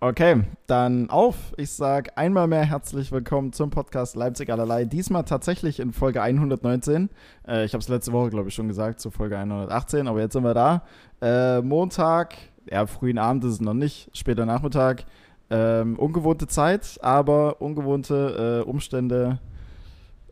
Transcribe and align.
Okay, 0.00 0.42
dann 0.66 1.08
auf. 1.08 1.54
Ich 1.56 1.70
sage 1.70 2.16
einmal 2.16 2.46
mehr 2.46 2.64
herzlich 2.64 3.10
willkommen 3.10 3.52
zum 3.52 3.70
Podcast 3.70 4.16
Leipzig 4.16 4.50
allerlei. 4.50 4.84
Diesmal 4.84 5.24
tatsächlich 5.24 5.80
in 5.80 5.92
Folge 5.92 6.20
119. 6.20 7.08
Äh, 7.46 7.64
ich 7.64 7.72
habe 7.72 7.80
es 7.80 7.88
letzte 7.88 8.12
Woche, 8.12 8.28
glaube 8.30 8.48
ich, 8.48 8.54
schon 8.54 8.68
gesagt, 8.68 9.00
zu 9.00 9.10
Folge 9.10 9.38
118, 9.38 10.06
aber 10.08 10.20
jetzt 10.20 10.34
sind 10.34 10.42
wir 10.42 10.52
da. 10.52 10.82
Äh, 11.22 11.62
Montag, 11.62 12.34
ja, 12.70 12.86
frühen 12.86 13.18
Abend 13.18 13.44
ist 13.44 13.52
es 13.52 13.60
noch 13.60 13.72
nicht, 13.72 14.10
später 14.12 14.44
Nachmittag. 14.44 15.04
Ähm, 15.48 15.98
ungewohnte 15.98 16.48
Zeit, 16.48 16.98
aber 17.00 17.62
ungewohnte 17.62 18.62
äh, 18.62 18.68
Umstände 18.68 19.38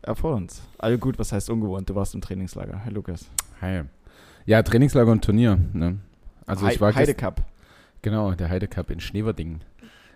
erfordern 0.01 0.47
es. 0.49 0.61
Also 0.77 0.97
gut, 0.97 1.17
was 1.17 1.31
heißt 1.31 1.49
ungewohnt? 1.49 1.89
Du 1.89 1.95
warst 1.95 2.13
im 2.13 2.21
Trainingslager. 2.21 2.83
Hi, 2.83 2.91
Lukas. 2.91 3.27
Hi. 3.61 3.83
Ja, 4.45 4.61
Trainingslager 4.61 5.11
und 5.11 5.23
Turnier. 5.23 5.57
Ne? 5.71 5.97
Also 6.45 6.67
ich 6.67 6.81
war 6.81 6.93
Heide 6.93 7.15
Cup. 7.15 7.41
Genau, 8.03 8.31
der 8.33 8.49
Heide 8.49 8.67
Cup 8.67 8.91
in 8.91 8.99
Schneverdingen. 8.99 9.61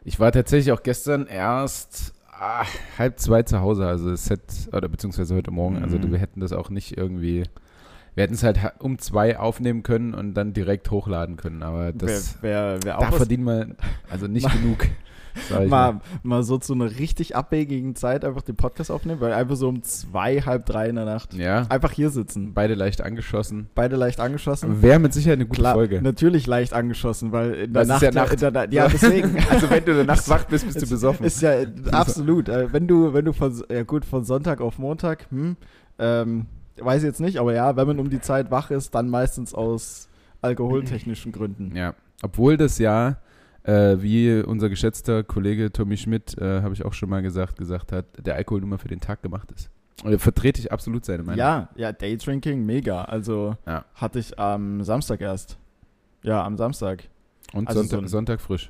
Ich 0.03 0.19
war 0.19 0.31
tatsächlich 0.31 0.71
auch 0.71 0.83
gestern 0.83 1.25
erst 1.25 2.13
ah, 2.31 2.65
halb 2.99 3.19
zwei 3.19 3.41
zu 3.43 3.59
Hause, 3.61 3.87
also 3.87 4.11
es 4.11 4.29
hätte, 4.29 4.69
oder 4.71 4.87
beziehungsweise 4.87 5.33
heute 5.35 5.49
Morgen, 5.51 5.79
also 5.79 5.97
Mhm. 5.97 6.11
wir 6.11 6.19
hätten 6.19 6.39
das 6.39 6.53
auch 6.53 6.69
nicht 6.69 6.95
irgendwie, 6.97 7.43
wir 8.15 8.23
hätten 8.23 8.35
es 8.35 8.43
halt 8.43 8.61
ha- 8.61 8.73
um 8.79 8.99
zwei 8.99 9.39
aufnehmen 9.39 9.83
können 9.83 10.13
und 10.13 10.33
dann 10.35 10.53
direkt 10.53 10.91
hochladen 10.91 11.35
können, 11.37 11.63
aber 11.63 11.91
das, 11.93 12.37
Wer, 12.41 12.75
wer, 12.75 12.79
wer 12.83 12.97
da 12.99 13.07
was 13.09 13.15
verdienen 13.17 13.45
wir 13.45 13.75
also 14.09 14.27
nicht 14.27 14.49
genug. 14.61 14.85
Mal. 15.69 15.99
mal, 16.23 16.43
so 16.43 16.57
zu 16.57 16.73
einer 16.73 16.85
richtig 16.99 17.35
abwegigen 17.35 17.95
Zeit 17.95 18.23
einfach 18.25 18.41
den 18.41 18.55
Podcast 18.55 18.91
aufnehmen, 18.91 19.21
weil 19.21 19.33
einfach 19.33 19.55
so 19.55 19.67
um 19.69 19.83
zwei, 19.83 20.41
halb 20.41 20.65
drei 20.65 20.89
in 20.89 20.95
der 20.95 21.05
Nacht 21.05 21.33
Ja, 21.33 21.65
einfach 21.69 21.91
hier 21.91 22.09
sitzen. 22.09 22.53
beide 22.53 22.73
leicht 22.75 23.01
angeschossen. 23.01 23.69
Beide 23.75 23.95
leicht 23.95 24.19
angeschossen. 24.19 24.81
Wäre 24.81 24.99
mit 24.99 25.13
Sicherheit 25.13 25.37
eine 25.39 25.45
gute 25.47 25.59
Klar, 25.61 25.73
Folge. 25.75 26.01
natürlich 26.01 26.47
leicht 26.47 26.73
angeschossen, 26.73 27.31
weil 27.31 27.53
in 27.53 27.73
der 27.73 27.85
Nacht, 27.85 28.01
ist 28.03 28.13
ja 28.15 28.21
Nacht. 28.21 28.41
Der, 28.41 28.51
Na- 28.51 28.69
ja, 28.69 28.87
deswegen. 28.87 29.35
Also 29.49 29.69
wenn 29.69 29.83
du 29.85 29.91
in 29.91 29.97
der 29.97 30.05
Nacht 30.05 30.27
wach 30.29 30.45
bist, 30.45 30.65
bist 30.65 30.77
du 30.77 30.83
Es 30.83 30.89
besoffen. 30.89 31.25
Ist 31.25 31.41
ja 31.41 31.51
absolut. 31.91 32.49
Äh, 32.49 32.71
Wenn 32.73 32.87
du, 32.87 33.13
wenn 33.13 33.25
du 33.25 33.33
von, 33.33 33.53
ja 33.69 33.83
gut, 33.83 34.05
von 34.05 34.23
Sonntag 34.23 34.61
auf 34.61 34.77
Montag, 34.77 35.27
hm, 35.31 35.55
ähm, 35.99 36.45
weiß 36.79 37.01
ich 37.01 37.07
jetzt 37.07 37.19
nicht, 37.21 37.37
aber 37.37 37.53
ja, 37.53 37.75
wenn 37.75 37.87
man 37.87 37.99
um 37.99 38.09
die 38.09 38.19
Zeit 38.21 38.51
wach 38.51 38.69
ist, 38.71 38.93
dann 38.93 39.09
meistens 39.09 39.53
aus 39.53 40.09
alkoholtechnischen 40.41 41.31
Gründen. 41.31 41.75
Ja, 41.75 41.93
obwohl 42.21 42.57
das 42.57 42.77
ja, 42.79 43.17
äh, 43.67 44.01
wie 44.01 44.41
unser 44.41 44.69
geschätzter 44.69 45.23
Kollege 45.23 45.71
Tommy 45.71 45.97
Schmidt, 45.97 46.37
äh, 46.37 46.61
habe 46.61 46.73
ich 46.73 46.83
auch 46.85 46.93
schon 46.93 47.09
mal 47.09 47.21
gesagt, 47.21 47.57
gesagt 47.57 47.91
hat, 47.91 48.05
der 48.17 48.35
Alkohol 48.35 48.61
nur 48.61 48.69
mal 48.69 48.77
für 48.77 48.87
den 48.87 48.99
Tag 49.01 49.21
gemacht 49.21 49.51
ist. 49.51 49.69
Und 50.03 50.11
da 50.11 50.17
vertrete 50.17 50.59
ich 50.59 50.71
absolut 50.71 51.05
seine 51.05 51.23
Meinung. 51.23 51.39
Ja, 51.39 51.69
ja, 51.75 51.91
Daydrinking, 51.91 52.65
mega. 52.65 53.03
Also 53.03 53.57
Ja. 53.65 53.83
hatte 53.95 54.19
ich 54.19 54.37
am 54.39 54.83
Samstag 54.83 55.21
erst. 55.21 55.57
Ja, 56.23 56.43
am 56.43 56.55
Samstag. 56.57 57.03
Und 57.53 57.67
Also 57.67 57.81
Sonntag, 57.81 58.01
so 58.01 58.07
Sonntag 58.07 58.41
frisch. 58.41 58.69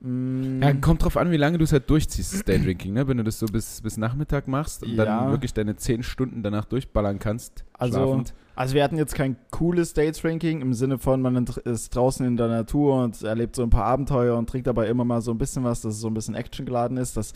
Mm, 0.00 0.62
Ja, 0.62 0.72
kommt 0.74 1.02
drauf 1.04 1.16
an, 1.16 1.30
wie 1.32 1.36
lange 1.36 1.58
du 1.58 1.64
es 1.64 1.72
halt 1.72 1.90
durchziehst, 1.90 2.32
das 2.32 2.44
Daydrinking, 2.44 2.92
ne? 2.92 3.08
Wenn 3.08 3.16
du 3.16 3.24
das 3.24 3.38
so 3.40 3.46
bis, 3.46 3.80
bis 3.80 3.96
Nachmittag 3.96 4.46
machst 4.46 4.84
und 4.84 4.90
Ja. 4.94 5.04
dann 5.04 5.30
wirklich 5.32 5.52
deine 5.54 5.74
zehn 5.76 6.02
Stunden 6.04 6.42
danach 6.42 6.64
durchballern 6.66 7.18
kannst, 7.18 7.64
Also- 7.72 7.98
schlafend. 7.98 8.34
Also 8.54 8.74
wir 8.74 8.82
hatten 8.82 8.96
jetzt 8.98 9.14
kein 9.14 9.36
cooles 9.50 9.94
Daydrinking 9.94 10.62
im 10.62 10.74
Sinne 10.74 10.98
von, 10.98 11.22
man 11.22 11.46
ist 11.64 11.94
draußen 11.94 12.26
in 12.26 12.36
der 12.36 12.48
Natur 12.48 13.04
und 13.04 13.22
erlebt 13.22 13.54
so 13.54 13.62
ein 13.62 13.70
paar 13.70 13.84
Abenteuer 13.84 14.36
und 14.36 14.48
trinkt 14.48 14.66
dabei 14.66 14.88
immer 14.88 15.04
mal 15.04 15.20
so 15.20 15.30
ein 15.30 15.38
bisschen 15.38 15.62
was, 15.62 15.80
dass 15.80 15.94
es 15.94 16.00
so 16.00 16.08
ein 16.08 16.14
bisschen 16.14 16.34
actiongeladen 16.34 16.96
ist, 16.96 17.16
dass, 17.16 17.34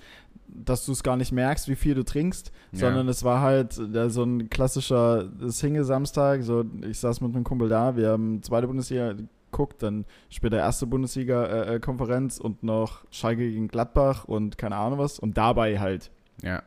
dass 0.49 0.85
du 0.85 0.91
es 0.93 1.03
gar 1.05 1.17
nicht 1.17 1.31
merkst, 1.31 1.69
wie 1.69 1.77
viel 1.77 1.95
du 1.95 2.05
trinkst, 2.05 2.51
Ja. 2.73 2.79
sondern 2.81 3.09
es 3.09 3.23
war 3.23 3.41
halt 3.41 3.73
so 3.73 4.23
ein 4.25 4.51
klassischer 4.51 5.29
Single-Samstag, 5.47 6.43
so 6.43 6.65
ich 6.89 6.99
saß 6.99 7.21
mit 7.21 7.35
einem 7.35 7.45
Kumpel 7.45 7.69
da, 7.69 7.97
wir 7.97 8.09
haben 8.11 8.43
zweite 8.43 8.67
Bundesliga 8.67 9.15
geguckt, 9.53 9.83
dann 9.83 10.05
später 10.31 10.57
erste 10.57 10.87
Bundesliga-Konferenz 10.87 12.39
und 12.39 12.63
noch 12.63 13.05
Schalke 13.11 13.49
gegen 13.49 13.69
Gladbach 13.69 14.25
und 14.25 14.59
keine 14.59 14.77
Ahnung 14.77 14.99
was 14.99 15.19
und 15.19 15.37
dabei 15.37 15.79
halt 15.79 16.11
Ja. 16.43 16.63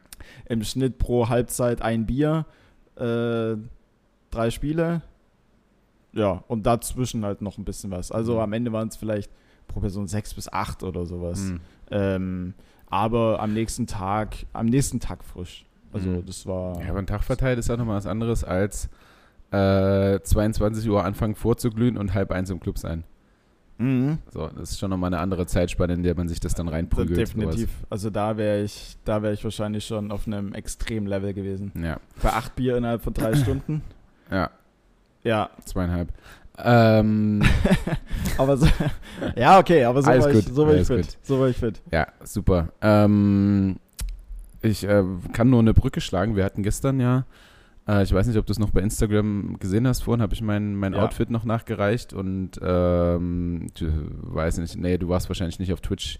im 0.47 0.63
Schnitt 0.63 0.97
pro 0.97 1.27
Halbzeit 1.27 1.81
ein 1.81 2.05
Bier, 2.05 2.45
äh, 2.95 3.55
drei 4.31 4.49
Spiele. 4.51 5.01
Ja, 6.13 6.43
und 6.47 6.65
dazwischen 6.65 7.25
halt 7.25 7.41
noch 7.41 7.57
ein 7.57 7.65
bisschen 7.65 7.91
was. 7.91 8.11
Also 8.11 8.35
Mhm. 8.35 8.39
am 8.39 8.53
Ende 8.53 8.71
waren 8.71 8.87
es 8.87 8.95
vielleicht 8.95 9.29
pro 9.67 9.81
Person 9.81 10.07
sechs 10.07 10.33
bis 10.33 10.47
acht 10.51 10.83
oder 10.83 11.05
sowas. 11.05 11.39
Mhm. 11.41 11.59
Ähm, 11.91 12.53
aber 12.89 13.39
am 13.41 13.53
nächsten 13.53 13.85
Tag, 13.87 14.35
am 14.53 14.67
nächsten 14.67 14.99
Tag 15.01 15.23
frisch. 15.25 15.65
Also 15.91 16.09
Mhm. 16.09 16.25
das 16.25 16.45
war. 16.45 16.81
Ja, 16.81 16.89
aber 16.91 16.99
ein 16.99 17.07
Tag 17.07 17.23
verteilt 17.23 17.59
ist 17.59 17.69
auch 17.69 17.77
nochmal 17.77 17.97
was 17.97 18.05
anderes 18.05 18.43
als 18.45 18.89
äh, 19.55 20.21
22 20.21 20.89
Uhr 20.89 21.03
anfangen 21.03 21.35
vorzuglühen 21.35 21.97
und 21.97 22.13
halb 22.13 22.31
eins 22.31 22.49
im 22.49 22.59
Club 22.59 22.77
sein. 22.77 23.03
Mhm. 23.77 24.19
So, 24.31 24.47
das 24.47 24.71
ist 24.71 24.79
schon 24.79 24.89
nochmal 24.89 25.09
eine 25.13 25.19
andere 25.21 25.45
Zeitspanne, 25.47 25.93
in 25.93 26.03
der 26.03 26.15
man 26.15 26.27
sich 26.29 26.39
das 26.39 26.55
dann 26.55 26.67
reinprügelt. 26.69 27.17
Definitiv. 27.19 27.69
Also 27.89 28.09
da 28.09 28.37
wäre 28.37 28.61
ich, 28.63 28.97
da 29.03 29.21
wäre 29.21 29.33
ich 29.33 29.43
wahrscheinlich 29.43 29.85
schon 29.85 30.11
auf 30.11 30.27
einem 30.27 30.53
extremen 30.53 31.07
Level 31.07 31.33
gewesen. 31.33 31.71
Sowas. 31.75 31.85
Ja, 31.85 31.97
Bei 32.23 32.29
acht 32.33 32.55
Bier 32.55 32.77
innerhalb 32.77 33.01
von 33.03 33.13
drei 33.13 33.35
Stunden. 33.35 33.81
ja, 34.31 34.49
Ja, 35.23 35.49
zweieinhalb. 35.65 36.09
Ähm, 36.57 37.43
aber 38.37 38.55
so, 38.55 38.65
ja, 39.35 39.59
okay, 39.59 39.83
aber 39.83 40.01
so 40.01 40.09
Alles 40.09 40.23
war 40.23 40.31
ich, 40.31 40.45
so 40.45 40.65
war 40.67 40.73
ich 40.75 40.87
fit. 40.87 40.97
gut. 41.07 41.17
So 41.21 41.39
war 41.41 41.49
ich 41.49 41.57
fit. 41.57 41.81
ja, 41.91 42.07
super. 42.23 42.69
Ähm, 42.81 43.75
ich 44.61 44.85
äh, 44.87 45.03
kann 45.33 45.49
nur 45.49 45.59
eine 45.59 45.73
Brücke 45.73 45.99
schlagen. 45.99 46.37
Wir 46.37 46.45
hatten 46.45 46.63
gestern 46.63 47.01
ja, 47.01 47.25
äh, 47.87 48.03
ich 48.03 48.13
weiß 48.13 48.27
nicht, 48.27 48.37
ob 48.37 48.45
du 48.45 48.51
es 48.51 48.59
noch 48.59 48.71
bei 48.71 48.81
Instagram 48.81 49.57
gesehen 49.59 49.87
hast, 49.87 50.01
vorhin 50.01 50.21
habe 50.21 50.33
ich 50.33 50.41
mein, 50.41 50.75
mein 50.75 50.93
Ja. 50.93 51.03
Outfit 51.03 51.29
noch 51.29 51.45
nachgereicht 51.45 52.13
und 52.13 52.51
ähm, 52.61 53.67
du, 53.77 53.87
weiß 54.21 54.57
nicht, 54.59 54.77
nee, 54.77 54.97
du 54.97 55.09
warst 55.09 55.29
wahrscheinlich 55.29 55.59
nicht 55.59 55.73
auf 55.73 55.81
Twitch 55.81 56.19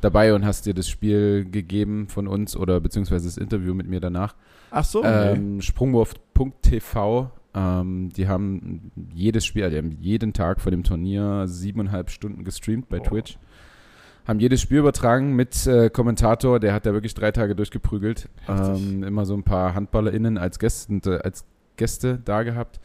dabei 0.00 0.34
und 0.34 0.44
hast 0.44 0.66
dir 0.66 0.74
das 0.74 0.88
Spiel 0.88 1.44
gegeben 1.50 2.08
von 2.08 2.28
uns 2.28 2.56
oder 2.56 2.80
beziehungsweise 2.80 3.26
das 3.26 3.36
Interview 3.36 3.74
mit 3.74 3.88
mir 3.88 4.00
danach. 4.00 4.34
Ach 4.70 4.84
so, 4.84 5.02
nee. 5.02 5.08
Ähm, 5.08 5.60
Sprungwurf.tv, 5.62 7.30
ähm, 7.54 8.10
die 8.14 8.28
haben 8.28 8.90
jedes 9.14 9.44
Spiel, 9.46 9.64
also 9.64 9.74
die 9.74 9.78
haben 9.78 9.96
jeden 10.00 10.32
Tag 10.32 10.60
vor 10.60 10.70
dem 10.70 10.82
Turnier 10.84 11.46
siebeneinhalb 11.46 12.10
Stunden 12.10 12.44
gestreamt 12.44 12.88
bei 12.88 12.98
Boah. 12.98 13.08
Twitch. 13.08 13.38
Haben 14.26 14.40
jedes 14.40 14.60
Spiel 14.60 14.78
übertragen 14.78 15.34
mit 15.34 15.66
äh, 15.66 15.88
Kommentator, 15.88 16.58
der 16.58 16.72
hat 16.74 16.84
da 16.86 16.92
wirklich 16.92 17.14
drei 17.14 17.30
Tage 17.30 17.54
durchgeprügelt. 17.54 18.28
Ähm, 18.48 19.04
immer 19.04 19.24
so 19.24 19.34
ein 19.34 19.44
paar 19.44 19.74
HandballerInnen 19.74 20.36
als 20.38 20.58
Gäste, 20.58 20.94
äh, 21.06 21.18
als 21.22 21.44
Gäste 21.76 22.18
da 22.24 22.42
gehabt. 22.42 22.80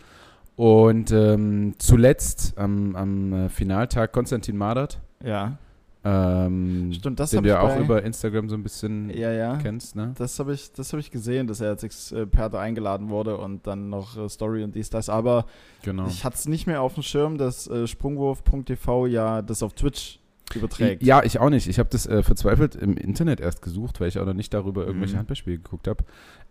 Und 0.56 1.12
ähm, 1.12 1.74
zuletzt 1.80 2.58
am, 2.58 2.96
am 2.96 3.34
äh, 3.34 3.50
Finaltag 3.50 4.12
Konstantin 4.12 4.56
Madert, 4.58 5.00
ja. 5.24 5.58
ähm, 6.04 6.92
Stimmt, 6.94 7.20
das 7.20 7.32
den 7.32 7.42
du 7.42 7.50
ja 7.50 7.62
auch 7.62 7.80
über 7.80 8.04
Instagram 8.04 8.48
so 8.50 8.56
ein 8.56 8.62
bisschen 8.62 9.10
Ja, 9.10 9.32
ja. 9.32 9.56
kennst, 9.58 9.96
ne? 9.96 10.14
Das 10.20 10.38
habe 10.38 10.54
ich, 10.54 10.72
das 10.74 10.94
hab 10.94 11.00
ich 11.00 11.10
gesehen, 11.10 11.48
dass 11.48 11.62
er 11.62 11.70
als 11.70 11.84
Experte 11.84 12.60
eingeladen 12.60 13.10
wurde 13.10 13.38
und 13.38 13.66
dann 13.66 13.90
noch 13.90 14.16
äh, 14.18 14.30
Story 14.30 14.64
und 14.64 14.76
dies, 14.76 14.92
das. 14.92 15.10
Aber 15.10 15.46
Genau. 15.82 16.06
ich 16.06 16.24
hatte 16.24 16.36
es 16.36 16.48
nicht 16.48 16.68
mehr 16.68 16.82
auf 16.84 16.94
dem 16.94 17.04
Schirm, 17.04 17.40
dass 17.40 17.68
äh, 17.68 17.88
Sprungwurf.tv 17.88 19.08
ja 19.08 19.42
das 19.42 19.64
auf 19.64 19.74
Twitch 19.74 20.20
überträgt. 20.56 21.04
Ja, 21.04 21.24
ich 21.24 21.40
auch 21.40 21.50
nicht. 21.50 21.68
Ich 21.68 21.80
habe 21.80 21.90
das 21.92 22.06
äh, 22.08 22.24
verzweifelt 22.24 22.76
im 22.76 22.96
Internet 22.98 23.40
erst 23.40 23.62
gesucht, 23.62 24.00
weil 24.00 24.08
ich 24.08 24.20
auch 24.20 24.26
noch 24.26 24.34
nicht 24.34 24.54
darüber 24.54 24.86
irgendwelche 24.86 25.14
Mhm. 25.16 25.20
Handballspiele 25.20 25.58
geguckt 25.58 25.88
habe. 25.88 26.04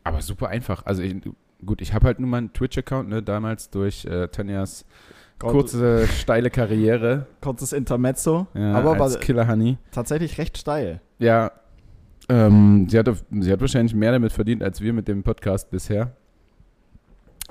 Aber 0.04 0.22
super 0.22 0.48
einfach. 0.48 0.86
Also 0.86 1.02
ich, 1.02 1.16
gut, 1.64 1.80
ich 1.80 1.92
habe 1.94 2.06
halt 2.06 2.20
nur 2.20 2.28
meinen 2.28 2.52
Twitch-Account, 2.52 3.08
ne, 3.08 3.22
damals 3.22 3.70
durch 3.70 4.04
äh, 4.04 4.28
Tanjas 4.28 4.84
kurze, 5.38 6.06
steile 6.06 6.50
Karriere. 6.50 7.26
kurzes 7.40 7.72
Intermezzo, 7.72 8.46
Ja, 8.54 8.74
aber 8.74 9.00
als 9.00 9.14
war 9.14 9.20
Killer 9.20 9.48
Honey. 9.48 9.78
tatsächlich 9.90 10.36
recht 10.38 10.58
steil. 10.58 11.00
Ja, 11.18 11.52
ähm, 12.28 12.86
sie, 12.88 12.98
hat, 12.98 13.08
sie 13.30 13.50
hat 13.52 13.60
wahrscheinlich 13.60 13.94
mehr 13.94 14.12
damit 14.12 14.32
verdient, 14.32 14.62
als 14.62 14.80
wir 14.80 14.92
mit 14.92 15.08
dem 15.08 15.22
Podcast 15.22 15.70
bisher. 15.70 16.12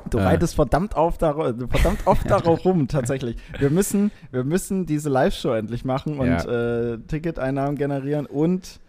Du 0.10 0.18
Äh. 0.18 0.24
reitest 0.24 0.56
verdammt, 0.56 0.96
auf 0.96 1.18
darauf, 1.18 1.54
verdammt 1.70 2.00
oft 2.06 2.30
darauf 2.30 2.66
rum, 2.66 2.88
tatsächlich. 2.88 3.38
Wir 3.60 3.70
müssen, 3.70 4.12
wir 4.32 4.44
müssen 4.44 4.86
diese 4.86 5.10
Live-Show 5.10 5.54
endlich 5.54 5.86
machen 5.86 6.20
und 6.20 6.28
Ja. 6.28 6.94
äh, 6.94 6.98
Ticketeinnahmen 7.08 7.76
generieren 7.76 8.26
und 8.26 8.80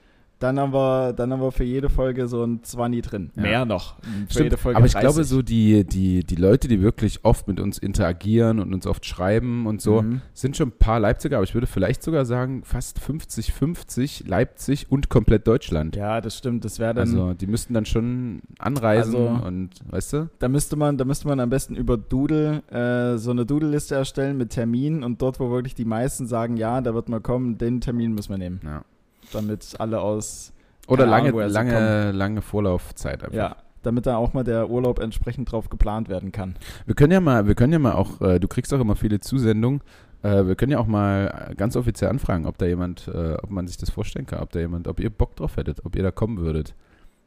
dann 0.41 0.59
haben 0.59 0.73
wir, 0.73 1.13
dann 1.13 1.33
haben 1.33 1.41
wir 1.41 1.53
für 1.53 1.65
jede 1.65 1.89
Folge 1.89 2.27
so 2.27 2.43
ein 2.45 2.63
20 2.63 3.03
drin. 3.03 3.31
Ja. 3.37 3.43
Mehr 3.43 3.65
noch. 3.65 3.97
Für 4.01 4.09
Stimmt, 4.31 4.45
jede 4.45 4.57
Folge 4.57 4.77
aber 4.79 4.87
ich 4.87 4.93
30. 4.95 5.09
glaube, 5.09 5.25
so 5.25 5.43
die, 5.43 5.85
die, 5.85 6.25
die 6.25 6.35
Leute, 6.35 6.67
die 6.67 6.83
wirklich 6.83 7.25
oft 7.25 7.47
mit 7.47 7.61
uns 7.61 7.79
interagieren 7.79 8.59
und 8.59 8.75
uns 8.75 8.87
oft 8.87 9.07
schreiben 9.07 9.67
und 9.67 9.81
so, 9.81 10.03
Mhm. 10.03 10.23
sind 10.35 10.57
schon 10.57 10.69
ein 10.69 10.79
paar 10.79 10.99
Leipziger, 10.99 11.37
aber 11.37 11.45
ich 11.45 11.55
würde 11.55 11.67
vielleicht 11.69 12.03
sogar 12.03 12.25
sagen, 12.25 12.63
fast 12.65 12.99
50-50 12.99 14.27
Leipzig 14.29 14.87
und 14.91 15.09
komplett 15.09 15.47
Deutschland. 15.47 15.97
Ja, 15.97 16.21
das 16.21 16.37
stimmt. 16.39 16.65
Das 16.65 16.79
wäre 16.79 16.95
dann. 16.95 17.09
Also 17.09 17.35
die 17.35 17.47
müssten 17.47 17.75
dann 17.75 17.85
schon 17.85 18.41
anreisen 18.59 19.15
Also- 19.15 19.47
und, 19.47 19.71
weißt 19.91 20.13
du? 20.15 20.31
da 20.39 20.49
müsste 20.49 20.77
man, 20.77 20.97
da 20.97 21.05
müsste 21.05 21.29
man 21.29 21.41
am 21.41 21.51
besten 21.51 21.77
über 21.77 21.97
Doodle 21.97 22.63
äh, 22.71 23.19
so 23.19 23.31
eine 23.31 23.45
Doodle-Liste 23.47 23.95
erstellen 23.95 24.37
mit 24.37 24.51
Terminen 24.51 25.05
und 25.05 25.21
dort, 25.23 25.39
wo 25.41 25.51
wirklich 25.51 25.75
die 25.75 25.85
meisten 25.85 26.27
sagen, 26.27 26.57
ja, 26.57 26.81
da 26.81 26.95
wird 26.95 27.09
mal 27.09 27.21
kommen, 27.21 27.59
den 27.59 27.81
Termin 27.81 28.13
müssen 28.15 28.31
wir 28.31 28.39
nehmen. 28.39 28.61
Ja. 28.65 28.85
Damit 29.33 29.77
alle 29.79 30.01
aus 30.01 30.53
Oder 30.89 31.07
lange, 31.07 31.31
Ahnung, 31.31 31.49
lange, 31.51 32.13
lange 32.13 32.43
Vorlaufzeit 32.43 33.23
einfach. 33.25 33.37
ja, 33.37 33.57
damit 33.83 34.07
da 34.07 34.17
auch 34.17 34.33
mal 34.35 34.45
der 34.45 34.69
Urlaub 34.71 34.99
entsprechend 34.99 35.51
drauf 35.53 35.69
geplant 35.71 36.09
werden 36.09 36.33
kann. 36.33 36.57
Wir 36.87 36.95
können 36.95 37.13
ja 37.13 37.21
mal, 37.21 37.47
wir 37.47 37.55
können 37.55 37.73
ja 37.73 37.79
mal 37.79 37.93
auch, 37.95 38.21
äh, 38.21 38.39
du 38.39 38.49
kriegst 38.49 38.73
auch 38.75 38.81
immer 38.81 38.97
viele 38.97 39.21
Zusendungen, 39.21 39.81
Äh, 40.23 40.47
wir 40.47 40.55
können 40.55 40.71
ja 40.73 40.79
auch 40.79 40.87
mal 40.87 41.55
ganz 41.57 41.77
offiziell 41.77 42.11
anfragen, 42.11 42.45
ob 42.45 42.59
da 42.59 42.67
jemand, 42.67 43.09
äh, 43.09 43.37
ob 43.43 43.51
man 43.51 43.67
sich 43.67 43.79
das 43.79 43.89
vorstellen 43.89 44.27
kann, 44.27 44.41
ob 44.41 44.51
da 44.53 44.61
jemand, 44.61 44.87
ob 44.87 45.01
ihr 45.01 45.09
Bock 45.09 45.35
drauf 45.37 45.57
hättet, 45.57 45.83
ob 45.87 45.97
ihr 45.97 46.03
da 46.03 46.11
kommen 46.11 46.37
würdet. 46.39 46.75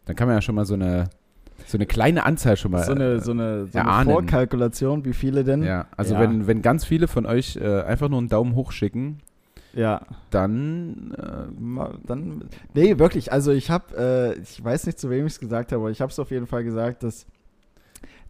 Dann 0.06 0.16
kann 0.16 0.28
man 0.28 0.38
ja 0.38 0.42
schon 0.42 0.54
mal 0.54 0.66
so 0.66 0.76
eine, 0.76 1.10
so 1.66 1.76
eine 1.78 1.88
kleine 1.88 2.24
Anzahl 2.24 2.56
schon 2.56 2.70
mal. 2.70 2.84
So 2.84 2.92
eine, 2.92 3.20
so 3.20 3.32
eine, 3.32 3.66
so 3.66 3.80
eine. 3.80 4.12
Vorkalkulation, 4.12 5.06
wie 5.06 5.14
viele 5.14 5.44
denn? 5.44 5.64
ja, 5.64 5.88
also 5.98 6.14
Ja. 6.14 6.20
Wenn, 6.20 6.46
wenn 6.46 6.62
ganz 6.62 6.86
viele 6.86 7.08
von 7.08 7.26
euch 7.26 7.56
äh, 7.56 7.82
einfach 7.82 8.10
nur 8.10 8.20
einen 8.20 8.30
Daumen 8.30 8.54
hoch 8.54 8.72
schicken, 8.72 9.18
Ja. 9.74 10.02
dann 10.30 11.14
äh, 11.18 12.08
Dann, 12.08 12.50
nee, 12.74 13.00
wirklich. 13.00 13.32
Also 13.32 13.52
ich 13.52 13.70
habe, 13.70 13.96
äh, 13.98 14.40
ich 14.40 14.64
weiß 14.64 14.86
nicht, 14.86 15.00
zu 15.00 15.10
wem 15.10 15.26
ich 15.26 15.34
es 15.34 15.40
gesagt 15.40 15.72
habe, 15.72 15.82
aber 15.82 15.92
ich 15.92 16.02
habe 16.02 16.12
es 16.12 16.20
auf 16.20 16.32
jeden 16.32 16.48
Fall 16.48 16.64
gesagt, 16.64 17.04
dass 17.04 17.26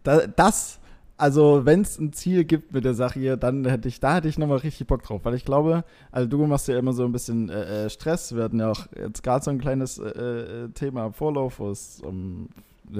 da, 0.02 0.26
das, 0.26 0.80
also 1.16 1.64
wenn 1.64 1.82
es 1.82 1.98
ein 1.98 2.12
Ziel 2.12 2.44
gibt 2.44 2.72
mit 2.72 2.84
der 2.84 2.94
Sache 2.94 3.18
hier, 3.18 3.36
dann 3.36 3.64
hätte 3.66 3.88
ich, 3.88 4.00
da 4.00 4.16
hätte 4.16 4.28
ich 4.28 4.38
nochmal 4.38 4.58
richtig 4.58 4.86
Bock 4.86 5.02
drauf, 5.02 5.20
weil 5.24 5.34
ich 5.34 5.44
glaube, 5.44 5.84
also 6.10 6.28
du 6.28 6.46
machst 6.46 6.68
ja 6.68 6.78
immer 6.78 6.92
so 6.92 7.04
ein 7.04 7.12
bisschen 7.12 7.50
äh, 7.50 7.84
äh, 7.84 7.90
Stress. 7.90 8.34
Wir 8.34 8.44
hatten 8.44 8.60
ja 8.60 8.70
auch 8.70 8.86
jetzt 8.96 9.22
gerade 9.22 9.44
so 9.44 9.50
ein 9.50 9.60
kleines 9.60 9.98
äh, 9.98 10.08
äh, 10.08 10.68
Thema 10.70 11.06
im 11.06 11.12
Vorlauf, 11.12 11.58
wo 11.58 11.70
es 11.70 12.00
um 12.00 12.48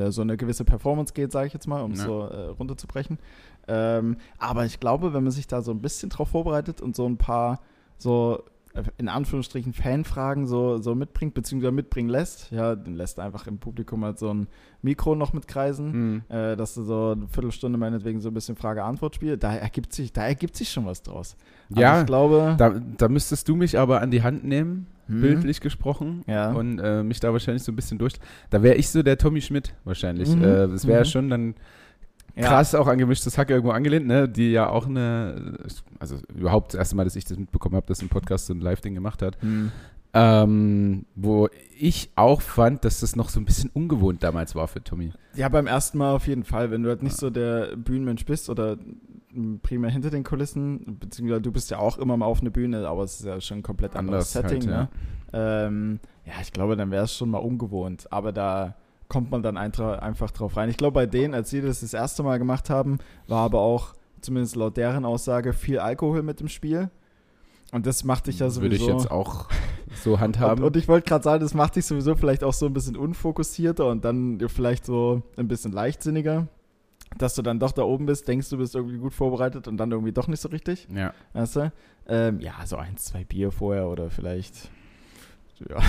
so 0.09 0.23
eine 0.23 0.39
gewisse 0.39 0.65
Performance 0.65 1.13
geht, 1.13 1.31
sage 1.31 1.47
ich 1.47 1.53
jetzt 1.53 1.69
mal, 1.69 1.83
um 1.83 1.93
es 1.93 2.01
so 2.01 2.23
runterzubrechen. 2.59 3.19
Ähm, 3.69 4.17
aber 4.39 4.65
ich 4.65 4.81
glaube, 4.81 5.13
wenn 5.13 5.23
man 5.23 5.31
sich 5.31 5.47
da 5.47 5.61
so 5.61 5.73
ein 5.73 5.83
bisschen 5.83 6.09
drauf 6.09 6.31
vorbereitet 6.31 6.81
und 6.81 6.97
so 6.97 7.07
ein 7.07 7.19
paar 7.19 7.61
so 7.99 8.43
äh, 8.75 8.83
in 8.99 9.09
Anführungsstrichen 9.09 9.73
Fanfragen 9.73 10.47
so, 10.47 10.79
so 10.79 10.95
mitbringt, 10.95 11.35
beziehungsweise 11.35 11.73
mitbringen 11.73 12.09
lässt, 12.09 12.51
ja, 12.51 12.75
dann 12.75 12.95
lässt 12.95 13.21
einfach 13.21 13.47
im 13.47 13.59
Publikum 13.59 14.05
halt 14.05 14.19
so 14.19 14.33
ein 14.33 14.49
Mikro 14.83 15.15
noch 15.15 15.33
mitkreisen, 15.33 16.25
mh, 16.29 16.53
äh, 16.53 16.57
dass 16.57 16.75
du 16.75 16.83
so 16.83 17.13
eine 17.17 17.29
Viertelstunde 17.29 17.79
meinetwegen 17.79 18.21
so 18.21 18.29
ein 18.31 18.35
bisschen 18.35 18.57
Frage-Antwort-Spiel, 18.57 19.37
da 19.37 19.55
ergibt 19.55 19.93
sich, 19.93 20.13
da 20.13 20.27
ergibt 20.27 20.57
sich 20.57 20.71
schon 20.71 20.87
was 20.87 21.03
draus. 21.03 21.37
Also 21.71 21.81
ja, 21.81 22.01
ich 22.01 22.07
glaube, 22.07 22.55
da, 22.59 22.71
da 22.97 23.09
müsstest 23.09 23.49
du 23.49 23.55
mich 23.57 23.79
aber 23.79 24.01
an 24.03 24.11
die 24.11 24.23
Hand 24.23 24.45
nehmen, 24.45 24.89
Hm. 25.07 25.21
bildlich 25.21 25.61
gesprochen, 25.61 26.23
Ja. 26.27 26.51
und 26.53 26.79
äh, 26.79 27.03
mich 27.03 27.21
da 27.21 27.31
wahrscheinlich 27.31 27.63
so 27.63 27.71
ein 27.71 27.77
bisschen 27.77 27.99
durch. 27.99 28.15
Da 28.49 28.63
wäre 28.63 28.77
ich 28.77 28.89
so 28.89 29.03
der 29.03 29.19
Tommy 29.19 29.43
Schmidt 29.43 29.75
wahrscheinlich. 29.85 30.35
Mhm. 30.35 30.43
Äh, 30.43 30.67
das 30.69 30.87
wäre 30.87 31.01
Mhm. 31.01 31.05
schon 31.05 31.29
dann 31.29 31.55
ja. 32.37 32.49
krass 32.49 32.75
auch 32.75 32.87
an 32.87 32.99
gemischtes 32.99 33.39
Hack 33.39 33.51
irgendwo 33.51 33.71
angelehnt, 33.71 34.07
ne? 34.07 34.29
Die 34.29 34.51
ja 34.51 34.69
auch 34.69 34.87
eine, 34.87 35.59
also 35.99 36.17
überhaupt 36.35 36.75
das 36.75 36.79
erste 36.79 36.97
Mal, 36.97 37.05
dass 37.05 37.17
ich 37.17 37.25
das 37.25 37.39
mitbekommen 37.39 37.77
habe, 37.77 37.87
dass 37.87 38.03
ein 38.03 38.09
Podcast 38.09 38.47
so 38.47 38.55
ein 38.55 38.61
Live-Ding 38.61 38.95
gemacht 38.95 39.23
hat. 39.23 39.41
Hm. 39.41 39.71
Ähm, 40.17 41.07
wo 41.17 41.49
ich 41.77 42.13
auch 42.15 42.41
fand, 42.41 42.85
dass 42.85 43.01
das 43.01 43.17
noch 43.17 43.29
so 43.29 43.41
ein 43.41 43.45
bisschen 43.45 43.71
ungewohnt 43.71 44.23
damals 44.23 44.55
war 44.55 44.69
für 44.69 44.83
Tommy. 44.83 45.13
Ja, 45.35 45.49
beim 45.49 45.67
ersten 45.67 45.99
Mal 45.99 46.15
auf 46.15 46.29
jeden 46.29 46.45
Fall. 46.45 46.71
Wenn 46.71 46.85
du 46.85 46.89
halt 46.89 47.03
nicht 47.03 47.17
so 47.17 47.31
der 47.31 47.77
Bühnenmensch 47.77 48.25
bist 48.25 48.49
oder 48.49 48.77
primär 49.63 49.91
hinter 49.91 50.11
den 50.11 50.23
Kulissen, 50.23 50.99
beziehungsweise 51.01 51.43
du 51.43 51.51
bist 51.51 51.71
ja 51.71 51.79
auch 51.79 51.99
immer 51.99 52.17
mal 52.17 52.27
auf 52.27 52.41
einer 52.41 52.51
Bühne, 52.51 52.87
aber 52.87 53.03
es 53.03 53.19
ist 53.19 53.27
ja 53.27 53.41
schon 53.41 53.59
ein 53.59 53.63
komplett 53.65 53.97
anderes 53.97 54.37
Anders 54.37 54.53
halt, 54.53 54.63
Setting. 54.63 54.71
ja. 54.71 54.83
ne? 54.83 54.89
ähm, 55.33 56.01
ja, 56.25 56.35
ich 56.41 56.53
glaube, 56.53 56.77
dann 56.77 56.93
wäre 56.93 57.05
es 57.05 57.15
schon 57.15 57.31
mal 57.31 57.39
ungewohnt. 57.39 58.13
Aber 58.13 58.31
da 58.31 58.77
kommt 59.09 59.31
man 59.31 59.43
dann 59.43 59.57
einfach 59.57 60.31
drauf 60.31 60.57
rein. 60.57 60.69
Ich 60.69 60.77
glaube, 60.77 60.95
bei 60.95 61.07
denen, 61.07 61.35
als 61.35 61.51
sie 61.51 61.61
das 61.61 61.81
das 61.81 61.95
erste 61.95 62.23
Mal 62.23 62.39
gemacht 62.39 62.71
haben, 62.71 62.99
war 63.29 63.41
aber 63.41 63.61
auch, 63.61 63.95
zumindest 64.21 64.57
laut 64.57 64.77
deren 64.77 65.05
Aussage, 65.05 65.53
viel 65.53 65.79
Alkohol 65.79 66.23
mit 66.23 66.41
im 66.41 66.49
Spiel. 66.49 66.91
Und 67.73 67.87
das 67.87 68.05
macht 68.05 68.29
dich 68.29 68.39
ja 68.39 68.51
sowieso. 68.51 68.63
Würde 68.63 68.77
ich 68.77 68.87
jetzt 68.87 69.11
auch 69.11 69.49
so 70.03 70.21
handhaben. 70.21 70.63
Und, 70.63 70.69
und 70.69 70.77
ich 70.77 70.89
wollte 70.89 71.09
gerade 71.09 71.25
sagen, 71.25 71.43
das 71.43 71.55
macht 71.55 71.77
dich 71.77 71.85
sowieso 71.85 72.15
vielleicht 72.15 72.45
auch 72.45 72.53
so 72.53 72.67
ein 72.67 72.73
bisschen 72.73 72.97
unfokussierter 72.97 73.87
und 73.87 74.05
dann 74.05 74.41
vielleicht 74.49 74.87
so 74.87 75.23
ein 75.37 75.49
bisschen 75.49 75.73
leichtsinniger, 75.73 76.47
dass 77.19 77.35
du 77.35 77.43
dann 77.43 77.59
doch 77.59 77.73
da 77.73 77.83
oben 77.83 78.07
bist, 78.07 78.29
denkst 78.29 78.49
du 78.51 78.59
bist 78.59 78.75
irgendwie 78.75 78.99
gut 78.99 79.13
vorbereitet 79.13 79.69
und 79.69 79.77
dann 79.77 79.91
irgendwie 79.91 80.13
doch 80.13 80.29
nicht 80.29 80.41
so 80.41 80.49
richtig. 80.49 80.87
ja. 80.95 81.13
Weißt 81.33 81.57
du? 81.57 81.73
Ähm, 82.07 82.41
ja, 82.41 82.53
so 82.65 82.77
eins, 82.77 83.07
zwei 83.07 83.25
Bier 83.25 83.51
vorher 83.51 83.89
oder 83.89 84.11
vielleicht. 84.11 84.71
Ja. 85.69 85.79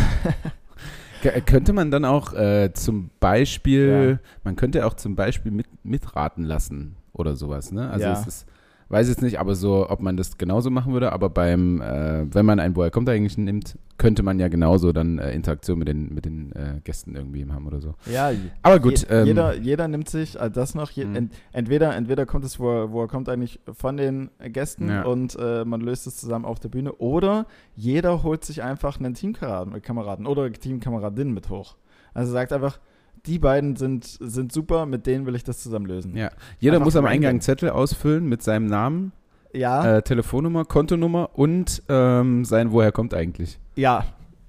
K- 1.22 1.42
Könnte 1.42 1.74
man 1.74 1.92
dann 1.92 2.06
auch 2.06 2.34
äh, 2.34 2.72
zum 2.74 3.10
Beispiel, 3.20 4.20
Ja. 4.22 4.30
man 4.44 4.56
könnte 4.56 4.86
auch 4.86 4.94
zum 4.96 5.16
Beispiel 5.16 5.52
mit, 5.52 5.68
mitraten 5.84 6.44
lassen 6.44 6.96
oder 7.14 7.36
sowas, 7.36 7.72
ne? 7.72 7.90
Also 7.90 8.06
Ja. 8.06 8.14
es 8.14 8.28
ist, 8.28 8.46
weiß 8.90 9.10
jetzt 9.10 9.22
nicht, 9.22 9.40
aber 9.40 9.56
so, 9.56 9.90
ob 9.90 10.02
man 10.02 10.16
das 10.16 10.38
genauso 10.38 10.70
machen 10.70 10.94
würde, 10.94 11.12
aber 11.12 11.30
beim, 11.30 11.82
äh, 11.82 12.26
wenn 12.34 12.46
man 12.46 12.60
ein 12.60 12.76
Woher 12.76 12.92
kommt 12.92 13.10
eigentlich 13.10 13.38
nimmt, 13.38 13.78
könnte 13.98 14.22
man 14.24 14.40
ja 14.40 14.48
genauso 14.48 14.92
dann 14.92 15.18
äh, 15.18 15.32
Interaktion 15.34 15.80
mit 15.80 15.88
den, 15.88 16.14
mit 16.14 16.26
den 16.26 16.52
äh, 16.52 16.82
Gästen 16.84 17.16
irgendwie 17.16 17.46
haben 17.52 17.66
oder 17.66 17.82
so. 17.82 17.96
ja 18.12 18.32
Aber 18.62 18.80
gut, 18.80 19.00
Je, 19.02 19.08
ähm, 19.10 19.26
jeder, 19.28 19.56
jeder 19.56 19.88
nimmt 19.88 20.10
sich 20.10 20.40
äh, 20.40 20.52
das 20.52 20.76
noch. 20.76 20.92
Je, 20.92 21.06
Mhm. 21.06 21.16
ent, 21.16 21.34
entweder, 21.52 21.96
entweder 21.96 22.26
kommt 22.26 22.46
es, 22.46 22.60
wo 22.60 22.70
er, 22.72 22.92
wo 22.92 23.02
er 23.02 23.08
kommt, 23.08 23.28
eigentlich 23.30 23.60
von 23.74 23.98
den 23.98 24.30
Gästen 24.44 24.90
Ja. 24.90 25.04
und 25.04 25.36
äh, 25.40 25.66
man 25.66 25.82
löst 25.82 26.06
es 26.08 26.18
zusammen 26.18 26.46
auf 26.46 26.60
der 26.60 26.70
Bühne. 26.70 26.94
Oder 26.94 27.48
jeder 27.76 28.24
holt 28.24 28.44
sich 28.46 28.62
einfach 28.64 29.00
einen 29.00 29.14
Teamkameraden 29.14 29.82
Kameraden 29.82 30.26
oder 30.28 30.52
Teamkameradin 30.52 31.34
mit 31.34 31.50
hoch. 31.50 31.76
Also 32.14 32.32
sagt 32.32 32.54
einfach, 32.54 32.80
die 33.28 33.40
beiden 33.40 33.76
sind, 33.76 34.06
sind 34.06 34.52
super, 34.52 34.86
mit 34.86 35.06
denen 35.08 35.26
will 35.26 35.36
ich 35.36 35.44
das 35.44 35.62
zusammen 35.62 35.86
lösen. 35.86 36.16
ja. 36.16 36.30
Jeder 36.60 36.76
Einfach 36.76 36.86
muss 36.86 36.96
am. 36.96 37.06
Eingang 37.06 37.32
einen 37.32 37.42
Zettel 37.42 37.70
ausfüllen 37.70 38.28
mit 38.28 38.42
seinem 38.44 38.66
Namen, 38.68 39.12
Ja, 39.54 39.98
äh, 39.98 40.02
Telefonnummer, 40.02 40.66
Kontonummer 40.66 41.30
und 41.34 41.84
ähm, 41.90 42.46
sein 42.46 42.72
Woher 42.72 42.92
kommt 42.92 43.14
eigentlich. 43.14 43.60
ja. 43.76 44.06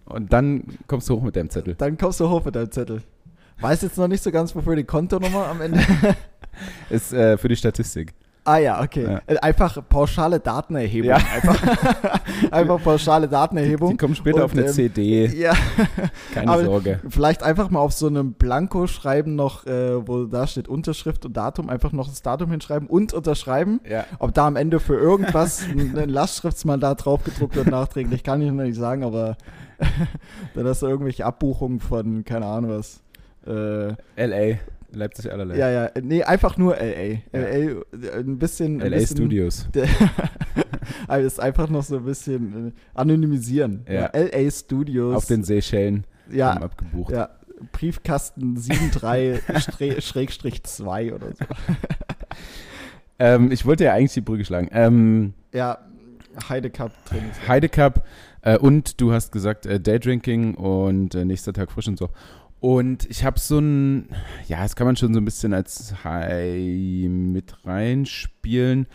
Und 0.09 0.33
dann 0.33 0.63
kommst 0.87 1.09
du 1.09 1.17
hoch 1.17 1.23
mit 1.25 1.35
deinem 1.35 1.51
Zettel. 1.51 1.75
Dann 1.75 1.99
kommst 1.99 2.21
du 2.21 2.29
hoch 2.31 2.45
mit 2.45 2.55
deinem 2.55 2.71
Zettel. 2.71 3.03
Weiß 3.61 3.83
jetzt 3.83 3.99
noch 3.99 4.07
nicht 4.07 4.23
so 4.23 4.31
ganz, 4.31 4.55
wofür 4.55 4.77
die 4.77 4.85
Kontonummer 4.85 5.49
am 5.49 5.61
Ende. 5.61 5.81
Ist 6.91 7.13
äh, 7.13 7.37
für 7.37 7.49
die 7.49 7.57
Statistik. 7.57 8.15
Ah 8.47 8.59
ja, 8.59 8.81
okay. 8.83 9.03
Ja. 9.05 9.21
Äh, 9.27 9.39
Einfach 9.39 9.77
pauschale 9.89 10.39
Datenerhebung. 10.41 11.11
Ja. 11.11 11.17
Einfach, 11.17 11.63
einfach 12.53 12.83
pauschale 12.83 13.27
Die, 13.27 13.33
Datenerhebung. 13.33 13.91
die 13.91 13.97
kommen 13.97 14.15
später 14.15 14.39
Und, 14.39 14.43
auf 14.45 14.53
eine 14.53 14.63
ähm, 14.67 14.73
CD. 14.73 15.27
Ja, 15.27 15.53
Keine 16.33 16.51
aber- 16.53 16.65
Sorge. 16.65 17.01
vielleicht 17.09 17.43
einfach 17.43 17.71
mal 17.71 17.81
auf 17.81 17.93
so 17.93 18.07
einem 18.07 18.33
Blanko 18.35 18.87
schreiben 18.87 19.35
noch, 19.35 19.67
äh, 19.67 20.07
wo 20.07 20.25
da 20.25 20.47
steht 20.47 20.69
Unterschrift 20.69 21.27
und 21.27 21.37
Datum, 21.37 21.69
einfach 21.69 21.93
noch 21.93 22.09
das 22.09 22.23
Datum 22.23 22.51
hinschreiben 22.53 22.89
und 22.89 23.13
unterschreiben. 23.13 23.81
Ja. 23.89 24.05
Ob 24.21 24.33
da 24.35 24.47
am 24.47 24.57
Ende 24.57 24.79
für 24.81 24.95
irgendwas 24.97 25.63
ein 25.65 25.97
ein 25.99 26.09
Lastschriftsmandat 26.09 27.05
draufgedruckt 27.05 27.57
wird 27.57 27.67
nachträglich, 27.67 28.23
kann 28.23 28.41
ich 28.43 28.51
noch 28.53 28.63
nicht 28.63 28.77
sagen, 28.77 29.03
aber 29.03 29.37
dann 30.55 30.67
hast 30.67 30.83
du 30.83 30.87
irgendwelche 30.87 31.27
Abbuchungen 31.27 31.81
von, 31.81 32.25
keine 32.25 32.47
Ahnung 32.47 32.71
was. 32.79 33.01
Äh, 33.47 33.95
LA. 34.17 34.59
Leipzig 34.97 35.33
allerlei. 35.33 35.57
ja, 35.57 35.71
ja, 35.71 35.91
nee, 36.03 36.23
einfach 36.23 36.57
nur 36.57 36.77
LA. 36.77 37.19
LA, 37.33 37.39
äh, 37.39 37.75
ein 38.19 38.39
bisschen. 38.39 38.81
Ein 38.81 38.91
LA 38.91 38.99
bisschen, 38.99 39.17
Studios. 39.17 39.69
Also 41.09 41.27
ist 41.27 41.41
einfach 41.41 41.69
noch 41.69 41.83
so 41.83 41.97
ein 41.97 42.05
bisschen 42.05 42.69
äh, 42.69 42.73
anonymisieren. 42.95 43.85
Ja. 43.89 44.09
LA 44.15 44.49
Studios. 44.51 45.17
Auf 45.17 45.27
den 45.27 45.43
Seychellen 45.43 46.05
ja, 46.31 46.53
abgebucht. 46.53 47.11
ja, 47.13 47.31
Briefkasten 47.73 48.57
73-2 48.57 51.13
oder 51.15 51.33
so. 51.35 51.45
Ähm, 53.19 53.51
ich 53.51 53.65
wollte 53.65 53.85
ja 53.85 53.95
eigentlich 53.95 54.13
die 54.13 54.21
Brücke 54.21 54.45
schlagen. 54.45 54.69
Ähm, 54.73 55.33
Ja, 55.51 55.79
Heide 56.51 56.69
Cup. 56.69 56.93
Heide 57.49 57.71
Cup 57.71 58.05
äh, 58.43 58.59
und 58.59 59.01
du 59.01 59.15
hast 59.15 59.33
gesagt 59.33 59.65
äh, 59.65 59.81
Daydrinking 59.81 60.55
und 60.55 61.15
äh, 61.15 61.25
nächster 61.25 61.55
Tag 61.55 61.73
frisch 61.73 61.89
und 61.89 61.99
so. 61.99 62.11
Und 62.67 63.09
ich 63.09 63.23
habe 63.23 63.39
so 63.39 63.61
ein, 63.61 64.09
ja, 64.49 64.61
das 64.61 64.75
kann 64.75 64.89
man 64.89 64.97
schon 64.97 65.15
so 65.15 65.21
ein 65.21 65.25
bisschen 65.25 65.55
als 65.55 66.03
High 66.03 67.09
mit 67.09 67.65
reinspielen. 67.65 68.89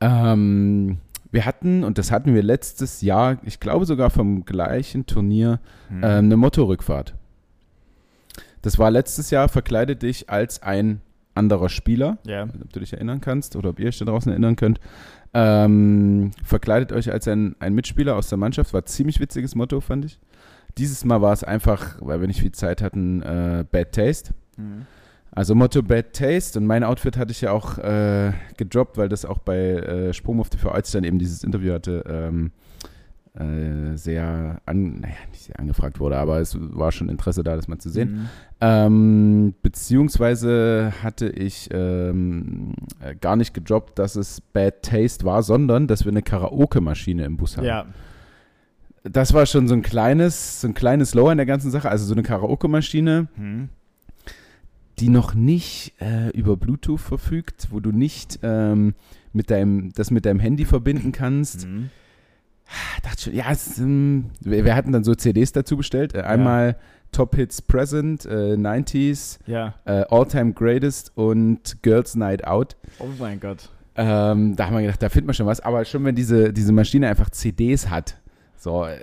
Ähm, 0.00 0.96
wir 1.30 1.44
hatten, 1.44 1.84
und 1.84 1.98
das 1.98 2.10
hatten 2.10 2.34
wir 2.34 2.42
letztes 2.42 3.02
Jahr, 3.02 3.36
ich 3.42 3.60
glaube 3.60 3.84
sogar 3.84 4.08
vom 4.08 4.46
gleichen 4.46 5.04
Turnier, 5.04 5.60
Hm. 5.88 5.96
ähm, 5.98 6.02
eine 6.04 6.38
Motorrückfahrt. 6.38 7.14
Das 8.62 8.78
war 8.78 8.90
letztes 8.90 9.30
Jahr, 9.30 9.50
verkleide 9.50 9.94
dich 9.94 10.30
als 10.30 10.62
ein 10.62 11.02
anderer 11.34 11.68
Spieler. 11.68 12.16
Ja. 12.26 12.44
ob 12.44 12.72
du 12.72 12.80
dich 12.80 12.94
erinnern 12.94 13.20
kannst 13.20 13.56
oder 13.56 13.68
ob 13.68 13.78
ihr 13.78 13.88
euch 13.88 13.98
da 13.98 14.06
draußen 14.06 14.32
erinnern 14.32 14.56
könnt. 14.56 14.80
Ähm, 15.34 16.30
verkleidet 16.42 16.92
euch 16.92 17.12
als 17.12 17.28
ein, 17.28 17.56
ein 17.58 17.74
Mitspieler 17.74 18.16
aus 18.16 18.30
der 18.30 18.38
Mannschaft. 18.38 18.72
War 18.72 18.80
ein 18.80 18.86
ziemlich 18.86 19.20
witziges 19.20 19.54
Motto, 19.54 19.82
fand 19.82 20.06
ich. 20.06 20.18
Dieses 20.78 21.04
Mal 21.04 21.22
war 21.22 21.32
es 21.32 21.42
einfach, 21.42 21.96
weil 22.00 22.20
wir 22.20 22.26
nicht 22.26 22.40
viel 22.40 22.52
Zeit 22.52 22.82
hatten, 22.82 23.22
äh, 23.22 23.64
Bad 23.70 23.92
Taste. 23.92 24.34
Hm. 24.56 24.86
Also 25.32 25.54
Motto 25.54 25.82
Bad 25.82 26.14
Taste 26.14 26.58
und 26.58 26.66
mein 26.66 26.82
Outfit 26.82 27.18
hatte 27.18 27.30
ich 27.30 27.42
ja 27.42 27.52
auch 27.52 27.76
äh, 27.78 28.32
gedroppt, 28.56 28.96
weil 28.96 29.08
das 29.10 29.24
auch 29.26 29.38
bei 29.38 29.56
äh, 29.56 30.12
Sprung 30.14 30.40
auf 30.40 30.48
TV, 30.48 30.70
als 30.70 30.88
ich 30.88 30.92
dann 30.92 31.04
eben 31.04 31.18
dieses 31.18 31.44
Interview 31.44 31.74
hatte, 31.74 32.04
ähm, 32.08 32.52
äh, 33.34 33.98
sehr, 33.98 34.62
an, 34.64 35.00
naja, 35.00 35.14
nicht 35.30 35.42
sehr 35.42 35.60
angefragt 35.60 36.00
wurde, 36.00 36.16
aber 36.16 36.40
es 36.40 36.56
war 36.58 36.90
schon 36.90 37.10
Interesse 37.10 37.44
da, 37.44 37.54
das 37.54 37.68
mal 37.68 37.78
zu 37.78 37.90
sehen. 37.90 38.08
Hm. 38.08 38.28
Ähm, 38.62 39.54
beziehungsweise 39.60 40.94
hatte 41.02 41.28
ich 41.28 41.68
ähm, 41.70 42.72
äh, 43.00 43.14
gar 43.14 43.36
nicht 43.36 43.52
gedroppt, 43.52 43.98
dass 43.98 44.16
es 44.16 44.40
Bad 44.40 44.82
Taste 44.82 45.26
war, 45.26 45.42
sondern 45.42 45.86
dass 45.86 46.06
wir 46.06 46.12
eine 46.12 46.22
Karaoke-Maschine 46.22 47.26
im 47.26 47.36
Bus 47.36 47.58
haben. 47.58 47.66
Ja. 47.66 47.84
Das 49.10 49.32
war 49.32 49.46
schon 49.46 49.68
so 49.68 49.74
ein 49.74 49.82
kleines, 49.82 50.60
so 50.60 50.68
ein 50.68 50.74
kleines 50.74 51.14
Low 51.14 51.30
in 51.30 51.36
der 51.36 51.46
ganzen 51.46 51.70
Sache. 51.70 51.90
Also 51.90 52.04
so 52.06 52.12
eine 52.14 52.22
Karaoke-Maschine, 52.22 53.28
Hm. 53.36 53.68
die 54.98 55.08
noch 55.10 55.34
nicht 55.34 55.92
äh, 56.00 56.30
über 56.30 56.56
Bluetooth 56.56 57.00
verfügt, 57.00 57.68
wo 57.70 57.80
du 57.80 57.92
nicht 57.92 58.38
ähm, 58.42 58.94
mit 59.32 59.50
deinem, 59.50 59.92
das 59.92 60.10
mit 60.10 60.24
deinem 60.24 60.40
Handy 60.40 60.64
verbinden 60.64 61.12
kannst. 61.12 61.66
Mhm. 61.66 61.90
Ich 62.96 63.02
dachte 63.02 63.22
schon, 63.22 63.34
ja, 63.34 63.44
es, 63.50 63.78
ähm, 63.78 64.26
wir, 64.40 64.64
wir 64.64 64.74
hatten 64.74 64.90
dann 64.92 65.04
so 65.04 65.14
CDs 65.14 65.52
dazu 65.52 65.76
bestellt. 65.76 66.14
Äh, 66.14 66.22
einmal 66.22 66.76
Top 67.12 67.36
Hits 67.36 67.62
Present, 67.62 68.24
äh, 68.24 68.56
90s, 68.56 69.38
Ja. 69.46 69.74
äh, 69.84 70.04
All 70.10 70.26
Time 70.26 70.52
Greatest 70.52 71.12
und 71.16 71.82
Girls 71.82 72.16
Night 72.16 72.44
Out. 72.46 72.76
Oh 72.98 73.06
mein 73.20 73.38
Gott. 73.38 73.70
Ähm, 73.94 74.56
da 74.56 74.66
haben 74.66 74.74
wir 74.74 74.82
gedacht, 74.82 75.00
da 75.02 75.08
findet 75.10 75.26
man 75.28 75.34
schon 75.34 75.46
was. 75.46 75.60
Aber 75.60 75.84
schon, 75.84 76.04
wenn 76.04 76.16
diese, 76.16 76.52
diese 76.52 76.72
Maschine 76.72 77.08
einfach 77.08 77.30
CDs 77.30 77.88
hat, 77.88 78.16
so, 78.58 78.84
äh, 78.84 78.96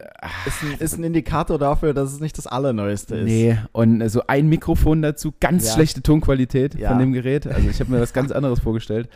Ist 0.46 0.64
ein, 0.64 0.78
ist 0.80 0.98
ein 0.98 1.04
Indikator 1.04 1.58
dafür, 1.60 1.94
dass 1.94 2.12
es 2.12 2.20
nicht 2.20 2.38
das 2.38 2.48
Allerneueste 2.48 3.16
ist. 3.18 3.26
nee. 3.26 3.58
Und 3.72 4.02
äh, 4.02 4.10
so 4.10 4.22
ein 4.28 4.48
Mikrofon 4.48 5.02
dazu, 5.02 5.34
ganz 5.40 5.68
Ja. 5.68 5.74
schlechte 5.74 6.02
Tonqualität 6.02 6.76
Ja. 6.78 6.90
von 6.90 7.00
dem 7.00 7.14
Gerät. 7.14 7.48
Also 7.48 7.70
ich 7.70 7.80
habe 7.80 7.92
mir 7.92 8.02
was 8.02 8.14
ganz 8.14 8.32
anderes 8.32 8.60
vorgestellt. 8.60 9.10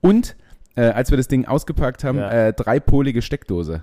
Und 0.00 0.36
äh, 0.76 0.82
als 0.82 1.10
wir 1.10 1.16
das 1.16 1.28
Ding 1.28 1.44
ausgepackt 1.46 2.04
haben, 2.04 2.18
Ja. 2.18 2.30
äh, 2.30 2.52
dreipolige 2.52 3.22
Steckdose. 3.22 3.82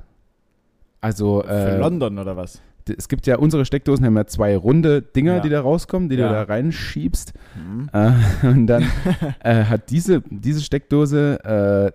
Also 1.02 1.44
Für 1.46 1.50
äh, 1.52 1.78
London 1.78 2.18
oder 2.18 2.36
was? 2.38 2.62
es 2.98 3.10
gibt 3.10 3.28
ja, 3.28 3.38
unsere 3.38 3.66
Steckdosen 3.66 4.06
haben 4.06 4.16
ja 4.16 4.26
zwei 4.28 4.56
runde 4.56 5.02
Dinger, 5.02 5.36
Ja. 5.36 5.40
die 5.42 5.50
da 5.50 5.60
rauskommen, 5.62 6.08
die 6.10 6.16
Ja. 6.16 6.30
du 6.30 6.34
da 6.34 6.44
reinschiebst. 6.44 7.34
Mhm. 7.56 7.90
Äh, 7.94 8.12
und 8.48 8.68
dann 8.68 8.84
äh, 9.44 9.66
hat 9.66 9.90
diese, 9.90 10.24
diese 10.30 10.62
Steckdose 10.62 11.94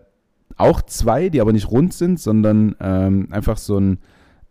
auch 0.62 0.82
zwei, 0.82 1.28
die 1.28 1.40
aber 1.40 1.52
nicht 1.52 1.70
rund 1.70 1.92
sind, 1.92 2.18
sondern 2.20 2.74
ähm, 2.80 3.28
einfach 3.30 3.56
so 3.56 3.78
ein 3.78 3.98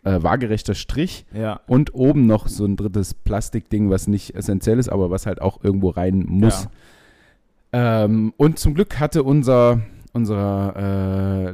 äh, 0.04 0.18
waagerechter 0.22 0.74
Strich 0.74 1.26
Ja. 1.34 1.62
und 1.68 1.94
oben 1.94 2.26
noch 2.26 2.48
so 2.48 2.66
ein 2.66 2.76
drittes 2.76 3.14
Plastikding, 3.14 3.90
was 3.90 4.08
nicht 4.08 4.36
essentiell 4.36 4.80
ist, 4.80 4.90
aber 4.90 5.10
was 5.12 5.26
halt 5.26 5.42
auch 5.42 5.64
irgendwo 5.64 5.90
rein 5.90 6.26
muss. 6.28 6.68
Ähm, 7.74 8.34
und 8.38 8.60
zum 8.60 8.74
Glück 8.74 9.00
hatte 9.00 9.24
unser, 9.24 9.80
unser 10.14 11.50
äh, 11.50 11.54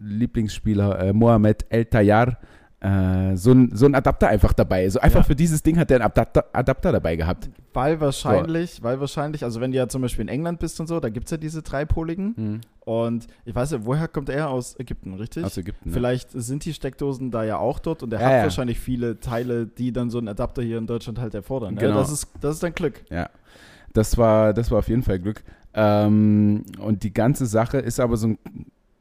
Lieblingsspieler 0.00 0.98
äh, 1.00 1.12
Mohamed 1.12 1.66
El 1.68 1.84
Tayyar 1.84 2.38
äh, 2.82 3.36
so 3.36 3.52
ein 3.52 3.70
so 3.74 3.86
ein 3.86 3.94
Adapter 3.94 4.26
einfach 4.28 4.52
dabei. 4.52 4.88
So 4.88 4.98
einfach 5.00 5.20
Ja. 5.20 5.24
für 5.24 5.36
dieses 5.36 5.62
Ding 5.62 5.78
hat 5.78 5.90
er 5.90 5.98
einen 5.98 6.04
Adapter, 6.06 6.44
Adapter 6.52 6.90
dabei 6.92 7.14
gehabt. 7.16 7.48
Weil 7.72 8.00
wahrscheinlich, 8.00 8.82
weil 8.82 8.98
wahrscheinlich, 9.00 9.44
also 9.44 9.60
wenn 9.60 9.70
du 9.70 9.78
ja 9.78 9.88
zum 9.88 10.02
Beispiel 10.02 10.22
in 10.22 10.28
England 10.28 10.58
bist 10.58 10.80
und 10.80 10.88
so, 10.88 10.98
da 10.98 11.08
gibt 11.08 11.26
es 11.26 11.30
ja 11.30 11.36
diese 11.36 11.62
dreipoligen. 11.62 12.60
Und 12.80 13.28
ich 13.44 13.54
weiß 13.54 13.70
ja, 13.70 13.84
woher 13.86 14.08
kommt 14.08 14.28
er? 14.28 14.50
Aus 14.50 14.78
Ägypten, 14.80 15.14
richtig? 15.14 15.44
Aus 15.44 15.56
Ägypten. 15.56 15.88
ne? 15.90 15.94
Vielleicht 15.94 16.30
sind 16.32 16.64
die 16.64 16.74
Steckdosen 16.74 17.30
da 17.30 17.44
ja 17.44 17.56
auch 17.58 17.78
dort 17.78 18.02
und 18.02 18.12
er 18.12 18.20
Ja, 18.20 18.26
hat 18.26 18.32
ja. 18.38 18.42
wahrscheinlich 18.42 18.80
viele 18.80 19.20
Teile, 19.20 19.66
die 19.66 19.92
dann 19.92 20.10
so 20.10 20.18
einen 20.18 20.26
Adapter 20.28 20.62
hier 20.62 20.78
in 20.78 20.86
Deutschland 20.88 21.20
halt 21.20 21.34
erfordern. 21.34 21.76
Genau. 21.76 21.92
Ja, 21.94 21.96
das, 22.00 22.10
ist, 22.10 22.26
das 22.40 22.54
ist 22.56 22.62
dann 22.64 22.74
Glück. 22.74 23.04
Ja, 23.10 23.30
das 23.92 24.18
war, 24.18 24.52
das 24.52 24.70
war 24.72 24.80
auf 24.80 24.88
jeden 24.88 25.04
Fall 25.04 25.20
Glück. 25.20 25.44
Ähm, 25.74 26.64
und 26.80 27.04
die 27.04 27.12
ganze 27.14 27.46
Sache 27.46 27.78
ist 27.78 28.00
aber 28.00 28.16
so 28.16 28.26
ein 28.28 28.38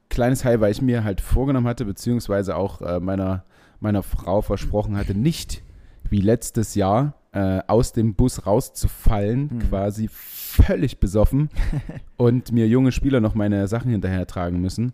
kleines 0.09 0.45
High, 0.45 0.59
weil 0.61 0.71
ich 0.71 0.81
mir 0.81 1.03
halt 1.03 1.19
vorgenommen 1.19 1.67
hatte, 1.67 1.83
beziehungsweise 1.85 2.55
auch 2.55 2.81
äh, 2.81 2.99
meiner, 2.99 3.43
meiner 3.81 4.03
Frau 4.03 4.41
versprochen 4.41 4.95
hatte, 4.97 5.13
nicht 5.15 5.63
wie 6.09 6.21
letztes 6.21 6.75
Jahr 6.75 7.15
äh, 7.33 7.59
aus 7.67 7.93
dem 7.93 8.15
Bus 8.15 8.45
rauszufallen, 8.45 9.49
Mhm. 9.53 9.59
quasi 9.69 10.09
völlig 10.11 10.99
besoffen 10.99 11.49
und 12.17 12.51
mir 12.51 12.67
junge 12.67 12.91
Spieler 12.91 13.19
noch 13.21 13.35
meine 13.35 13.67
Sachen 13.67 13.91
hinterher 13.91 14.27
tragen 14.27 14.59
müssen. 14.61 14.93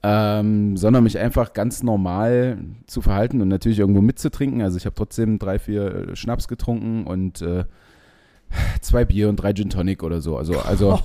Ähm, 0.00 0.76
sondern 0.76 1.02
mich 1.02 1.18
einfach 1.18 1.52
ganz 1.54 1.82
normal 1.82 2.58
zu 2.86 3.00
verhalten 3.00 3.40
und 3.42 3.48
natürlich 3.48 3.80
irgendwo 3.80 4.00
mitzutrinken. 4.00 4.62
Also 4.62 4.76
ich 4.76 4.86
habe 4.86 4.94
trotzdem 4.94 5.40
drei, 5.40 5.58
vier 5.58 6.10
äh, 6.10 6.16
Schnaps 6.16 6.46
getrunken 6.46 7.04
und 7.04 7.42
äh, 7.42 7.64
zwei 8.80 9.04
Bier 9.04 9.28
und 9.28 9.36
drei 9.36 9.52
Gin 9.52 9.70
Tonic 9.70 10.04
oder 10.04 10.20
so. 10.20 10.36
Also, 10.36 10.60
also 10.60 11.00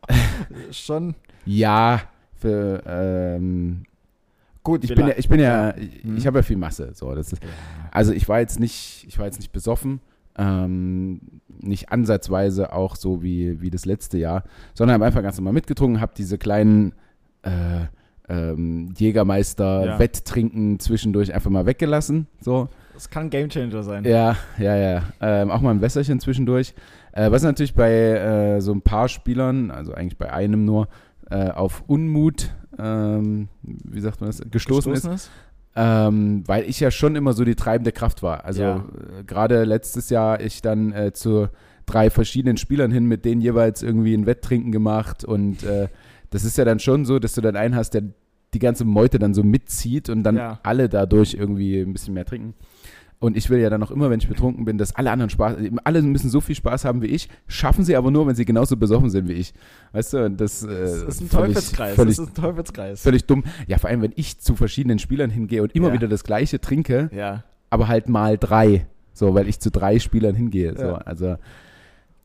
Schon 0.70 1.14
ja, 1.44 2.02
für, 2.34 2.82
ähm, 2.86 3.82
gut. 4.68 4.84
ich, 4.84 4.94
bin 4.94 5.06
ja, 5.08 5.14
ich 5.16 5.28
bin 5.28 5.40
ja, 5.40 5.74
Mhm. 6.02 6.16
ich 6.16 6.26
habe 6.26 6.38
ja 6.38 6.42
viel 6.42 6.56
Masse. 6.56 6.90
So, 6.94 7.14
das 7.14 7.32
ist, 7.32 7.42
also 7.90 8.12
ich 8.12 8.28
war 8.28 8.40
jetzt 8.40 8.60
nicht, 8.60 9.04
ich 9.08 9.18
war 9.18 9.26
jetzt 9.26 9.38
nicht 9.38 9.52
besoffen, 9.52 10.00
ähm, 10.36 11.20
nicht 11.60 11.90
ansatzweise 11.90 12.72
auch 12.72 12.94
so 12.96 13.22
wie, 13.22 13.60
wie 13.60 13.70
das 13.70 13.84
letzte 13.86 14.18
Jahr, 14.18 14.44
sondern 14.74 14.94
habe 14.94 15.06
einfach 15.06 15.22
ganz 15.22 15.36
normal 15.38 15.52
mitgetrunken, 15.54 16.00
habe 16.00 16.12
diese 16.16 16.38
kleinen 16.38 16.92
äh, 17.42 17.86
ähm, 18.28 18.88
Ja. 18.96 19.06
Jägermeister-Wetttrinken 19.06 20.78
zwischendurch 20.80 21.32
einfach 21.34 21.50
mal 21.50 21.66
weggelassen. 21.66 22.26
So. 22.40 22.68
Das 22.94 23.08
kann 23.10 23.24
ein 23.26 23.30
Gamechanger 23.30 23.82
sein. 23.82 24.04
Ja, 24.04 24.36
ja, 24.58 24.76
ja. 24.76 25.02
Ähm, 25.20 25.50
auch 25.50 25.60
mal 25.60 25.70
ein 25.70 25.80
Wässerchen 25.80 26.18
zwischendurch. 26.20 26.74
Äh, 27.12 27.30
was 27.30 27.42
natürlich 27.42 27.74
bei 27.74 27.90
äh, 27.92 28.60
so 28.60 28.72
ein 28.72 28.82
paar 28.82 29.08
Spielern, 29.08 29.70
also 29.70 29.92
eigentlich 29.94 30.18
bei 30.18 30.32
einem 30.32 30.64
nur, 30.64 30.88
äh, 31.30 31.50
auf 31.50 31.84
Unmut, 31.86 32.50
ähm, 32.78 33.48
wie 33.62 34.00
sagt 34.00 34.20
man 34.20 34.28
das, 34.30 34.40
gestoßen, 34.50 34.92
ist. 34.92 35.02
Gestoßen 35.02 35.12
ist? 35.14 35.30
Ähm, 35.76 36.42
weil 36.46 36.64
ich 36.68 36.80
ja 36.80 36.90
schon 36.90 37.14
immer 37.14 37.32
so 37.34 37.44
die 37.44 37.54
treibende 37.54 37.92
Kraft 37.92 38.22
war. 38.22 38.44
Also 38.44 38.62
Ja. 38.62 38.76
äh, 39.18 39.24
gerade 39.24 39.64
letztes 39.64 40.10
Jahr 40.10 40.40
ich 40.40 40.60
dann 40.62 40.92
äh, 40.92 41.12
zu 41.12 41.48
drei 41.86 42.10
verschiedenen 42.10 42.56
Spielern 42.56 42.90
hin, 42.90 43.06
mit 43.06 43.24
denen 43.24 43.40
jeweils 43.40 43.82
irgendwie 43.82 44.14
ein 44.14 44.26
Wetttrinken 44.26 44.72
gemacht 44.72 45.24
und 45.24 45.62
äh, 45.62 45.88
das 46.30 46.44
ist 46.44 46.58
ja 46.58 46.64
dann 46.64 46.78
schon 46.80 47.04
so, 47.06 47.18
dass 47.18 47.32
du 47.34 47.40
dann 47.40 47.56
einen 47.56 47.74
hast, 47.76 47.94
der 47.94 48.02
die 48.54 48.58
ganze 48.58 48.84
Meute 48.84 49.18
dann 49.18 49.34
so 49.34 49.42
mitzieht 49.42 50.08
und 50.10 50.22
dann 50.22 50.36
Ja. 50.36 50.58
alle 50.62 50.88
dadurch 50.88 51.34
irgendwie 51.34 51.80
ein 51.80 51.92
bisschen 51.92 52.14
mehr 52.14 52.24
trinken. 52.24 52.54
Und 53.20 53.36
ich 53.36 53.50
will 53.50 53.58
ja 53.58 53.68
dann 53.68 53.82
auch 53.82 53.90
immer, 53.90 54.10
wenn 54.10 54.20
ich 54.20 54.28
betrunken 54.28 54.64
bin, 54.64 54.78
dass 54.78 54.94
alle 54.94 55.10
anderen 55.10 55.28
Spaß, 55.30 55.56
alle 55.82 56.02
müssen 56.02 56.30
so 56.30 56.40
viel 56.40 56.54
Spaß 56.54 56.84
haben 56.84 57.02
wie 57.02 57.06
ich, 57.08 57.28
schaffen 57.48 57.84
sie 57.84 57.96
aber 57.96 58.12
nur, 58.12 58.28
wenn 58.28 58.36
sie 58.36 58.44
genauso 58.44 58.76
besoffen 58.76 59.10
sind 59.10 59.26
wie 59.28 59.32
ich. 59.32 59.54
Weißt 59.92 60.12
du, 60.12 60.24
und 60.24 60.40
das, 60.40 60.62
äh, 60.62 60.68
Das 60.68 60.92
ist 61.02 61.20
ein 61.22 61.28
völlig- 61.28 61.54
Teufelskreis. 61.56 61.94
Völlig, 61.96 62.16
das 62.16 62.28
ist 62.28 62.38
ein 62.38 62.42
Teufelskreis. 62.42 63.02
völlig 63.02 63.24
dumm. 63.24 63.42
Ja, 63.66 63.78
vor 63.78 63.90
allem, 63.90 64.02
wenn 64.02 64.12
ich 64.14 64.38
zu 64.38 64.54
verschiedenen 64.54 65.00
Spielern 65.00 65.30
hingehe 65.30 65.62
und 65.64 65.74
immer 65.74 65.88
Ja. 65.88 65.94
wieder 65.94 66.06
das 66.06 66.22
Gleiche 66.22 66.60
trinke, 66.60 67.10
ja. 67.12 67.42
aber 67.70 67.88
halt 67.88 68.08
mal 68.08 68.38
drei. 68.38 68.86
So, 69.14 69.34
weil 69.34 69.48
ich 69.48 69.58
zu 69.58 69.72
drei 69.72 69.98
Spielern 69.98 70.36
hingehe. 70.36 70.76
So, 70.76 70.84
Ja. 70.84 70.94
also 70.98 71.38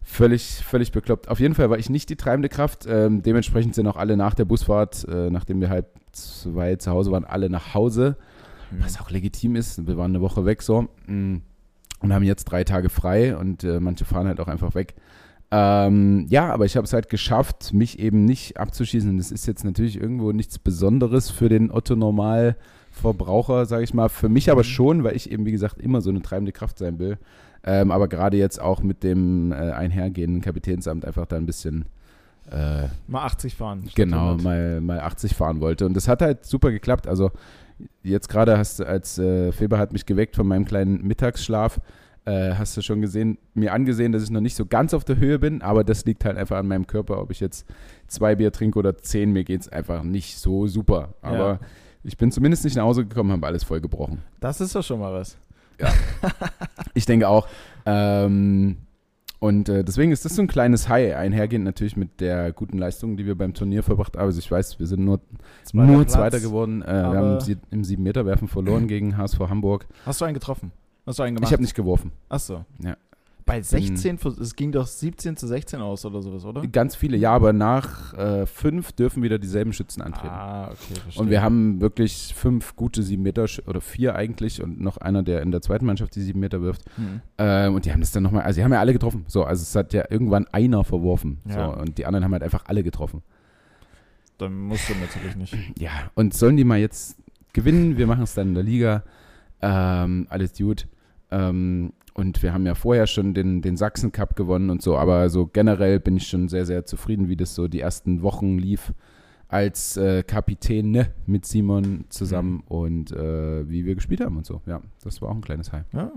völlig, 0.03 0.43
völlig 0.63 0.91
bekloppt. 0.91 1.27
Auf 1.29 1.39
jeden 1.39 1.55
Fall 1.55 1.69
war 1.69 1.77
ich 1.79 1.89
nicht 1.89 2.09
die 2.09 2.15
treibende 2.15 2.49
Kraft. 2.49 2.85
Ähm, 2.87 3.21
dementsprechend 3.23 3.73
sind 3.73 3.87
auch 3.87 3.97
alle 3.97 4.17
nach 4.17 4.33
der 4.35 4.45
Busfahrt, 4.45 5.07
äh, 5.09 5.29
nachdem 5.29 5.61
wir 5.61 5.69
halb 5.69 5.87
zwei 6.11 6.75
zu 6.75 6.91
Hause 6.91 7.11
waren, 7.11 7.23
alle 7.25 7.49
nach 7.49 7.73
Hause. 7.73 8.17
Was 8.79 8.99
auch 8.99 9.09
legitim 9.09 9.55
ist. 9.55 9.85
Wir 9.87 9.97
waren 9.97 10.11
eine 10.11 10.21
Woche 10.21 10.45
weg 10.45 10.61
so. 10.61 10.87
mm, 11.07 11.35
Und 11.99 12.13
haben 12.13 12.23
jetzt 12.23 12.45
drei 12.45 12.63
Tage 12.63 12.89
frei 12.89 13.35
und 13.37 13.63
äh, 13.63 13.79
manche 13.79 14.05
fahren 14.05 14.27
halt 14.27 14.39
auch 14.39 14.47
einfach 14.47 14.75
weg. 14.75 14.95
Ähm, 15.51 16.25
ja, 16.29 16.51
aber 16.51 16.65
ich 16.65 16.75
habe 16.75 16.85
es 16.85 16.93
halt 16.93 17.09
geschafft, 17.09 17.73
mich 17.73 17.99
eben 17.99 18.25
nicht 18.25 18.57
abzuschießen. 18.57 19.09
Und 19.09 19.17
Das 19.17 19.31
ist 19.31 19.45
jetzt 19.45 19.63
natürlich 19.63 19.99
irgendwo 20.01 20.31
nichts 20.31 20.57
Besonderes 20.57 21.29
für 21.29 21.47
den 21.49 21.69
Otto-Normal-Verbraucher, 21.71 23.65
sage 23.65 23.83
ich 23.83 23.93
mal. 23.93 24.09
Für 24.09 24.29
mich 24.29 24.49
aber 24.51 24.61
Mhm. 24.61 24.65
schon, 24.67 25.03
weil 25.03 25.15
ich 25.15 25.31
eben, 25.31 25.45
wie 25.45 25.51
gesagt, 25.51 25.79
immer 25.79 26.01
so 26.01 26.09
eine 26.09 26.21
treibende 26.21 26.51
Kraft 26.51 26.77
sein 26.79 26.99
will. 26.99 27.17
Ähm, 27.65 27.91
aber 27.91 28.07
gerade 28.07 28.37
jetzt 28.37 28.59
auch 28.59 28.81
mit 28.83 29.03
dem 29.03 29.51
äh, 29.51 29.55
einhergehenden 29.55 30.41
Kapitänsamt 30.41 31.05
einfach 31.05 31.25
da 31.25 31.37
ein 31.37 31.45
bisschen 31.45 31.85
äh, 32.51 32.87
Mal 33.07 33.23
80 33.23 33.55
fahren. 33.55 33.89
genau 33.95 34.31
100. 34.33 34.43
mal, 34.43 34.81
mal 34.81 34.99
80 34.99 35.33
fahren 35.33 35.61
wollte. 35.61 35.85
Und 35.85 35.93
das 35.93 36.07
hat 36.09 36.21
halt 36.21 36.45
super 36.45 36.71
geklappt. 36.71 37.07
Also 37.07 37.31
jetzt 38.03 38.29
gerade 38.29 38.57
hast 38.57 38.79
du, 38.79 38.87
als 38.87 39.17
äh, 39.17 39.51
Feber 39.51 39.77
hat 39.77 39.93
mich 39.93 40.05
geweckt 40.05 40.35
von 40.35 40.47
meinem 40.47 40.65
kleinen 40.65 41.01
Mittagsschlaf, 41.05 41.79
äh, 42.25 42.53
hast 42.53 42.77
du 42.77 42.81
schon 42.81 43.01
gesehen, 43.01 43.37
mir 43.53 43.73
angesehen, 43.73 44.11
dass 44.11 44.23
ich 44.23 44.29
noch 44.29 44.39
nicht 44.41 44.55
so 44.55 44.65
ganz 44.65 44.93
auf 44.93 45.03
der 45.03 45.17
Höhe 45.17 45.39
bin, 45.39 45.61
aber 45.61 45.83
das 45.83 46.05
liegt 46.05 46.23
halt 46.25 46.37
einfach 46.37 46.57
an 46.57 46.67
meinem 46.67 46.87
Körper, 46.87 47.19
ob 47.21 47.31
ich 47.31 47.39
jetzt 47.39 47.67
zwei 48.07 48.35
Bier 48.35 48.51
trinke 48.51 48.79
oder 48.79 48.97
zehn, 48.97 49.31
mir 49.31 49.43
geht 49.43 49.61
es 49.61 49.69
einfach 49.69 50.03
nicht 50.03 50.37
so 50.37 50.67
super. 50.67 51.15
Aber 51.21 51.37
Ja. 51.37 51.59
ich 52.03 52.15
bin 52.17 52.31
zumindest 52.31 52.63
nicht 52.63 52.77
nach 52.77 52.83
Hause 52.83 53.05
gekommen, 53.05 53.31
habe 53.31 53.45
alles 53.47 53.63
voll 53.63 53.81
gebrochen. 53.81 54.21
Das 54.39 54.61
ist 54.61 54.73
doch 54.75 54.83
schon 54.83 54.99
mal 54.99 55.13
was. 55.13 55.37
Ich 56.93 57.05
denke 57.05 57.27
auch. 57.27 57.47
Ähm, 57.85 58.77
und 59.43 59.67
äh, 59.67 59.83
deswegen 59.83 60.13
ist 60.13 60.23
das 60.23 60.37
so 60.37 60.41
ein 60.41 60.47
kleines 60.47 60.87
High, 60.87 61.17
einhergehend 61.17 61.65
natürlich 61.65 61.97
mit 61.97 62.21
der 62.21 62.53
guten 62.53 62.77
Leistung, 62.77 63.17
die 63.17 63.25
wir 63.25 63.37
beim 63.37 63.53
Turnier 63.53 63.83
verbracht 63.83 64.15
haben. 64.15 64.23
Also 64.23 64.39
ich 64.39 64.49
weiß, 64.49 64.79
wir 64.79 64.87
sind 64.87 65.03
nur, 65.03 65.19
Zweiter 65.65 65.85
nur 65.85 65.97
Platz. 66.03 66.13
Zweiter 66.13 66.39
geworden. 66.39 66.81
Äh, 66.81 66.85
wir 66.85 67.17
haben 67.17 67.41
sie, 67.41 67.57
im 67.69 67.83
Siebenmeterwerfen 67.83 68.47
verloren 68.47 68.87
gegen 68.87 69.17
HSV 69.17 69.37
Hamburg. 69.41 69.85
Hast 70.05 70.21
du 70.21 70.25
einen 70.25 70.33
getroffen? 70.33 70.71
Hast 71.05 71.19
du 71.19 71.23
einen 71.23 71.35
gemacht? 71.35 71.49
Ich 71.49 71.51
habe 71.51 71.61
nicht 71.61 71.75
geworfen. 71.75 72.13
Achso. 72.29 72.63
Ja. 72.81 72.95
Bei 73.45 73.61
16, 73.61 74.17
vers- 74.19 74.37
es 74.37 74.55
ging 74.55 74.71
doch 74.71 74.87
17 74.87 75.35
zu 75.35 75.47
16 75.47 75.81
aus 75.81 76.05
oder 76.05 76.21
sowas, 76.21 76.45
oder? 76.45 76.65
Ganz 76.67 76.95
viele, 76.95 77.17
ja, 77.17 77.31
aber 77.33 77.51
nach 77.51 78.13
äh, 78.13 78.45
fünf 78.45 78.93
dürfen 78.93 79.21
wieder 79.21 79.37
dieselben 79.37 79.73
Schützen 79.73 80.01
antreten. 80.01 80.29
Ah, 80.33 80.65
okay, 80.71 80.95
verstehe. 81.01 81.21
Und 81.21 81.29
wir 81.29 81.41
haben 81.41 81.81
wirklich 81.81 82.33
fünf 82.35 82.75
gute 82.75 83.03
sieben 83.03 83.23
Meter 83.23 83.43
Sch- 83.43 83.67
oder 83.67 83.81
vier 83.81 84.15
eigentlich 84.15 84.61
und 84.63 84.79
noch 84.79 84.97
einer, 84.97 85.23
der 85.23 85.41
in 85.41 85.51
der 85.51 85.61
zweiten 85.61 85.85
Mannschaft 85.85 86.15
die 86.15 86.21
sieben 86.21 86.39
Meter 86.39 86.61
wirft. 86.61 86.83
Hm. 86.95 87.21
Ähm, 87.37 87.75
und 87.75 87.85
die 87.85 87.91
haben 87.91 87.99
das 87.99 88.11
dann 88.11 88.23
nochmal, 88.23 88.43
also 88.43 88.59
die 88.59 88.63
haben 88.63 88.71
ja 88.71 88.79
alle 88.79 88.93
getroffen. 88.93 89.25
So, 89.27 89.43
also 89.43 89.61
es 89.61 89.75
hat 89.75 89.91
ja 89.93 90.05
irgendwann 90.09 90.47
einer 90.53 90.83
verworfen. 90.83 91.39
Ja. 91.47 91.73
So, 91.73 91.81
und 91.81 91.97
die 91.97 92.05
anderen 92.05 92.23
haben 92.23 92.31
halt 92.33 92.43
einfach 92.43 92.63
alle 92.67 92.83
getroffen. 92.83 93.23
Dann 94.37 94.57
musst 94.57 94.89
du 94.89 94.93
natürlich 94.95 95.35
nicht. 95.35 95.55
Ja, 95.79 95.91
und 96.15 96.33
sollen 96.33 96.57
die 96.57 96.63
mal 96.63 96.79
jetzt 96.79 97.17
gewinnen? 97.53 97.97
Wir 97.97 98.07
machen 98.07 98.23
es 98.23 98.33
dann 98.33 98.49
in 98.49 98.53
der 98.55 98.63
Liga. 98.63 99.03
Ähm, 99.61 100.27
alles 100.29 100.53
gut. 100.57 100.87
Ähm, 101.29 101.93
und 102.13 102.43
wir 102.43 102.53
haben 102.53 102.65
ja 102.65 102.75
vorher 102.75 103.07
schon 103.07 103.33
den, 103.33 103.61
den 103.61 103.77
Sachsen 103.77 104.11
Cup 104.11 104.35
gewonnen 104.35 104.69
und 104.69 104.81
so, 104.81 104.97
aber 104.97 105.29
so 105.29 105.47
generell 105.47 105.99
bin 105.99 106.17
ich 106.17 106.27
schon 106.27 106.47
sehr, 106.47 106.65
sehr 106.65 106.85
zufrieden, 106.85 107.27
wie 107.27 107.35
das 107.35 107.55
so 107.55 107.67
die 107.67 107.79
ersten 107.79 108.21
Wochen 108.21 108.57
lief. 108.57 108.93
als 109.53 109.97
äh, 109.97 110.23
Kapitän 110.23 110.89
ne, 110.89 111.13
mit 111.27 111.45
Simon 111.45 112.05
zusammen 112.09 112.63
und 112.67 113.11
äh, 113.11 113.69
wie 113.69 113.85
wir 113.85 113.93
gespielt 113.93 114.21
haben 114.21 114.37
und 114.37 114.47
so. 114.47 114.61
Ja, 114.65 114.81
das 115.03 115.21
war 115.21 115.29
auch 115.29 115.35
ein 115.35 115.41
kleines 115.41 115.71
High. 115.71 115.85
Ja. 115.93 116.11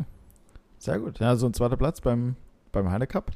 Sehr 0.79 0.99
gut. 0.99 1.19
Ja, 1.19 1.37
so 1.37 1.47
ein 1.47 1.53
zweiter 1.53 1.77
Platz 1.77 2.01
beim, 2.01 2.37
beim 2.73 2.91
Heine 2.91 3.07
Cup. 3.07 3.33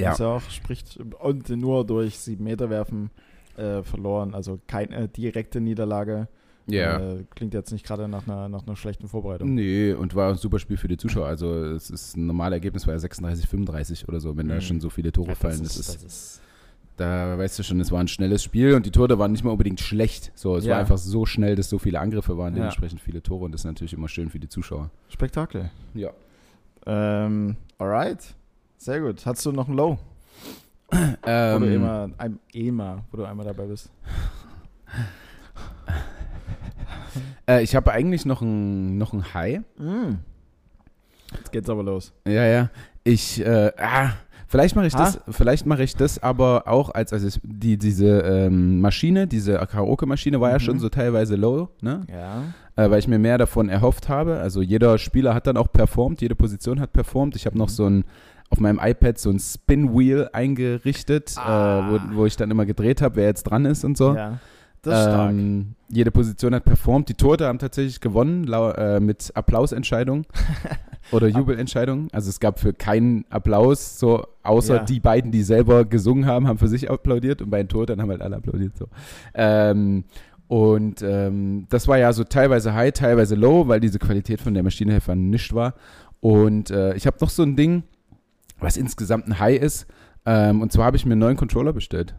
Ja. 0.00 0.12
Ist 0.12 0.18
ja 0.18 0.26
auch, 0.26 0.42
spricht, 0.50 0.98
und 1.20 1.48
nur 1.50 1.86
durch 1.86 2.18
sieben 2.18 2.42
Meter 2.42 2.70
werfen 2.70 3.10
äh, 3.56 3.84
verloren. 3.84 4.34
Also 4.34 4.58
keine 4.66 5.06
direkte 5.06 5.60
Niederlage. 5.60 6.26
Ja. 6.72 6.98
Äh, 7.14 7.24
klingt 7.34 7.54
jetzt 7.54 7.72
nicht 7.72 7.86
gerade 7.86 8.08
nach 8.08 8.26
einer, 8.26 8.48
nach 8.48 8.66
einer 8.66 8.76
schlechten 8.76 9.08
Vorbereitung. 9.08 9.54
Nee, 9.54 9.92
und 9.92 10.14
war 10.14 10.30
ein 10.30 10.36
super 10.36 10.58
Spiel 10.58 10.76
für 10.76 10.88
die 10.88 10.96
Zuschauer. 10.96 11.26
Also 11.26 11.52
es 11.64 11.90
ist 11.90 12.16
ein 12.16 12.26
normales 12.26 12.56
Ergebnis, 12.56 12.86
war 12.86 12.94
ja 12.94 12.98
36, 13.00 13.46
35 13.48 14.08
oder 14.08 14.20
so, 14.20 14.36
wenn 14.36 14.48
da 14.48 14.56
Mhm. 14.56 14.60
schon 14.60 14.80
so 14.80 14.90
viele 14.90 15.12
Tore 15.12 15.28
Ja, 15.30 15.34
fallen. 15.34 15.62
Das 15.62 15.76
ist, 15.76 15.88
das 15.94 16.02
ist 16.02 16.40
da 16.96 17.38
weißt 17.38 17.58
du 17.58 17.62
schon, 17.62 17.80
es 17.80 17.90
war 17.90 17.98
ein 18.00 18.08
schnelles 18.08 18.42
Spiel 18.42 18.74
und 18.74 18.84
die 18.84 18.90
Tore 18.90 19.18
waren 19.18 19.32
nicht 19.32 19.42
mal 19.42 19.52
unbedingt 19.52 19.80
schlecht. 19.80 20.32
So, 20.34 20.56
es 20.56 20.66
Ja. 20.66 20.72
war 20.72 20.80
einfach 20.80 20.98
so 20.98 21.24
schnell, 21.24 21.56
dass 21.56 21.70
so 21.70 21.78
viele 21.78 21.98
Angriffe 21.98 22.36
waren, 22.36 22.52
Ja. 22.52 22.56
dementsprechend 22.58 23.00
viele 23.00 23.22
Tore 23.22 23.46
und 23.46 23.52
das 23.52 23.62
ist 23.62 23.64
natürlich 23.64 23.94
immer 23.94 24.08
schön 24.08 24.28
für 24.28 24.38
die 24.38 24.48
Zuschauer. 24.48 24.90
Spektakel. 25.08 25.70
Ja. 25.94 26.10
Ähm, 26.86 27.56
alright. 27.78 28.34
Sehr 28.76 29.00
gut. 29.00 29.24
Hast 29.24 29.46
du 29.46 29.52
noch 29.52 29.68
ein 29.68 29.74
Low? 29.74 29.98
wo 30.90 30.96
du 30.98 31.06
Ähm, 31.26 31.62
immer, 31.72 32.10
ein, 32.18 32.38
immer, 32.52 33.04
wo 33.10 33.16
du 33.18 33.24
einmal 33.24 33.46
dabei 33.46 33.64
bist. 33.66 33.90
Äh, 37.48 37.62
ich 37.62 37.74
habe 37.76 37.92
eigentlich 37.92 38.24
noch 38.26 38.42
ein, 38.42 38.98
noch 38.98 39.12
ein 39.12 39.32
High. 39.34 39.60
Mm. 39.78 40.16
Jetzt 41.36 41.52
geht's 41.52 41.68
aber 41.70 41.82
los. 41.82 42.12
Ja, 42.26 42.44
ja. 42.44 42.70
Ich, 43.04 43.40
äh, 43.44 43.72
ah, 43.78 44.10
vielleicht 44.48 44.74
mache 44.76 44.86
ich 44.88 44.94
Ha? 44.94 44.98
das, 44.98 45.20
vielleicht 45.30 45.64
mache 45.66 45.82
ich 45.84 45.94
das 45.96 46.22
aber 46.22 46.64
auch 46.66 46.90
als, 46.90 47.12
also 47.12 47.28
die, 47.42 47.76
diese 47.78 48.18
ähm, 48.20 48.80
Maschine, 48.80 49.26
diese 49.26 49.54
Karaoke-Maschine 49.54 50.40
war 50.40 50.50
ja 50.50 50.56
Mhm. 50.56 50.60
schon 50.60 50.78
so 50.80 50.88
teilweise 50.88 51.36
low, 51.36 51.68
ne? 51.82 52.02
Ja. 52.10 52.42
Äh, 52.76 52.90
weil 52.90 52.98
ich 52.98 53.08
mir 53.08 53.18
mehr 53.18 53.38
davon 53.38 53.68
erhofft 53.68 54.08
habe. 54.08 54.38
Also 54.40 54.60
jeder 54.62 54.98
Spieler 54.98 55.34
hat 55.34 55.46
dann 55.46 55.56
auch 55.56 55.70
performt, 55.72 56.20
jede 56.20 56.34
Position 56.34 56.80
hat 56.80 56.92
performt. 56.92 57.36
Ich 57.36 57.46
habe 57.46 57.56
noch 57.56 57.68
Mhm. 57.68 57.72
so 57.74 57.86
ein 57.88 58.04
auf 58.52 58.58
meinem 58.58 58.80
iPad 58.82 59.16
so 59.16 59.30
ein 59.30 59.38
Spin 59.38 59.96
Wheel 59.96 60.28
eingerichtet, 60.32 61.34
Ah. 61.36 61.88
äh, 61.88 61.92
wo, 61.92 62.16
wo 62.16 62.26
ich 62.26 62.36
dann 62.36 62.50
immer 62.50 62.66
gedreht 62.66 63.00
habe, 63.00 63.14
wer 63.16 63.26
jetzt 63.26 63.44
dran 63.44 63.64
ist 63.64 63.84
und 63.84 63.96
so. 63.96 64.16
Ja. 64.16 64.38
Das 64.82 64.98
ist 64.98 65.04
stark. 65.04 65.30
Ähm, 65.30 65.74
jede 65.88 66.10
Position 66.10 66.54
hat 66.54 66.64
performt. 66.64 67.08
Die 67.08 67.14
Torte 67.14 67.46
haben 67.46 67.58
tatsächlich 67.58 68.00
gewonnen 68.00 68.50
äh, 68.52 69.00
mit 69.00 69.30
Applausentscheidung 69.34 70.24
oder 71.12 71.26
Jubelentscheidung. 71.28 72.08
Also 72.12 72.30
es 72.30 72.40
gab 72.40 72.58
für 72.58 72.72
keinen 72.72 73.24
Applaus, 73.30 73.98
so 73.98 74.24
außer 74.42 74.76
Ja. 74.76 74.84
die 74.84 75.00
beiden, 75.00 75.32
die 75.32 75.42
selber 75.42 75.84
gesungen 75.84 76.26
haben, 76.26 76.48
haben 76.48 76.58
für 76.58 76.68
sich 76.68 76.90
applaudiert 76.90 77.42
und 77.42 77.50
bei 77.50 77.58
den 77.58 77.68
Torten 77.68 78.00
haben 78.00 78.10
halt 78.10 78.22
alle 78.22 78.36
applaudiert. 78.36 78.76
So. 78.76 78.86
Ähm, 79.34 80.04
und 80.48 81.02
ähm, 81.02 81.66
das 81.68 81.86
war 81.86 81.98
ja 81.98 82.12
so 82.12 82.24
teilweise 82.24 82.74
high, 82.74 82.92
teilweise 82.92 83.34
low, 83.34 83.68
weil 83.68 83.80
diese 83.80 83.98
Qualität 83.98 84.40
von 84.40 84.54
der 84.54 84.62
Maschine 84.62 84.94
einfach 84.94 85.14
nicht 85.14 85.54
war. 85.54 85.74
Und 86.20 86.70
äh, 86.70 86.94
ich 86.94 87.06
habe 87.06 87.18
noch 87.20 87.30
so 87.30 87.42
ein 87.42 87.54
Ding, 87.54 87.82
was 88.58 88.76
insgesamt 88.76 89.28
ein 89.28 89.38
High 89.38 89.60
ist. 89.60 89.86
Ähm, 90.26 90.60
und 90.60 90.72
zwar 90.72 90.86
habe 90.86 90.96
ich 90.96 91.06
mir 91.06 91.12
einen 91.12 91.20
neuen 91.20 91.36
Controller 91.36 91.72
bestellt. 91.72 92.14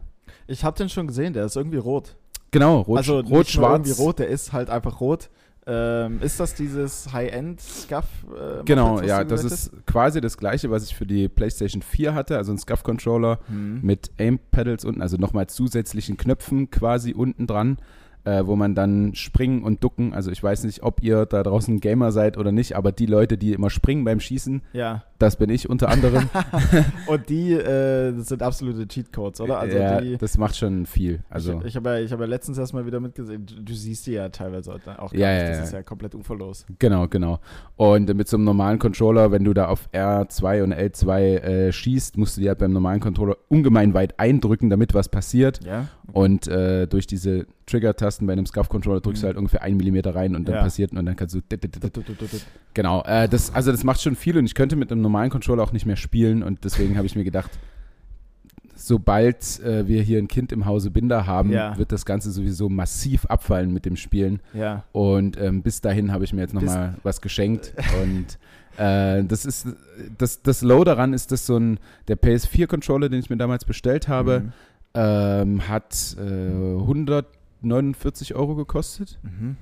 Ich 0.46 0.64
habe 0.64 0.76
den 0.76 0.88
schon 0.88 1.06
gesehen, 1.06 1.34
der 1.34 1.44
ist 1.44 1.56
irgendwie 1.56 1.76
rot. 1.78 2.16
Genau, 2.52 2.80
rot, 2.82 2.98
also 2.98 3.20
rot 3.20 3.48
schwarz. 3.48 3.98
rot, 3.98 4.18
der 4.20 4.28
ist 4.28 4.52
halt 4.52 4.70
einfach 4.70 5.00
rot. 5.00 5.30
Ähm, 5.64 6.18
ist 6.20 6.40
das 6.40 6.54
dieses 6.54 7.12
High-End-Scuff? 7.12 8.04
Äh, 8.34 8.64
Genau, 8.64 9.00
ja, 9.00 9.22
das 9.22 9.44
ist 9.44 9.70
quasi 9.86 10.20
das 10.20 10.36
gleiche, 10.36 10.70
was 10.70 10.84
ich 10.84 10.94
für 10.96 11.06
die 11.06 11.28
PlayStation 11.28 11.82
4 11.82 12.14
hatte, 12.14 12.36
also 12.36 12.52
ein 12.52 12.58
Scuff-Controller 12.58 13.38
hast? 13.40 13.48
Hm. 13.48 13.80
mit 13.82 14.10
Aim-Pedals 14.18 14.84
unten, 14.84 15.00
also 15.02 15.16
nochmal 15.18 15.46
zusätzlichen 15.46 16.16
Knöpfen 16.16 16.70
quasi 16.70 17.14
unten 17.14 17.46
dran, 17.46 17.78
äh, 18.24 18.44
wo 18.44 18.56
man 18.56 18.74
dann 18.74 19.14
springen 19.14 19.62
und 19.62 19.84
ducken, 19.84 20.14
also 20.14 20.32
ich 20.32 20.42
weiß 20.42 20.64
nicht, 20.64 20.82
ob 20.82 21.00
ihr 21.02 21.26
da 21.26 21.44
draußen 21.44 21.78
Gamer 21.78 22.10
seid 22.10 22.38
oder 22.38 22.50
nicht, 22.50 22.74
aber 22.76 22.90
die 22.90 23.06
Leute, 23.06 23.38
die 23.38 23.52
immer 23.52 23.70
springen 23.70 24.04
beim 24.04 24.18
Schießen, 24.18 24.62
Ja. 24.72 25.04
Das 25.22 25.36
bin 25.36 25.48
ich 25.50 25.70
unter 25.70 25.88
anderem. 25.88 26.28
Und 27.06 27.28
die 27.28 27.52
äh, 27.52 28.12
sind 28.20 28.42
absolute 28.42 28.86
Cheatcodes, 28.88 29.40
oder? 29.40 29.58
Also 29.60 29.78
ja, 29.78 30.00
die, 30.00 30.16
das 30.18 30.36
macht 30.36 30.56
schon 30.56 30.84
viel. 30.86 31.20
Also, 31.30 31.60
ich, 31.60 31.66
ich 31.68 31.76
habe 31.76 31.90
ja, 31.90 31.98
ich 32.00 32.12
hab 32.12 32.20
ja 32.20 32.26
letztens 32.26 32.58
erstmal 32.58 32.84
wieder 32.86 33.00
mitgesehen, 33.00 33.46
du, 33.46 33.62
du 33.62 33.72
siehst 33.74 34.06
die 34.06 34.12
ja 34.12 34.28
teilweise 34.28 34.72
auch 34.74 34.82
gar 34.84 34.94
Ja, 35.14 35.32
nicht, 35.32 35.42
ja, 35.42 35.48
das 35.48 35.58
ja. 35.58 35.64
ist 35.64 35.72
ja 35.72 35.82
komplett 35.82 36.14
uferlos. 36.14 36.66
Genau, 36.78 37.06
genau. 37.08 37.38
Und 37.76 38.12
mit 38.14 38.28
so 38.28 38.36
einem 38.36 38.44
normalen 38.44 38.78
Controller, 38.78 39.30
wenn 39.30 39.44
du 39.44 39.54
da 39.54 39.66
auf 39.68 39.88
R2 39.92 40.62
und 40.64 40.74
L2 40.74 41.20
äh, 41.20 41.72
schießt, 41.72 42.16
musst 42.18 42.36
du 42.36 42.40
die 42.40 42.48
halt 42.48 42.58
beim 42.58 42.72
normalen 42.72 43.00
Controller 43.00 43.36
ungemein 43.48 43.94
weit 43.94 44.18
eindrücken, 44.18 44.70
damit 44.70 44.92
was 44.94 45.08
passiert. 45.08 45.60
Ja? 45.64 45.86
Und 46.12 46.48
äh, 46.48 46.86
durch 46.86 47.06
diese 47.06 47.46
Trigger-Tasten 47.66 48.26
bei 48.26 48.32
einem 48.34 48.44
Scuff-Controller 48.46 49.00
drückst 49.00 49.22
du 49.22 49.26
Mhm. 49.26 49.28
halt 49.28 49.36
ungefähr 49.38 49.62
einen 49.62 49.76
Millimeter 49.76 50.14
rein 50.14 50.34
und 50.34 50.48
dann 50.48 50.56
passiert 50.56 50.92
und 50.92 51.06
dann 51.06 51.16
kannst 51.16 51.34
du. 51.34 51.40
Genau, 52.74 53.02
äh, 53.04 53.28
das, 53.28 53.54
also 53.54 53.70
das 53.70 53.84
macht 53.84 54.00
schon 54.00 54.16
viel 54.16 54.36
und 54.38 54.46
ich 54.46 54.54
könnte 54.54 54.76
mit 54.76 54.90
einem 54.90 55.02
normalen 55.12 55.30
Controller 55.30 55.62
auch 55.62 55.72
nicht 55.72 55.84
mehr 55.86 55.96
spielen 55.96 56.42
und 56.42 56.64
deswegen 56.64 56.96
habe 56.96 57.06
ich 57.06 57.14
mir 57.16 57.24
gedacht, 57.24 57.50
sobald 58.74 59.60
äh, 59.60 59.86
wir 59.86 60.02
hier 60.02 60.18
ein 60.18 60.26
Kind 60.28 60.50
im 60.52 60.64
Hause 60.66 60.90
Binder 60.90 61.26
haben, 61.26 61.50
Ja. 61.52 61.76
wird 61.78 61.92
das 61.92 62.04
Ganze 62.06 62.30
sowieso 62.32 62.68
massiv 62.68 63.26
abfallen 63.26 63.72
mit 63.72 63.84
dem 63.84 63.96
Spielen. 63.96 64.40
Ja. 64.54 64.84
Und 64.92 65.38
ähm, 65.38 65.62
bis 65.62 65.80
dahin 65.82 66.10
habe 66.12 66.24
ich 66.24 66.32
mir 66.32 66.40
jetzt 66.40 66.54
nochmal 66.54 66.94
was 67.02 67.20
geschenkt. 67.20 67.74
Und 68.02 68.38
äh, 68.82 69.22
das 69.24 69.44
ist 69.44 69.66
das, 70.18 70.42
das 70.42 70.62
Low 70.62 70.82
daran 70.84 71.12
ist, 71.12 71.30
dass 71.30 71.44
so 71.46 71.56
ein 71.58 71.78
der 72.08 72.16
PS4-Controller, 72.18 73.08
den 73.10 73.20
ich 73.20 73.28
mir 73.30 73.36
damals 73.36 73.64
bestellt 73.64 74.08
habe, 74.08 74.40
Mhm. 74.40 74.52
ähm, 74.94 75.68
hat 75.68 76.16
äh, 76.18 76.80
149 76.80 78.34
Euro 78.34 78.54
gekostet. 78.56 79.18
Mhm. 79.22 79.56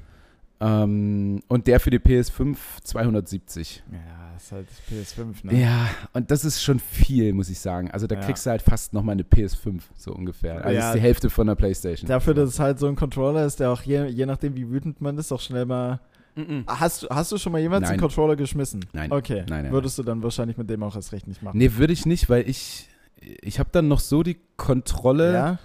Ähm, 0.62 1.40
und 1.48 1.66
der 1.66 1.80
für 1.80 1.90
die 1.90 1.98
PS5 1.98 2.56
270. 2.84 3.82
Ja, 3.90 4.36
ist 4.36 4.52
halt 4.52 4.66
PS5, 4.90 5.46
ne? 5.46 5.58
Ja, 5.60 5.88
und 6.12 6.30
das 6.30 6.44
ist 6.44 6.62
schon 6.62 6.78
viel, 6.78 7.32
muss 7.32 7.48
ich 7.48 7.58
sagen. 7.58 7.90
Also 7.90 8.06
da 8.06 8.16
Ja. 8.16 8.20
kriegst 8.20 8.44
du 8.46 8.50
halt 8.50 8.62
fast 8.62 8.92
nochmal 8.92 9.14
eine 9.14 9.22
PS5, 9.22 9.80
so 9.96 10.12
ungefähr. 10.12 10.56
Also 10.56 10.66
das 10.66 10.74
Ja. 10.74 10.88
ist 10.90 10.94
die 10.96 11.00
Hälfte 11.00 11.30
von 11.30 11.46
der 11.46 11.54
Playstation. 11.54 12.08
Dafür, 12.08 12.34
dass 12.34 12.50
es 12.50 12.60
halt 12.60 12.78
so 12.78 12.86
ein 12.88 12.96
Controller 12.96 13.44
ist, 13.46 13.60
der 13.60 13.70
auch 13.70 13.82
je, 13.82 14.06
je 14.06 14.26
nachdem, 14.26 14.54
wie 14.54 14.68
wütend 14.70 15.00
man 15.00 15.16
ist, 15.18 15.32
auch 15.32 15.40
schnell 15.40 15.64
mal. 15.66 16.00
Hast, 16.66 17.02
du- 17.02 17.08
hast 17.10 17.32
du 17.32 17.38
schon 17.38 17.52
mal 17.52 17.58
jemals 17.60 17.82
Nein. 17.82 17.92
einen 17.92 18.00
Controller 18.00 18.36
geschmissen? 18.36 18.84
Nein. 18.92 19.10
Okay. 19.12 19.44
Nein, 19.48 19.64
nein, 19.64 19.72
Würdest 19.72 19.98
du 19.98 20.02
dann 20.02 20.22
wahrscheinlich 20.22 20.56
mit 20.56 20.70
dem 20.70 20.82
auch 20.82 20.94
erst 20.94 21.12
recht 21.12 21.26
nicht 21.26 21.42
machen? 21.42 21.58
Nee, 21.58 21.72
würde 21.76 21.92
ich 21.92 22.06
nicht, 22.06 22.30
weil 22.30 22.48
ich, 22.48 22.88
ich 23.42 23.58
habe 23.58 23.68
dann 23.72 23.88
noch 23.88 24.00
so 24.00 24.22
die 24.22 24.38
Kontrolle. 24.56 25.32
Ja? 25.34 25.58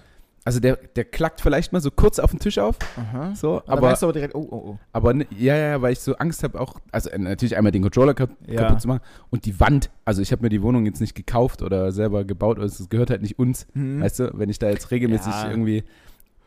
Also 0.46 0.60
der, 0.60 0.76
der 0.76 1.04
klackt 1.04 1.40
vielleicht 1.40 1.72
mal 1.72 1.80
so 1.80 1.90
kurz 1.90 2.20
auf 2.20 2.30
den 2.30 2.38
Tisch 2.38 2.58
auf, 2.58 2.76
Aha. 2.96 3.34
so, 3.34 3.62
aber, 3.66 3.80
merkst 3.80 4.02
du 4.02 4.06
aber 4.06 4.12
direkt, 4.12 4.36
oh, 4.36 4.46
oh, 4.48 4.56
oh. 4.56 4.78
aber 4.92 5.12
ne- 5.12 5.26
ja, 5.36 5.56
ja, 5.56 5.82
weil 5.82 5.92
ich 5.92 5.98
so 5.98 6.14
Angst 6.18 6.44
habe 6.44 6.60
auch, 6.60 6.76
also 6.92 7.10
äh, 7.10 7.18
natürlich 7.18 7.56
einmal 7.56 7.72
den 7.72 7.82
Controller 7.82 8.14
kap 8.14 8.30
Ja. 8.46 8.62
kaputt 8.62 8.80
zu 8.80 8.86
machen 8.86 9.00
und 9.30 9.44
die 9.44 9.58
Wand, 9.58 9.90
also 10.04 10.22
ich 10.22 10.30
habe 10.30 10.42
mir 10.42 10.48
die 10.48 10.62
Wohnung 10.62 10.86
jetzt 10.86 11.00
nicht 11.00 11.16
gekauft 11.16 11.62
oder 11.62 11.90
selber 11.90 12.24
gebaut, 12.24 12.60
also 12.60 12.80
es 12.84 12.88
gehört 12.88 13.10
halt 13.10 13.22
nicht 13.22 13.40
uns, 13.40 13.66
Hm. 13.72 14.00
weißt 14.00 14.20
du, 14.20 14.30
wenn 14.38 14.48
ich 14.48 14.60
da 14.60 14.68
jetzt 14.70 14.92
regelmäßig 14.92 15.32
Ja. 15.32 15.50
irgendwie 15.50 15.82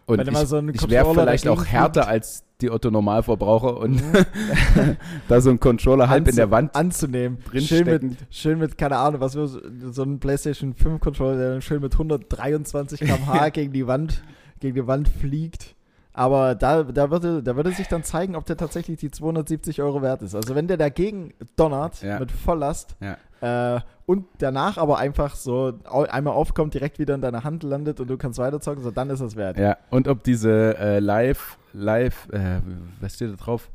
und 0.09 0.27
ich, 0.27 0.37
so 0.37 0.59
ich 0.59 0.89
wäre 0.89 1.13
vielleicht 1.13 1.47
auch 1.47 1.65
härter 1.65 2.07
als 2.07 2.43
die 2.61 2.69
Otto-Normalverbraucher 2.71 3.77
und 3.77 3.95
Mhm. 3.95 4.25
da 5.27 5.39
so 5.41 5.49
ein 5.49 5.59
Controller 5.59 6.09
halb 6.09 6.27
in 6.27 6.35
der 6.35 6.51
Wand 6.51 6.75
anzunehmen. 6.75 7.37
Schön 7.55 7.85
mit, 7.85 8.03
schön 8.29 8.59
mit, 8.59 8.77
keine 8.77 8.97
Ahnung, 8.97 9.21
was 9.21 9.35
wir 9.35 9.47
so 9.47 9.59
so 9.91 10.03
ein 10.03 10.19
PlayStation 10.19 10.73
5 10.73 10.99
Controller, 10.99 11.37
der 11.37 11.49
dann 11.51 11.61
schön 11.61 11.81
mit 11.81 11.93
123 11.93 12.99
km/h 12.99 13.49
gegen 13.53 13.71
die 13.71 13.87
Wand, 13.87 14.21
gegen 14.59 14.75
die 14.75 14.87
Wand 14.87 15.07
fliegt. 15.07 15.75
Aber 16.11 16.53
da, 16.55 16.83
da, 16.83 17.11
würde, 17.11 17.41
da 17.41 17.55
würde 17.55 17.71
sich 17.71 17.87
dann 17.87 18.03
zeigen, 18.03 18.35
ob 18.35 18.45
der 18.45 18.57
tatsächlich 18.57 18.99
die 18.99 19.09
270 19.11 19.81
Euro 19.81 20.01
wert 20.01 20.21
ist. 20.21 20.35
Also 20.35 20.53
wenn 20.53 20.67
der 20.67 20.75
dagegen 20.75 21.33
donnert 21.55 22.01
Ja. 22.01 22.19
mit 22.19 22.31
Volllast 22.31 22.97
Ja. 22.99 23.75
äh, 23.77 23.81
und 24.09 24.25
danach 24.39 24.79
aber 24.79 24.97
einfach 24.97 25.35
so 25.35 25.71
einmal 25.85 26.33
aufkommt, 26.33 26.73
direkt 26.73 26.97
wieder 26.97 27.13
in 27.13 27.21
deiner 27.21 27.43
Hand 27.43 27.61
landet 27.61 27.99
und 27.99 28.07
du 28.09 28.17
kannst 28.17 28.39
weiterzocken, 28.39 28.81
so 28.83 28.89
dann 28.89 29.11
ist 29.11 29.19
es 29.19 29.35
wert. 29.35 29.59
Ja, 29.59 29.77
und 29.91 30.07
ob 30.07 30.23
diese 30.23 30.75
äh, 30.79 30.97
Live, 30.97 31.59
Live, 31.73 32.27
äh, 32.31 32.59
was 32.99 33.13
steht 33.13 33.31
da 33.31 33.35
drauf? 33.35 33.69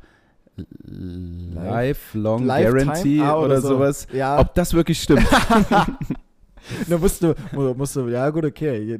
Lifelong 0.84 2.44
Lifetime? 2.46 2.84
Guarantee 2.84 3.20
Ah, 3.20 3.38
oder, 3.38 3.60
so. 3.60 3.68
sowas. 3.68 4.08
Ja, 4.12 4.40
Ob 4.40 4.52
das 4.54 4.74
wirklich 4.74 5.00
stimmt. 5.00 5.24
da 6.88 6.98
musst 6.98 7.22
du, 7.22 7.34
mu- 7.52 7.74
musst 7.74 7.94
du, 7.94 8.08
ja 8.08 8.28
gut, 8.30 8.44
okay. 8.44 8.98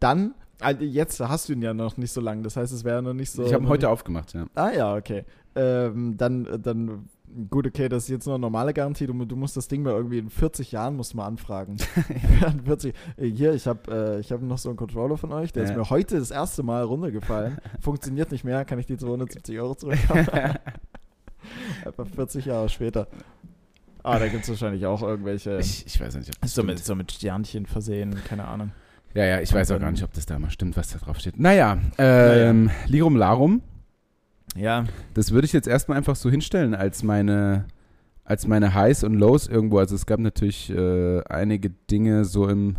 Dann, 0.00 0.34
also 0.60 0.84
jetzt 0.84 1.18
hast 1.20 1.48
du 1.48 1.54
ihn 1.54 1.62
ja 1.62 1.72
noch 1.72 1.96
nicht 1.96 2.12
so 2.12 2.20
lange, 2.20 2.42
das 2.42 2.58
heißt, 2.58 2.74
es 2.74 2.84
wäre 2.84 3.02
noch 3.02 3.14
nicht 3.14 3.30
so. 3.30 3.44
ich 3.46 3.54
habe 3.54 3.64
ihn 3.64 3.68
heute 3.70 3.86
nicht, 3.86 3.92
aufgemacht, 3.92 4.34
ja. 4.34 4.44
Ah 4.54 4.70
ja, 4.70 4.94
okay. 4.96 5.24
Ähm, 5.54 6.18
dann, 6.18 6.46
dann, 6.62 7.08
gut, 7.50 7.66
okay, 7.66 7.88
das 7.88 8.04
ist 8.04 8.08
jetzt 8.10 8.26
nur 8.26 8.34
eine 8.34 8.42
normale 8.42 8.72
Garantie. 8.74 9.06
Du, 9.06 9.12
du 9.24 9.36
musst 9.36 9.56
das 9.56 9.68
Ding 9.68 9.82
mal 9.82 9.92
irgendwie 9.92 10.18
in 10.18 10.30
40 10.30 10.72
Jahren 10.72 10.96
musst 10.96 11.12
du 11.12 11.16
mal 11.16 11.26
anfragen. 11.26 11.76
In 12.52 12.64
40, 12.64 12.94
äh, 13.16 13.26
hier, 13.26 13.54
ich 13.54 13.66
habe 13.66 14.16
äh, 14.16 14.20
ich 14.20 14.32
hab 14.32 14.40
noch 14.42 14.58
so 14.58 14.68
einen 14.68 14.76
Controller 14.76 15.16
von 15.16 15.32
euch, 15.32 15.52
der 15.52 15.64
ist 15.64 15.70
Ja. 15.70 15.76
mir 15.76 15.90
heute 15.90 16.18
das 16.18 16.30
erste 16.30 16.62
Mal 16.62 16.82
runtergefallen. 16.84 17.58
Funktioniert 17.80 18.30
nicht 18.32 18.44
mehr, 18.44 18.64
kann 18.64 18.78
ich 18.78 18.86
die 18.86 18.96
270 18.96 19.58
Euro 19.58 19.74
zurückhaben? 19.74 20.26
Einfach 21.84 22.06
40 22.06 22.44
Jahre 22.46 22.68
später. 22.68 23.08
Ah, 24.02 24.18
da 24.18 24.28
gibt 24.28 24.44
es 24.44 24.48
wahrscheinlich 24.48 24.86
auch 24.86 25.02
irgendwelche. 25.02 25.58
Ich, 25.58 25.84
ich 25.86 26.00
weiß 26.00 26.14
nicht, 26.16 26.30
ob 26.34 26.40
das 26.40 26.54
so, 26.54 26.62
mit, 26.62 26.78
so 26.78 26.94
mit 26.94 27.12
Sternchen 27.12 27.66
versehen, 27.66 28.14
keine 28.26 28.46
Ahnung. 28.46 28.72
Ja, 29.14 29.24
ja, 29.24 29.40
ich 29.40 29.52
weiß 29.52 29.70
auch 29.70 29.74
dann- 29.74 29.82
gar 29.82 29.90
nicht, 29.90 30.04
ob 30.04 30.12
das 30.14 30.24
da 30.26 30.38
mal 30.38 30.50
stimmt, 30.50 30.76
was 30.76 30.90
da 30.90 30.98
drauf 30.98 31.18
steht. 31.18 31.38
Naja, 31.38 31.78
ähm, 31.98 32.70
Lirum 32.86 33.16
Larum, 33.16 33.60
Ja, 34.56 34.84
das 35.14 35.30
würde 35.32 35.46
ich 35.46 35.52
jetzt 35.52 35.68
erstmal 35.68 35.96
einfach 35.98 36.16
so 36.16 36.28
hinstellen 36.30 36.74
als 36.74 37.02
meine, 37.02 37.66
als 38.24 38.46
meine 38.46 38.74
Highs 38.74 39.04
und 39.04 39.14
Lows 39.14 39.46
irgendwo. 39.46 39.78
Also 39.78 39.94
es 39.94 40.06
gab 40.06 40.20
natürlich 40.20 40.70
äh, 40.70 41.22
einige 41.24 41.70
Dinge 41.70 42.24
so 42.24 42.48
im 42.48 42.78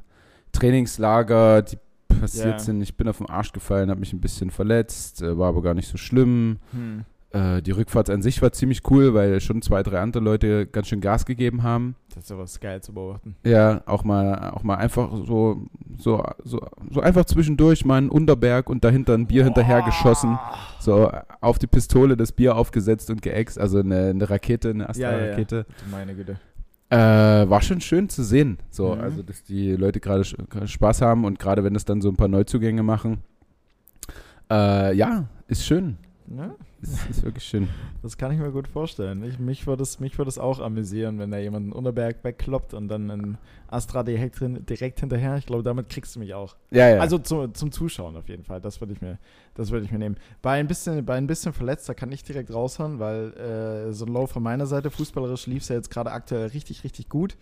Trainingslager, 0.52 1.62
die 1.62 1.78
passiert 2.20 2.46
Ja. 2.46 2.60
sind. 2.60 2.82
Ich 2.82 2.96
bin 2.98 3.08
auf 3.08 3.18
den 3.18 3.30
Arsch 3.30 3.52
gefallen, 3.54 3.90
habe 3.90 4.00
mich 4.00 4.14
ein 4.14 4.22
bisschen 4.22 4.52
verletzt, 4.52 5.22
äh, 5.22 5.38
war 5.38 5.50
aber 5.50 5.62
gar 5.62 5.74
nicht 5.74 5.88
so 5.88 5.98
schlimm. 5.98 6.58
hm. 6.72 7.06
Äh, 7.34 7.62
die 7.62 7.72
Rückfahrt 7.72 8.10
an 8.10 8.22
sich 8.22 8.42
war 8.42 8.52
ziemlich 8.52 8.82
cool, 8.92 9.14
weil 9.14 9.40
schon 9.40 9.62
zwei, 9.62 9.84
drei 9.84 10.00
andere 10.02 10.22
Leute 10.22 10.68
ganz 10.68 10.88
schön 10.88 11.00
Gas 11.00 11.26
gegeben 11.26 11.64
haben. 11.64 11.96
das 12.14 12.26
ist 12.26 12.30
ja 12.30 12.38
was 12.38 12.60
geil 12.60 12.82
zu 12.82 12.94
beobachten. 12.94 13.38
Ja, 13.46 13.82
auch 13.86 14.04
mal, 14.04 14.52
auch 14.52 14.64
mal 14.64 14.76
einfach 14.76 15.10
so, 15.26 15.66
so, 15.98 16.24
so, 16.44 16.60
so 16.90 17.00
einfach 17.00 17.24
zwischendurch 17.24 17.86
mal 17.86 18.00
einen 18.00 18.10
Unterberg 18.10 18.70
und 18.70 18.84
dahinter 18.84 19.14
ein 19.14 19.28
Bier 19.28 19.46
hinterher 19.46 19.82
geschossen. 19.84 20.38
So 20.82 21.10
auf 21.40 21.58
die 21.58 21.68
Pistole 21.68 22.18
das 22.18 22.34
Bier 22.34 22.58
aufgesetzt 22.58 23.10
und 23.10 23.22
geäxt, 23.22 23.58
also 23.58 23.80
eine, 23.80 24.10
eine 24.10 24.30
Rakete, 24.30 24.72
eine 24.72 24.84
Ja, 24.84 24.90
ja, 24.94 25.10
ja. 25.12 25.16
Astra-Rakete. 25.18 25.66
Du 25.86 25.92
meine 25.92 26.14
Güte. 26.16 26.38
Äh, 26.90 26.98
war 27.50 27.62
schon 27.62 27.80
schön 27.80 28.10
zu 28.10 28.22
sehen. 28.24 28.58
So, 28.70 28.94
Mhm. 28.96 29.02
also 29.02 29.24
dass 29.24 29.42
die 29.46 29.72
Leute 29.78 30.02
gerade 30.02 30.26
Spaß 30.26 31.02
haben 31.02 31.24
und 31.24 31.40
gerade 31.40 31.64
wenn 31.64 31.76
es 31.76 31.86
dann 31.86 32.02
so 32.02 32.10
ein 32.10 32.18
paar 32.18 32.28
Neuzugänge 32.28 32.84
machen. 32.84 33.20
Äh, 34.52 34.94
ja, 34.96 35.26
ist 35.48 35.66
schön. 35.66 35.98
Ne? 36.28 36.56
Ist, 36.82 37.10
ist 37.10 37.24
wirklich 37.24 37.44
schön. 37.44 37.68
Das 38.02 38.18
kann 38.18 38.32
ich 38.32 38.40
mir 38.40 38.52
gut 38.52 38.68
vorstellen. 38.68 39.24
Ich, 39.24 39.38
mich 39.38 39.68
würde 39.68 39.84
es, 39.84 40.00
mich 40.00 40.18
auch 40.20 40.60
amüsieren, 40.60 41.20
wenn 41.20 41.32
da 41.32 41.38
jemand 41.38 41.66
einen 41.66 41.74
Unterberg 41.74 42.24
wegkloppt 42.24 42.74
und 42.74 42.88
dann 42.88 43.12
ein 43.12 43.38
Astra 43.72 44.04
direkt, 44.04 44.38
hin, 44.40 44.66
direkt 44.66 45.00
hinterher. 45.00 45.38
Ich 45.38 45.46
glaube, 45.46 45.64
damit 45.64 45.90
kriegst 45.90 46.16
du 46.16 46.20
mich 46.20 46.34
auch. 46.34 46.56
Ja, 46.70 46.90
ja. 46.90 47.00
Also 47.00 47.18
zu, 47.18 47.48
zum 47.48 47.72
Zuschauen 47.72 48.16
auf 48.18 48.28
jeden 48.30 48.44
Fall. 48.44 48.62
Das 48.62 48.80
würde 48.82 48.94
ich 48.94 49.02
mir, 49.02 49.18
das 49.56 49.72
würde 49.72 49.86
ich 49.86 49.92
mir 49.92 49.98
nehmen. 49.98 50.18
Bei 50.42 50.60
ein 50.60 50.68
bisschen, 50.68 51.04
bei 51.06 51.16
ein 51.16 51.26
bisschen 51.28 51.54
verletzt, 51.54 51.88
da 51.90 51.94
kann 51.94 52.12
ich 52.12 52.24
direkt 52.24 52.54
raushauen, 52.54 53.00
weil 53.00 53.32
äh, 53.90 53.94
so 53.94 54.06
ein 54.06 54.14
Low 54.14 54.28
von 54.28 54.44
meiner 54.44 54.66
Seite, 54.66 54.92
fußballerisch 54.92 55.48
lief 55.48 55.64
es 55.64 55.70
ja 55.70 55.76
jetzt 55.78 55.90
gerade 55.90 56.12
aktuell 56.12 56.48
richtig, 56.48 56.84
richtig 56.84 57.10
gut. 57.10 57.38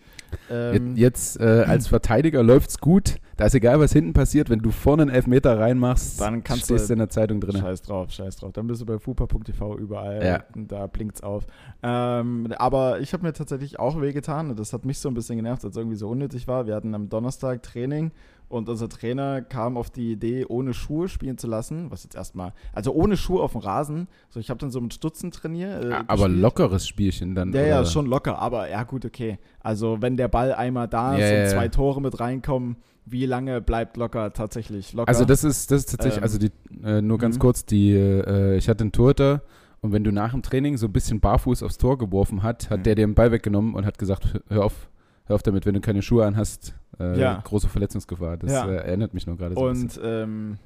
Ähm, 0.50 0.96
Jetzt 0.96 1.38
äh, 1.40 1.64
als 1.66 1.88
Verteidiger 1.88 2.42
läuft's 2.42 2.78
gut. 2.78 3.16
Da 3.36 3.46
ist 3.46 3.54
egal, 3.54 3.80
was 3.80 3.92
hinten 3.92 4.12
passiert. 4.12 4.50
Wenn 4.50 4.58
du 4.60 4.70
vorne 4.70 5.02
einen 5.02 5.10
Elfmeter 5.10 5.58
reinmachst, 5.58 6.20
Dann 6.20 6.44
kannst 6.44 6.66
stehst 6.66 6.88
du- 6.90 6.92
in 6.92 6.98
der 6.98 7.08
Zeitung 7.08 7.40
drin. 7.40 7.56
Scheiß 7.60 7.82
drauf, 7.82 8.10
scheiß 8.10 8.36
drauf. 8.36 8.52
Dann 8.52 8.66
bist 8.66 8.82
du 8.82 8.86
bei 8.86 8.98
fupa.tv 8.98 9.78
überall. 9.78 10.24
Ja. 10.24 10.44
Da 10.54 10.86
blinkt's 10.86 11.22
auf. 11.22 11.46
Ähm, 11.82 12.52
aber 12.58 13.00
ich 13.00 13.12
habe 13.14 13.22
mir 13.24 13.32
tatsächlich 13.32 13.78
auch 13.78 14.00
wehgetan 14.00 14.50
und 14.50 14.58
das 14.58 14.72
hat 14.72 14.84
mich 14.84 14.98
so 14.98 15.08
ein 15.08 15.14
bisschen 15.14 15.36
genervt, 15.36 15.64
als 15.64 15.72
es 15.74 15.76
irgendwie 15.78 15.96
so 15.96 16.08
unnötig 16.20 16.46
war. 16.46 16.66
Wir 16.66 16.74
hatten 16.74 16.94
am 16.94 17.08
Donnerstag 17.08 17.62
Training 17.62 18.10
und 18.48 18.68
unser 18.68 18.88
Trainer 18.88 19.40
kam 19.40 19.76
auf 19.78 19.90
die 19.90 20.12
Idee, 20.12 20.44
ohne 20.46 20.74
Schuhe 20.74 21.08
spielen 21.08 21.38
zu 21.38 21.46
lassen. 21.46 21.90
Was 21.90 22.04
jetzt 22.04 22.14
erstmal, 22.14 22.52
also 22.74 22.92
ohne 22.92 23.16
Schuhe 23.16 23.42
auf 23.42 23.52
dem 23.52 23.62
Rasen. 23.62 24.06
So, 24.28 24.38
ich 24.38 24.50
habe 24.50 24.58
dann 24.58 24.70
so 24.70 24.80
mit 24.80 24.92
Stutzen 24.92 25.30
trainiert. 25.30 25.84
Äh, 25.84 25.92
aber 26.06 26.24
gespielt. 26.24 26.42
lockeres 26.42 26.86
Spielchen 26.86 27.34
dann. 27.34 27.52
Ja, 27.52 27.62
ja, 27.62 27.84
schon 27.86 28.06
locker, 28.06 28.38
aber 28.38 28.68
ja, 28.68 28.82
gut, 28.82 29.04
okay. 29.06 29.38
Also, 29.60 30.02
wenn 30.02 30.16
der 30.18 30.28
Ball 30.28 30.52
einmal 30.52 30.88
da 30.88 31.14
ist 31.14 31.20
Ja, 31.20 31.32
ja, 31.32 31.42
und 31.44 31.48
zwei 31.50 31.64
ja. 31.64 31.68
Tore 31.70 32.02
mit 32.02 32.20
reinkommen, 32.20 32.76
wie 33.06 33.24
lange 33.24 33.60
bleibt 33.62 33.96
locker 33.96 34.32
tatsächlich 34.34 34.92
locker? 34.92 35.08
Also 35.08 35.24
das 35.24 35.42
ist, 35.42 35.70
das 35.70 35.80
ist 35.80 35.90
tatsächlich, 35.92 36.18
Ähm, 36.18 36.22
also 36.22 36.38
die, 36.38 36.50
äh, 36.84 37.00
nur 37.00 37.18
ganz 37.18 37.36
mhm. 37.36 37.40
kurz, 37.40 37.64
die, 37.64 37.92
äh, 37.92 38.56
ich 38.56 38.68
hatte 38.68 38.82
einen 38.84 38.92
Torhüter 38.92 39.42
und 39.80 39.92
wenn 39.92 40.04
du 40.04 40.12
nach 40.12 40.32
dem 40.32 40.42
Training 40.42 40.76
so 40.76 40.86
ein 40.86 40.92
bisschen 40.92 41.18
barfuß 41.20 41.62
aufs 41.62 41.78
Tor 41.78 41.96
geworfen 41.98 42.42
hat, 42.42 42.68
hat 42.68 42.80
Mhm. 42.80 42.82
der 42.82 42.94
dir 42.96 43.06
den 43.06 43.14
Ball 43.14 43.32
weggenommen 43.32 43.74
und 43.74 43.86
hat 43.86 43.98
gesagt, 43.98 44.40
hör 44.48 44.64
auf, 44.64 44.90
hör 45.30 45.36
auf 45.36 45.42
damit, 45.42 45.64
wenn 45.64 45.74
du 45.74 45.80
keine 45.80 46.02
Schuhe 46.02 46.26
an 46.26 46.36
hast, 46.36 46.74
äh, 46.98 47.18
Ja. 47.18 47.40
große 47.44 47.68
Verletzungsgefahr. 47.68 48.36
Das 48.36 48.52
Ja. 48.52 48.68
äh, 48.68 48.76
erinnert 48.76 49.14
mich 49.14 49.26
nur 49.26 49.36
gerade 49.36 49.54
so. 49.54 49.60
Und, 49.62 49.98
ähm, 50.02 50.58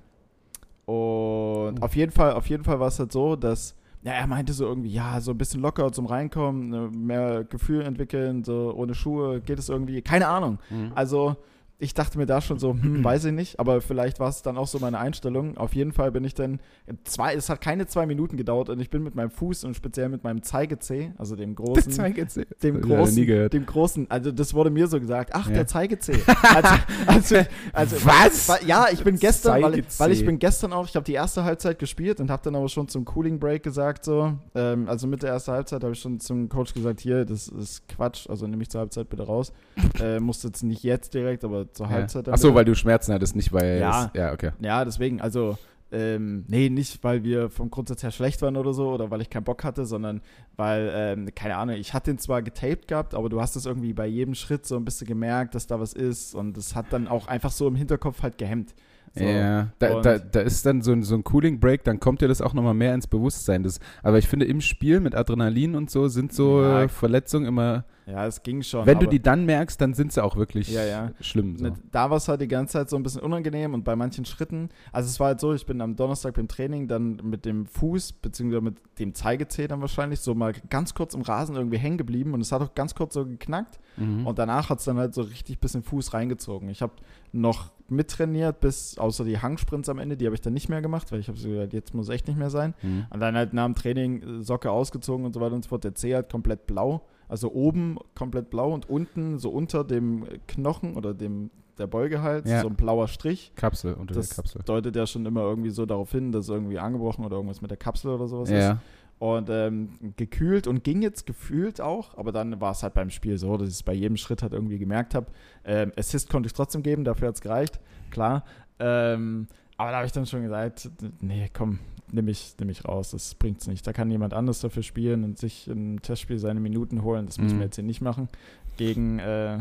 und 0.87 1.83
auf 1.83 1.95
jeden 1.97 2.13
Fall, 2.13 2.33
auf 2.33 2.47
jeden 2.49 2.65
Fall 2.65 2.81
war 2.81 2.89
es 2.89 2.99
halt 2.99 3.13
so, 3.13 3.37
dass 3.37 3.75
ja, 4.03 4.13
er 4.13 4.27
meinte 4.27 4.53
so 4.53 4.67
irgendwie, 4.67 4.91
ja, 4.91 5.19
so 5.23 5.31
ein 5.31 5.39
bisschen 5.39 5.63
locker 5.63 5.91
zum 5.91 6.05
Reinkommen, 6.05 6.69
ne, 6.69 6.91
mehr 6.95 7.45
Gefühl 7.45 7.81
entwickeln, 7.83 8.45
so 8.45 8.75
ohne 8.77 8.95
Schuhe 8.95 9.41
geht 9.41 9.59
es 9.59 9.71
irgendwie, 9.71 10.03
keine 10.03 10.29
Ahnung. 10.29 10.59
Mhm. 10.69 10.93
Also 10.95 11.37
ich 11.79 11.93
dachte 11.93 12.19
mir 12.19 12.27
da 12.27 12.41
schon 12.41 12.59
so, 12.59 12.71
hm, 12.71 13.03
weiß 13.05 13.25
ich 13.27 13.33
nicht, 13.33 13.59
aber 13.59 13.81
vielleicht 13.81 14.21
war 14.21 14.29
es 14.29 14.43
dann 14.43 14.57
auch 14.57 14.67
so 14.67 14.79
meine 14.79 14.99
Einstellung. 14.99 15.57
Auf 15.57 15.75
jeden 15.75 15.93
Fall 15.93 16.13
bin 16.13 16.25
ich 16.25 16.35
dann, 16.35 16.61
zwei, 17.05 17.35
es 17.35 17.49
hat 17.49 17.61
keine 17.61 17.87
zwei 17.87 18.07
Minuten 18.07 18.37
gedauert 18.37 18.69
und 18.71 18.81
ich 18.81 18.91
bin 18.91 19.03
mit 19.03 19.15
meinem 19.15 19.31
Fuß 19.31 19.65
und 19.65 19.75
speziell 19.75 20.09
mit 20.09 20.25
meinem 20.25 20.43
Zeigezeh, 20.43 21.13
also 21.19 21.37
dem 21.37 21.55
großen, 21.55 21.93
Zeigezeh. 21.93 22.47
dem 22.63 22.77
ich 22.77 22.83
großen, 22.83 23.51
dem 23.51 23.67
großen, 23.67 24.11
also 24.11 24.31
das 24.33 24.55
wurde 24.55 24.71
mir 24.71 24.87
so 24.87 25.01
gesagt, 25.01 25.31
ach, 25.35 25.49
Ja. 25.49 25.55
der 25.55 25.67
Zeigezeh. 25.67 26.19
Also, 26.55 26.75
also, 27.07 27.37
also 27.73 27.97
Was? 28.07 28.49
Weil, 28.49 28.69
ja, 28.69 28.87
ich 28.93 29.03
bin 29.03 29.19
gestern, 29.19 29.55
weil, 29.63 29.73
Zeigezeh. 29.73 29.99
weil 30.05 30.13
ich 30.13 30.25
bin 30.25 30.39
gestern 30.39 30.73
auch, 30.73 30.87
ich 30.87 30.95
habe 30.95 31.05
die 31.05 31.15
erste 31.15 31.43
Halbzeit 31.43 31.79
gespielt 31.79 32.21
und 32.21 32.31
habe 32.31 32.43
dann 32.45 32.55
aber 32.55 32.69
schon 32.69 32.87
zum 32.87 33.05
Cooling 33.05 33.39
Break 33.41 33.63
gesagt 33.63 34.05
so, 34.05 34.35
ähm, 34.55 34.89
also 34.89 35.07
mit 35.07 35.23
der 35.23 35.31
ersten 35.31 35.53
Halbzeit 35.53 35.83
habe 35.83 35.93
ich 35.95 36.01
schon 36.01 36.21
zum 36.21 36.49
Coach 36.49 36.75
gesagt, 36.75 37.01
hier, 37.01 37.25
das 37.25 37.49
ist 37.49 37.89
Quatsch, 37.89 38.29
also 38.29 38.47
nehme 38.47 38.63
ich 38.63 38.71
zur 38.71 38.81
Halbzeit 38.81 39.09
bitte 39.09 39.25
raus. 39.25 39.53
äh, 40.01 40.21
musste 40.21 40.49
jetzt 40.49 40.63
nicht 40.63 40.83
jetzt 40.85 41.15
direkt, 41.15 41.45
aber 41.45 41.64
zur 41.73 41.89
Halbzeit. 41.89 42.27
dann 42.27 42.35
Achso, 42.35 42.49
bitte. 42.49 42.57
weil 42.57 42.65
du 42.65 42.75
Schmerzen 42.75 43.13
hattest, 43.15 43.37
nicht 43.37 43.53
weil 43.53 43.79
Ja. 43.81 44.07
es, 44.13 44.19
ja, 44.19 44.33
okay. 44.33 44.51
Ja, 44.61 44.85
deswegen, 44.85 45.21
also, 45.21 45.57
ähm, 45.93 46.45
nee, 46.49 46.71
nicht, 46.71 47.05
weil 47.05 47.23
wir 47.23 47.51
vom 47.51 47.71
Grundsatz 47.71 48.03
her 48.03 48.11
schlecht 48.11 48.43
waren 48.43 48.57
oder 48.57 48.73
so 48.73 48.91
oder 48.93 49.11
weil 49.11 49.21
ich 49.21 49.31
keinen 49.31 49.45
Bock 49.45 49.63
hatte, 49.65 49.87
sondern 49.87 50.23
weil, 50.57 50.91
ähm, 50.95 51.29
keine 51.35 51.57
Ahnung, 51.57 51.77
ich 51.77 51.95
hatte 51.95 52.11
ihn 52.11 52.19
zwar 52.19 52.43
getaped 52.43 52.89
gehabt, 52.89 53.15
aber 53.15 53.29
du 53.29 53.41
hast 53.41 53.55
es 53.55 53.65
irgendwie 53.67 53.93
bei 53.93 54.07
jedem 54.07 54.35
Schritt 54.35 54.67
so 54.67 54.77
ein 54.77 54.85
bisschen 54.85 55.07
gemerkt, 55.07 55.55
dass 55.55 55.67
da 55.69 55.79
was 55.79 55.93
ist 55.93 56.35
und 56.35 56.57
es 56.57 56.75
hat 56.75 56.87
dann 56.91 57.07
auch 57.07 57.29
einfach 57.29 57.53
so 57.53 57.69
im 57.69 57.77
Hinterkopf 57.77 58.23
halt 58.23 58.39
gehemmt. 58.39 58.75
So. 59.17 59.23
Ja, 59.25 59.69
da, 59.79 60.01
da, 60.01 60.19
da 60.19 60.41
ist 60.41 60.67
dann 60.67 60.83
so 60.83 60.91
ein, 60.91 61.05
so 61.05 61.15
ein 61.15 61.23
Cooling 61.23 61.61
Break, 61.61 61.85
dann 61.85 62.01
kommt 62.01 62.21
dir 62.21 62.27
das 62.27 62.41
auch 62.43 62.53
nochmal 62.53 62.75
mehr 62.75 62.95
ins 62.95 63.07
Bewusstsein. 63.07 63.63
Das, 63.63 63.79
aber 64.03 64.19
ich 64.19 64.27
finde, 64.27 64.47
im 64.47 64.61
Spiel 64.61 64.99
mit 64.99 65.15
Adrenalin 65.15 65.77
und 65.77 65.89
so 65.89 66.09
sind 66.09 66.33
so 66.33 66.61
Ja. 66.61 66.89
Verletzungen 66.89 67.47
immer, 67.47 67.85
Ja, 68.07 68.27
es 68.27 68.43
ging 68.43 68.63
schon. 68.63 68.87
wenn 68.87 68.99
du 68.99 69.07
die 69.07 69.23
dann 69.23 69.45
merkst, 69.47 69.81
dann 69.81 69.95
sind 69.95 70.13
sie 70.13 70.23
auch 70.23 70.35
wirklich 70.35 70.69
Ja, 70.73 70.85
ja. 70.85 71.13
schlimm. 71.21 71.57
So. 71.57 71.71
Da 71.93 72.11
war 72.11 72.17
es 72.17 72.27
halt 72.27 72.41
die 72.41 72.49
ganze 72.49 72.73
Zeit 72.73 72.91
so 72.91 72.97
ein 72.97 73.05
bisschen 73.05 73.21
unangenehm 73.23 73.73
und 73.73 73.85
bei 73.85 73.95
manchen 73.95 74.25
Schritten, 74.25 74.69
also 74.93 75.07
es 75.09 75.21
war 75.21 75.29
halt 75.29 75.39
so, 75.41 75.55
ich 75.55 75.65
bin 75.65 75.81
am 75.81 75.95
Donnerstag 75.95 76.35
beim 76.35 76.49
Training 76.49 76.89
dann 76.89 77.21
mit 77.23 77.45
dem 77.45 77.67
Fuß, 77.67 78.15
beziehungsweise 78.15 78.63
mit 78.63 78.79
dem 78.99 79.15
Zeigezeh 79.15 79.69
dann 79.69 79.81
wahrscheinlich, 79.81 80.19
so 80.21 80.35
mal 80.35 80.55
ganz 80.71 80.93
kurz 80.93 81.15
im 81.15 81.23
Rasen 81.23 81.55
irgendwie 81.55 81.79
hängen 81.79 81.99
geblieben 81.99 82.35
und 82.35 82.41
es 82.41 82.51
hat 82.51 82.61
auch 82.63 82.75
ganz 82.75 82.97
kurz 82.97 83.15
so 83.15 83.25
geknackt 83.25 83.79
Mhm. 83.97 84.27
und 84.27 84.41
danach 84.41 84.71
hat 84.71 84.81
es 84.81 84.87
dann 84.87 84.99
halt 84.99 85.15
so 85.15 85.23
richtig 85.23 85.61
bisschen 85.61 85.85
Fuß 85.85 86.15
reingezogen. 86.15 86.69
Ich 86.69 86.83
habe 86.83 86.95
noch 87.31 87.71
mittrainiert, 87.89 88.61
bis 88.61 88.99
außer 88.99 89.25
die 89.25 89.39
Hangsprints 89.41 89.89
am 89.89 89.99
Ende, 89.99 90.17
die 90.17 90.25
habe 90.27 90.35
ich 90.35 90.41
dann 90.41 90.55
nicht 90.55 90.69
mehr 90.69 90.81
gemacht, 90.83 91.13
weil 91.13 91.21
ich 91.21 91.29
habe 91.29 91.39
so 91.39 91.49
gesagt, 91.49 91.73
jetzt 91.73 91.95
muss 91.95 92.09
echt 92.09 92.27
nicht 92.29 92.39
mehr 92.39 92.51
sein. 92.51 92.75
Mhm. 92.83 93.07
Und 93.11 93.21
dann 93.21 93.35
halt 93.37 93.53
nach 93.53 93.67
dem 93.67 93.75
Training 93.75 94.23
äh, 94.41 94.43
Socke 94.43 94.71
ausgezogen 94.71 95.25
und 95.27 95.33
so 95.35 95.41
weiter 95.41 95.55
und 95.55 95.65
so 95.65 95.69
fort. 95.69 95.85
Der 95.85 95.95
Zeh 95.95 96.15
halt 96.15 96.31
komplett 96.31 96.67
blau. 96.67 97.03
Also 97.29 97.53
oben 97.53 97.99
komplett 98.15 98.51
blau 98.51 98.73
und 98.73 98.89
unten 98.89 99.39
so 99.39 99.51
unter 99.51 99.83
dem 99.85 100.25
Knochen 100.47 100.95
oder 100.97 101.15
dem 101.15 101.51
der 101.79 101.87
Beuge 101.89 102.23
halt 102.23 102.47
Ja. 102.47 102.61
so 102.61 102.69
ein 102.69 102.77
blauer 102.77 103.09
Strich. 103.09 103.53
Kapsel 103.57 103.95
unter 103.95 104.15
Das 104.15 104.29
der 104.29 104.37
Kapsel. 104.37 104.63
deutet 104.65 104.95
ja 104.95 105.07
schon 105.09 105.27
immer 105.27 105.41
irgendwie 105.41 105.71
so 105.71 105.87
darauf 105.87 106.13
hin, 106.13 106.31
dass 106.31 106.49
irgendwie 106.49 106.79
angebrochen 106.79 107.25
oder 107.25 107.37
irgendwas 107.37 107.61
mit 107.63 107.71
der 107.71 107.79
Kapsel 107.79 108.13
oder 108.13 108.29
sowas 108.29 108.49
ist. 108.49 108.77
Und 109.25 109.49
ähm, 109.49 109.89
gekühlt 110.17 110.67
und 110.67 110.85
ging 110.85 111.01
jetzt 111.01 111.25
gefühlt 111.25 111.81
auch, 111.81 112.19
aber 112.19 112.31
dann 112.31 112.61
war 112.61 112.73
es 112.73 112.83
halt 112.83 112.93
beim 112.93 113.09
Spiel 113.09 113.39
so, 113.39 113.57
dass 113.57 113.69
ich 113.69 113.75
es 113.77 113.83
bei 113.83 113.95
jedem 113.95 114.19
Schritt 114.19 114.43
halt 114.43 114.53
irgendwie 114.53 114.79
gemerkt 114.79 115.15
habe. 115.15 115.29
Ähm, 115.65 115.93
Assist 115.97 116.29
konnte 116.29 116.47
ich 116.49 116.53
trotzdem 116.53 116.83
geben, 116.83 117.05
dafür 117.05 117.29
hat 117.29 117.37
es 117.37 117.41
gereicht, 117.41 117.81
klar. 118.11 118.45
Ähm, 118.79 119.47
aber 119.79 119.93
da 119.93 119.97
habe 119.97 120.07
ich 120.07 120.13
dann 120.13 120.27
schon 120.27 120.43
gesagt, 120.43 120.91
nee, 121.21 121.49
komm, 121.55 121.79
nimm 122.13 122.29
ich, 122.29 122.55
nimm 122.61 122.69
ich 122.69 122.85
raus, 122.85 123.13
das 123.13 123.35
bringt's 123.35 123.67
nicht. 123.67 123.87
Da 123.87 123.95
kann 123.95 124.11
jemand 124.11 124.35
anders 124.35 124.61
dafür 124.61 124.83
spielen 124.83 125.25
und 125.25 125.39
sich 125.39 125.69
im 125.69 126.03
Testspiel 126.03 126.39
seine 126.39 126.61
Minuten 126.61 127.03
holen. 127.03 127.25
Das 127.25 127.39
müssen 127.39 127.55
Mhm. 127.57 127.61
wir 127.61 127.65
jetzt 127.67 127.77
hier 127.77 127.85
nicht 127.85 128.03
machen. 128.03 128.29
Gegen 128.77 129.21
äh, 129.21 129.61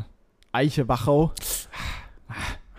Eiche 0.52 0.90
Wachau. 0.90 1.32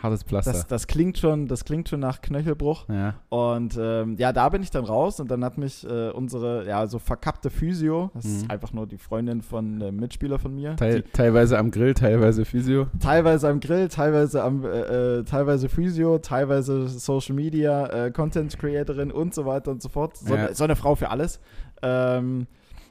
Hartes 0.04 0.22
Pflaster. 0.22 0.52
Das, 0.52 0.66
das 0.68 0.86
klingt 0.86 1.18
schon, 1.18 1.48
das 1.48 1.64
klingt 1.64 1.88
schon 1.88 1.98
nach 2.00 2.20
Knöchelbruch. 2.20 2.88
ja. 2.88 3.14
Und 3.30 3.76
ähm, 3.80 4.14
ja, 4.18 4.32
da 4.32 4.48
bin 4.50 4.62
ich 4.62 4.70
dann 4.70 4.84
raus 4.84 5.18
und 5.18 5.30
dann 5.30 5.44
hat 5.44 5.58
mich 5.58 5.84
äh, 5.84 6.10
unsere, 6.10 6.64
ja, 6.68 6.86
so 6.86 6.98
verkappte 7.00 7.50
Physio, 7.50 8.10
das 8.14 8.24
ist 8.26 8.44
Mhm. 8.44 8.50
einfach 8.50 8.72
nur 8.72 8.86
die 8.86 8.98
Freundin 8.98 9.42
von 9.42 9.82
einem 9.82 9.96
Mitspieler 9.96 10.38
von 10.38 10.54
mir, 10.54 10.76
Teil, 10.76 11.02
die, 11.02 11.10
teilweise 11.10 11.58
am 11.58 11.70
Grill, 11.72 11.94
teilweise 11.94 12.44
Physio. 12.44 12.86
teilweise 13.00 13.48
am 13.48 13.58
Grill, 13.58 13.88
teilweise 13.88 14.44
am, 14.44 14.64
äh, 14.64 15.18
äh, 15.18 15.24
teilweise 15.24 15.68
Physio, 15.68 16.18
teilweise 16.18 16.86
Social 16.88 17.34
Media, 17.34 17.86
äh, 18.06 18.10
Content 18.12 18.56
Creatorin 18.58 19.10
und 19.10 19.34
so 19.34 19.46
weiter 19.46 19.70
und 19.70 19.82
so 19.82 19.88
fort. 19.88 20.16
So, 20.18 20.34
Ja. 20.34 20.46
eine, 20.46 20.54
so 20.54 20.64
eine 20.64 20.76
Frau 20.76 20.94
für 20.94 21.10
alles. 21.10 21.40
Ähm, 21.82 22.46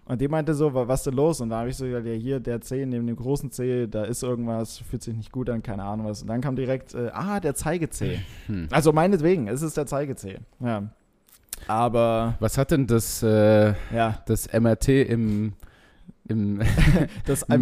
und 0.06 0.20
die 0.22 0.28
meinte 0.28 0.54
so, 0.54 0.74
wa- 0.74 0.88
was 0.88 1.02
ist 1.02 1.06
denn 1.08 1.14
los? 1.16 1.40
Und 1.42 1.50
da 1.50 1.60
habe 1.60 1.70
ich 1.70 1.78
so 1.78 1.86
gesagt, 1.86 2.06
ja, 2.06 2.14
hier, 2.14 2.40
der 2.40 2.60
Zeh, 2.62 2.86
neben 2.86 3.08
dem 3.08 3.16
großen 3.16 3.52
Zeh, 3.52 3.88
da 3.88 4.04
ist 4.04 4.22
irgendwas, 4.24 4.80
fühlt 4.80 5.02
sich 5.04 5.16
nicht 5.16 5.32
gut 5.32 5.50
an, 5.50 5.64
keine 5.64 5.84
Ahnung 5.84 6.06
was. 6.08 6.22
Und 6.22 6.28
dann 6.28 6.42
kam 6.42 6.56
direkt, 6.56 6.94
äh, 6.94 7.10
ah, 7.14 7.40
der 7.40 7.56
Zeigezeh. 7.56 8.20
Hm. 8.48 8.68
Also 8.72 8.92
meinetwegen, 8.94 9.48
es 9.48 9.62
ist 9.62 9.78
der 9.78 9.86
Zeigezeh. 9.86 10.38
Ja. 10.60 10.84
Aber, 11.68 12.36
Was 12.40 12.58
hat 12.58 12.72
denn 12.72 12.88
das, 12.88 13.24
äh, 13.24 13.74
ja, 13.96 14.20
das 14.26 14.52
MRT 14.52 14.90
im, 15.08 15.54
im 16.28 16.62
Das, 17.26 17.48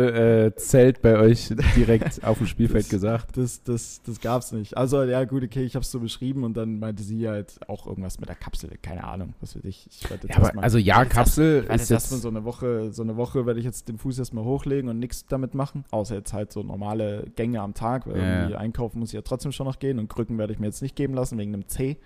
Medical-Zelt 0.00 1.02
bei 1.02 1.18
euch 1.18 1.52
direkt 1.76 2.22
auf 2.24 2.38
dem 2.38 2.46
Spielfeld 2.46 2.84
Das- 2.84 2.90
gesagt. 2.90 3.36
das, 3.36 3.62
das, 3.62 4.00
das 4.06 4.20
gab's 4.20 4.52
nicht. 4.52 4.76
Also, 4.76 5.02
ja, 5.02 5.24
gut, 5.24 5.42
okay, 5.42 5.62
ich 5.64 5.76
hab's 5.76 5.90
so 5.90 6.00
beschrieben 6.00 6.44
und 6.44 6.56
dann 6.56 6.78
meinte 6.78 7.02
sie 7.02 7.28
halt 7.28 7.58
auch 7.68 7.86
irgendwas 7.86 8.18
mit 8.20 8.28
der 8.28 8.36
Kapsel. 8.36 8.70
Keine 8.82 9.04
Ahnung, 9.04 9.34
was 9.40 9.56
weiß 9.56 9.64
ich. 9.64 9.88
ich 9.90 10.10
werde 10.10 10.26
jetzt 10.28 10.36
Ja, 10.36 10.42
erstmal- 10.42 10.64
also 10.64 10.78
ja, 10.78 11.02
jetzt 11.02 11.12
Kapsel 11.12 11.62
werde 11.68 11.74
ist 11.82 11.90
jetzt 11.90 12.10
jetzt. 12.12 12.22
so 12.22 12.28
eine 12.28 12.44
Woche, 12.44 12.92
so 12.92 13.02
eine 13.02 13.16
Woche 13.16 13.46
werde 13.46 13.58
ich 13.60 13.66
jetzt 13.66 13.88
den 13.88 13.98
Fuß 13.98 14.18
erstmal 14.18 14.44
hochlegen 14.44 14.88
und 14.90 14.98
nichts 14.98 15.26
damit 15.26 15.54
machen. 15.54 15.84
Außer 15.90 16.14
jetzt 16.16 16.32
halt 16.32 16.52
so 16.52 16.62
normale 16.62 17.24
Gänge 17.36 17.60
am 17.60 17.74
Tag, 17.74 18.06
weil 18.06 18.18
Ja. 18.18 18.34
irgendwie 18.40 18.56
einkaufen 18.56 19.00
muss 19.00 19.10
ich 19.10 19.14
ja 19.14 19.22
trotzdem 19.22 19.52
schon 19.52 19.66
noch 19.66 19.78
gehen 19.78 19.98
und 19.98 20.08
Krücken 20.08 20.38
werde 20.38 20.52
ich 20.52 20.58
mir 20.58 20.66
jetzt 20.66 20.82
nicht 20.82 20.96
geben 20.96 21.14
lassen 21.14 21.38
wegen 21.38 21.52
einem 21.54 21.68
C. 21.68 21.96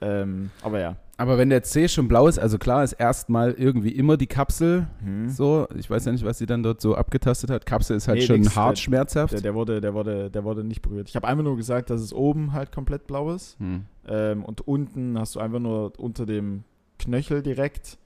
Ähm, 0.00 0.50
aber 0.62 0.80
ja. 0.80 0.96
Aber 1.18 1.36
wenn 1.36 1.50
der 1.50 1.62
C 1.62 1.86
schon 1.88 2.08
blau 2.08 2.26
ist, 2.28 2.38
also 2.38 2.56
klar 2.56 2.82
ist 2.82 2.94
erstmal 2.94 3.50
irgendwie 3.52 3.90
immer 3.90 4.16
die 4.16 4.26
Kapsel 4.26 4.86
Hm. 5.04 5.28
so. 5.28 5.66
Ich 5.76 5.90
weiß 5.90 6.06
ja 6.06 6.12
nicht, 6.12 6.24
was 6.24 6.38
sie 6.38 6.46
dann 6.46 6.62
dort 6.62 6.80
so 6.80 6.94
abgetastet 6.94 7.50
hat. 7.50 7.66
Kapsel 7.66 7.96
ist 7.98 8.08
halt 8.08 8.20
Nee, 8.20 8.24
schon 8.26 8.40
nix, 8.40 8.56
hart 8.56 8.78
der- 8.78 8.80
schmerzhaft. 8.82 9.34
Der, 9.34 9.40
der, 9.42 9.54
wurde, 9.54 9.82
der, 9.82 9.92
wurde, 9.92 10.30
der 10.30 10.44
wurde 10.44 10.64
nicht 10.64 10.80
berührt. 10.80 11.08
Ich 11.10 11.16
habe 11.16 11.28
einfach 11.28 11.44
nur 11.44 11.58
gesagt, 11.58 11.90
dass 11.90 12.00
es 12.00 12.14
oben 12.14 12.54
halt 12.54 12.72
komplett 12.72 13.06
blau 13.06 13.32
ist. 13.34 13.58
Hm. 13.60 13.84
Ähm, 14.08 14.44
und 14.44 14.66
unten 14.66 15.18
hast 15.18 15.34
du 15.34 15.40
einfach 15.40 15.58
nur 15.58 15.92
unter 15.98 16.24
dem 16.24 16.64
Knöchel 16.98 17.42
direkt 17.42 17.98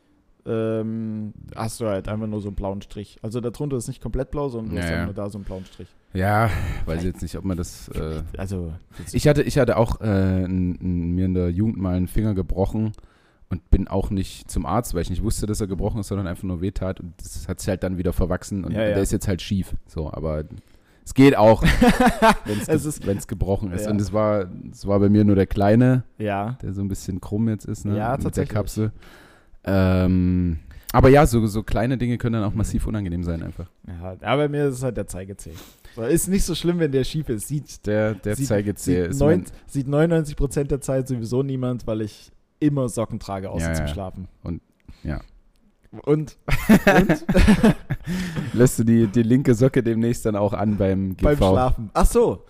ähm, 0.46 1.32
hast 1.56 1.80
du 1.80 1.86
halt 1.86 2.08
einfach 2.08 2.26
nur 2.26 2.40
so 2.40 2.48
einen 2.48 2.56
blauen 2.56 2.82
Strich. 2.82 3.18
Also 3.22 3.40
darunter 3.40 3.76
ist 3.76 3.88
nicht 3.88 4.02
komplett 4.02 4.30
blau, 4.30 4.48
sondern 4.48 4.74
du 4.76 4.82
hast 4.82 5.04
nur 5.06 5.14
da 5.14 5.30
so 5.30 5.38
einen 5.38 5.44
blauen 5.44 5.64
Strich. 5.64 5.88
Ja, 6.12 6.48
weiß 6.86 7.00
ich 7.00 7.06
jetzt 7.06 7.22
nicht, 7.22 7.36
ob 7.36 7.44
man 7.44 7.56
das. 7.56 7.88
Äh, 7.88 8.22
Also 8.36 8.72
ich 9.12 9.26
hatte, 9.26 9.42
ich 9.42 9.58
hatte 9.58 9.76
auch 9.76 10.00
äh, 10.00 10.44
n, 10.44 10.78
n, 10.80 11.10
mir 11.14 11.24
in 11.24 11.34
der 11.34 11.50
Jugend 11.50 11.78
mal 11.78 11.96
einen 11.96 12.06
Finger 12.08 12.34
gebrochen 12.34 12.92
und 13.50 13.68
bin 13.70 13.88
auch 13.88 14.10
nicht 14.10 14.50
zum 14.50 14.64
Arzt, 14.66 14.94
weil 14.94 15.02
ich 15.02 15.10
nicht 15.10 15.22
wusste, 15.24 15.46
dass 15.46 15.60
er 15.60 15.66
gebrochen 15.66 16.00
ist, 16.00 16.08
sondern 16.08 16.26
einfach 16.26 16.44
nur 16.44 16.60
wehtat 16.60 17.00
und 17.00 17.14
das 17.18 17.48
hat 17.48 17.60
sich 17.60 17.68
halt 17.68 17.82
dann 17.82 17.98
wieder 17.98 18.12
verwachsen 18.12 18.64
und 18.64 18.72
Ja, 18.72 18.82
ja. 18.82 18.88
der 18.94 19.02
ist 19.02 19.12
jetzt 19.12 19.26
halt 19.28 19.42
schief. 19.42 19.74
So, 19.86 20.12
aber 20.12 20.44
es 21.04 21.14
geht 21.14 21.36
auch, 21.36 21.62
wenn 22.44 22.58
Es 22.60 22.98
ge 23.00 23.06
wenn's 23.06 23.26
gebrochen 23.26 23.72
ist. 23.72 23.84
Ja. 23.84 23.90
Und 23.90 24.00
es 24.00 24.12
war, 24.12 24.46
es 24.72 24.86
war 24.86 25.00
bei 25.00 25.08
mir 25.08 25.24
nur 25.24 25.36
der 25.36 25.46
Kleine, 25.46 26.04
ja, 26.18 26.58
der 26.62 26.72
so 26.72 26.80
ein 26.80 26.88
bisschen 26.88 27.20
krumm 27.20 27.48
jetzt 27.48 27.64
ist, 27.66 27.84
ne? 27.84 27.96
Ja, 27.96 28.12
mit 28.12 28.18
der 28.20 28.24
tatsächlich. 28.24 28.54
Kapsel. 28.54 28.92
Ähm, 29.64 30.58
aber 30.92 31.08
ja, 31.08 31.26
so, 31.26 31.44
so 31.46 31.62
kleine 31.62 31.98
Dinge 31.98 32.18
können 32.18 32.34
dann 32.34 32.44
auch 32.44 32.54
massiv 32.54 32.86
unangenehm 32.86 33.24
sein 33.24 33.42
einfach. 33.42 33.68
ja, 33.86 34.16
aber 34.22 34.48
mir 34.48 34.66
ist 34.68 34.76
es 34.76 34.82
halt 34.82 34.96
der 34.96 35.06
Zeigezeh. 35.06 35.50
So, 35.96 36.02
Ist 36.02 36.28
nicht 36.28 36.44
so 36.44 36.54
schlimm, 36.54 36.78
wenn 36.78 36.92
der 36.92 37.04
schief 37.04 37.28
ist. 37.28 37.48
Sieht, 37.48 37.84
Der, 37.86 38.14
der 38.14 38.36
sieht, 38.36 38.46
Zeigezeh 38.48 39.02
sieht, 39.02 39.10
ist 39.12 39.20
neun, 39.20 39.44
sieht 39.66 39.86
99% 39.88 40.64
der 40.64 40.80
Zeit 40.80 41.08
sowieso 41.08 41.42
niemand, 41.42 41.86
weil 41.86 42.00
ich 42.02 42.30
immer 42.60 42.88
Socken 42.88 43.18
trage, 43.18 43.50
außer 43.50 43.68
Ja, 43.68 43.74
zum 43.74 43.86
ja. 43.86 43.92
Schlafen. 43.92 44.28
Und- 44.42 44.60
ja. 45.02 45.20
Und, 46.02 46.36
und 46.86 47.24
lässt 48.52 48.78
du 48.78 48.84
die, 48.84 49.06
die 49.06 49.22
linke 49.22 49.54
Socke 49.54 49.82
demnächst 49.82 50.26
dann 50.26 50.34
auch 50.36 50.52
an 50.52 50.76
beim 50.76 51.16
GV. 51.16 51.22
beim 51.24 51.36
Schlafen. 51.36 51.90
Ach 51.94 52.06
so. 52.06 52.44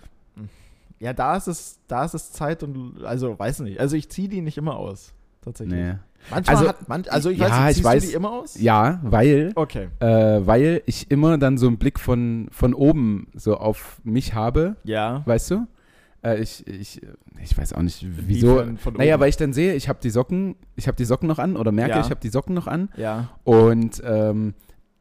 Ja, 1.01 1.13
da 1.13 1.37
ist 1.37 1.49
es, 1.49 1.79
da 1.87 2.05
ist 2.05 2.15
es 2.15 2.33
Zeit 2.33 2.63
und 2.63 3.05
also 3.05 3.39
weiß 3.39 3.61
nicht. 3.61 3.81
Also 3.81 3.97
ich 3.97 4.09
ziehe 4.09 4.29
die 4.29 4.41
nicht 4.41 4.57
immer 4.57 4.77
aus. 4.77 5.13
Tatsächlich. 5.43 5.79
Nee. 5.79 5.95
Manchmal 6.31 6.57
Also- 6.57 6.69
hat 6.69 6.89
man, 6.89 7.05
also 7.09 7.31
ich 7.31 7.39
Ja, 7.39 7.51
weiß 7.51 7.67
nicht, 7.69 7.79
ich 7.79 7.85
weiß. 7.85 8.03
du 8.05 8.09
die 8.09 8.15
immer 8.15 8.31
aus? 8.33 8.59
Ja, 8.61 9.01
weil, 9.03 9.53
Okay. 9.55 9.89
äh, 10.01 10.07
weil 10.47 10.83
ich 10.87 11.11
immer 11.11 11.37
dann 11.39 11.59
so 11.59 11.67
einen 11.67 11.77
Blick 11.79 12.01
von, 12.01 12.49
von 12.51 12.73
oben 12.75 13.29
so 13.35 13.57
auf 13.57 14.01
mich 14.05 14.35
habe, 14.35 14.77
Ja. 14.85 15.23
weißt 15.27 15.51
du? 15.51 15.67
Äh, 16.23 16.41
ich, 16.41 16.67
ich, 16.67 17.03
ich 17.43 17.59
weiß 17.59 17.75
auch 17.75 17.83
nicht, 17.83 18.07
wieso. 18.27 18.53
Inwiefern 18.59 18.79
von 18.79 18.95
Naja, 18.95 19.21
weil 19.21 19.29
ich 19.29 19.37
dann 19.37 19.53
sehe, 19.53 19.75
ich 19.75 19.89
habe 19.91 19.99
die 20.03 20.09
Socken, 20.11 20.57
ich 20.77 20.87
habe 20.89 20.97
die 20.97 21.05
Socken 21.05 21.29
noch 21.29 21.39
an 21.39 21.57
oder 21.57 21.71
merke, 21.73 21.93
Ja. 21.97 22.01
ich 22.01 22.09
habe 22.11 22.21
die 22.21 22.31
Socken 22.31 22.55
noch 22.55 22.67
an 22.67 22.89
Ja. 22.97 23.29
und 23.45 24.03
ähm, 24.05 24.55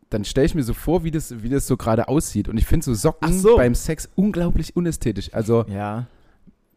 dann 0.09 0.25
stelle 0.25 0.45
ich 0.45 0.53
mir 0.55 0.63
so 0.63 0.73
vor, 0.73 1.03
wie 1.05 1.11
das, 1.11 1.41
wie 1.41 1.49
das 1.49 1.65
so 1.65 1.77
gerade 1.77 2.07
aussieht. 2.09 2.49
Und 2.49 2.57
ich 2.57 2.65
finde 2.67 2.83
so 2.83 2.93
Socken 2.93 3.31
so. 3.33 3.55
beim 3.55 3.73
Sex 3.73 4.09
unglaublich 4.15 4.75
unästhetisch. 4.75 5.33
Also, 5.33 5.65
Ja. 5.69 6.05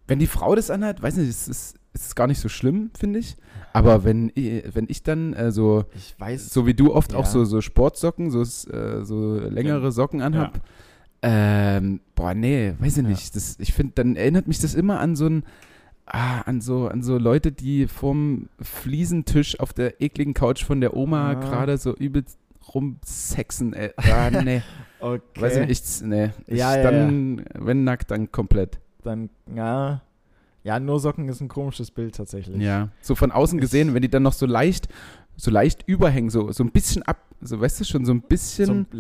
wenn 0.06 0.20
die 0.20 0.26
Frau 0.28 0.54
das 0.54 0.70
anhat, 0.70 1.02
weiß 1.02 1.16
nicht, 1.16 1.28
es 1.28 1.48
ist, 1.48 1.76
es 1.92 2.06
ist 2.06 2.14
gar 2.16 2.28
nicht 2.28 2.40
so 2.40 2.48
schlimm, 2.48 2.90
finde 2.96 3.18
ich. 3.18 3.37
Aber 3.76 4.04
wenn, 4.04 4.30
ich- 4.34 4.62
wenn 4.74 4.86
ich 4.88 5.02
dann 5.02 5.32
äh, 5.34 5.50
so, 5.52 5.84
Ich 5.94 6.14
weiß. 6.18 6.50
so 6.50 6.66
wie 6.66 6.74
du 6.74 6.94
oft 6.94 7.12
Ja. 7.12 7.18
auch 7.18 7.26
so, 7.26 7.44
so 7.44 7.60
Sportsocken, 7.60 8.30
so, 8.30 8.40
äh, 8.42 9.04
so 9.04 9.38
längere 9.38 9.92
Socken 9.92 10.22
anhab, 10.22 10.60
ähm, 11.22 12.00
boah, 12.14 12.34
nee, 12.34 12.74
weiß 12.78 12.98
ich 12.98 13.02
Ja. 13.02 13.08
nicht. 13.08 13.34
Das, 13.36 13.56
ich 13.58 13.72
finde, 13.72 13.92
dann 13.96 14.16
erinnert 14.16 14.46
mich 14.48 14.60
das 14.60 14.74
immer 14.74 15.00
an 15.00 15.16
so 15.16 15.26
ein, 15.26 15.44
ah, 16.06 16.40
an 16.42 16.60
so, 16.60 16.88
an 16.88 17.02
so 17.02 17.18
Leute, 17.18 17.52
die 17.52 17.86
vorm 17.88 18.48
Fliesentisch 18.60 19.58
auf 19.60 19.72
der 19.72 20.00
ekligen 20.00 20.34
Couch 20.34 20.64
von 20.64 20.80
der 20.80 20.96
Oma 20.96 21.30
Ah. 21.30 21.34
gerade 21.34 21.76
so 21.78 21.94
übelst 21.94 22.38
rumsexen. 22.74 23.72
Ey. 23.74 23.90
Ah, 23.98 24.30
nee, 24.30 24.62
Okay. 25.00 25.40
weiß 25.40 25.56
ich 25.58 25.66
nicht, 25.68 25.84
ich, 25.84 26.02
nee. 26.06 26.30
Ich, 26.46 26.58
Ja, 26.58 26.76
ja, 26.76 26.82
dann, 26.82 27.44
wenn 27.54 27.84
nackt, 27.84 28.10
dann 28.10 28.30
komplett. 28.32 28.78
Dann, 29.02 29.30
ja. 29.54 30.00
Ja, 30.66 30.81
nur 30.81 30.98
Socken 30.98 31.29
ist 31.29 31.40
ein 31.40 31.46
komisches 31.46 31.92
Bild 31.92 32.16
tatsächlich. 32.16 32.61
Ja, 32.61 32.88
so 33.00 33.14
von 33.14 33.31
außen 33.31 33.61
gesehen, 33.61 33.94
wenn 33.94 34.02
die 34.02 34.11
dann 34.11 34.24
noch 34.24 34.33
so 34.33 34.46
leicht, 34.46 34.88
so 35.37 35.52
leicht 35.52 35.85
überhängen, 35.87 36.29
so, 36.29 36.50
so 36.50 36.64
ein 36.64 36.72
bisschen 36.72 37.05
ab, 37.05 37.18
so 37.40 37.61
weißt 37.61 37.79
du 37.79 37.85
schon, 37.85 38.05
so 38.05 38.11
ein 38.12 38.20
bisschen, 38.20 38.88
So 38.90 38.98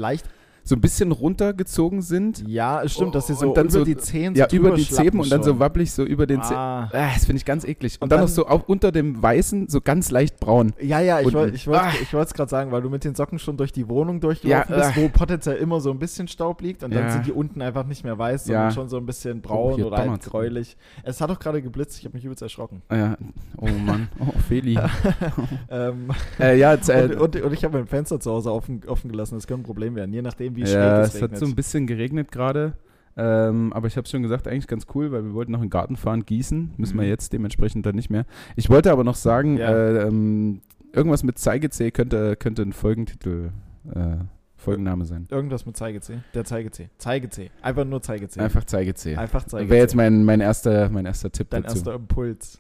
so, 0.68 0.74
ein 0.74 0.80
bisschen 0.80 1.12
runtergezogen 1.12 2.02
sind. 2.02 2.42
Ja, 2.46 2.82
es 2.82 2.92
stimmt, 2.94 3.14
dass 3.14 3.26
sie 3.28 3.32
Und 3.34 3.38
so 3.38 3.52
dann 3.54 3.66
über 3.66 3.72
so- 3.78 3.84
die 3.84 3.96
Zehen 3.96 4.34
Ja, 4.34 4.46
so 4.50 4.56
über 4.56 4.68
drüber 4.70 4.76
die 4.78 4.88
Zehen 4.88 5.18
und 5.20 5.30
dann 5.30 5.42
so 5.42 5.58
wabbelig 5.58 5.92
so 5.92 6.02
über 6.04 6.26
den. 6.26 6.42
Zehen. 6.42 6.56
Ah. 6.56 6.90
Ah, 6.92 7.10
das 7.14 7.24
finde 7.24 7.36
ich 7.38 7.44
ganz 7.44 7.64
eklig. 7.64 7.94
Und, 7.96 8.04
Und 8.04 8.12
dann, 8.12 8.18
dann- 8.18 8.26
noch 8.26 8.34
so 8.34 8.46
auch 8.48 8.68
unter 8.68 8.92
dem 8.92 9.22
Weißen 9.22 9.68
so 9.68 9.80
ganz 9.80 10.10
leicht 10.10 10.40
braun. 10.40 10.72
Ja, 10.80 11.00
ja, 11.00 11.20
ich 11.20 11.32
wollte 11.32 11.54
ich 11.54 11.66
wollt, 11.66 11.78
Ah. 11.80 11.92
ich 12.00 12.12
es 12.12 12.34
gerade 12.34 12.50
sagen, 12.50 12.72
weil 12.72 12.82
du 12.82 12.90
mit 12.90 13.04
den 13.04 13.14
Socken 13.14 13.38
schon 13.38 13.56
durch 13.56 13.72
die 13.72 13.88
Wohnung 13.88 14.20
durchgelaufen 14.20 14.74
Ja, 14.74 14.76
bist, 14.88 14.98
ah. 14.98 15.00
wo 15.00 15.08
potenziell 15.08 15.56
immer 15.56 15.80
so 15.80 15.90
ein 15.90 15.98
bisschen 15.98 16.28
Staub 16.28 16.60
liegt 16.60 16.82
und 16.82 16.92
dann 16.94 17.04
Ja. 17.04 17.10
sind 17.10 17.26
die 17.26 17.32
unten 17.32 17.62
einfach 17.62 17.86
nicht 17.86 18.04
mehr 18.04 18.18
weiß, 18.18 18.44
sondern 18.46 18.64
Ja. 18.64 18.70
schon 18.70 18.88
so 18.88 18.96
ein 18.96 19.06
bisschen 19.06 19.38
Oh, 19.44 19.48
braun 19.48 19.74
hier 19.76 19.86
oder 19.86 19.98
halt 19.98 20.22
gräulich. 20.24 20.76
Es 21.04 21.20
hat 21.20 21.30
auch 21.30 21.38
gerade 21.38 21.62
geblitzt, 21.62 21.98
ich 21.98 22.04
habe 22.04 22.14
mich 22.16 22.24
übelst 22.24 22.42
erschrocken. 22.42 22.82
Ah, 22.88 22.96
Ja. 22.96 23.16
Oh 23.58 23.66
Mann, 23.68 24.08
oh 24.20 24.32
Feli. 24.48 24.78
Ähm, 25.70 26.08
äh, 26.40 26.58
ja, 26.58 26.74
jetzt, 26.74 26.88
äh, 26.88 27.08
und, 27.18 27.36
und, 27.36 27.42
und 27.42 27.52
ich 27.52 27.64
habe 27.64 27.78
mein 27.78 27.86
Fenster 27.86 28.18
zu 28.20 28.30
Hause 28.30 28.52
offen, 28.52 28.80
offen 28.86 29.10
gelassen, 29.10 29.34
das 29.36 29.46
könnte 29.46 29.62
ein 29.62 29.66
Problem 29.66 29.94
werden, 29.94 30.12
je 30.12 30.22
nachdem, 30.22 30.55
wie 30.56 30.62
ja, 30.62 30.66
schräg 30.66 31.06
es 31.08 31.14
es 31.16 31.22
hat 31.22 31.36
so 31.38 31.46
ein 31.46 31.54
bisschen 31.54 31.86
geregnet 31.86 32.32
gerade. 32.32 32.74
Ähm, 33.18 33.72
aber 33.72 33.86
ich 33.86 33.96
habe 33.96 34.06
schon 34.06 34.22
gesagt, 34.22 34.46
eigentlich 34.46 34.66
ganz 34.66 34.86
cool, 34.94 35.10
weil 35.10 35.24
wir 35.24 35.32
wollten 35.32 35.52
noch 35.52 35.60
in 35.60 35.66
den 35.66 35.70
Garten 35.70 35.96
fahren, 35.96 36.26
gießen. 36.26 36.72
Müssen 36.76 36.96
wir 36.96 37.04
Mhm. 37.04 37.08
jetzt 37.08 37.32
dementsprechend 37.32 37.86
dann 37.86 37.94
nicht 37.94 38.10
mehr. 38.10 38.26
Ich 38.56 38.68
wollte 38.68 38.92
aber 38.92 39.04
noch 39.04 39.14
sagen, 39.14 39.56
Ja. 39.56 39.70
äh, 39.70 40.06
ähm, 40.08 40.60
irgendwas 40.92 41.22
mit 41.22 41.38
Zeigezeh 41.38 41.90
könnte, 41.90 42.36
könnte 42.36 42.60
ein 42.62 42.72
Folgentitel, 42.74 43.52
äh, 43.94 44.16
Folgenname 44.58 45.04
sein. 45.06 45.26
Irgendwas 45.30 45.64
mit 45.64 45.76
Zeigezeh. 45.78 46.18
Der 46.34 46.44
Zeigezeh. 46.44 46.88
Zeigezeh. 46.98 47.50
Einfach 47.62 47.84
nur 47.84 48.02
Zeigezeh. 48.02 48.40
Einfach 48.40 48.64
Zeigezeh. 48.64 49.16
Einfach 49.16 49.44
Zeigezeh. 49.44 49.70
Wäre 49.70 49.80
jetzt 49.82 49.94
mein, 49.94 50.24
mein, 50.24 50.40
erster, 50.40 50.88
mein 50.90 51.06
erster 51.06 51.30
Tipp 51.32 51.48
Dein 51.50 51.62
dazu. 51.62 51.76
erster 51.76 51.94
Impuls. 51.94 52.58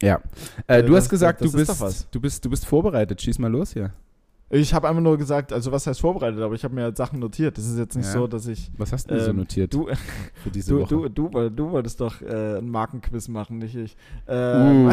Ja. 0.00 0.20
Äh, 0.66 0.78
Äh, 0.78 0.82
du 0.82 0.96
hast 0.96 1.08
gesagt, 1.10 1.40
du, 1.42 1.52
bist, 1.52 2.06
du, 2.12 2.20
bist, 2.20 2.44
du 2.44 2.50
bist 2.50 2.66
vorbereitet. 2.66 3.20
Schieß 3.22 3.38
mal 3.38 3.50
los 3.52 3.72
hier. 3.72 3.92
Ich 4.54 4.74
habe 4.74 4.86
einfach 4.86 5.00
nur 5.00 5.16
gesagt, 5.16 5.50
also 5.50 5.72
was 5.72 5.86
heißt 5.86 6.00
vorbereitet, 6.02 6.38
aber 6.40 6.54
ich 6.54 6.62
habe 6.62 6.74
mir 6.74 6.82
halt 6.82 6.96
Sachen 6.98 7.18
notiert. 7.18 7.56
Das 7.56 7.66
ist 7.66 7.78
jetzt 7.78 7.96
nicht 7.96 8.04
Ja. 8.04 8.12
so, 8.12 8.26
dass 8.26 8.46
ich. 8.46 8.70
Was 8.76 8.92
hast 8.92 9.10
du 9.10 9.14
denn 9.14 9.24
so 9.24 9.30
Ähm, 9.30 9.36
notiert 9.36 9.72
Du, 9.72 9.88
für 10.34 10.50
diese 10.50 10.74
du, 10.74 10.80
Woche? 10.80 11.08
du, 11.10 11.28
du, 11.30 11.48
du 11.48 11.70
wolltest 11.70 12.02
doch 12.02 12.20
äh, 12.20 12.58
ein 12.58 12.68
Markenquiz 12.68 13.28
machen, 13.28 13.58
nicht 13.58 13.74
ich. 13.74 13.96
Ähm, 14.28 14.88
Uh. 14.88 14.92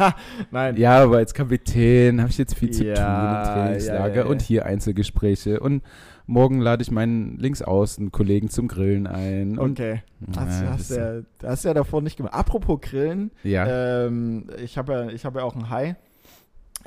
Nein. 0.50 0.78
Ja, 0.78 1.02
aber 1.02 1.18
als 1.18 1.34
Kapitän 1.34 2.18
habe 2.22 2.30
ich 2.30 2.38
jetzt 2.38 2.54
viel 2.56 2.70
zu 2.70 2.82
Ja, 2.86 2.94
tun 2.94 3.36
im 3.36 3.44
Trainingslager 3.66 4.22
ja, 4.22 4.26
und 4.26 4.40
hier 4.40 4.64
Einzelgespräche 4.64 5.60
und 5.60 5.82
morgen 6.26 6.60
lade 6.62 6.82
ich 6.82 6.90
meinen 6.90 7.36
Linksaußen-Kollegen 7.38 8.48
zum 8.48 8.68
Grillen 8.68 9.06
ein. 9.06 9.58
Okay. 9.58 10.02
Hast, 10.34 10.62
Ja, 10.62 10.70
hast, 10.70 10.90
ja, 10.90 11.12
hast 11.42 11.64
ja 11.66 11.74
davor 11.74 12.00
nicht 12.00 12.16
gemacht. 12.16 12.32
Apropos 12.32 12.80
Grillen, 12.80 13.32
ja. 13.42 14.06
ähm, 14.06 14.46
ich 14.64 14.78
habe 14.78 14.92
ja, 14.94 15.08
ich 15.10 15.26
hab 15.26 15.36
ja 15.36 15.42
auch 15.42 15.54
ein 15.56 15.68
Hai. 15.68 15.96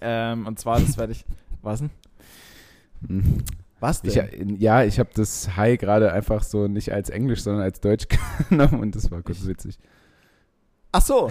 Ähm, 0.01 0.47
und 0.47 0.57
zwar, 0.57 0.79
das 0.79 0.97
werde 0.97 1.11
ich. 1.11 1.23
Was 1.61 1.79
denn? 1.79 1.89
Was 3.79 4.01
denn? 4.01 4.55
Ich, 4.55 4.59
ja, 4.61 4.83
ich 4.83 4.97
habe 4.97 5.09
das 5.13 5.55
Hi 5.55 5.77
gerade 5.77 6.11
einfach 6.11 6.41
so 6.43 6.67
nicht 6.67 6.91
als 6.91 7.09
Englisch, 7.11 7.43
sondern 7.43 7.61
als 7.63 7.79
Deutsch 7.79 8.07
genommen 8.49 8.79
und 8.79 8.95
das 8.95 9.11
war 9.11 9.21
kurz 9.21 9.45
witzig. 9.45 9.77
Ach 10.93 11.01
so. 11.01 11.29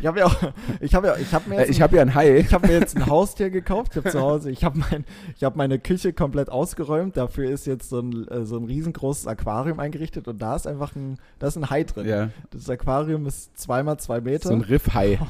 ich 0.00 0.06
habe 0.06 0.18
ja 0.18 0.26
auch. 0.26 0.36
Ich 0.80 0.94
habe 0.94 1.06
ja, 1.06 1.16
ich 1.16 1.32
habe 1.32 1.48
mir 1.48 1.54
Äh, 1.56 1.60
jetzt. 1.60 1.70
ich 1.70 1.76
ein- 1.78 1.82
habe 1.84 1.96
ja 1.96 2.02
ein 2.02 2.14
Hai. 2.14 2.36
ich 2.38 2.52
habe 2.52 2.66
mir 2.66 2.74
jetzt 2.78 2.96
ein 2.96 3.06
Haustier 3.06 3.48
gekauft. 3.50 3.92
Ich 3.92 3.96
habe 3.98 4.10
zu 4.10 4.20
Hause, 4.20 4.50
ich 4.50 4.62
habe 4.64 4.78
mein, 4.80 5.04
ich 5.36 5.44
habe 5.44 5.56
meine 5.56 5.78
Küche 5.78 6.12
komplett 6.12 6.50
ausgeräumt. 6.50 7.16
Dafür 7.16 7.48
ist 7.50 7.66
jetzt 7.66 7.88
so 7.88 8.00
ein, 8.00 8.26
äh, 8.28 8.44
so 8.44 8.58
ein 8.58 8.64
riesengroßes 8.64 9.26
Aquarium 9.28 9.78
eingerichtet 9.80 10.28
und 10.28 10.42
da 10.42 10.54
ist 10.56 10.66
einfach 10.66 10.94
ein, 10.96 11.18
da 11.38 11.46
ist 11.46 11.56
ein 11.56 11.70
Hai 11.70 11.84
drin. 11.84 12.06
Ja, 12.08 12.28
Das 12.50 12.68
Aquarium 12.68 13.26
ist 13.26 13.56
zweimal 13.58 13.98
zwei 14.00 14.20
Meter. 14.20 14.48
so 14.48 14.54
ein 14.54 14.60
Riffhai. 14.60 15.18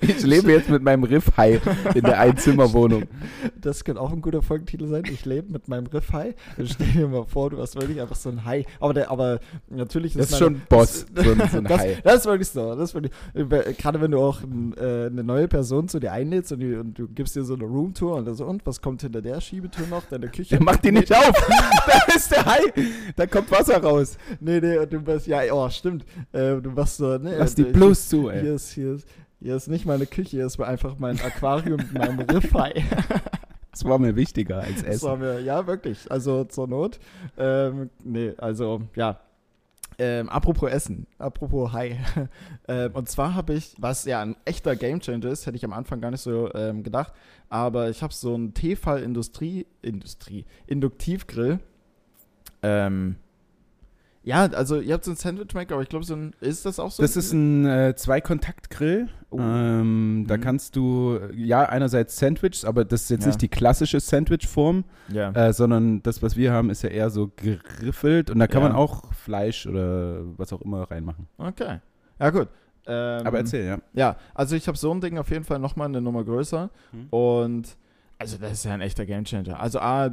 Ich 0.00 0.22
lebe 0.24 0.52
jetzt 0.52 0.68
mit 0.68 0.82
meinem 0.82 1.04
Riffhai 1.04 1.60
in 1.94 2.02
der 2.02 2.18
Einzimmerwohnung. 2.20 3.04
Das 3.60 3.84
könnte 3.84 4.00
auch 4.00 4.12
ein 4.12 4.20
guter 4.20 4.42
Folgentitel 4.42 4.86
sein. 4.86 5.04
Ich 5.10 5.24
lebe 5.24 5.52
mit 5.52 5.68
meinem 5.68 5.86
Riffhai. 5.86 6.34
Stell 6.64 6.86
dir 6.88 7.08
mal 7.08 7.24
vor, 7.24 7.50
du 7.50 7.58
hast 7.58 7.76
wirklich 7.76 8.00
einfach 8.00 8.16
so 8.16 8.30
ein 8.30 8.44
Hai. 8.44 8.64
Aber, 8.80 8.94
der, 8.94 9.10
aber 9.10 9.40
natürlich 9.68 10.14
Das 10.14 10.30
ist 10.30 10.38
schon 10.38 10.54
ein 10.54 10.62
Boss, 10.68 11.06
das, 11.12 11.24
so 11.24 11.32
ein, 11.32 11.64
das, 11.64 11.80
Hai. 11.80 11.98
das 12.02 12.14
ist 12.16 12.26
wirklich 12.26 12.48
so. 12.48 12.74
Das 12.74 12.90
ist 12.90 12.94
wirklich, 12.94 13.12
äh, 13.34 13.72
gerade 13.74 14.00
wenn 14.00 14.10
du 14.10 14.18
auch 14.18 14.42
äh, 14.42 15.06
eine 15.06 15.22
neue 15.22 15.48
Person 15.48 15.88
zu 15.88 16.00
dir 16.00 16.12
einlädst 16.12 16.52
und, 16.52 16.60
die, 16.60 16.74
und 16.74 16.98
du 16.98 17.08
gibst 17.08 17.36
dir 17.36 17.44
so 17.44 17.54
eine 17.54 17.64
Roomtour 17.64 18.16
und 18.16 18.34
so, 18.34 18.44
und 18.44 18.64
was 18.66 18.80
kommt 18.80 19.02
hinter 19.02 19.22
der 19.22 19.40
Schiebetür 19.40 19.86
noch? 19.86 20.04
Deine 20.04 20.28
Küche? 20.28 20.56
Der 20.56 20.62
macht 20.62 20.84
die 20.84 20.92
nicht 20.92 21.14
auf. 21.14 21.32
da 21.86 22.14
ist 22.14 22.30
der 22.30 22.44
Hai. 22.44 22.60
Da 23.16 23.26
kommt 23.26 23.50
Wasser 23.50 23.82
raus. 23.82 24.16
Nee, 24.40 24.60
nee, 24.60 24.78
und 24.78 24.92
du 24.92 25.00
bist, 25.00 25.26
ja, 25.26 25.40
oh, 25.52 25.68
stimmt. 25.68 26.04
Äh, 26.32 26.56
du 26.56 26.70
machst 26.70 26.96
so, 26.96 27.18
ne? 27.18 27.36
Lass 27.38 27.54
die 27.54 27.62
äh, 27.62 27.72
bloß 27.72 28.08
zu, 28.08 28.28
ey. 28.28 28.40
Hier 28.40 28.54
ist, 28.54 28.72
hier 28.72 28.94
ist, 28.94 29.06
hier 29.40 29.56
ist 29.56 29.68
nicht 29.68 29.86
meine 29.86 30.06
Küche, 30.06 30.30
hier 30.30 30.46
ist 30.46 30.60
einfach 30.60 30.98
mein 30.98 31.20
Aquarium 31.20 31.76
mit 31.78 31.94
meinem 31.94 32.20
Riffhai. 32.20 32.84
Das 33.72 33.84
war 33.84 34.00
mir 34.00 34.16
wichtiger 34.16 34.58
als 34.58 34.82
Das 34.82 35.02
war 35.02 35.12
Essen. 35.14 35.20
mir, 35.20 35.40
ja, 35.40 35.66
wirklich. 35.66 36.10
Also 36.10 36.42
zur 36.42 36.66
Not. 36.66 36.98
Ähm, 37.38 37.88
nee, 38.02 38.34
also, 38.36 38.82
ja. 38.96 39.20
Ähm, 39.96 40.28
apropos 40.28 40.70
Essen, 40.70 41.06
apropos 41.18 41.72
Hai. 41.72 41.98
ähm, 42.68 42.90
und 42.94 43.08
zwar 43.08 43.34
habe 43.34 43.54
ich, 43.54 43.74
was 43.78 44.06
ja 44.06 44.22
ein 44.22 44.34
echter 44.44 44.74
Gamechanger 44.74 45.26
ist, 45.26 45.46
hätte 45.46 45.56
ich 45.56 45.64
am 45.64 45.72
Anfang 45.72 46.00
gar 46.00 46.10
nicht 46.10 46.22
so 46.22 46.52
ähm, 46.54 46.82
gedacht, 46.82 47.12
aber 47.48 47.90
ich 47.90 48.02
habe 48.02 48.12
so 48.12 48.34
einen 48.34 48.54
Tefal 48.54 49.02
Industrie, 49.02 49.66
Industrie, 49.82 50.46
Induktivgrill. 50.66 51.60
Ähm, 52.62 53.16
ja, 54.22 54.44
also 54.46 54.80
ihr 54.80 54.92
habt 54.94 55.04
so 55.04 55.10
einen 55.12 55.16
Sandwichmaker, 55.16 55.74
aber 55.74 55.82
ich 55.82 55.88
glaube, 55.88 56.04
so 56.04 56.14
ein, 56.14 56.34
ist 56.40 56.66
das 56.66 56.78
auch 56.78 56.90
so? 56.90 57.02
Das 57.02 57.16
ist 57.16 57.32
ein 57.32 57.66
äh, 57.66 57.94
Zwei-Kontakt-Grill. 57.96 59.08
Oh. 59.30 59.38
Ähm, 59.40 60.24
Da 60.28 60.36
Mhm. 60.36 60.40
kannst 60.40 60.76
du, 60.76 61.18
ja, 61.34 61.62
einerseits 61.68 62.18
Sandwiches, 62.18 62.64
aber 62.64 62.84
das 62.84 63.02
ist 63.02 63.10
jetzt 63.10 63.22
Ja. 63.22 63.28
nicht 63.28 63.42
die 63.42 63.48
klassische 63.48 64.00
Sandwich-Form, 64.00 64.84
ja. 65.08 65.30
äh, 65.32 65.52
sondern 65.52 66.02
das, 66.02 66.22
was 66.22 66.36
wir 66.36 66.52
haben, 66.52 66.68
ist 66.70 66.82
ja 66.82 66.90
eher 66.90 67.10
so 67.10 67.30
geriffelt 67.36 68.30
und 68.30 68.38
da 68.38 68.46
kann 68.46 68.62
Ja. 68.62 68.68
man 68.68 68.76
auch 68.76 69.12
Fleisch 69.14 69.66
oder 69.66 70.20
was 70.36 70.52
auch 70.52 70.60
immer 70.62 70.82
reinmachen. 70.90 71.26
Okay. 71.38 71.78
Ja, 72.18 72.30
gut. 72.30 72.48
Ähm, 72.86 73.26
Aber 73.26 73.38
erzähl, 73.38 73.66
ja. 73.66 73.78
Ja, 73.92 74.16
also 74.34 74.56
ich 74.56 74.66
habe 74.66 74.76
so 74.76 74.90
ein 74.92 75.00
Ding 75.00 75.16
auf 75.18 75.30
jeden 75.30 75.44
Fall 75.44 75.58
nochmal 75.58 75.88
eine 75.88 76.00
Nummer 76.00 76.24
größer. 76.24 76.70
Mhm. 76.92 77.06
Und 77.10 77.76
also 78.20 78.36
das 78.36 78.52
ist 78.52 78.64
ja 78.64 78.74
ein 78.74 78.82
echter 78.82 79.06
Gamechanger. 79.06 79.58
Also 79.58 79.80
A, 79.80 80.10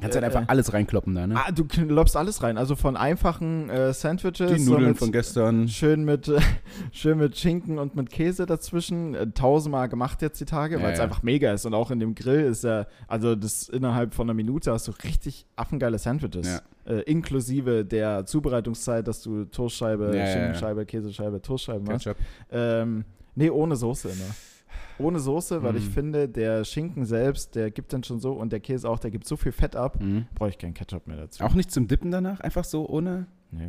Kannst 0.00 0.14
halt 0.14 0.24
einfach 0.24 0.44
alles 0.46 0.72
reinkloppen 0.72 1.14
da, 1.16 1.26
ne? 1.26 1.34
Ah, 1.36 1.50
du 1.50 1.64
lobst 1.82 2.16
alles 2.16 2.42
rein. 2.44 2.56
Also 2.56 2.76
von 2.76 2.96
einfachen 2.96 3.68
äh, 3.68 3.92
Sandwiches. 3.92 4.52
die 4.52 4.58
so 4.60 4.70
Nudeln 4.72 4.90
mit- 4.90 4.98
von 4.98 5.10
gestern. 5.10 5.68
Schön 5.68 6.04
mit, 6.04 6.28
äh, 6.28 6.38
schön 6.92 7.18
mit 7.18 7.36
Schinken 7.36 7.78
und 7.78 7.96
mit 7.96 8.08
Käse 8.10 8.46
dazwischen. 8.46 9.14
Äh, 9.16 9.30
tausendmal 9.32 9.88
gemacht 9.88 10.22
jetzt 10.22 10.40
die 10.40 10.44
Tage, 10.44 10.76
Ja, 10.76 10.82
weil 10.84 10.92
es 10.92 10.98
ja. 10.98 11.04
einfach 11.04 11.24
mega 11.24 11.52
ist. 11.52 11.66
Und 11.66 11.74
auch 11.74 11.90
in 11.90 11.98
dem 11.98 12.14
Grill 12.14 12.40
ist 12.44 12.62
ja, 12.62 12.86
also 13.08 13.34
das 13.34 13.68
innerhalb 13.68 14.14
von 14.14 14.26
einer 14.26 14.34
Minute 14.34 14.70
hast 14.72 14.86
du 14.86 14.92
richtig 15.02 15.44
affengeile 15.56 15.98
Sandwiches. 15.98 16.62
Äh, 16.86 17.00
inklusive 17.02 17.84
der 17.84 18.26
Zubereitungszeit, 18.26 19.06
dass 19.08 19.22
du 19.22 19.44
Toastscheibe, 19.46 20.06
Ja, 20.06 20.14
ja, 20.14 20.18
ja. 20.24 20.32
Schinkenscheibe, 20.32 20.86
Käsescheibe, 20.86 21.42
Toastscheibe 21.42 21.84
machst. 21.84 22.04
Ketchup. 22.06 22.16
Ähm, 22.52 23.04
nee, 23.34 23.50
ohne 23.50 23.74
Soße 23.76 24.08
immer. 24.08 24.24
Ohne 25.00 25.18
Soße, 25.18 25.62
weil 25.62 25.76
ich 25.76 25.86
Mm. 25.88 25.92
finde, 25.92 26.28
der 26.28 26.64
Schinken 26.64 27.04
selbst, 27.04 27.54
der 27.54 27.70
gibt 27.70 27.92
dann 27.92 28.04
schon 28.04 28.20
so 28.20 28.32
und 28.32 28.52
der 28.52 28.60
Käse 28.60 28.88
auch, 28.88 28.98
der 28.98 29.10
gibt 29.10 29.26
so 29.26 29.36
viel 29.36 29.52
Fett 29.52 29.74
ab, 29.76 30.00
Mhm. 30.00 30.26
brauche 30.34 30.50
ich 30.50 30.58
keinen 30.58 30.74
Ketchup 30.74 31.06
mehr 31.06 31.16
dazu. 31.16 31.42
Auch 31.44 31.54
nicht 31.54 31.70
zum 31.70 31.88
Dippen 31.88 32.10
danach, 32.10 32.40
einfach 32.40 32.64
so 32.64 32.88
ohne. 32.88 33.26
Nee. 33.50 33.68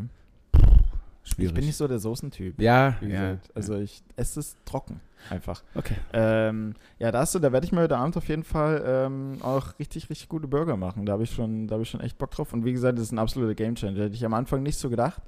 Schwierig. 1.24 1.50
Ich 1.52 1.54
bin 1.54 1.66
nicht 1.66 1.78
so 1.78 1.88
der 1.88 2.00
Soßentyp. 2.00 2.60
ja, 2.60 2.96
ja. 3.02 3.38
Also 3.54 3.76
ich 3.78 4.02
esse 4.16 4.40
es 4.40 4.58
trocken. 4.66 5.00
Einfach. 5.30 5.64
Okay. 5.76 5.94
Ähm, 6.14 6.74
ja, 6.98 7.12
da 7.12 7.20
hast 7.20 7.36
du, 7.36 7.40
da 7.40 7.52
werde 7.52 7.64
ich 7.66 7.72
mir 7.72 7.82
heute 7.82 7.96
Abend 7.98 8.18
auf 8.18 8.28
jeden 8.28 8.44
Fall 8.44 8.84
ähm, 8.84 9.38
auch 9.44 9.78
richtig, 9.78 10.10
richtig 10.10 10.30
gute 10.30 10.48
Burger 10.48 10.78
machen. 10.78 11.06
Da 11.06 11.14
habe 11.14 11.22
ich 11.24 11.32
schon, 11.32 11.68
da 11.68 11.74
habe 11.74 11.84
ich 11.84 11.90
schon 11.92 12.02
echt 12.02 12.18
Bock 12.18 12.32
drauf. 12.32 12.54
Und 12.54 12.66
wie 12.66 12.74
gesagt, 12.74 12.98
das 12.98 13.04
ist 13.06 13.12
ein 13.12 13.20
absoluter 13.20 13.54
Gamechanger. 13.54 14.02
Hätte 14.06 14.16
ich 14.16 14.26
am 14.26 14.34
Anfang 14.34 14.64
nicht 14.64 14.78
so 14.78 14.90
gedacht. 14.90 15.22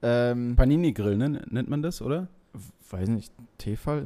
Ähm, 0.00 0.54
Panini-Grill, 0.54 1.16
ne? 1.16 1.42
nennt 1.50 1.68
man 1.68 1.82
das, 1.82 2.00
oder? 2.02 2.28
weiß 2.90 3.08
nicht, 3.08 3.32
Tefal, 3.56 4.04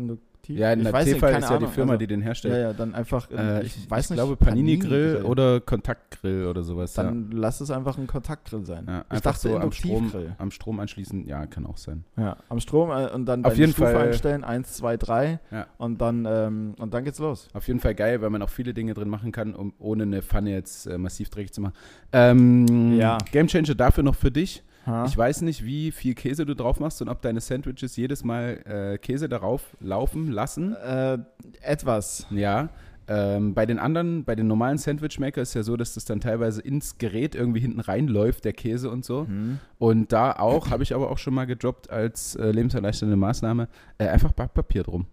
Induktiv? 0.48 0.58
Ja, 0.58 0.72
in 0.72 0.80
ich 0.80 0.84
der 0.84 0.92
weiß 0.92 1.04
keine 1.20 1.38
ist 1.38 1.50
ja 1.50 1.58
die. 1.58 1.66
Firma, 1.66 1.92
Also, 1.92 1.98
die 1.98 2.06
den 2.06 2.20
herstellt. 2.20 2.54
Ja, 2.54 2.60
ja, 2.60 2.72
dann 2.72 2.94
einfach, 2.94 3.30
Äh, 3.30 3.62
ich, 3.64 3.76
ich, 3.76 3.90
weiß 3.90 4.04
ich 4.06 4.10
nicht, 4.10 4.18
glaube 4.18 4.36
Panini-Grill 4.36 4.88
Panini-Grill. 5.14 5.24
oder 5.30 5.60
Kontaktgrill 5.60 6.46
oder 6.46 6.62
sowas. 6.62 6.94
Dann 6.94 7.30
lass 7.32 7.60
es 7.60 7.70
einfach 7.70 7.98
ein 7.98 8.06
Kontaktgrill 8.06 8.64
sein. 8.64 8.84
ja. 8.86 8.92
Ja, 8.94 9.00
ich 9.00 9.10
einfach 9.12 9.32
dachte 9.32 9.48
so 9.50 9.58
am 9.58 9.72
Strom, 9.72 10.12
am 10.38 10.50
Strom 10.50 10.80
anschließen, 10.80 11.26
ja, 11.26 11.46
kann 11.46 11.66
auch 11.66 11.76
sein. 11.76 12.04
Ja, 12.16 12.36
am 12.48 12.60
Strom 12.60 12.90
äh, 12.90 13.08
und 13.10 13.26
dann 13.26 13.44
Auf 13.44 13.56
jeden 13.56 13.72
Stufe 13.72 13.92
Fall- 13.92 14.08
einstellen, 14.08 14.44
1, 14.44 14.72
2, 14.74 14.96
3 14.96 15.40
Ja. 15.50 15.66
und 15.78 16.00
dann 16.00 16.26
ähm, 16.28 16.74
und 16.78 16.94
dann 16.94 17.04
geht's 17.04 17.18
los. 17.18 17.48
Auf 17.52 17.66
jeden 17.68 17.80
Fall 17.80 17.94
geil, 17.94 18.20
weil 18.22 18.30
man 18.30 18.42
auch 18.42 18.50
viele 18.50 18.74
Dinge 18.74 18.94
drin 18.94 19.08
machen 19.08 19.32
kann, 19.32 19.54
um 19.54 19.72
ohne 19.78 20.04
eine 20.04 20.22
Pfanne 20.22 20.50
jetzt 20.52 20.86
äh, 20.86 20.98
massiv 20.98 21.28
dreckig 21.30 21.52
zu 21.52 21.60
machen. 21.60 21.74
Ähm, 22.12 22.96
Ja. 22.96 23.18
Game 23.32 23.46
Changer 23.48 23.74
dafür 23.74 24.02
noch 24.04 24.14
für 24.14 24.30
dich. 24.30 24.62
Ha? 24.86 25.04
Ich 25.06 25.16
weiß 25.16 25.42
nicht, 25.42 25.64
wie 25.64 25.90
viel 25.90 26.14
Käse 26.14 26.46
du 26.46 26.54
drauf 26.54 26.78
machst 26.80 27.02
und 27.02 27.08
ob 27.08 27.20
deine 27.20 27.40
Sandwiches 27.40 27.96
jedes 27.96 28.24
Mal 28.24 28.60
äh, 28.64 28.98
Käse 28.98 29.28
darauf 29.28 29.76
laufen 29.80 30.30
lassen. 30.30 30.74
äh, 30.74 31.18
etwas. 31.60 32.26
Ja. 32.30 32.68
Ähm, 33.08 33.54
bei 33.54 33.66
den 33.66 33.78
anderen, 33.78 34.24
bei 34.24 34.34
den 34.34 34.48
normalen 34.48 34.78
Sandwichmaker 34.78 35.40
ist 35.40 35.54
ja 35.54 35.62
so, 35.62 35.76
dass 35.76 35.94
das 35.94 36.04
dann 36.04 36.20
teilweise 36.20 36.60
ins 36.60 36.98
Gerät 36.98 37.36
irgendwie 37.36 37.60
hinten 37.60 37.80
reinläuft, 37.80 38.44
der 38.44 38.52
Käse 38.52 38.90
und 38.90 39.04
so. 39.04 39.26
Hm. 39.26 39.58
Und 39.78 40.12
da 40.12 40.32
auch, 40.32 40.70
habe 40.70 40.82
ich 40.82 40.94
aber 40.94 41.10
auch 41.10 41.18
schon 41.18 41.34
mal 41.34 41.46
gedroppt 41.46 41.90
als 41.90 42.34
äh, 42.34 42.50
lebenserleichternde 42.50 43.16
Maßnahme, 43.16 43.68
äh, 43.98 44.08
einfach 44.08 44.32
Backpapier 44.32 44.82
drum. 44.82 45.06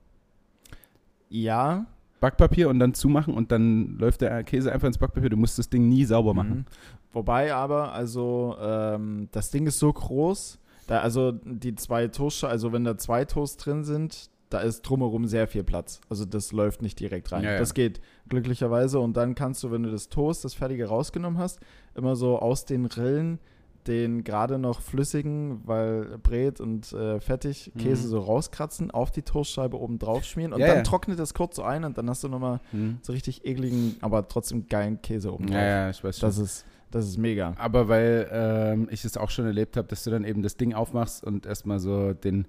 Ja. 1.30 1.86
Backpapier 2.24 2.70
und 2.70 2.80
dann 2.80 2.94
zumachen 2.94 3.34
und 3.34 3.52
dann 3.52 3.98
läuft 3.98 4.22
der 4.22 4.46
Käse 4.46 4.72
einfach 4.72 4.88
ins 4.88 4.98
Backpapier. 4.98 5.30
Du 5.30 5.36
musst 5.36 5.60
das 5.60 5.70
Ding 5.70 5.90
nie 5.90 6.06
sauber 6.06 6.34
machen. 6.34 6.60
Mhm. 6.60 6.66
Wobei 7.12 7.54
aber, 7.54 7.92
also 7.92 8.56
ähm, 8.62 9.28
das 9.34 9.52
Ding 9.52 9.68
ist 9.68 9.78
so 9.78 9.92
groß, 9.92 10.58
da 10.88 11.02
also 11.02 11.34
die 11.34 11.76
zwei 11.76 12.08
Toast, 12.08 12.46
also 12.46 12.72
wenn 12.72 12.86
da 12.86 12.98
zwei 12.98 13.26
Toast 13.26 13.66
drin 13.66 13.84
sind, 13.84 14.30
da 14.50 14.60
ist 14.60 14.84
drumherum 14.84 15.28
sehr 15.28 15.48
viel 15.48 15.66
Platz. 15.66 16.00
Also 16.10 16.24
das 16.24 16.54
läuft 16.54 16.82
nicht 16.82 16.98
direkt 16.98 17.34
rein. 17.34 17.44
Ja, 17.44 17.52
ja. 17.54 17.60
Das 17.60 17.74
geht 17.74 18.00
glücklicherweise 18.30 19.02
und 19.02 19.18
dann 19.18 19.36
kannst 19.36 19.62
du, 19.64 19.72
wenn 19.72 19.84
du 19.84 19.92
das 19.92 20.08
Toast, 20.08 20.46
das 20.46 20.54
fertige 20.54 20.86
rausgenommen 20.86 21.40
hast, 21.40 21.60
immer 21.94 22.16
so 22.16 22.40
aus 22.40 22.64
den 22.64 22.86
Rillen 22.86 23.40
den 23.88 24.24
gerade 24.24 24.58
noch 24.58 24.82
flüssigen, 24.82 25.62
weil 25.65 26.17
Brät 26.19 26.60
und 26.62 26.91
äh, 26.93 27.19
fettig 27.19 27.72
Käse 27.78 28.06
Mhm. 28.08 28.10
so 28.12 28.19
rauskratzen, 28.19 28.91
auf 28.91 29.12
die 29.12 29.22
Toastscheibe 29.24 29.80
oben 29.80 30.00
drauf 30.00 30.24
schmieren 30.24 30.54
und 30.54 30.60
Ja, 30.60 30.67
dann 30.67 30.78
ja. 30.78 30.84
trocknet 30.84 31.19
das 31.19 31.34
kurz 31.34 31.56
so 31.58 31.63
ein 31.63 31.84
und 31.84 31.98
dann 31.98 32.10
hast 32.10 32.24
du 32.24 32.30
nochmal 32.30 32.60
Hm. 32.72 33.00
so 33.02 33.12
richtig 33.13 33.46
ekligen, 33.46 33.96
aber 34.02 34.28
trotzdem 34.28 34.67
geilen 34.67 35.02
Käse 35.02 35.34
oben 35.34 35.48
drauf. 35.48 35.56
Ja, 35.56 35.65
ja, 35.65 35.89
ich 35.89 36.04
weiß 36.04 36.19
schon. 36.19 36.28
Das 36.30 36.38
ist, 36.38 36.65
das 36.91 37.06
ist 37.08 37.17
mega. 37.17 37.54
Aber 37.58 37.88
weil 37.88 38.30
ähm, 38.32 38.88
ich 38.91 39.04
es 39.06 39.17
auch 39.17 39.30
schon 39.30 39.46
erlebt 39.46 39.76
habe, 39.78 39.88
dass 39.88 40.04
du 40.04 40.12
dann 40.12 40.24
eben 40.24 40.41
das 40.43 40.56
Ding 40.58 40.74
aufmachst 40.74 41.24
und 41.24 41.46
erstmal 41.46 41.80
so 41.80 42.13
den 42.13 42.48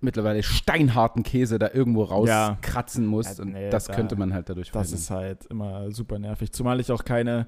mittlerweile 0.00 0.42
steinharten 0.42 1.22
Käse 1.22 1.58
da 1.58 1.70
irgendwo 1.72 2.04
Ja. 2.04 2.48
rauskratzen 2.48 3.06
musst. 3.06 3.38
Ja, 3.38 3.44
und 3.44 3.52
nee, 3.52 3.70
das 3.70 3.86
da- 3.86 3.94
könnte 3.94 4.14
man 4.16 4.32
halt 4.32 4.48
dadurch 4.48 4.70
Das 4.70 4.90
verhindern. 4.90 4.98
ist 5.00 5.10
halt 5.10 5.46
immer 5.46 5.90
super 5.90 6.18
nervig. 6.18 6.52
Zumal 6.52 6.80
ich 6.80 6.92
auch 6.92 7.04
keine, 7.04 7.46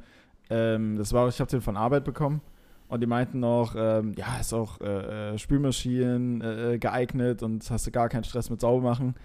ähm, 0.51 0.97
das 0.97 1.13
war, 1.13 1.29
ich 1.29 1.41
habe 1.41 1.51
den 1.51 1.61
von 1.61 1.77
Arbeit 1.77 2.05
bekommen 2.05 2.41
und 2.89 3.01
die 3.01 3.07
meinten 3.07 3.41
noch, 3.41 3.75
ähm, 3.77 4.15
ja, 4.17 4.39
ist 4.41 4.53
auch 4.53 4.81
äh, 4.81 5.35
äh, 5.35 5.39
Spülmaschinen 5.39 6.41
äh, 6.41 6.79
geeignet 6.79 7.43
und 7.43 7.71
hast 7.71 7.87
du 7.87 7.91
gar 7.91 8.09
keinen 8.09 8.25
Stress 8.25 8.51
mit 8.51 8.61
sauber 8.61 8.83
machen. 8.83 9.09
Und 9.09 9.17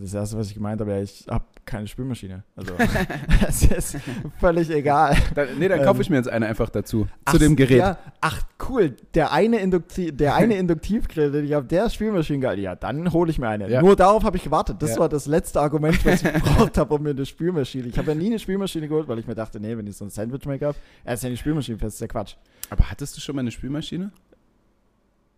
das 0.00 0.12
erste, 0.12 0.36
was 0.36 0.48
ich 0.48 0.54
gemeint 0.54 0.80
habe, 0.80 0.90
ja, 0.90 1.00
ich 1.02 1.24
habe 1.30 1.44
keine 1.64 1.86
Spülmaschine. 1.86 2.42
Also, 2.56 2.72
das 3.40 3.62
ist 3.62 3.96
völlig 4.40 4.68
egal. 4.70 5.16
Da, 5.34 5.44
nee, 5.56 5.68
dann 5.68 5.78
Ähm, 5.80 5.84
kaufe 5.84 6.02
ich 6.02 6.10
mir 6.10 6.16
jetzt 6.16 6.28
eine 6.28 6.46
einfach 6.46 6.68
dazu. 6.68 7.06
Ach, 7.24 7.32
zu 7.32 7.38
dem 7.38 7.54
Gerät. 7.54 7.78
Ja, 7.78 7.98
ach, 8.20 8.42
cool. 8.68 8.96
Der 9.14 9.30
eine, 9.32 9.58
Indukti 9.60 10.10
der 10.10 10.34
eine 10.34 10.54
Induktivgrill, 10.58 11.30
den 11.30 11.44
ich 11.44 11.52
habe, 11.52 11.66
der 11.66 11.86
ist 11.86 11.94
Spülmaschinengeil. 11.94 12.58
Ja, 12.58 12.74
dann 12.74 13.12
hole 13.12 13.30
ich 13.30 13.38
mir 13.38 13.48
eine. 13.48 13.68
Ja. 13.70 13.80
Nur 13.82 13.94
darauf 13.94 14.24
habe 14.24 14.36
ich 14.36 14.42
gewartet. 14.44 14.82
Das 14.82 14.90
Ja. 14.94 14.98
war 15.00 15.08
das 15.08 15.26
letzte 15.26 15.60
Argument, 15.60 16.04
was 16.04 16.22
ich 16.22 16.32
gebraucht 16.32 16.76
habe, 16.76 16.94
um 16.94 17.02
mir 17.02 17.10
eine 17.10 17.24
Spülmaschine. 17.24 17.86
Ich 17.86 17.98
habe 17.98 18.08
ja 18.08 18.14
nie 18.16 18.26
eine 18.26 18.38
Spülmaschine 18.40 18.88
geholt, 18.88 19.06
weil 19.06 19.18
ich 19.20 19.26
mir 19.28 19.34
dachte, 19.36 19.60
nee, 19.60 19.76
wenn 19.76 19.86
ich 19.86 19.96
so 19.96 20.04
ein 20.04 20.10
Sandwich-Maker 20.10 20.66
habe, 20.68 20.78
er 21.04 21.14
ist 21.14 21.22
ja 21.22 21.30
nicht 21.30 21.40
Spülmaschine 21.40 21.78
fest, 21.78 21.94
ist 21.96 22.00
ja 22.00 22.06
Quatsch. 22.08 22.34
Aber 22.70 22.90
hattest 22.90 23.16
du 23.16 23.20
schon 23.20 23.36
mal 23.36 23.40
eine 23.42 23.50
Spülmaschine? 23.52 24.10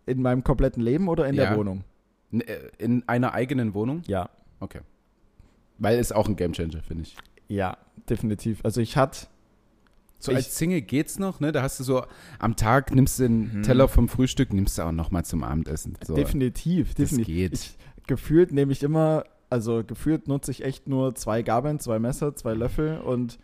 In 0.07 0.21
meinem 0.21 0.43
kompletten 0.43 0.81
Leben 0.81 1.07
oder 1.09 1.27
in 1.27 1.35
Ja. 1.35 1.49
der 1.49 1.57
Wohnung? 1.57 1.83
Äh, 2.31 2.57
In 2.77 3.03
einer 3.07 3.33
eigenen 3.33 3.73
Wohnung? 3.73 4.01
Ja. 4.07 4.29
Okay. 4.59 4.81
Weil 5.77 5.99
ist 5.99 6.13
auch 6.15 6.27
ein 6.27 6.35
Gamechanger, 6.35 6.81
finde 6.83 7.03
ich. 7.03 7.15
Ja, 7.47 7.77
definitiv. 8.09 8.59
Also 8.63 8.81
ich 8.81 8.95
hatte 8.97 9.27
So 10.19 10.31
Ich- 10.31 10.37
als 10.37 10.55
Single 10.55 10.81
geht's 10.81 11.17
noch, 11.17 11.39
ne? 11.39 11.51
Da 11.51 11.63
hast 11.63 11.79
du 11.79 11.83
so 11.83 12.03
am 12.37 12.55
Tag 12.55 12.93
nimmst 12.93 13.17
du 13.17 13.23
den 13.23 13.57
Mhm. 13.57 13.63
Teller 13.63 13.87
vom 13.87 14.07
Frühstück, 14.07 14.53
nimmst 14.53 14.77
du 14.77 14.83
auch 14.83 14.91
noch 14.91 15.09
mal 15.09 15.25
zum 15.25 15.43
Abendessen. 15.43 15.97
So. 16.05 16.13
definitiv, 16.13 16.89
das 16.89 17.09
definitiv. 17.09 17.25
geht. 17.35 17.53
Ich, 17.53 17.77
gefühlt 18.05 18.51
nehme 18.51 18.71
ich 18.71 18.83
immer, 18.83 19.23
also 19.49 19.83
gefühlt 19.83 20.27
nutze 20.27 20.51
ich 20.51 20.63
echt 20.63 20.87
nur 20.87 21.15
zwei 21.15 21.41
Gabeln, 21.41 21.79
zwei 21.79 21.97
Messer, 21.97 22.35
zwei 22.35 22.53
Löffel 22.53 22.99
und 22.99 23.39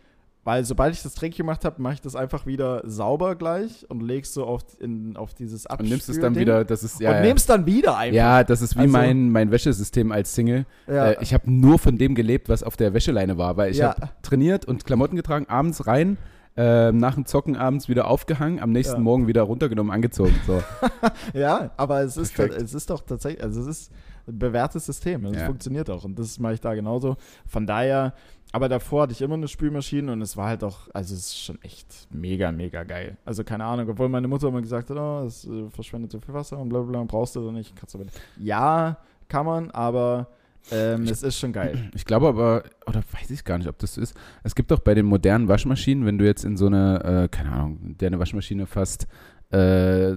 Weil 0.48 0.64
sobald 0.64 0.94
ich 0.94 1.02
das 1.02 1.12
Trick 1.14 1.36
gemacht 1.36 1.66
habe, 1.66 1.82
mache 1.82 1.92
ich 1.92 2.00
das 2.00 2.16
einfach 2.16 2.46
wieder 2.46 2.80
sauber 2.86 3.36
gleich 3.36 3.84
und 3.90 4.00
legst 4.00 4.32
so 4.32 4.46
auf, 4.46 4.62
in, 4.80 5.14
auf 5.14 5.34
dieses 5.34 5.66
Abspül 5.66 5.84
Und 5.84 5.90
nimmst 5.90 6.08
es 6.08 6.18
dann 6.18 6.36
wieder, 6.36 6.64
das 6.64 6.82
ist 6.82 7.00
ja. 7.02 7.10
und 7.10 7.16
ja. 7.16 7.20
nimmst 7.22 7.50
dann 7.50 7.66
wieder 7.66 7.98
einfach. 7.98 8.16
Ja, 8.16 8.44
das 8.44 8.62
ist 8.62 8.74
wie 8.76 8.80
Also- 8.80 8.92
mein, 8.92 9.30
mein 9.30 9.50
Wäschesystem 9.50 10.10
als 10.10 10.34
Single. 10.34 10.64
Ja. 10.86 11.10
Äh, 11.10 11.16
ich 11.20 11.34
habe 11.34 11.50
nur 11.52 11.78
von 11.78 11.98
dem 11.98 12.14
gelebt, 12.14 12.48
was 12.48 12.62
auf 12.62 12.78
der 12.78 12.94
Wäscheleine 12.94 13.36
war, 13.36 13.58
weil 13.58 13.72
ich 13.72 13.76
Ja. 13.76 13.90
habe 13.90 14.08
trainiert 14.22 14.64
und 14.64 14.86
Klamotten 14.86 15.16
getragen, 15.16 15.44
abends 15.50 15.86
rein, 15.86 16.16
äh, 16.56 16.92
nach 16.92 17.14
dem 17.16 17.26
Zocken 17.26 17.54
abends 17.54 17.90
wieder 17.90 18.08
aufgehangen, 18.08 18.58
am 18.58 18.72
nächsten. 18.72 19.02
Morgen 19.02 19.26
wieder 19.26 19.42
runtergenommen, 19.42 19.92
angezogen. 19.92 20.34
So. 20.46 20.62
Ja, 21.34 21.72
aber 21.76 22.00
es 22.04 22.16
ist, 22.16 22.38
es 22.38 22.72
ist 22.72 22.88
doch 22.88 23.02
tatsächlich, 23.02 23.44
also 23.44 23.60
es 23.60 23.66
ist 23.66 23.92
bewährtes 24.30 24.86
System. 24.86 25.24
Es 25.26 25.40
Ja. 25.40 25.46
funktioniert 25.46 25.90
auch 25.90 26.04
und 26.04 26.18
das 26.18 26.38
mache 26.38 26.54
ich 26.54 26.60
da 26.60 26.74
genauso. 26.74 27.16
Von 27.46 27.66
daher, 27.66 28.14
aber 28.52 28.68
davor 28.68 29.02
hatte 29.02 29.12
ich 29.12 29.20
immer 29.22 29.34
eine 29.34 29.48
Spülmaschine 29.48 30.12
und 30.12 30.22
es 30.22 30.36
war 30.36 30.48
halt 30.48 30.64
auch, 30.64 30.88
also 30.94 31.14
es 31.14 31.20
ist 31.26 31.38
schon 31.44 31.60
echt 31.62 32.08
mega, 32.10 32.50
mega 32.52 32.84
geil. 32.84 33.16
Also 33.24 33.44
keine 33.44 33.64
Ahnung, 33.64 33.88
obwohl 33.88 34.08
meine 34.08 34.28
Mutter 34.28 34.48
immer 34.48 34.62
gesagt 34.62 34.90
hat, 34.90 34.96
oh, 34.96 35.24
es 35.26 35.46
äh, 35.46 35.68
verschwendet 35.70 36.12
so 36.12 36.20
viel 36.20 36.34
Wasser 36.34 36.58
und 36.58 36.68
bla 36.68 36.80
bla, 36.80 36.90
bla 36.92 37.04
brauchst 37.04 37.36
du 37.36 37.40
doch 37.40 37.52
nicht. 37.52 37.74
Kannst 37.76 37.94
du 37.94 38.04
Ja, 38.38 38.98
kann 39.28 39.44
man, 39.46 39.70
aber 39.70 40.28
ähm, 40.70 41.04
es 41.04 41.22
ist 41.22 41.38
schon 41.38 41.52
geil. 41.52 41.90
Ich 41.94 42.04
glaube 42.04 42.28
aber, 42.28 42.64
oder 42.86 43.02
weiß 43.12 43.30
ich 43.30 43.44
gar 43.44 43.58
nicht, 43.58 43.68
ob 43.68 43.78
das 43.78 43.94
so 43.94 44.00
ist. 44.00 44.14
Es 44.42 44.54
gibt 44.54 44.70
doch 44.70 44.80
bei 44.80 44.94
den 44.94 45.06
modernen 45.06 45.48
Waschmaschinen, 45.48 46.04
wenn 46.04 46.18
du 46.18 46.24
jetzt 46.26 46.44
in 46.44 46.56
so 46.56 46.66
eine, 46.66 47.24
äh, 47.24 47.28
keine 47.28 47.52
Ahnung, 47.52 47.94
deine 47.98 48.18
Waschmaschine 48.18 48.66
fast 48.66 49.06
äh, 49.50 50.16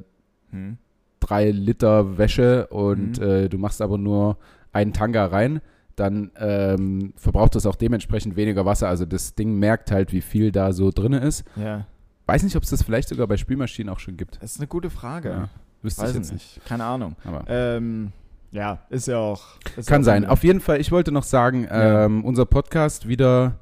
Hm. 0.51 0.77
Drei 1.21 1.51
Liter 1.51 2.17
Wäsche 2.17 2.67
und 2.67 3.17
Mhm. 3.19 3.23
äh, 3.23 3.47
du 3.49 3.57
machst 3.57 3.81
aber 3.81 3.97
nur 3.97 4.37
einen 4.73 4.91
Tanga 4.91 5.25
rein, 5.27 5.61
dann 5.95 6.31
ähm, 6.37 7.13
verbraucht 7.15 7.55
das 7.55 7.65
auch 7.65 7.75
dementsprechend 7.75 8.35
weniger 8.35 8.65
Wasser. 8.65 8.87
Also 8.89 9.05
das 9.05 9.35
Ding 9.35 9.57
merkt 9.59 9.91
halt, 9.91 10.11
wie 10.11 10.21
viel 10.21 10.51
da 10.51 10.73
so 10.73 10.91
drin 10.91 11.13
ist. 11.13 11.45
Ja, 11.55 11.85
Weiß 12.27 12.43
nicht, 12.43 12.55
ob 12.55 12.63
es 12.63 12.69
das 12.69 12.83
vielleicht 12.83 13.09
sogar 13.09 13.27
bei 13.27 13.35
Spülmaschinen 13.35 13.91
auch 13.93 13.99
schon 13.99 14.15
gibt. 14.15 14.37
das 14.41 14.53
ist 14.53 14.59
eine 14.59 14.67
gute 14.67 14.89
Frage. 14.89 15.29
Ja, 15.29 15.49
wüsste 15.81 16.01
Weiß 16.03 16.09
ich 16.11 16.15
jetzt 16.17 16.31
nicht. 16.33 16.57
nicht. 16.57 16.65
Keine 16.65 16.85
Ahnung. 16.85 17.15
Aber 17.25 17.43
Ähm, 17.49 18.11
ja, 18.51 18.79
ist 18.89 19.07
ja 19.07 19.17
auch. 19.17 19.41
Ist 19.75 19.87
kann 19.89 20.01
auch 20.01 20.05
sein. 20.05 20.25
Auf 20.25 20.43
jeden 20.43 20.59
Fall, 20.61 20.79
ich 20.79 20.91
wollte 20.91 21.11
noch 21.11 21.23
sagen, 21.23 21.65
Ja. 21.65 22.05
ähm, 22.05 22.23
unser 22.23 22.45
Podcast 22.45 23.07
wieder, 23.07 23.59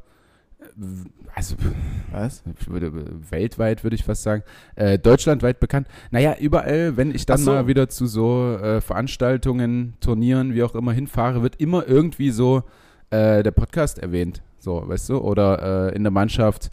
also 1.34 1.56
Was? 2.12 2.44
würde, 2.68 2.92
weltweit 3.30 3.84
würde 3.84 3.96
ich 3.96 4.04
fast 4.04 4.24
sagen, 4.24 4.44
äh, 4.76 5.00
deutschlandweit 5.00 5.60
bekannt. 5.60 5.88
Naja, 6.12 6.36
überall, 6.40 6.98
wenn 6.98 7.14
ich 7.14 7.26
dann 7.26 7.40
so. 7.40 7.52
mal 7.52 7.68
wieder 7.68 7.90
zu 7.90 8.08
so 8.08 8.58
äh, 8.58 8.82
Veranstaltungen, 8.82 9.94
Turnieren, 10.00 10.54
wie 10.54 10.64
auch 10.64 10.76
immer 10.76 10.92
hinfahre, 10.92 11.42
wird 11.42 11.56
immer 11.58 11.88
irgendwie 11.88 12.32
so 12.32 12.64
äh, 13.10 13.44
der 13.44 13.52
Podcast 13.52 14.00
erwähnt. 14.00 14.42
So, 14.60 14.84
weißt 14.86 15.10
du? 15.10 15.18
Oder 15.20 15.92
äh, 15.92 15.96
in 15.96 16.04
der 16.04 16.12
Mannschaft 16.12 16.72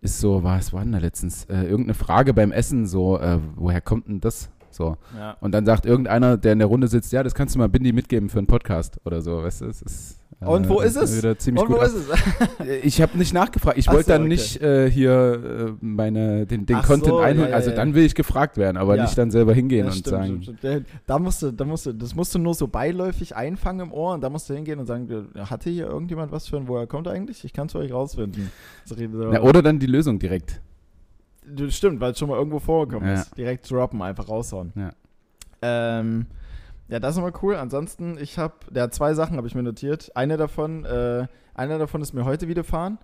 ist 0.00 0.20
so, 0.20 0.42
was 0.42 0.72
war 0.72 0.82
denn 0.82 0.92
da 0.92 0.98
letztens? 0.98 1.44
Äh, 1.44 1.62
irgendeine 1.64 1.94
Frage 1.94 2.32
beim 2.32 2.52
Essen, 2.52 2.86
so, 2.86 3.18
äh, 3.18 3.38
woher 3.56 3.80
kommt 3.80 4.08
denn 4.08 4.20
das? 4.20 4.50
So. 4.76 4.96
Ja. 5.18 5.36
Und 5.40 5.52
dann 5.52 5.64
sagt 5.64 5.86
irgendeiner, 5.86 6.36
der 6.36 6.52
in 6.52 6.58
der 6.58 6.68
Runde 6.68 6.86
sitzt, 6.88 7.12
ja, 7.12 7.22
das 7.22 7.34
kannst 7.34 7.54
du 7.54 7.58
mal 7.58 7.68
Bindi 7.68 7.92
mitgeben 7.92 8.28
für 8.28 8.38
einen 8.38 8.46
Podcast 8.46 8.98
oder 9.04 9.20
so, 9.22 9.42
weißt 9.42 9.62
du? 9.62 9.66
Es 9.66 9.80
ist, 9.82 10.20
äh, 10.40 10.44
Und 10.44 10.68
wo 10.68 10.80
ist 10.80 10.96
es? 10.96 11.16
Wieder 11.16 11.38
ziemlich 11.38 11.62
Und 11.62 11.68
gut 11.68 11.76
wo 11.78 11.80
ab- 11.80 11.86
ist 11.86 11.94
es? 11.94 12.66
äh, 12.66 12.76
Ich 12.82 13.00
habe 13.00 13.16
nicht 13.16 13.32
nachgefragt. 13.32 13.78
Ich 13.78 13.88
wollte 13.88 14.02
so, 14.04 14.08
dann 14.12 14.22
okay. 14.22 14.28
nicht 14.28 14.60
äh, 14.60 14.90
hier 14.90 15.70
äh, 15.70 15.84
meine, 15.84 16.44
den, 16.46 16.66
den 16.66 16.76
Ach 16.76 16.86
Content 16.86 17.06
so, 17.06 17.18
einholen. 17.20 17.38
ja, 17.46 17.48
ja, 17.48 17.56
also 17.56 17.70
ja. 17.70 17.76
dann 17.76 17.94
will 17.94 18.04
ich 18.04 18.14
gefragt 18.14 18.58
werden, 18.58 18.76
aber 18.76 18.96
Ja. 18.96 19.04
nicht 19.04 19.16
dann 19.16 19.30
selber 19.30 19.54
hingehen 19.54 19.86
Ja, 19.86 19.92
und 19.92 19.92
stimmt, 19.92 20.06
sagen. 20.08 20.42
stimmt, 20.42 20.58
stimmt. 20.58 20.86
Da 21.06 21.18
musst 21.18 21.42
du, 21.42 21.52
da 21.52 21.64
musst 21.64 21.86
du, 21.86 21.92
das 21.94 22.14
musst 22.14 22.34
du 22.34 22.38
nur 22.38 22.52
so 22.54 22.68
beiläufig 22.68 23.34
einfangen 23.34 23.86
im 23.86 23.92
Ohr 23.92 24.12
und 24.12 24.20
da 24.20 24.28
musst 24.28 24.50
du 24.50 24.54
hingehen 24.54 24.78
und 24.78 24.84
sagen, 24.86 25.08
hatte 25.38 25.70
hier 25.70 25.86
irgendjemand 25.86 26.32
was 26.32 26.46
für 26.48 26.58
ein, 26.58 26.68
woher 26.68 26.86
kommt 26.86 27.06
er 27.06 27.14
eigentlich? 27.14 27.42
Ich 27.44 27.54
kann 27.54 27.66
es 27.68 27.72
für 27.72 27.78
euch 27.78 27.92
rausfinden. 27.92 28.50
Na, 29.30 29.40
oder 29.40 29.62
dann 29.62 29.78
die 29.78 29.86
Lösung 29.86 30.18
direkt. 30.18 30.60
Stimmt, 31.68 32.00
weil 32.00 32.12
es 32.12 32.18
schon 32.18 32.28
mal 32.28 32.36
irgendwo 32.36 32.58
vorgekommen 32.58 33.08
Ja. 33.08 33.14
ist. 33.14 33.36
Direkt 33.36 33.70
droppen, 33.70 34.02
einfach 34.02 34.28
raushauen. 34.28 34.72
Ja. 34.74 34.90
Ähm, 35.62 36.26
ja, 36.88 37.00
das 37.00 37.12
ist 37.14 37.18
immer 37.18 37.32
cool. 37.42 37.56
Ansonsten, 37.56 38.18
ich 38.18 38.38
habe, 38.38 38.54
ja, 38.74 38.90
zwei 38.90 39.14
Sachen 39.14 39.36
habe 39.36 39.46
ich 39.46 39.54
mir 39.54 39.62
notiert. 39.62 40.10
Eine 40.14 40.36
davon, 40.36 40.84
äh, 40.84 41.26
einer 41.54 41.78
davon 41.78 42.02
ist 42.02 42.12
mir 42.12 42.24
heute 42.24 42.48
widerfahren. 42.48 42.98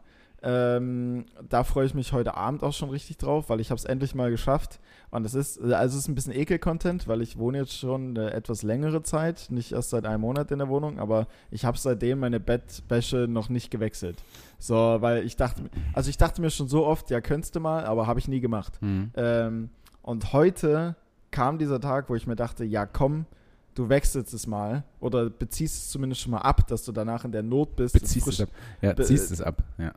Ähm, 0.45 1.27
da 1.49 1.63
freue 1.63 1.87
ich 1.87 1.95
mich 1.95 2.13
heute 2.13 2.35
Abend 2.35 2.65
auch 2.65 2.73
schon 2.73 2.91
richtig 2.91 3.17
drauf, 3.17 3.49
weil 3.49 3.61
ich 3.61 3.71
habe 3.71 3.79
es 3.79 3.85
endlich 3.85 4.15
mal 4.15 4.31
geschafft. 4.31 4.81
Und 5.11 5.25
es 5.25 5.35
ist, 5.35 5.61
also 5.61 5.97
es 5.97 6.03
ist 6.03 6.09
ein 6.09 6.17
bisschen 6.17 6.33
Ekel-Content, 6.35 7.07
weil 7.07 7.23
ich 7.23 7.39
wohne 7.39 7.59
jetzt 7.59 7.77
schon 7.79 8.17
eine 8.17 8.33
etwas 8.33 8.63
längere 8.63 9.03
Zeit, 9.03 9.47
nicht 9.51 9.73
erst 9.73 9.91
seit 9.91 10.05
einem 10.05 10.23
Monat 10.23 10.51
in 10.51 10.59
der 10.59 10.69
Wohnung, 10.69 10.99
aber 10.99 11.29
ich 11.51 11.65
habe 11.65 11.79
seitdem 11.79 12.19
meine 12.19 12.41
Bettwäsche 12.41 13.27
noch 13.29 13.51
nicht 13.51 13.71
gewechselt. 13.71 14.17
So, 14.59 14.75
weil 14.75 15.25
ich 15.25 15.37
dachte, 15.37 15.63
also 15.93 16.11
ich 16.11 16.17
dachte 16.17 16.41
mir 16.41 16.51
schon 16.51 16.67
so 16.67 16.87
oft, 16.87 17.11
ja, 17.11 17.21
könntest 17.21 17.55
du 17.55 17.61
mal, 17.61 17.85
aber 17.85 18.07
habe 18.07 18.19
ich 18.19 18.27
nie 18.27 18.41
gemacht. 18.41 18.81
Hm. 18.81 19.11
Ähm, 19.15 19.71
und 20.03 20.33
heute 20.33 20.97
kam 21.31 21.59
dieser 21.59 21.81
Tag, 21.81 22.11
wo 22.11 22.17
ich 22.17 22.27
mir 22.27 22.37
dachte, 22.37 22.65
ja 22.65 22.85
komm, 22.87 23.27
du 23.75 23.89
wechselst 23.89 24.35
es 24.35 24.47
mal 24.47 24.83
oder 24.99 25.31
beziehst 25.31 25.77
es 25.85 25.91
zumindest 25.91 26.23
schon 26.23 26.33
mal 26.33 26.39
ab, 26.39 26.67
dass 26.67 26.85
du 26.85 26.93
danach 26.93 27.25
in 27.25 27.33
der 27.33 27.43
Not 27.43 27.77
bist. 27.77 27.95
Beziehst 27.95 28.27
es 28.27 28.41
ab. 28.41 28.49
Ja, 28.81 28.93
Be- 28.93 29.05
ziehst 29.05 29.31
es 29.31 29.41
ab. 29.41 29.63
Ja. 29.79 29.93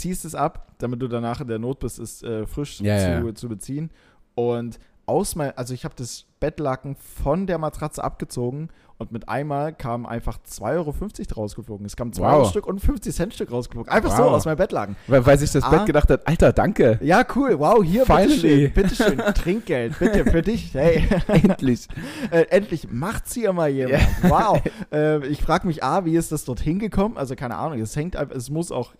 Ziehst 0.00 0.24
es 0.24 0.34
ab, 0.34 0.66
damit 0.78 1.00
du 1.02 1.08
danach 1.08 1.40
in 1.40 1.48
der 1.48 1.58
Not 1.58 1.78
bist, 1.80 1.98
es 1.98 2.22
äh, 2.22 2.46
frisch 2.46 2.80
Ja, 2.80 2.98
zu, 2.98 3.26
ja, 3.26 3.34
zu 3.34 3.48
beziehen. 3.48 3.90
Und 4.34 4.78
aus 5.06 5.34
mein, 5.34 5.56
also 5.58 5.74
ich 5.74 5.84
habe 5.84 5.94
das 5.96 6.24
Bettlaken 6.38 6.94
von 6.96 7.46
der 7.46 7.58
Matratze 7.58 8.02
abgezogen 8.04 8.68
und 8.96 9.10
mit 9.12 9.28
einmal 9.28 9.74
kam 9.74 10.06
einfach 10.06 10.38
2,50 10.48 10.62
Euro 10.62 10.94
draus 11.28 11.54
geflogen. 11.56 11.84
Es 11.84 11.96
kam 11.96 12.12
2 12.12 12.22
Wow. 12.22 12.32
Euro 12.34 12.44
Stück 12.44 12.66
und 12.66 12.78
50 12.80 13.14
Cent 13.14 13.34
Stück 13.34 13.50
rausgeflogen. 13.50 13.90
Einfach 13.92 14.16
so 14.16 14.22
Wow. 14.22 14.32
aus 14.32 14.44
meinem 14.44 14.58
Bettlaken. 14.58 14.94
Weil, 15.08 15.26
weil 15.26 15.36
sich 15.38 15.50
das 15.50 15.64
Ah. 15.64 15.70
Bett 15.70 15.86
gedacht 15.86 16.08
hat, 16.10 16.26
Alter, 16.28 16.52
danke. 16.52 16.98
Ja, 17.02 17.24
cool. 17.34 17.58
Wow, 17.58 17.82
hier, 17.82 18.06
Finally. 18.06 18.68
bitteschön. 18.68 19.16
Bitteschön. 19.16 19.34
Trinkgeld, 19.34 19.98
bitte, 19.98 20.24
für 20.30 20.42
dich. 20.42 20.72
Hey. 20.74 21.08
Endlich. 21.28 21.88
Äh, 22.30 22.42
endlich 22.50 22.88
macht's 22.90 23.34
hier 23.34 23.52
mal 23.52 23.68
jemand. 23.68 24.04
Wow. 24.22 24.60
äh, 24.92 25.26
ich 25.26 25.42
frage 25.42 25.66
mich 25.66 25.82
A, 25.82 26.04
wie 26.04 26.14
ist 26.16 26.30
das 26.30 26.44
dorthin 26.44 26.78
gekommen? 26.78 27.16
Also 27.16 27.34
keine 27.34 27.56
Ahnung, 27.56 27.80
es 27.80 27.96
hängt 27.96 28.14
einfach, 28.14 28.36
es 28.36 28.48
muss 28.50 28.70
auch, 28.70 28.92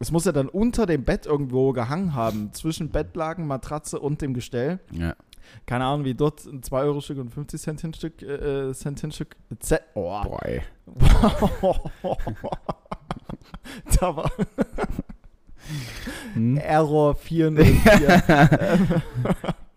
es 0.00 0.10
muss 0.10 0.24
ja 0.24 0.32
dann 0.32 0.48
unter 0.48 0.86
dem 0.86 1.04
Bett 1.04 1.26
irgendwo 1.26 1.72
gehangen 1.72 2.14
haben, 2.14 2.52
zwischen 2.52 2.90
Bettlaken, 2.90 3.46
Matratze 3.46 4.00
und 4.00 4.22
dem 4.22 4.34
Gestell. 4.34 4.80
Ja. 4.92 5.14
Keine 5.66 5.84
Ahnung, 5.84 6.04
wie 6.04 6.14
dort 6.14 6.44
ein 6.46 6.62
2-Euro-Stück 6.62 7.18
und 7.18 7.30
50 7.30 7.60
Cent 7.60 7.96
Stück, 7.96 8.22
äh, 8.22 8.72
Cent 8.72 9.14
Stück. 9.14 9.36
Z 9.58 9.82
oh. 9.94 10.22
Boah, 10.22 10.44
ey. 10.44 10.62
da 14.00 14.16
war 14.16 14.30
Hm? 16.34 16.56
Error 16.56 17.14
404. 17.14 19.02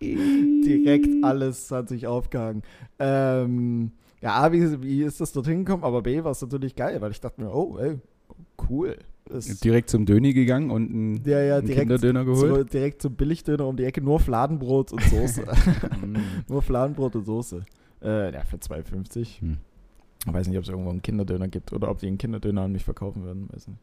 Direkt 0.00 1.08
alles 1.22 1.70
hat 1.70 1.88
sich 1.88 2.06
aufgehangen. 2.06 2.62
Ähm, 2.98 3.92
ja, 4.20 4.42
A, 4.42 4.52
wie, 4.52 4.82
wie 4.82 5.02
ist 5.02 5.20
das 5.20 5.32
dorthin 5.32 5.64
gekommen? 5.64 5.84
Aber 5.84 6.02
B, 6.02 6.24
war 6.24 6.32
es 6.32 6.40
natürlich 6.40 6.74
geil, 6.74 7.00
weil 7.00 7.10
ich 7.10 7.20
dachte 7.20 7.42
mir, 7.42 7.54
oh, 7.54 7.78
ey, 7.78 7.98
cool. 8.68 8.96
Direkt 9.30 9.88
zum 9.90 10.04
Döni 10.06 10.32
gegangen 10.34 10.70
und 10.70 10.90
einen, 10.90 11.24
ja, 11.24 11.40
ja, 11.40 11.56
einen 11.56 11.66
Kinderdöner 11.68 12.24
geholt. 12.24 12.56
so, 12.56 12.64
direkt 12.64 13.00
zum 13.02 13.14
Billigdöner 13.14 13.66
um 13.66 13.76
die 13.76 13.84
Ecke, 13.84 14.02
nur 14.02 14.20
Fladenbrot 14.20 14.92
und 14.92 15.02
Soße. 15.02 15.44
Nur 16.48 16.60
Fladenbrot 16.62 17.16
und 17.16 17.24
Soße. 17.24 17.64
Äh, 18.02 18.32
ja, 18.34 18.44
für 18.44 18.56
2,50. 18.56 19.40
Hm. 19.40 19.56
Ich 20.26 20.32
weiß 20.32 20.48
nicht, 20.48 20.56
ob 20.58 20.64
es 20.64 20.68
irgendwo 20.70 20.90
einen 20.90 21.00
Kinderdöner 21.02 21.48
gibt 21.48 21.72
oder 21.72 21.90
ob 21.90 21.98
die 21.98 22.06
einen 22.06 22.18
Kinderdöner 22.18 22.62
an 22.62 22.72
mich 22.72 22.84
verkaufen 22.84 23.24
würden. 23.24 23.48
Weiß 23.52 23.68
nicht. 23.68 23.78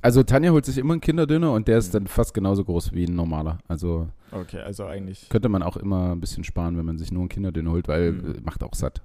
Also 0.00 0.22
Tanja 0.22 0.50
holt 0.52 0.64
sich 0.64 0.78
immer 0.78 0.94
einen 0.94 1.00
Kinderdöner 1.02 1.52
und 1.52 1.68
der 1.68 1.76
ist 1.78 1.88
Mhm. 1.88 1.98
dann 1.98 2.06
fast 2.06 2.32
genauso 2.32 2.64
groß 2.64 2.92
wie 2.92 3.04
ein 3.04 3.14
normaler. 3.14 3.58
Also 3.68 4.08
Okay, 4.32 4.60
also 4.60 4.86
eigentlich, 4.86 5.28
könnte 5.28 5.50
man 5.50 5.62
auch 5.62 5.76
immer 5.76 6.12
ein 6.12 6.20
bisschen 6.20 6.44
sparen, 6.44 6.78
wenn 6.78 6.86
man 6.86 6.96
sich 6.98 7.12
nur 7.12 7.20
einen 7.20 7.28
Kinderdöner 7.28 7.70
holt, 7.70 7.86
weil 7.88 8.12
Mhm. 8.12 8.30
äh, 8.36 8.40
macht 8.44 8.62
auch 8.62 8.74
satt. 8.74 9.02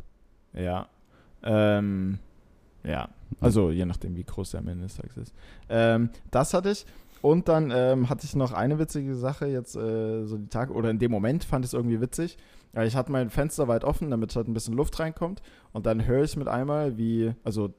ja. 0.53 0.87
Ähm, 1.43 2.19
ja, 2.83 3.09
also 3.39 3.71
je 3.71 3.85
nachdem, 3.85 4.15
wie 4.15 4.23
groß 4.23 4.51
der 4.51 4.63
Tages 4.63 5.17
ist. 5.17 5.33
Ähm, 5.69 6.09
das 6.31 6.53
hatte 6.53 6.71
ich. 6.71 6.85
Und 7.21 7.47
dann 7.47 7.71
ähm, 7.73 8.09
hatte 8.09 8.25
ich 8.25 8.35
noch 8.35 8.51
eine 8.51 8.79
witzige 8.79 9.15
Sache 9.15 9.45
jetzt 9.45 9.75
äh, 9.75 10.25
so 10.25 10.37
die 10.37 10.47
Tage, 10.49 10.73
oder 10.73 10.89
in 10.89 10.97
dem 10.97 11.11
Moment 11.11 11.43
fand 11.43 11.63
ich 11.63 11.69
es 11.69 11.73
irgendwie 11.73 12.01
witzig. 12.01 12.37
Ja, 12.73 12.83
ich 12.83 12.95
hatte 12.95 13.11
mein 13.11 13.29
Fenster 13.29 13.67
weit 13.67 13.83
offen, 13.83 14.09
damit 14.09 14.35
halt 14.35 14.47
ein 14.47 14.53
bisschen 14.53 14.73
Luft 14.73 14.99
reinkommt. 14.99 15.41
Und 15.71 15.85
dann 15.85 16.05
höre 16.05 16.23
ich 16.23 16.35
mit 16.35 16.47
einmal, 16.47 16.97
wie, 16.97 17.33
also 17.43 17.73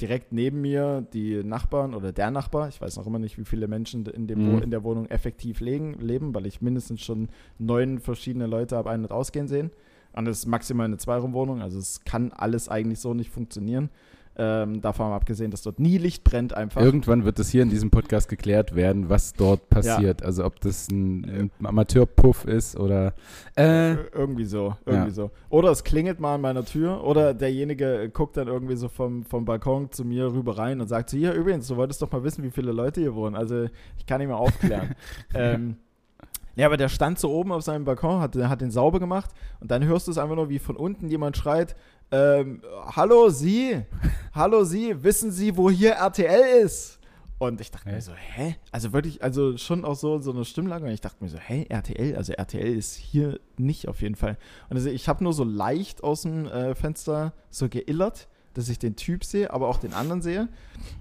direkt 0.00 0.32
neben 0.32 0.60
mir 0.60 1.06
die 1.12 1.42
Nachbarn 1.44 1.94
oder 1.94 2.12
der 2.12 2.30
Nachbar, 2.30 2.68
ich 2.68 2.80
weiß 2.80 2.96
noch 2.96 3.06
immer 3.06 3.18
nicht, 3.18 3.38
wie 3.38 3.44
viele 3.44 3.68
Menschen 3.68 4.06
in, 4.06 4.26
dem 4.26 4.52
Mhm. 4.56 4.62
in 4.62 4.70
der 4.70 4.84
Wohnung 4.84 5.06
effektiv 5.06 5.60
legen, 5.60 5.94
leben, 6.00 6.34
weil 6.34 6.46
ich 6.46 6.60
mindestens 6.60 7.00
schon 7.02 7.28
neun 7.58 7.98
verschiedene 7.98 8.46
Leute 8.46 8.76
habe 8.76 8.90
ein- 8.90 9.02
und 9.02 9.12
ausgehen 9.12 9.48
sehen. 9.48 9.70
Und 10.12 10.24
das 10.24 10.38
ist 10.38 10.46
maximal 10.46 10.86
eine 10.86 10.96
Zweiraumwohnung, 10.96 11.62
also 11.62 11.78
es 11.78 12.04
kann 12.04 12.32
alles 12.32 12.68
eigentlich 12.68 12.98
so 13.00 13.12
nicht 13.14 13.30
funktionieren. 13.30 13.90
Ähm, 14.40 14.80
davon 14.80 15.10
abgesehen, 15.12 15.50
dass 15.50 15.62
dort 15.62 15.80
nie 15.80 15.98
Licht 15.98 16.22
brennt 16.22 16.54
einfach. 16.54 16.80
Irgendwann 16.80 17.24
wird 17.24 17.40
es 17.40 17.48
hier 17.50 17.62
in 17.64 17.70
diesem 17.70 17.90
Podcast 17.90 18.28
geklärt 18.28 18.76
werden, 18.76 19.08
was 19.08 19.32
dort 19.32 19.68
passiert. 19.68 20.22
Also 20.22 20.44
ob 20.44 20.60
das 20.60 20.88
ein, 20.90 21.24
ein 21.60 21.66
Amateurpuff 21.66 22.44
ist 22.44 22.78
oder 22.78 23.14
äh, 23.56 23.94
Ir- 23.94 23.98
irgendwie 24.14 24.44
so, 24.44 24.76
irgendwie 24.86 25.08
Ja. 25.08 25.14
so. 25.14 25.30
Oder 25.50 25.70
es 25.72 25.82
klingelt 25.82 26.20
mal 26.20 26.36
an 26.36 26.40
meiner 26.40 26.64
Tür 26.64 27.02
oder 27.02 27.34
derjenige 27.34 28.10
guckt 28.12 28.36
dann 28.36 28.46
irgendwie 28.46 28.76
so 28.76 28.86
vom, 28.88 29.24
vom 29.24 29.44
Balkon 29.44 29.90
zu 29.90 30.04
mir 30.04 30.32
rüber 30.32 30.56
rein 30.56 30.80
und 30.80 30.86
sagt 30.86 31.10
so, 31.10 31.16
hier 31.16 31.32
übrigens, 31.32 31.66
du 31.66 31.76
wolltest 31.76 32.00
doch 32.00 32.12
mal 32.12 32.22
wissen, 32.22 32.44
wie 32.44 32.52
viele 32.52 32.70
Leute 32.70 33.00
hier 33.00 33.16
wohnen. 33.16 33.34
Also 33.34 33.64
ich 33.98 34.06
kann 34.06 34.20
ihn 34.20 34.28
mal 34.28 34.36
aufklären. 34.36 34.94
ähm, 35.34 35.76
ja, 36.54 36.66
aber 36.66 36.76
der 36.76 36.88
stand 36.88 37.18
so 37.20 37.30
oben 37.32 37.52
auf 37.52 37.62
seinem 37.62 37.84
Balkon, 37.84 38.20
hat, 38.20 38.34
hat 38.36 38.60
den 38.60 38.70
sauber 38.70 38.98
gemacht 38.98 39.30
und 39.60 39.70
dann 39.70 39.84
hörst 39.84 40.06
du 40.06 40.10
es 40.10 40.18
einfach 40.18 40.34
nur, 40.36 40.48
wie 40.48 40.58
von 40.58 40.76
unten 40.76 41.08
jemand 41.08 41.36
schreit, 41.36 41.76
ähm, 42.10 42.62
hallo 42.94 43.28
Sie, 43.28 43.82
hallo 44.32 44.64
Sie, 44.64 45.02
wissen 45.02 45.30
Sie, 45.30 45.56
wo 45.56 45.70
hier 45.70 45.92
RTL 45.92 46.62
ist? 46.64 46.98
Und 47.38 47.60
ich 47.60 47.70
dachte 47.70 47.88
Hä? 47.88 47.94
mir 47.94 48.02
so, 48.02 48.12
hä? 48.14 48.56
Also 48.72 48.92
wirklich, 48.92 49.22
also 49.22 49.56
schon 49.56 49.84
auch 49.84 49.94
so, 49.94 50.18
so 50.18 50.32
eine 50.32 50.44
Stimmlage. 50.44 50.84
Und 50.84 50.90
ich 50.90 51.00
dachte 51.00 51.22
mir 51.22 51.30
so, 51.30 51.38
hä, 51.38 51.66
RTL? 51.68 52.16
Also 52.16 52.32
RTL 52.32 52.76
ist 52.76 52.96
hier 52.96 53.38
nicht 53.56 53.86
auf 53.86 54.02
jeden 54.02 54.16
Fall. 54.16 54.36
Und 54.68 54.76
also 54.76 54.90
ich 54.90 55.08
habe 55.08 55.22
nur 55.22 55.32
so 55.32 55.44
leicht 55.44 56.02
aus 56.02 56.22
dem 56.22 56.46
äh, 56.46 56.74
Fenster 56.74 57.32
so 57.50 57.68
geillert, 57.68 58.26
dass 58.54 58.68
ich 58.68 58.80
den 58.80 58.96
Typ 58.96 59.22
sehe, 59.22 59.52
aber 59.52 59.68
auch 59.68 59.78
den 59.78 59.94
anderen 59.94 60.20
sehe. 60.20 60.48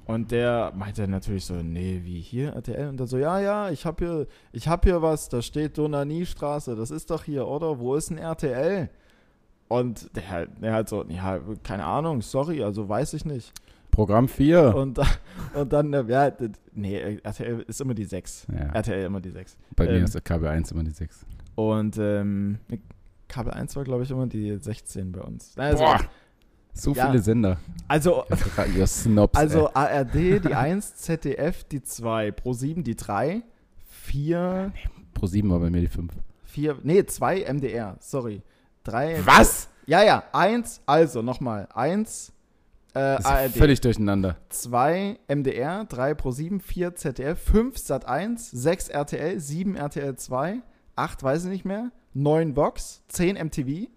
Und 0.06 0.30
der 0.30 0.74
meinte 0.76 1.08
natürlich 1.08 1.46
so, 1.46 1.56
nee, 1.56 2.02
wie 2.04 2.22
hier 2.22 2.54
RTL? 2.54 2.90
Und 2.90 2.98
dann 2.98 3.08
so, 3.08 3.18
ja, 3.18 3.40
ja, 3.40 3.72
ich 3.72 3.88
habe 3.88 4.06
hier, 4.06 4.28
ich 4.52 4.68
habe 4.68 4.88
hier 4.88 5.02
was, 5.02 5.30
da 5.30 5.42
steht 5.42 5.80
Donaniestraße, 5.80 6.76
das 6.76 6.92
ist 6.92 7.10
doch 7.10 7.24
hier, 7.24 7.48
oder? 7.48 7.80
Wo 7.80 7.96
ist 7.96 8.12
ein 8.12 8.20
RTL? 8.20 8.90
Und 9.68 10.16
der, 10.16 10.30
halt- 10.30 10.50
der 10.62 10.74
halt 10.74 10.90
so, 10.90 11.04
ja, 11.10 11.40
keine 11.64 11.86
Ahnung, 11.86 12.22
sorry, 12.22 12.64
also 12.64 12.88
weiß 12.88 13.14
ich 13.14 13.26
nicht. 13.26 13.52
Programm 13.92 14.28
4. 14.28 14.76
Und, 14.76 15.00
und 15.54 15.74
dann, 15.74 15.94
äh, 15.94 16.04
ja, 16.08 16.32
nee, 16.74 17.20
RTL 17.24 17.66
ist 17.68 17.82
immer 17.82 17.94
die 17.94 18.06
6. 18.06 18.48
Ja, 18.54 18.74
RTL 18.74 19.06
immer 19.06 19.20
die 19.20 19.32
6. 19.32 19.58
bei 19.76 19.86
mir 19.86 19.94
ähm, 19.94 20.04
ist 20.04 20.16
der 20.16 20.24
KB1 20.24 20.72
immer 20.72 20.84
die 20.84 20.92
6. 20.92 21.26
Und 21.56 21.98
ähm, 21.98 22.60
Kabel 23.28 23.54
1 23.54 23.76
war, 23.76 23.84
glaube 23.84 24.04
ich, 24.04 24.12
immer 24.12 24.28
die 24.28 24.58
16 24.58 25.12
bei 25.12 25.22
uns. 25.22 25.58
Also, 25.58 25.84
Boah, 25.84 26.00
so 26.74 26.94
ja. 26.94 27.08
viele 27.08 27.20
Sender. 27.22 27.58
also, 27.88 28.24
Snobs. 28.86 29.38
also 29.38 29.74
ARD 29.74 30.14
die 30.14 30.54
1, 30.54 30.96
ZDF 30.98 31.64
die 31.66 31.82
2, 31.82 32.32
Pro 32.32 32.54
7 32.54 32.84
die 32.84 32.96
3, 32.96 33.42
4, 33.90 34.72
ey. 34.76 34.90
Pro 35.14 35.26
7 35.26 35.50
war 35.50 35.60
bei 35.60 35.70
mir 35.70 35.82
die 35.82 35.88
5. 35.88 36.14
4, 36.46 36.78
nee, 36.84 37.04
2 37.06 37.52
MDR, 37.52 37.98
sorry. 38.00 38.44
3. 38.88 39.22
Was? 39.26 39.70
Ja, 39.86 40.04
ja, 40.04 40.24
1, 40.34 40.82
also 40.86 41.22
nochmal, 41.22 41.68
1 41.74 42.34
äh, 42.94 43.00
ARD, 43.00 43.52
völlig 43.52 43.80
durcheinander. 43.82 44.38
2 44.50 45.20
MDR, 45.28 45.86
3 45.86 46.14
Pro 46.16 46.32
7, 46.32 46.60
4 46.60 46.96
ZDF, 46.96 47.40
5 47.40 47.78
Sat 47.78 48.06
1, 48.08 48.52
6 48.52 48.90
RTL, 48.90 49.40
7 49.40 49.76
RTL 49.76 50.16
2, 50.16 50.62
8 50.96 51.24
weiß 51.24 51.46
ich 51.46 51.50
nicht 51.52 51.66
mehr, 51.66 51.92
9 52.14 52.56
Vox, 52.56 53.04
10 53.10 53.36
MTV, 53.36 53.88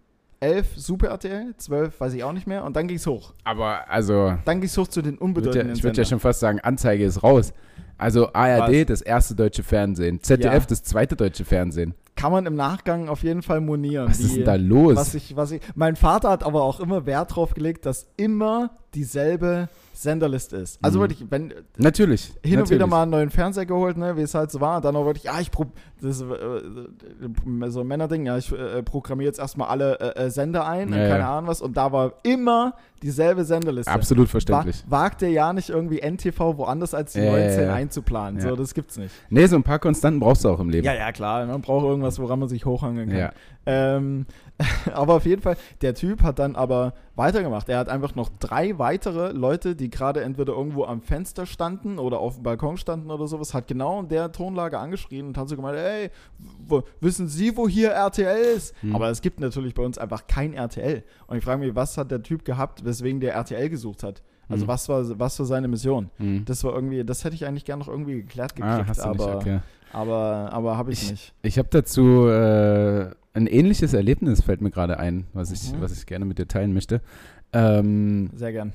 11 0.41 0.69
Super 0.77 1.09
RTL, 1.09 1.55
12 1.57 2.01
weiß 2.01 2.13
ich 2.15 2.25
auch 2.25 2.33
nicht 2.33 2.47
mehr 2.47 2.65
und 2.65 2.77
dann 2.77 2.89
ging's 2.89 3.07
hoch. 3.07 3.35
Aber 3.45 3.91
also, 3.91 4.37
Dann 4.45 4.61
ging's 4.61 4.77
hoch 4.77 4.89
zu 4.89 5.03
den 5.03 5.19
unbedeutenden 5.19 5.69
ja, 5.69 5.75
ich 5.75 5.83
würde 5.83 5.99
ja 5.99 6.05
schon 6.05 6.21
fast 6.21 6.41
sagen, 6.41 6.61
Anzeige 6.61 7.05
ist 7.05 7.23
raus. 7.23 7.53
Also 7.99 8.33
ARD, 8.33 8.81
Was? 8.81 8.87
das 8.87 9.03
erste 9.03 9.35
deutsche 9.35 9.63
Fernsehen. 9.63 10.23
ZDF, 10.23 10.53
Ja. 10.53 10.61
das 10.61 10.83
zweite 10.83 11.17
deutsche 11.17 11.45
Fernsehen. 11.45 11.95
Kann 12.21 12.33
man 12.33 12.47
im 12.47 12.55
Nachgang 12.57 13.09
auf 13.09 13.23
jeden 13.23 13.43
Fall 13.43 13.61
monieren. 13.61 14.09
Was 14.09 14.19
Die- 14.19 14.25
ist 14.25 14.37
denn 14.37 14.45
da 14.45 14.55
los? 14.57 14.97
Was 14.97 15.15
ich, 15.15 15.37
was 15.37 15.53
ich, 15.53 15.61
mein 15.75 15.97
Vater 15.97 16.29
hat 16.31 16.45
aber 16.45 16.63
auch 16.63 16.81
immer 16.81 17.07
Wert 17.07 17.35
drauf 17.35 17.55
gelegt, 17.55 17.87
dass 17.87 18.09
immer 18.17 18.71
dieselbe 18.95 19.69
Senderliste 19.95 20.57
ist. 20.57 20.79
Also 20.83 20.99
Mhm. 20.99 21.03
wirklich, 21.03 21.25
wenn 21.31 21.55
natürlich. 21.77 22.25
hin 22.27 22.35
natürlich. 22.43 22.61
und 22.61 22.71
wieder 22.71 22.87
mal 22.87 23.03
einen 23.03 23.11
neuen 23.13 23.31
Fernseher 23.31 23.67
geholt, 23.67 23.97
ne, 23.99 24.17
wie 24.17 24.23
es 24.23 24.35
halt 24.35 24.51
so 24.51 24.61
war. 24.61 24.77
Und 24.79 24.85
dann 24.85 24.97
auch 24.97 25.05
wirklich, 25.05 25.25
ja, 25.25 25.39
ich 25.41 25.51
prob 25.51 25.69
das 26.01 26.17
ist, 26.17 26.23
äh, 26.23 27.71
so 27.71 27.81
ein 27.81 27.87
Männerding, 27.87 28.25
ja, 28.27 28.39
ich 28.39 28.51
äh, 28.51 28.83
programmiere 28.83 29.29
jetzt 29.29 29.39
erstmal 29.39 29.69
alle 29.69 30.01
äh, 30.01 30.25
äh, 30.27 30.31
Sender 30.31 30.67
ein 30.67 30.89
und 30.89 30.95
Ja, 30.99 31.09
keine. 31.09 31.27
Ahnung 31.27 31.49
was. 31.51 31.61
Und 31.61 31.77
da 31.77 31.93
war 31.93 32.15
immer 32.23 32.75
dieselbe 33.03 33.45
Senderliste. 33.45 33.93
Absolut 33.93 34.29
Wa 34.29 34.31
verständlich. 34.31 34.83
wagt 34.89 35.23
er 35.23 35.29
ja 35.29 35.53
nicht 35.53 35.69
irgendwie 35.69 36.01
NTV 36.01 36.57
woanders 36.57 36.95
als 36.95 37.13
die 37.13 37.21
ja, 37.21 37.31
19 37.33 37.63
ja. 37.65 37.75
einzuplanen. 37.75 38.41
Ja. 38.41 38.49
So, 38.49 38.57
das 38.57 38.73
gibt's 38.75 38.97
nicht. 38.97 39.15
Nee, 39.29 39.47
so 39.47 39.57
ein 39.57 39.63
paar 39.63 39.79
Konstanten 39.79 40.19
brauchst 40.21 40.45
du 40.45 40.49
auch 40.49 40.61
im 40.61 40.71
Leben. 40.71 40.87
Ja, 40.87 40.95
ja, 40.95 41.13
klar. 41.13 41.45
Man 41.45 41.61
braucht 41.61 41.85
irgendwas, 41.85 42.10
woran 42.19 42.39
man 42.41 42.49
sich 42.49 42.65
hochhangeln 42.65 43.09
kann. 43.09 43.19
Ja. 43.19 43.33
Ähm, 43.67 44.27
aber 44.95 45.15
auf 45.15 45.27
jeden 45.27 45.43
Fall, 45.43 45.57
der 45.83 45.95
Typ 45.95 46.23
hat 46.23 46.39
dann 46.39 46.57
aber 46.57 46.95
weitergemacht. 47.17 47.69
Er 47.69 47.79
hat 47.79 47.89
einfach 47.89 48.15
noch 48.15 48.29
drei 48.41 48.79
weitere 48.79 49.33
Leute, 49.33 49.77
die 49.77 49.91
gerade 49.91 50.23
entweder 50.23 50.53
irgendwo 50.53 50.85
am 50.85 51.01
Fenster 51.03 51.47
standen 51.47 51.99
oder 51.99 52.19
auf 52.19 52.35
dem 52.35 52.43
Balkon 52.43 52.77
standen 52.77 53.11
oder 53.11 53.27
sowas, 53.27 53.55
hat 53.55 53.67
genau 53.69 54.01
in 54.01 54.09
der 54.09 54.33
Tonlage 54.33 54.79
angeschrien 54.79 55.29
und 55.29 55.39
hat 55.39 55.49
so 55.49 55.57
gemeint, 55.57 55.79
ey, 55.79 56.11
wo, 56.67 56.83
wissen 57.01 57.29
Sie, 57.29 57.57
wo 57.57 57.69
hier 57.69 57.91
RTL 57.91 58.57
ist? 58.57 58.75
Hm. 58.83 58.95
Aber 58.95 59.09
es 59.11 59.21
gibt 59.23 59.41
natürlich 59.41 59.75
bei 59.75 59.83
uns 59.83 59.99
einfach 59.99 60.27
kein 60.27 60.55
RTL. 60.55 61.03
Und 61.27 61.37
ich 61.37 61.45
frage 61.45 61.65
mich, 61.65 61.75
was 61.75 61.97
hat 61.97 62.11
der 62.11 62.23
Typ 62.23 62.45
gehabt, 62.45 62.85
weswegen 62.85 63.21
der 63.21 63.35
RTL 63.35 63.69
gesucht 63.69 64.03
hat? 64.03 64.23
Also 64.49 64.63
Hm. 64.63 64.69
was 64.69 64.89
war 64.89 65.19
was 65.19 65.39
war 65.39 65.47
seine 65.47 65.69
Mission? 65.69 66.11
Hm. 66.17 66.45
Das 66.45 66.65
war 66.65 66.75
irgendwie, 66.75 67.05
das 67.05 67.25
hätte 67.25 67.37
ich 67.37 67.47
eigentlich 67.47 67.65
gerne 67.65 67.81
noch 67.81 67.89
irgendwie 67.89 68.17
geklärt 68.17 68.57
gekriegt, 68.57 68.75
Ah, 68.75 68.83
du 68.83 68.89
nicht, 68.89 69.01
aber, 69.01 69.37
okay. 69.37 69.61
Aber, 69.93 70.51
aber 70.53 70.77
habe 70.77 70.93
ich, 70.93 71.11
nicht. 71.11 71.33
Ich 71.43 71.59
habe 71.59 71.69
dazu 71.71 72.27
äh, 72.29 73.11
ein 73.33 73.47
ähnliches 73.47 73.93
Erlebnis, 73.93 74.43
fällt 74.43 74.61
mir 74.61 74.71
gerade 74.71 74.99
ein, 74.99 75.27
was 75.33 75.51
ich, 75.53 75.73
Mhm. 75.73 75.81
was 75.81 75.93
ich 75.93 76.07
gerne 76.07 76.25
mit 76.25 76.39
dir 76.39 76.49
teilen 76.49 76.73
möchte. 76.75 77.01
Ähm, 77.53 78.31
Sehr 78.35 78.53
gern. 78.53 78.73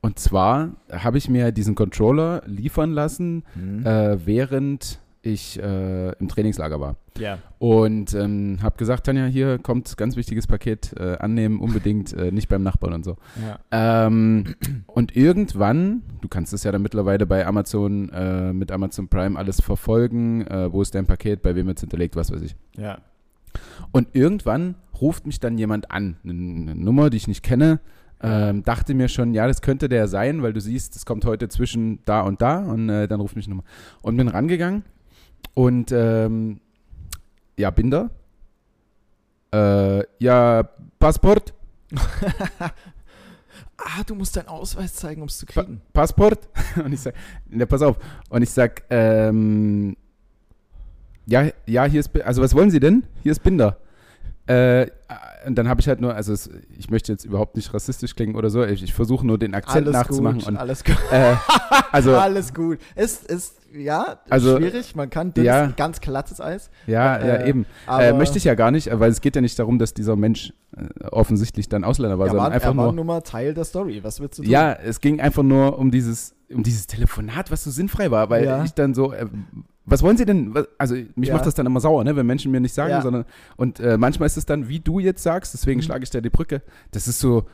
und 0.00 0.18
zwar 0.18 0.70
habe 0.90 1.18
ich 1.18 1.28
mir 1.28 1.52
diesen 1.52 1.74
Controller 1.74 2.42
liefern 2.46 2.92
lassen, 2.92 3.44
äh, 3.84 4.16
während 4.24 5.00
ich 5.22 5.58
äh, 5.62 6.12
im 6.18 6.28
Trainingslager 6.28 6.80
war. 6.80 6.96
ja. 7.16 7.38
Und 7.58 8.12
ähm, 8.14 8.58
habe 8.60 8.76
gesagt, 8.76 9.06
Tanja, 9.06 9.26
hier 9.26 9.58
kommt 9.58 9.96
ganz 9.96 10.16
wichtiges 10.16 10.48
Paket, 10.48 10.94
äh, 10.98 11.16
annehmen, 11.18 11.60
unbedingt, 11.60 12.12
äh, 12.12 12.32
nicht 12.32 12.48
beim 12.48 12.64
Nachbarn 12.64 12.92
und 12.92 13.04
so. 13.04 13.16
Ja. 13.40 14.06
Ähm, 14.06 14.56
und 14.86 15.16
irgendwann, 15.16 16.02
du 16.20 16.28
kannst 16.28 16.52
es 16.52 16.64
ja 16.64 16.72
dann 16.72 16.82
mittlerweile 16.82 17.26
bei 17.26 17.46
Amazon, 17.46 18.08
äh, 18.08 18.52
mit 18.52 18.72
Amazon 18.72 19.08
Prime 19.08 19.38
alles 19.38 19.60
verfolgen, 19.60 20.44
äh, 20.46 20.72
wo 20.72 20.82
ist 20.82 20.94
dein 20.94 21.06
Paket, 21.06 21.42
bei 21.42 21.54
wem 21.54 21.68
jetzt 21.68 21.80
hinterlegt, 21.80 22.16
was 22.16 22.32
weiß 22.32 22.42
ich. 22.42 22.56
Ja. 22.76 22.98
Und 23.92 24.08
irgendwann 24.14 24.74
ruft 25.00 25.26
mich 25.26 25.38
dann 25.38 25.56
jemand 25.56 25.90
an, 25.92 26.16
eine, 26.24 26.32
eine 26.32 26.74
Nummer, 26.74 27.10
die 27.10 27.18
ich 27.18 27.28
nicht 27.28 27.42
kenne. 27.44 27.80
Ähm, 28.24 28.62
dachte 28.62 28.94
mir 28.94 29.08
schon, 29.08 29.34
ja, 29.34 29.46
das 29.46 29.62
könnte 29.62 29.88
der 29.88 30.06
sein, 30.06 30.42
weil 30.42 30.52
du 30.52 30.60
siehst, 30.60 30.94
es 30.94 31.04
kommt 31.04 31.24
heute 31.24 31.48
zwischen 31.48 31.98
da 32.04 32.22
und 32.22 32.40
da 32.40 32.58
und 32.58 32.88
äh, 32.88 33.08
dann 33.08 33.20
ruft 33.20 33.36
mich 33.36 33.46
eine 33.46 33.56
Nummer. 33.56 33.64
Und 34.00 34.16
bin 34.16 34.28
rangegangen 34.28 34.84
und 35.54 35.92
ähm, 35.92 36.60
ja, 37.56 37.70
Binder. 37.70 38.10
Äh, 39.52 40.04
ja, 40.18 40.62
Passport, 40.98 41.52
ah, 43.76 44.02
du 44.06 44.14
musst 44.14 44.36
deinen 44.36 44.48
Ausweis 44.48 44.94
zeigen, 44.94 45.22
um 45.22 45.28
es 45.28 45.38
zu 45.38 45.46
kriegen. 45.46 45.82
Passport. 45.92 46.48
Und 46.84 46.92
ich 46.92 47.00
sag, 47.00 47.14
ne, 47.48 47.66
pass 47.66 47.82
auf. 47.82 47.96
Und 48.30 48.42
ich 48.42 48.50
sag, 48.50 48.84
ähm, 48.90 49.96
ja, 51.26 51.48
ja, 51.66 51.84
hier 51.84 52.00
ist, 52.00 52.18
also 52.22 52.42
was 52.42 52.54
wollen 52.54 52.70
Sie 52.70 52.80
denn? 52.80 53.04
Hier 53.22 53.32
ist 53.32 53.42
Binder. 53.42 53.76
Äh, 54.46 54.88
und 55.46 55.56
dann 55.56 55.68
habe 55.68 55.80
ich 55.80 55.86
halt 55.88 56.00
nur, 56.00 56.14
also 56.14 56.32
es, 56.32 56.50
ich 56.76 56.90
möchte 56.90 57.12
jetzt 57.12 57.24
überhaupt 57.24 57.54
nicht 57.54 57.72
rassistisch 57.72 58.16
klingen 58.16 58.34
oder 58.34 58.50
so, 58.50 58.64
ich, 58.64 58.82
ich 58.82 58.92
versuche 58.92 59.24
nur 59.24 59.38
den 59.38 59.54
Akzent 59.54 59.86
alles 59.86 59.92
nachzumachen. 59.92 60.38
gut, 60.38 60.48
Und, 60.48 60.56
alles 60.56 60.82
gut. 60.82 60.96
äh, 61.12 61.36
also, 61.92 62.16
alles 62.18 62.52
gut. 62.52 62.80
Ist, 62.96 63.24
ist, 63.26 63.60
ja, 63.74 64.18
Also, 64.30 64.56
schwierig. 64.58 64.94
Man 64.96 65.10
kann 65.10 65.32
dünnes, 65.34 65.46
ja. 65.46 65.66
ganz 65.76 66.00
glattes 66.00 66.40
Eis. 66.40 66.70
ja, 66.86 67.18
ja, 67.18 67.34
äh, 67.36 67.48
eben. 67.48 67.66
Aber 67.86 68.04
Äh, 68.04 68.12
möchte 68.12 68.38
ich 68.38 68.44
ja 68.44 68.54
gar 68.54 68.70
nicht, 68.70 68.88
weil 68.92 69.10
es 69.10 69.20
geht 69.20 69.34
ja 69.36 69.42
nicht 69.42 69.58
darum, 69.58 69.78
dass 69.78 69.94
dieser 69.94 70.16
Mensch 70.16 70.52
äh, 70.76 71.04
offensichtlich 71.06 71.68
dann 71.68 71.84
Ausländer 71.84 72.18
war, 72.18 72.26
er 72.26 72.30
sondern 72.30 72.46
war, 72.46 72.52
einfach 72.52 72.70
er 72.70 72.76
war 72.76 72.84
nur. 72.86 72.92
nur 72.92 73.04
mal 73.04 73.20
Teil 73.22 73.54
der 73.54 73.64
Story. 73.64 74.02
Was 74.02 74.20
willst 74.20 74.38
du 74.38 74.42
tun? 74.42 74.50
Ja, 74.50 74.72
es 74.72 75.00
ging 75.00 75.20
einfach 75.20 75.42
nur 75.42 75.78
um 75.78 75.90
dieses, 75.90 76.34
um 76.52 76.62
dieses 76.62 76.86
Telefonat, 76.86 77.50
was 77.50 77.64
so 77.64 77.70
sinnfrei 77.70 78.10
war, 78.10 78.30
weil 78.30 78.44
Ja. 78.44 78.64
ich 78.64 78.72
dann 78.74 78.94
so, 78.94 79.12
äh, 79.12 79.26
was 79.84 80.02
wollen 80.02 80.16
Sie 80.16 80.24
denn? 80.24 80.54
Also 80.78 80.94
mich 81.16 81.28
Ja. 81.28 81.34
macht 81.34 81.44
das 81.46 81.54
dann 81.54 81.66
immer 81.66 81.80
sauer, 81.80 82.04
ne, 82.04 82.14
wenn 82.14 82.24
Menschen 82.26 82.52
mir 82.52 82.60
nicht 82.60 82.72
sagen, 82.74 82.90
Ja. 82.90 83.02
sondern 83.02 83.24
und 83.56 83.80
äh, 83.80 83.98
manchmal 83.98 84.26
ist 84.26 84.36
es 84.36 84.46
dann, 84.46 84.68
wie 84.68 84.78
du 84.80 84.98
jetzt 85.00 85.22
sagst, 85.22 85.54
deswegen 85.54 85.80
Mhm. 85.80 85.82
schlage 85.82 86.04
ich 86.04 86.10
da 86.10 86.20
die 86.20 86.30
Brücke. 86.30 86.62
Das 86.92 87.08
ist 87.08 87.18
so, 87.18 87.44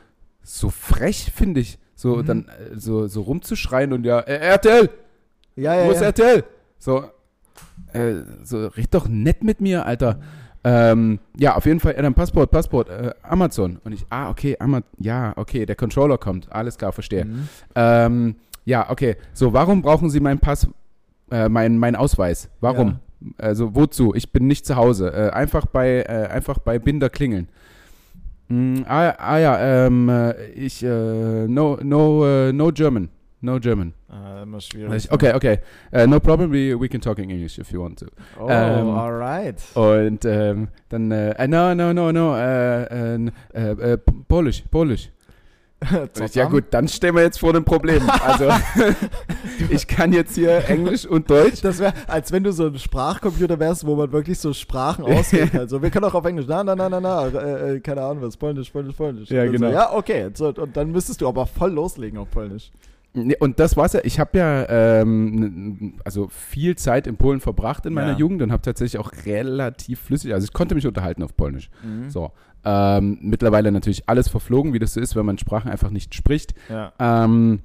so 0.43 0.69
frech, 0.69 1.31
finde 1.35 1.59
ich, 1.59 1.79
so 1.95 2.17
Mhm. 2.17 2.25
dann 2.25 2.45
äh, 2.47 2.77
so, 2.77 3.07
so 3.07 3.21
rumzuschreien 3.23 3.91
und 3.93 4.05
ja, 4.05 4.19
RTL, 4.19 4.89
ja, 5.59 5.75
ja. 5.75 5.87
wo 5.87 5.91
ist 5.91 6.01
ja. 6.01 6.07
RTL? 6.07 6.43
So, 6.77 7.03
äh, 7.93 8.15
so 8.43 8.67
red 8.67 8.93
doch 8.93 9.07
nett 9.07 9.43
mit 9.43 9.61
mir, 9.61 9.85
Alter. 9.85 10.19
Ähm, 10.63 11.19
ja, 11.37 11.55
auf 11.55 11.65
jeden 11.65 11.79
Fall, 11.79 11.93
ja, 11.95 12.01
dann 12.01 12.13
Passport, 12.13 12.51
Passport, 12.51 12.89
äh, 12.89 13.13
Amazon. 13.23 13.79
Und 13.83 13.93
ich, 13.93 14.05
ah, 14.09 14.29
okay, 14.29 14.57
Ama 14.59 14.81
ja, 14.97 15.33
okay, 15.37 15.65
der 15.65 15.75
Controller 15.75 16.17
kommt, 16.17 16.51
alles 16.51 16.77
klar, 16.77 16.91
verstehe. 16.91 17.25
Mhm. 17.25 17.49
Ähm, 17.75 18.35
ja, 18.65 18.89
okay. 18.89 19.15
So, 19.33 19.53
warum 19.53 19.81
brauchen 19.81 20.09
Sie 20.09 20.19
meinen 20.19 20.39
Pass, 20.39 20.67
äh, 21.31 21.47
mein, 21.49 21.77
mein 21.77 21.95
Ausweis? 21.95 22.49
Warum? 22.59 22.99
Also 23.37 23.75
wozu? 23.75 24.13
Ich 24.15 24.31
bin 24.31 24.47
nicht 24.47 24.65
zu 24.65 24.75
Hause. 24.75 25.11
Äh, 25.13 25.29
einfach 25.31 25.65
bei, 25.65 26.01
äh, 26.01 26.27
einfach 26.29 26.59
bei 26.59 26.79
Binder 26.79 27.09
klingeln. 27.09 27.49
Mm, 28.47 28.81
ah, 28.85 29.13
ah 29.17 29.37
ja, 29.37 29.85
ähm, 29.85 30.09
äh, 30.09 30.51
ich, 30.51 30.83
äh, 30.83 31.47
no, 31.47 31.77
no, 31.81 32.25
äh, 32.25 32.53
no 32.53 32.71
German. 32.71 33.09
No 33.41 33.59
German. 33.59 33.93
Ah, 34.09 34.41
immer 34.41 34.59
schwierig. 34.59 35.11
Okay, 35.11 35.33
okay. 35.35 35.59
Uh, 35.93 36.07
no 36.07 36.19
problem, 36.19 36.51
we, 36.51 36.73
we 36.73 36.89
can 36.89 36.99
talk 36.99 37.19
in 37.19 37.29
English 37.29 37.59
if 37.59 37.71
you 37.71 37.79
want 37.81 37.99
to. 37.99 38.07
Oh, 38.39 38.47
Ähm, 38.49 38.89
alright. 38.89 39.61
Und 39.75 40.25
ähm, 40.25 40.69
dann, 40.89 41.11
äh, 41.11 41.47
no, 41.47 41.75
no, 41.75 41.93
no, 41.93 42.11
no, 42.11 42.35
äh, 42.35 43.97
Polish, 44.27 44.63
Polish. 44.71 45.11
Ja 46.33 46.45
gut, 46.45 46.65
dann 46.71 46.87
stehen 46.87 47.15
wir 47.15 47.21
jetzt 47.21 47.39
vor 47.39 47.53
dem 47.53 47.63
Problem. 47.63 48.01
Also 48.21 48.49
ich 49.69 49.87
kann 49.87 50.11
jetzt 50.11 50.35
hier 50.35 50.67
Englisch 50.67 51.05
und 51.05 51.29
Deutsch. 51.29 51.61
Das 51.61 51.79
wäre, 51.79 51.93
als 52.07 52.31
wenn 52.31 52.43
du 52.43 52.51
so 52.51 52.67
ein 52.67 52.77
Sprachcomputer 52.77 53.59
wärst, 53.59 53.85
wo 53.85 53.95
man 53.95 54.11
wirklich 54.11 54.39
so 54.39 54.53
Sprachen 54.53 55.05
auswählen 55.05 55.51
kann. 55.51 55.61
Also 55.61 55.81
wir 55.81 55.89
können 55.89 56.05
auch 56.05 56.13
auf 56.13 56.25
Englisch, 56.25 56.47
na, 56.47 56.63
na, 56.63 56.75
na, 56.75 56.89
na, 56.89 56.99
na, 56.99 57.27
äh, 57.27 57.79
keine 57.79 58.01
Ahnung 58.01 58.23
was, 58.23 58.35
Polnisch, 58.37 58.69
Polnisch, 58.69 58.95
Polnisch. 58.95 59.29
Ja, 59.29 59.43
Und 59.43 59.51
genau. 59.51 59.67
So, 59.67 59.73
ja, 59.73 59.93
okay. 59.93 60.29
So, 60.33 60.47
und 60.49 60.75
dann 60.75 60.91
müsstest 60.91 61.21
du 61.21 61.27
aber 61.27 61.45
voll 61.45 61.71
loslegen 61.71 62.19
auf 62.19 62.29
Polnisch. 62.29 62.71
Und 63.39 63.59
das 63.59 63.75
war's 63.75 63.93
ja. 63.93 64.01
Ich 64.03 64.19
habe 64.19 64.37
ja 64.37 64.69
ähm, 64.69 65.95
also 66.05 66.27
viel 66.29 66.75
Zeit 66.75 67.07
in 67.07 67.17
Polen 67.17 67.39
verbracht 67.39 67.85
in 67.87 67.93
meiner 67.93 68.11
Ja. 68.11 68.17
Jugend 68.17 68.41
und 68.43 68.51
habe 68.51 68.61
tatsächlich 68.61 68.99
auch 68.99 69.11
relativ 69.25 69.99
flüssig, 70.01 70.33
also 70.33 70.45
ich 70.45 70.53
konnte 70.53 70.75
mich 70.75 70.85
unterhalten 70.85 71.23
auf 71.23 71.35
Polnisch. 71.35 71.69
Mhm. 71.83 72.09
So. 72.09 72.31
Ähm, 72.63 73.17
mittlerweile 73.21 73.71
natürlich 73.71 74.07
alles 74.07 74.27
verflogen, 74.27 74.73
wie 74.73 74.79
das 74.79 74.93
so 74.93 74.99
ist, 74.99 75.15
wenn 75.15 75.25
man 75.25 75.37
Sprachen 75.37 75.71
einfach 75.71 75.89
nicht 75.89 76.13
spricht. 76.13 76.53
Ja. 76.69 76.93
Ähm, 76.99 77.61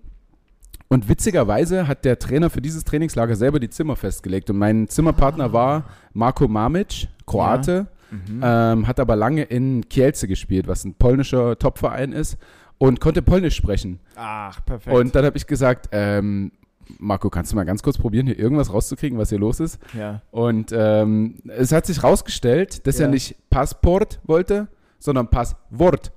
und 0.88 1.08
witzigerweise 1.08 1.88
hat 1.88 2.04
der 2.04 2.18
Trainer 2.18 2.48
für 2.50 2.60
dieses 2.62 2.84
Trainingslager 2.84 3.34
selber 3.36 3.58
die 3.60 3.70
Zimmer 3.70 3.96
festgelegt. 3.96 4.48
Und 4.50 4.58
mein 4.58 4.88
Zimmerpartner 4.88 5.52
war 5.52 5.84
Marko 6.12 6.48
Mamic, 6.48 7.08
Kroate, 7.26 7.88
Mhm. 8.10 8.40
ähm, 8.44 8.86
hat 8.86 9.00
aber 9.00 9.16
lange 9.16 9.42
in 9.42 9.88
Kielce 9.88 10.28
gespielt, 10.28 10.68
was 10.68 10.84
ein 10.84 10.94
polnischer 10.94 11.58
Topverein 11.58 12.12
ist, 12.12 12.36
und 12.78 13.00
konnte 13.00 13.22
Polnisch 13.22 13.56
sprechen. 13.56 14.00
Ach, 14.16 14.64
perfekt. 14.64 14.94
Und 14.96 15.14
dann 15.14 15.24
habe 15.24 15.36
ich 15.36 15.46
gesagt, 15.46 15.88
ähm, 15.92 16.52
Marco, 16.98 17.30
kannst 17.30 17.52
du 17.52 17.56
mal 17.56 17.64
ganz 17.64 17.82
kurz 17.82 17.96
probieren, 17.96 18.26
hier 18.26 18.38
irgendwas 18.38 18.72
rauszukriegen, 18.72 19.18
was 19.18 19.30
hier 19.30 19.38
los 19.38 19.60
ist? 19.60 19.78
ja. 19.96 20.20
Und 20.30 20.70
ähm, 20.72 21.36
es 21.48 21.72
hat 21.72 21.86
sich 21.86 22.02
rausgestellt, 22.02 22.86
dass 22.86 22.98
Ja. 22.98 23.06
er 23.06 23.10
nicht 23.10 23.36
Passport 23.50 24.20
wollte, 24.24 24.68
sondern 24.98 25.28
Passwort. 25.28 26.12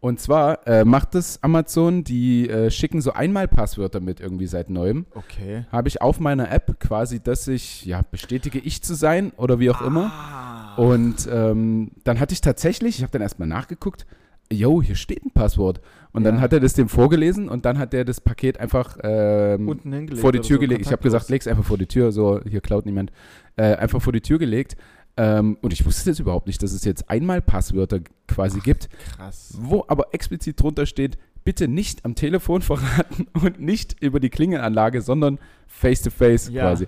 Und 0.00 0.18
zwar 0.18 0.66
äh, 0.66 0.84
macht 0.86 1.14
es 1.14 1.42
Amazon, 1.42 2.04
die 2.04 2.48
äh, 2.48 2.70
schicken 2.70 3.02
so 3.02 3.12
einmal 3.12 3.46
Passwörter 3.48 4.00
mit 4.00 4.18
irgendwie 4.18 4.46
seit 4.46 4.70
neuem. 4.70 5.04
Okay. 5.14 5.66
Habe 5.70 5.88
ich 5.88 6.00
auf 6.00 6.18
meiner 6.20 6.50
App 6.50 6.80
quasi, 6.80 7.20
dass 7.20 7.46
ich, 7.48 7.84
ja, 7.84 8.00
bestätige 8.10 8.58
ich 8.58 8.82
zu 8.82 8.94
sein 8.94 9.30
oder 9.36 9.58
wie 9.58 9.70
auch 9.70 9.82
immer. 9.82 10.06
Ah. 10.10 10.74
Und 10.76 11.28
ähm, 11.30 11.90
dann 12.04 12.18
hatte 12.18 12.32
ich 12.32 12.40
tatsächlich, 12.40 12.96
ich 12.96 13.02
habe 13.02 13.12
dann 13.12 13.20
erstmal 13.20 13.46
nachgeguckt, 13.46 14.06
yo, 14.52 14.82
hier 14.82 14.94
steht 14.96 15.24
ein 15.24 15.30
Passwort. 15.30 15.80
Und 16.12 16.24
dann 16.24 16.36
Ja. 16.36 16.40
hat 16.40 16.52
er 16.52 16.60
das 16.60 16.74
dem 16.74 16.88
vorgelesen 16.88 17.48
und 17.48 17.64
dann 17.64 17.78
hat 17.78 17.94
er 17.94 18.04
das 18.04 18.20
Paket 18.20 18.58
einfach 18.58 18.98
ähm, 19.02 19.68
Unten 19.68 19.92
hingelegt. 19.92 20.20
vor 20.20 20.32
die 20.32 20.40
Tür 20.40 20.56
so, 20.56 20.60
gelegt. 20.60 20.80
Ich 20.80 20.88
habe 20.88 21.02
gesagt, 21.02 21.22
kontaktlos. 21.26 21.30
leg's 21.30 21.46
einfach 21.46 21.64
vor 21.64 21.78
die 21.78 21.86
Tür, 21.86 22.10
so 22.12 22.40
hier 22.48 22.60
klaut 22.60 22.84
niemand. 22.86 23.12
Äh, 23.56 23.74
einfach 23.76 24.02
vor 24.02 24.12
die 24.12 24.20
Tür 24.20 24.38
gelegt. 24.38 24.76
Ähm, 25.16 25.56
und 25.60 25.72
ich 25.72 25.84
wusste 25.84 26.10
das 26.10 26.18
überhaupt 26.18 26.46
nicht, 26.46 26.62
dass 26.62 26.72
es 26.72 26.84
jetzt 26.84 27.08
einmal 27.10 27.40
Passwörter 27.42 28.00
quasi 28.26 28.60
gibt, 28.60 28.88
Krass. 29.16 29.56
wo 29.60 29.84
aber 29.88 30.06
explizit 30.14 30.60
drunter 30.62 30.86
steht, 30.86 31.18
bitte 31.44 31.68
nicht 31.68 32.04
am 32.04 32.14
Telefon 32.14 32.62
verraten 32.62 33.26
und 33.34 33.60
nicht 33.60 34.02
über 34.02 34.18
die 34.20 34.30
Klingelanlage, 34.30 35.00
sondern 35.02 35.38
face 35.66 36.02
to 36.02 36.10
face 36.10 36.48
Ja. 36.48 36.62
quasi. 36.62 36.86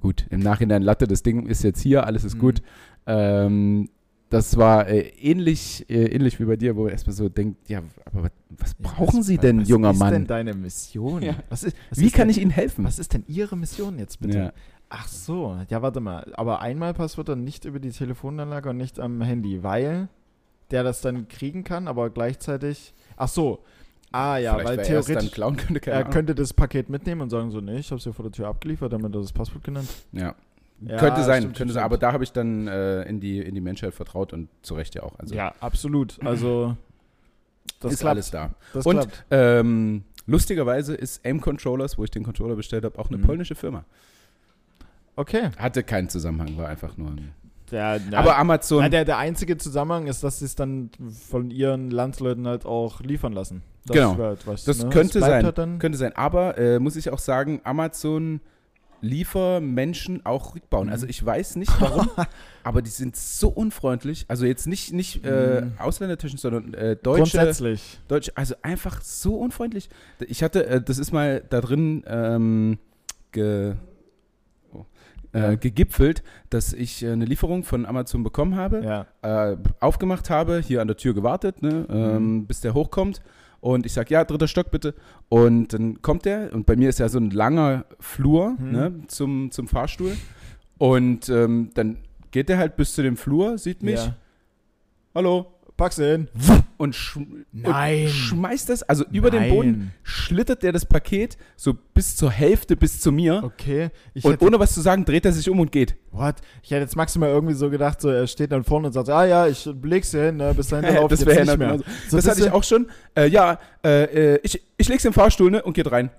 Gut, 0.00 0.26
im 0.30 0.40
Nachhinein 0.40 0.82
Latte, 0.82 1.06
das 1.06 1.22
Ding 1.22 1.46
ist 1.46 1.62
jetzt 1.62 1.80
hier, 1.80 2.06
alles 2.06 2.24
ist 2.24 2.34
Mhm. 2.36 2.40
gut. 2.40 2.62
Ähm, 3.06 3.88
das 4.30 4.56
war 4.56 4.88
äh, 4.88 5.00
ähnlich, 5.20 5.88
äh, 5.88 6.06
ähnlich 6.06 6.40
wie 6.40 6.44
bei 6.44 6.56
dir, 6.56 6.74
wo 6.76 6.84
man 6.84 6.92
erstmal 6.92 7.14
so 7.14 7.28
denkt, 7.28 7.68
ja, 7.68 7.82
aber 8.04 8.24
was, 8.24 8.30
was 8.50 8.74
brauchen 8.74 9.20
was, 9.20 9.26
Sie 9.26 9.38
denn, 9.38 9.60
was 9.60 9.68
junger 9.68 9.90
ist 9.90 9.98
Mann? 9.98 10.12
denn 10.12 10.26
deine 10.26 10.54
Mission? 10.54 11.22
Ja. 11.22 11.36
Was 11.48 11.64
ist, 11.64 11.76
was 11.90 11.98
Wie 12.00 12.06
ist 12.06 12.14
kann 12.14 12.28
denn, 12.28 12.36
ich 12.36 12.42
Ihnen 12.42 12.50
helfen? 12.50 12.84
Was 12.84 12.98
ist 12.98 13.12
denn 13.14 13.24
Ihre 13.26 13.56
Mission 13.56 13.98
jetzt 13.98 14.20
bitte? 14.20 14.38
Ja. 14.38 14.52
Ach 14.88 15.08
so, 15.08 15.58
ja, 15.68 15.82
warte 15.82 16.00
mal. 16.00 16.32
Aber 16.36 16.60
einmal 16.60 16.94
Passwörter 16.94 17.36
nicht 17.36 17.64
über 17.64 17.80
die 17.80 17.90
Telefonanlage 17.90 18.70
und 18.70 18.76
nicht 18.76 19.00
am 19.00 19.20
Handy, 19.22 19.62
weil 19.62 20.08
der 20.70 20.82
das 20.82 21.00
dann 21.00 21.28
kriegen 21.28 21.64
kann, 21.64 21.88
aber 21.88 22.10
gleichzeitig. 22.10 22.94
Ach 23.16 23.28
so. 23.28 23.60
Ah 24.12 24.36
ja, 24.36 24.54
Vielleicht, 24.54 24.78
weil 24.78 24.86
theoretisch 24.86 25.32
klauen 25.32 25.56
könnte, 25.56 25.90
er 25.90 26.00
Ahnung. 26.00 26.12
könnte 26.12 26.34
das 26.36 26.52
Paket 26.52 26.88
mitnehmen 26.88 27.20
und 27.22 27.30
sagen 27.30 27.50
so, 27.50 27.60
nee, 27.60 27.78
ich 27.78 27.90
habe 27.90 27.98
es 27.98 28.04
ja 28.04 28.12
vor 28.12 28.22
der 28.24 28.30
Tür 28.30 28.46
abgeliefert, 28.46 28.92
damit 28.92 29.12
er 29.12 29.20
das 29.20 29.32
Passwort 29.32 29.64
genannt. 29.64 29.88
Ja. 30.12 30.36
Ja, 30.80 30.96
könnte 30.98 31.22
sein, 31.22 31.42
stimmt, 31.42 31.56
könnte 31.56 31.56
stimmt, 31.56 31.72
sein. 31.72 31.82
Aber 31.84 31.96
da 31.98 32.12
habe 32.12 32.24
ich 32.24 32.32
dann 32.32 32.66
äh, 32.68 33.02
in, 33.04 33.20
die, 33.20 33.38
in 33.40 33.54
die 33.54 33.60
Menschheit 33.60 33.94
vertraut 33.94 34.32
und 34.32 34.48
zu 34.62 34.74
Recht 34.74 34.94
ja 34.94 35.02
auch. 35.02 35.18
Also 35.18 35.34
ja, 35.34 35.52
absolut. 35.60 36.18
Also 36.24 36.76
das 37.80 37.92
ist 37.94 38.00
klappt. 38.00 38.10
alles 38.10 38.30
da. 38.30 38.50
Das 38.72 38.84
Und 38.84 39.08
ähm, 39.30 40.04
lustigerweise 40.26 40.94
ist 40.94 41.24
Aim 41.24 41.40
Controllers, 41.40 41.96
wo 41.96 42.04
ich 42.04 42.10
den 42.10 42.22
Controller 42.24 42.56
bestellt 42.56 42.84
habe, 42.84 42.98
auch 42.98 43.08
eine 43.08 43.18
Mhm. 43.18 43.22
polnische 43.22 43.54
Firma. 43.54 43.84
Okay. 45.16 45.50
Hatte 45.58 45.82
keinen 45.84 46.08
Zusammenhang, 46.08 46.56
war 46.58 46.68
einfach 46.68 46.96
nur 46.96 47.08
ein. 47.10 47.32
Der, 47.70 48.00
na, 48.10 48.18
Aber 48.18 48.36
Amazon. 48.36 48.82
na, 48.82 48.88
der, 48.88 49.04
der 49.04 49.16
einzige 49.18 49.56
Zusammenhang 49.56 50.06
ist, 50.06 50.22
dass 50.22 50.40
sie 50.40 50.44
es 50.44 50.54
dann 50.54 50.90
von 51.28 51.50
ihren 51.50 51.90
Landsleuten 51.90 52.46
halt 52.46 52.66
auch 52.66 53.00
liefern 53.00 53.32
lassen. 53.32 53.62
Das 53.86 53.94
Genau. 53.94 54.16
halt 54.18 54.46
was, 54.46 54.64
Das 54.64 54.82
ne? 54.82 54.90
könnte 54.90 55.18
bleibt 55.18 55.56
sein. 55.56 55.68
Halt 55.70 55.80
könnte 55.80 55.98
sein. 55.98 56.12
Aber 56.14 56.58
äh, 56.58 56.78
muss 56.78 56.96
ich 56.96 57.10
auch 57.10 57.18
sagen, 57.18 57.60
Amazon 57.64 58.40
Liefermenschen 59.04 60.24
auch 60.26 60.54
rückbauen. 60.54 60.86
Mhm. 60.86 60.92
Also 60.92 61.06
ich 61.06 61.24
weiß 61.24 61.56
nicht 61.56 61.70
warum, 61.80 62.08
aber 62.62 62.82
die 62.82 62.90
sind 62.90 63.14
so 63.16 63.48
unfreundlich. 63.48 64.24
Also 64.28 64.46
jetzt 64.46 64.66
nicht, 64.66 64.92
nicht 64.92 65.24
äh, 65.24 65.62
Mhm. 65.62 65.72
sondern 66.36 66.74
äh, 66.74 66.96
deutsche. 66.96 67.36
Grundsätzlich. 67.36 68.00
Deutsch, 68.08 68.30
also 68.34 68.54
einfach 68.62 69.00
so 69.02 69.36
unfreundlich. 69.36 69.88
Ich 70.26 70.42
hatte, 70.42 70.66
äh, 70.66 70.80
das 70.80 70.98
ist 70.98 71.12
mal 71.12 71.42
da 71.48 71.60
drin 71.60 72.02
ähm, 72.06 72.78
ge, 73.32 73.74
oh, 74.72 74.84
äh, 75.32 75.38
Ja. 75.40 75.54
gegipfelt, 75.54 76.22
dass 76.50 76.72
ich 76.72 77.02
äh, 77.02 77.10
eine 77.12 77.24
Lieferung 77.24 77.64
von 77.64 77.86
Amazon 77.86 78.22
bekommen 78.22 78.56
habe, 78.56 79.06
Ja. 79.22 79.52
äh, 79.52 79.56
aufgemacht 79.80 80.30
habe, 80.30 80.60
hier 80.60 80.80
an 80.80 80.88
der 80.88 80.96
Tür 80.96 81.14
gewartet, 81.14 81.62
ne, 81.62 81.86
ähm, 81.88 82.36
Mhm. 82.36 82.46
bis 82.46 82.60
der 82.60 82.74
hochkommt. 82.74 83.20
Und 83.64 83.86
ich 83.86 83.94
sage, 83.94 84.12
ja, 84.12 84.24
dritter 84.24 84.46
Stock 84.46 84.70
bitte. 84.70 84.94
Und 85.30 85.68
dann 85.72 86.02
kommt 86.02 86.26
der 86.26 86.52
und 86.52 86.66
bei 86.66 86.76
mir 86.76 86.90
ist 86.90 86.98
ja 86.98 87.08
so 87.08 87.18
ein 87.18 87.30
langer 87.30 87.86
Flur 87.98 88.50
Mhm. 88.58 88.72
ne, 88.72 88.92
zum, 89.08 89.50
zum 89.52 89.68
Fahrstuhl. 89.68 90.12
Und 90.76 91.30
ähm, 91.30 91.70
dann 91.72 91.96
geht 92.30 92.50
der 92.50 92.58
halt 92.58 92.76
bis 92.76 92.94
zu 92.94 93.02
dem 93.02 93.16
Flur, 93.16 93.56
sieht 93.56 93.82
mich, 93.82 94.04
Ja. 94.04 94.16
hallo, 95.14 95.46
Pack's 95.78 95.96
hin. 95.96 96.28
Und, 96.76 96.94
sch 96.94 97.16
und 97.16 97.46
schmeißt 98.08 98.68
das, 98.68 98.82
also 98.82 99.04
über 99.12 99.30
den 99.30 99.42
Nein. 99.42 99.50
Boden 99.50 99.92
schlittert 100.02 100.62
der 100.62 100.72
das 100.72 100.86
Paket 100.86 101.36
so 101.56 101.74
bis 101.94 102.16
zur 102.16 102.30
Hälfte 102.30 102.76
bis 102.76 103.00
zu 103.00 103.12
mir 103.12 103.42
Okay. 103.44 103.90
Ich 104.14 104.24
und 104.24 104.40
ohne 104.42 104.58
was 104.58 104.74
zu 104.74 104.80
sagen 104.80 105.04
dreht 105.04 105.24
er 105.24 105.32
sich 105.32 105.48
um 105.50 105.60
und 105.60 105.72
geht. 105.72 105.96
what? 106.10 106.36
Ich 106.62 106.70
hätte 106.70 106.82
jetzt 106.82 106.96
maximal 106.96 107.28
irgendwie 107.30 107.54
so 107.54 107.70
gedacht, 107.70 108.00
so 108.00 108.08
er 108.08 108.26
steht 108.26 108.52
dann 108.52 108.64
vorne 108.64 108.88
und 108.88 108.92
sagt, 108.92 109.08
ah 109.08 109.24
ja, 109.24 109.46
ich 109.46 109.68
leg's 109.82 110.10
hier 110.10 110.24
hin, 110.26 110.36
ne, 110.36 110.54
bis 110.54 110.68
dahin 110.68 110.94
dann 110.94 111.08
das 111.08 111.24
wäre 111.26 111.40
nicht 111.44 111.58
mehr. 111.58 111.68
genauso. 111.68 111.84
So, 112.08 112.16
das 112.16 112.28
hatte 112.28 112.40
ich 112.40 112.50
auch 112.50 112.64
schon. 112.64 112.86
Äh, 113.16 113.28
ja, 113.28 113.58
äh, 113.84 114.34
äh, 114.34 114.40
ich, 114.42 114.62
ich 114.76 114.88
leg's 114.88 115.04
im 115.04 115.12
Fahrstuhl 115.12 115.50
ne, 115.50 115.62
und 115.62 115.74
geht 115.74 115.90
rein. 115.90 116.10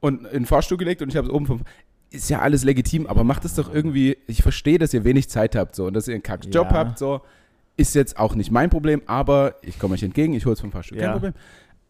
Und 0.00 0.24
in 0.26 0.30
den 0.30 0.46
Fahrstuhl 0.46 0.78
gelegt 0.78 1.02
und 1.02 1.08
ich 1.08 1.16
habe 1.16 1.26
es 1.26 1.32
oben 1.32 1.46
vom. 1.46 1.62
Ist 2.10 2.30
ja 2.30 2.38
alles 2.38 2.64
legitim, 2.64 3.06
aber 3.06 3.22
macht 3.24 3.44
es 3.44 3.54
doch 3.54 3.72
irgendwie. 3.72 4.16
Ich 4.26 4.42
verstehe, 4.42 4.78
dass 4.78 4.94
ihr 4.94 5.04
wenig 5.04 5.28
Zeit 5.28 5.54
habt 5.56 5.74
so 5.74 5.86
und 5.86 5.94
dass 5.94 6.08
ihr 6.08 6.14
einen 6.14 6.22
Kackjob 6.22 6.70
Ja. 6.70 6.72
habt. 6.72 6.98
So 6.98 7.20
ist 7.78 7.94
jetzt 7.94 8.18
auch 8.18 8.34
nicht 8.34 8.50
mein 8.50 8.68
Problem, 8.68 9.00
aber 9.06 9.54
ich 9.62 9.78
komme 9.78 9.94
euch 9.94 10.02
entgegen, 10.02 10.34
ich 10.34 10.44
hol's 10.44 10.60
vom 10.60 10.70
Fahrstuhl. 10.72 10.98
Kein 10.98 11.06
Ja. 11.06 11.12
Problem. 11.12 11.32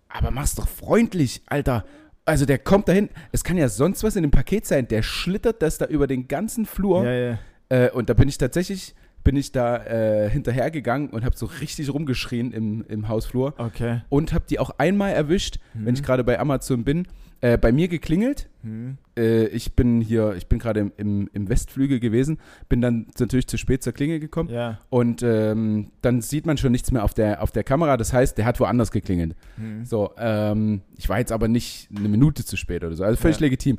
Aber 0.08 0.30
mach's 0.30 0.54
doch 0.54 0.68
freundlich, 0.68 1.42
Alter. 1.46 1.84
Also 2.24 2.44
der 2.46 2.58
kommt 2.58 2.88
dahin. 2.88 3.08
Es 3.32 3.42
kann 3.42 3.56
ja 3.56 3.68
sonst 3.68 4.04
was 4.04 4.14
in 4.16 4.22
dem 4.22 4.30
Paket 4.30 4.66
sein. 4.66 4.86
Der 4.86 5.02
schlittert 5.02 5.62
das 5.62 5.78
da 5.78 5.86
über 5.86 6.06
den 6.06 6.28
ganzen 6.28 6.66
Flur. 6.66 7.04
Ja, 7.04 7.12
ja. 7.12 7.38
Äh, 7.70 7.90
und 7.90 8.08
da 8.10 8.14
bin 8.14 8.28
ich 8.28 8.38
tatsächlich, 8.38 8.94
bin 9.24 9.34
ich 9.36 9.50
da 9.52 9.78
äh, 9.84 10.30
hinterhergegangen 10.30 11.08
und 11.10 11.24
habe 11.24 11.36
so 11.36 11.46
richtig 11.46 11.92
rumgeschrien 11.92 12.52
im, 12.52 12.84
im 12.88 13.08
Hausflur 13.08 13.54
Okay. 13.58 14.02
und 14.10 14.32
habe 14.32 14.44
die 14.48 14.58
auch 14.58 14.70
einmal 14.78 15.12
erwischt, 15.12 15.58
wenn 15.74 15.94
ich 15.94 16.02
gerade 16.02 16.22
bei 16.24 16.38
Amazon 16.38 16.84
bin, 16.84 17.06
äh, 17.40 17.56
bei 17.58 17.70
mir 17.72 17.88
geklingelt. 17.88 18.48
Hm. 18.62 18.98
Äh, 19.16 19.46
ich 19.48 19.74
bin 19.74 20.00
hier, 20.00 20.34
ich 20.36 20.46
bin 20.48 20.58
gerade 20.58 20.80
im, 20.80 20.92
im, 20.96 21.30
im 21.32 21.48
Westflügel 21.48 22.00
gewesen, 22.00 22.38
bin 22.68 22.80
dann 22.80 23.06
natürlich 23.18 23.46
zu 23.46 23.56
spät 23.58 23.82
zur 23.82 23.92
Klingel 23.92 24.18
gekommen 24.18 24.48
Ja. 24.50 24.80
und 24.90 25.22
ähm, 25.22 25.92
dann 26.02 26.20
sieht 26.20 26.46
man 26.46 26.56
schon 26.58 26.72
nichts 26.72 26.90
mehr 26.90 27.04
auf 27.04 27.14
der, 27.14 27.42
auf 27.42 27.52
der 27.52 27.62
Kamera. 27.64 27.96
Das 27.96 28.12
heißt, 28.12 28.36
der 28.38 28.44
hat 28.44 28.58
woanders 28.60 28.90
geklingelt. 28.90 29.36
Hm. 29.56 29.84
So, 29.84 30.10
ähm, 30.18 30.80
ich 30.96 31.08
war 31.08 31.18
jetzt 31.20 31.30
aber 31.32 31.46
nicht 31.48 31.88
eine 31.96 32.08
Minute 32.08 32.44
zu 32.44 32.56
spät 32.56 32.82
oder 32.82 32.96
so, 32.96 33.04
also 33.04 33.16
völlig 33.20 33.38
Ja. 33.38 33.46
legitim. 33.46 33.78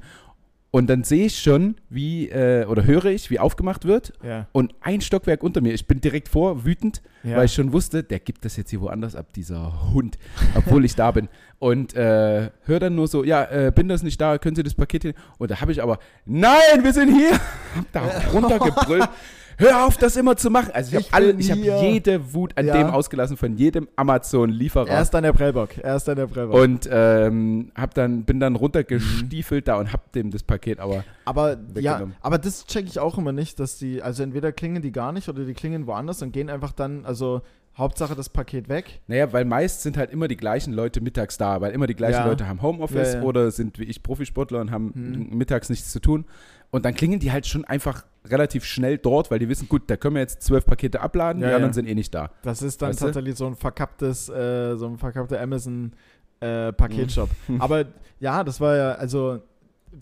Und 0.72 0.88
dann 0.88 1.04
sehe 1.04 1.26
ich 1.26 1.40
schon, 1.40 1.78
wie, 1.90 2.30
äh, 2.30 2.66
oder 2.66 2.86
höre 2.86 3.06
ich, 3.06 3.32
wie 3.32 3.40
aufgemacht 3.40 3.86
wird 3.86 4.14
Ja. 4.24 4.48
und 4.52 4.76
ein 4.82 5.02
Stockwerk 5.02 5.42
unter 5.42 5.62
mir. 5.62 5.74
Ich 5.74 5.88
bin 5.88 6.00
direkt 6.00 6.30
vor, 6.30 6.64
wütend, 6.64 7.02
ja. 7.24 7.38
weil 7.38 7.46
ich 7.46 7.54
schon 7.54 7.74
wusste, 7.74 8.04
der 8.04 8.20
gibt 8.20 8.46
das 8.46 8.56
jetzt 8.56 8.70
hier 8.70 8.82
woanders 8.82 9.16
ab, 9.16 9.34
dieser 9.34 9.92
Hund, 9.92 10.20
obwohl 10.54 10.86
ich 10.86 10.96
da 10.96 11.10
bin. 11.10 11.28
Und 11.58 11.96
äh, 11.96 12.52
höre 12.66 12.80
dann 12.80 12.94
nur 12.96 13.08
so, 13.08 13.24
ja, 13.24 13.46
äh, 13.46 13.72
bin 13.74 13.88
das 13.88 14.04
nicht 14.04 14.22
da, 14.22 14.38
können 14.38 14.56
Sie 14.56 14.62
das 14.64 14.76
Paket 14.76 15.02
hin? 15.02 15.14
Und 15.40 15.50
da 15.50 15.60
habe 15.60 15.72
ich 15.72 15.82
aber, 15.82 15.98
nein, 16.26 16.84
wir 16.84 16.94
sind 16.94 17.16
hier! 17.16 17.32
Hab 17.76 17.92
da 17.92 18.02
runtergebrüllt. 18.32 19.10
hör 19.60 19.86
auf, 19.86 19.98
das 19.98 20.16
immer 20.16 20.36
zu 20.36 20.50
machen. 20.50 20.72
Also 20.74 20.98
ich 20.98 21.06
habe 21.06 21.14
alle, 21.16 21.32
ich 21.34 21.52
habe 21.52 21.62
jede 21.62 22.34
Wut 22.34 22.58
an 22.58 22.66
Ja. 22.66 22.78
dem 22.78 22.88
ausgelassen 22.88 23.38
von 23.38 23.56
jedem 23.56 23.88
Amazon-Lieferer. 23.96 24.88
Er 24.90 25.02
ist 25.02 25.12
dann 25.12 25.24
der 25.24 25.34
Prellbock. 25.34 25.78
Er 25.78 25.96
ist 25.96 26.08
dann 26.08 26.16
der 26.16 26.26
Prellbock. 26.28 26.60
und 26.60 26.90
ähm, 26.92 27.72
hab 27.76 27.94
dann, 27.94 28.24
bin 28.24 28.40
dann 28.40 28.56
runtergestiefelt 28.56 29.68
da 29.68 29.78
und 29.78 29.94
hab 29.94 30.12
dem 30.14 30.32
das 30.32 30.42
Paket 30.44 30.80
aber 30.80 31.04
aber 31.26 31.58
ja, 31.76 32.08
aber 32.22 32.40
das 32.40 32.66
checke 32.66 32.88
ich 32.88 32.98
auch 32.98 33.18
immer 33.20 33.32
nicht, 33.32 33.60
dass 33.60 33.78
die, 33.78 34.02
also 34.02 34.24
entweder 34.24 34.52
klingen 34.52 34.82
die 34.82 34.92
gar 34.92 35.12
nicht 35.12 35.30
oder 35.30 35.46
die 35.46 35.54
klingen 35.54 35.86
woanders 35.86 36.22
und 36.24 36.32
gehen 36.32 36.50
einfach 36.50 36.72
dann, 36.72 37.06
also 37.06 37.42
Hauptsache 37.80 38.14
das 38.16 38.30
Paket 38.30 38.70
weg. 38.70 39.00
Naja, 39.08 39.32
weil 39.34 39.46
meist 39.46 39.82
sind 39.82 39.98
halt 39.98 40.12
immer 40.12 40.28
die 40.28 40.38
gleichen 40.38 40.74
Leute 40.74 41.02
mittags 41.02 41.38
da, 41.38 41.62
weil 41.62 41.72
immer 41.72 41.88
die 41.88 41.96
gleichen 41.96 42.20
Ja. 42.20 42.28
Leute 42.28 42.48
haben 42.48 42.62
Homeoffice 42.62 43.14
Ja, 43.14 43.20
ja. 43.22 43.26
oder 43.26 43.50
sind 43.52 43.80
wie 43.80 43.86
ich 43.86 44.04
Profisportler 44.04 44.60
und 44.62 44.70
haben 44.72 44.92
Mhm. 44.94 45.38
mittags 45.38 45.70
nichts 45.70 45.92
zu 45.92 46.00
tun. 46.00 46.26
Und 46.72 46.86
dann 46.86 46.94
klingen 46.94 47.20
die 47.20 47.32
halt 47.32 47.48
schon 47.48 47.66
einfach 47.66 48.06
relativ 48.28 48.64
schnell 48.66 48.98
dort, 49.00 49.32
weil 49.32 49.40
die 49.40 49.50
wissen, 49.50 49.68
gut, 49.68 49.84
da 49.88 49.98
können 49.98 50.16
wir 50.16 50.22
jetzt 50.22 50.44
zwölf 50.44 50.66
Pakete 50.68 51.02
abladen, 51.02 51.42
Ja, 51.42 51.48
die 51.50 51.56
anderen 51.56 51.74
sind 51.74 51.88
eh 51.88 51.96
nicht 51.96 52.14
da. 52.14 52.30
Das 52.44 52.62
ist 52.62 52.82
dann 52.82 52.90
Weißt 52.90 53.02
du? 53.02 53.06
tatsächlich 53.06 53.36
so 53.36 53.48
ein 53.48 53.56
verkapptes, 53.56 54.30
äh, 54.30 54.76
so 54.76 54.86
ein 54.86 54.98
verkappter 54.98 55.42
Amazon 55.42 55.94
äh, 56.42 56.72
Paketshop. 56.74 57.30
Mhm. 57.48 57.60
Aber 57.62 57.86
ja, 58.20 58.44
das 58.44 58.62
war 58.62 58.76
ja, 58.76 58.92
also 58.94 59.40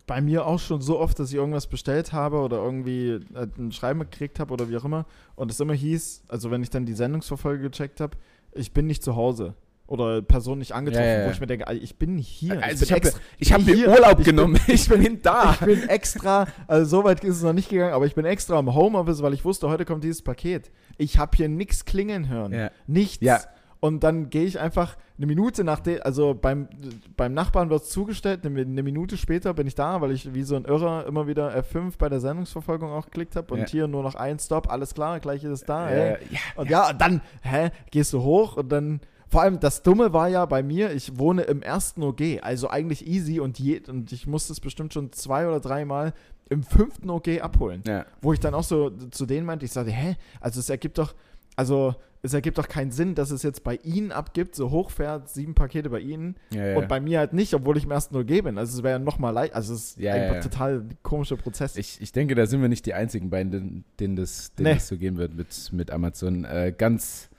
bei 0.05 0.21
mir 0.21 0.45
auch 0.45 0.59
schon 0.59 0.81
so 0.81 0.99
oft, 0.99 1.17
dass 1.19 1.29
ich 1.29 1.35
irgendwas 1.35 1.67
bestellt 1.67 2.13
habe 2.13 2.37
oder 2.37 2.57
irgendwie 2.57 3.19
äh, 3.33 3.47
ein 3.57 3.71
Schreiben 3.71 3.99
gekriegt 4.01 4.39
habe 4.39 4.53
oder 4.53 4.69
wie 4.69 4.77
auch 4.77 4.85
immer. 4.85 5.05
Und 5.35 5.51
es 5.51 5.59
immer 5.59 5.73
hieß, 5.73 6.23
also 6.27 6.51
wenn 6.51 6.63
ich 6.63 6.69
dann 6.69 6.85
die 6.85 6.93
Sendungsverfolge 6.93 7.69
gecheckt 7.69 7.99
habe, 8.01 8.17
ich 8.53 8.73
bin 8.73 8.87
nicht 8.87 9.03
zu 9.03 9.15
Hause. 9.15 9.53
Oder 9.89 10.21
Person 10.21 10.57
nicht 10.59 10.73
angetroffen, 10.73 11.07
Ja, 11.07 11.19
ja, 11.21 11.27
wo 11.27 11.31
ich 11.31 11.39
mir 11.39 11.47
denke, 11.47 11.71
ich 11.73 11.95
bin 11.95 12.17
hier. 12.17 12.61
Also 12.61 12.83
ich 12.83 12.89
bin 13.01 13.09
habe 13.09 13.19
ich 13.39 13.53
hab 13.53 13.63
bin 13.65 13.79
mir. 13.79 13.87
Urlaub 13.89 14.19
Ich 14.19 14.25
bin- 14.25 14.35
genommen, 14.35 14.59
ich 14.67 14.89
bin 14.89 15.21
da. 15.21 15.53
ich 15.53 15.59
bin 15.65 15.87
extra, 15.87 16.45
also 16.67 16.97
so 16.97 17.03
weit 17.05 17.23
ist 17.23 17.37
es 17.37 17.43
noch 17.43 17.53
nicht 17.53 17.69
gegangen, 17.69 17.93
aber 17.93 18.05
ich 18.05 18.13
bin 18.13 18.25
extra 18.25 18.59
im 18.59 18.75
Homeoffice, 18.75 19.21
weil 19.21 19.33
ich 19.33 19.45
wusste, 19.45 19.69
heute 19.69 19.85
kommt 19.85 20.03
dieses 20.03 20.21
Paket. 20.21 20.71
Ich 20.97 21.17
habe 21.19 21.37
hier 21.37 21.47
nichts 21.47 21.85
klingeln 21.85 22.27
hören. 22.27 22.51
Ja. 22.51 22.71
Nichts. 22.85 23.23
Ja. 23.23 23.39
Und 23.79 24.03
dann 24.03 24.29
gehe 24.31 24.43
ich 24.45 24.59
einfach 24.59 24.97
eine 25.17 25.27
Minute 25.27 25.63
nach 25.63 25.79
dem, 25.79 25.99
also 26.01 26.33
beim, 26.33 26.67
beim 27.15 27.33
Nachbarn 27.33 27.69
wird 27.69 27.83
es 27.83 27.89
zugestellt, 27.89 28.43
eine, 28.45 28.61
eine 28.61 28.81
Minute 28.83 29.17
später 29.17 29.53
bin 29.53 29.67
ich 29.67 29.75
da, 29.75 30.01
weil 30.01 30.11
ich 30.11 30.33
wie 30.33 30.43
so 30.43 30.55
ein 30.55 30.65
Irrer 30.65 31.05
immer 31.05 31.27
wieder 31.27 31.55
F5 31.55 31.93
bei 31.99 32.09
der 32.09 32.19
Sendungsverfolgung 32.19 32.89
auch 32.91 33.05
geklickt 33.05 33.35
habe 33.35 33.53
und 33.53 33.59
Ja. 33.61 33.65
hier 33.67 33.87
nur 33.87 34.01
noch 34.01 34.15
ein 34.15 34.39
Stop, 34.39 34.71
alles 34.71 34.93
klar, 34.95 35.19
gleich 35.19 35.43
ist 35.43 35.51
es 35.51 35.63
da. 35.63 35.89
Äh, 35.91 36.11
ja, 36.31 36.39
Und 36.55 36.69
ja, 36.71 36.89
und 36.89 36.99
dann, 36.99 37.21
hä, 37.43 37.69
gehst 37.91 38.13
du 38.13 38.21
hoch 38.23 38.57
und 38.57 38.69
dann, 38.71 38.99
vor 39.29 39.41
allem 39.43 39.59
das 39.59 39.83
Dumme 39.83 40.11
war 40.11 40.27
ja 40.27 40.45
bei 40.45 40.63
mir, 40.63 40.91
ich 40.93 41.19
wohne 41.19 41.43
im 41.43 41.61
ersten 41.61 42.01
OG, 42.01 42.39
also 42.41 42.69
eigentlich 42.69 43.05
easy 43.05 43.39
und, 43.39 43.59
je, 43.59 43.81
und 43.87 44.11
ich 44.11 44.25
musste 44.25 44.53
es 44.53 44.59
bestimmt 44.59 44.93
schon 44.93 45.11
zwei 45.11 45.47
oder 45.47 45.59
dreimal 45.59 46.13
im 46.49 46.63
fünften 46.63 47.09
OG 47.09 47.41
abholen. 47.41 47.83
ja. 47.85 48.05
Wo 48.21 48.31
ich 48.33 48.39
dann 48.39 48.53
auch 48.53 48.63
so 48.63 48.89
zu 49.11 49.25
denen 49.25 49.45
meinte, 49.45 49.65
ich 49.65 49.71
sagte, 49.71 49.91
hä, 49.91 50.15
also 50.39 50.59
es 50.61 50.69
ergibt 50.69 50.97
doch, 50.97 51.13
also 51.57 51.95
es 52.21 52.33
ergibt 52.33 52.57
doch 52.57 52.67
keinen 52.67 52.91
Sinn, 52.91 53.15
dass 53.15 53.31
es 53.31 53.43
jetzt 53.43 53.63
bei 53.63 53.75
ihnen 53.83 54.11
abgibt, 54.11 54.55
so 54.55 54.71
hochfährt, 54.71 55.29
sieben 55.29 55.53
Pakete 55.53 55.89
bei 55.89 55.99
ihnen 55.99 56.35
Ja, 56.51 56.65
ja. 56.67 56.77
und 56.77 56.87
bei 56.87 56.99
mir 56.99 57.19
halt 57.19 57.33
nicht, 57.33 57.53
obwohl 57.53 57.77
ich 57.77 57.83
im 57.83 57.91
ersten 57.91 58.15
OG 58.15 58.43
bin. 58.43 58.57
Also 58.57 58.77
es 58.77 58.83
wäre 58.83 58.93
ja 58.97 58.99
nochmal 58.99 59.33
leicht, 59.33 59.53
also 59.53 59.73
es 59.73 59.91
ist 59.91 59.99
Ja, 59.99 60.15
ja. 60.15 60.39
total 60.41 60.83
komischer 61.03 61.37
Prozess. 61.37 61.75
Ich, 61.77 62.01
ich 62.01 62.11
denke, 62.11 62.35
da 62.35 62.45
sind 62.45 62.61
wir 62.61 62.69
nicht 62.69 62.85
die 62.85 62.93
einzigen 62.93 63.29
beiden, 63.29 63.85
denen, 63.99 64.15
das, 64.15 64.53
denen 64.55 64.69
Nee. 64.69 64.73
das 64.75 64.87
so 64.87 64.97
gehen 64.97 65.17
wird 65.17 65.35
mit, 65.35 65.71
mit 65.73 65.91
Amazon. 65.91 66.43
Äh, 66.43 66.73
ganz, 66.77 67.29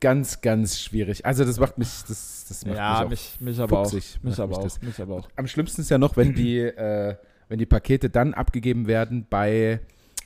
ganz, 0.00 0.40
ganz 0.40 0.80
schwierig. 0.80 1.24
Also 1.24 1.44
das 1.44 1.58
macht 1.58 1.78
mich, 1.78 1.88
das, 2.08 2.44
das 2.48 2.66
macht 2.66 2.76
ja, 2.76 3.06
mich, 3.08 3.36
mich, 3.40 3.50
mich 3.56 3.60
aber 3.60 3.80
auch. 3.80 3.92
Mich 3.92 4.18
aber 4.38 4.48
mich 4.48 4.58
auch. 4.58 4.82
Mich 4.82 5.00
aber 5.00 5.14
auch. 5.14 5.24
auch. 5.26 5.30
Am 5.36 5.46
schlimmsten 5.46 5.80
ist 5.82 5.90
ja 5.90 5.98
noch, 5.98 6.16
wenn 6.16 6.34
die, 6.34 6.58
äh, 6.58 7.16
wenn 7.48 7.58
die 7.58 7.66
Pakete 7.66 8.10
dann 8.10 8.34
abgegeben 8.34 8.86
werden 8.88 9.26
bei, 9.30 9.80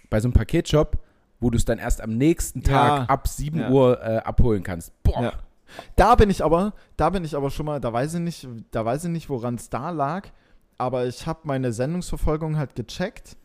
bei 0.09 0.19
so 0.21 0.27
einem 0.27 0.33
Paketshop, 0.33 0.99
wo 1.41 1.51
du 1.51 1.57
es 1.57 1.65
dann 1.65 1.79
erst 1.79 2.01
am 2.03 2.17
nächsten 2.17 2.63
Tag 2.63 2.99
Ja. 3.01 3.05
ab 3.07 3.27
7 3.29 3.59
Ja. 3.61 3.71
Uhr 3.71 4.03
äh, 4.03 4.19
abholen 4.19 4.63
kannst. 4.63 4.93
Boah. 5.03 5.23
Ja. 5.23 5.33
Da 5.97 6.15
bin 6.17 6.31
ich 6.31 6.45
aber, 6.45 6.73
da 6.97 7.11
bin 7.11 7.25
ich 7.25 7.37
aber 7.37 7.51
schon 7.51 7.67
mal, 7.67 7.81
da 7.81 7.93
weiß 7.93 8.15
ich 8.15 8.21
nicht, 8.21 8.49
da 8.73 8.85
weiß 8.85 9.05
ich 9.05 9.11
nicht, 9.11 9.29
woran 9.31 9.55
es 9.55 9.71
da 9.71 9.91
lag, 9.91 10.29
aber 10.79 11.07
ich 11.07 11.27
habe 11.27 11.41
meine 11.45 11.73
Sendungsverfolgung 11.73 12.57
halt 12.57 12.75
gecheckt. 12.75 13.37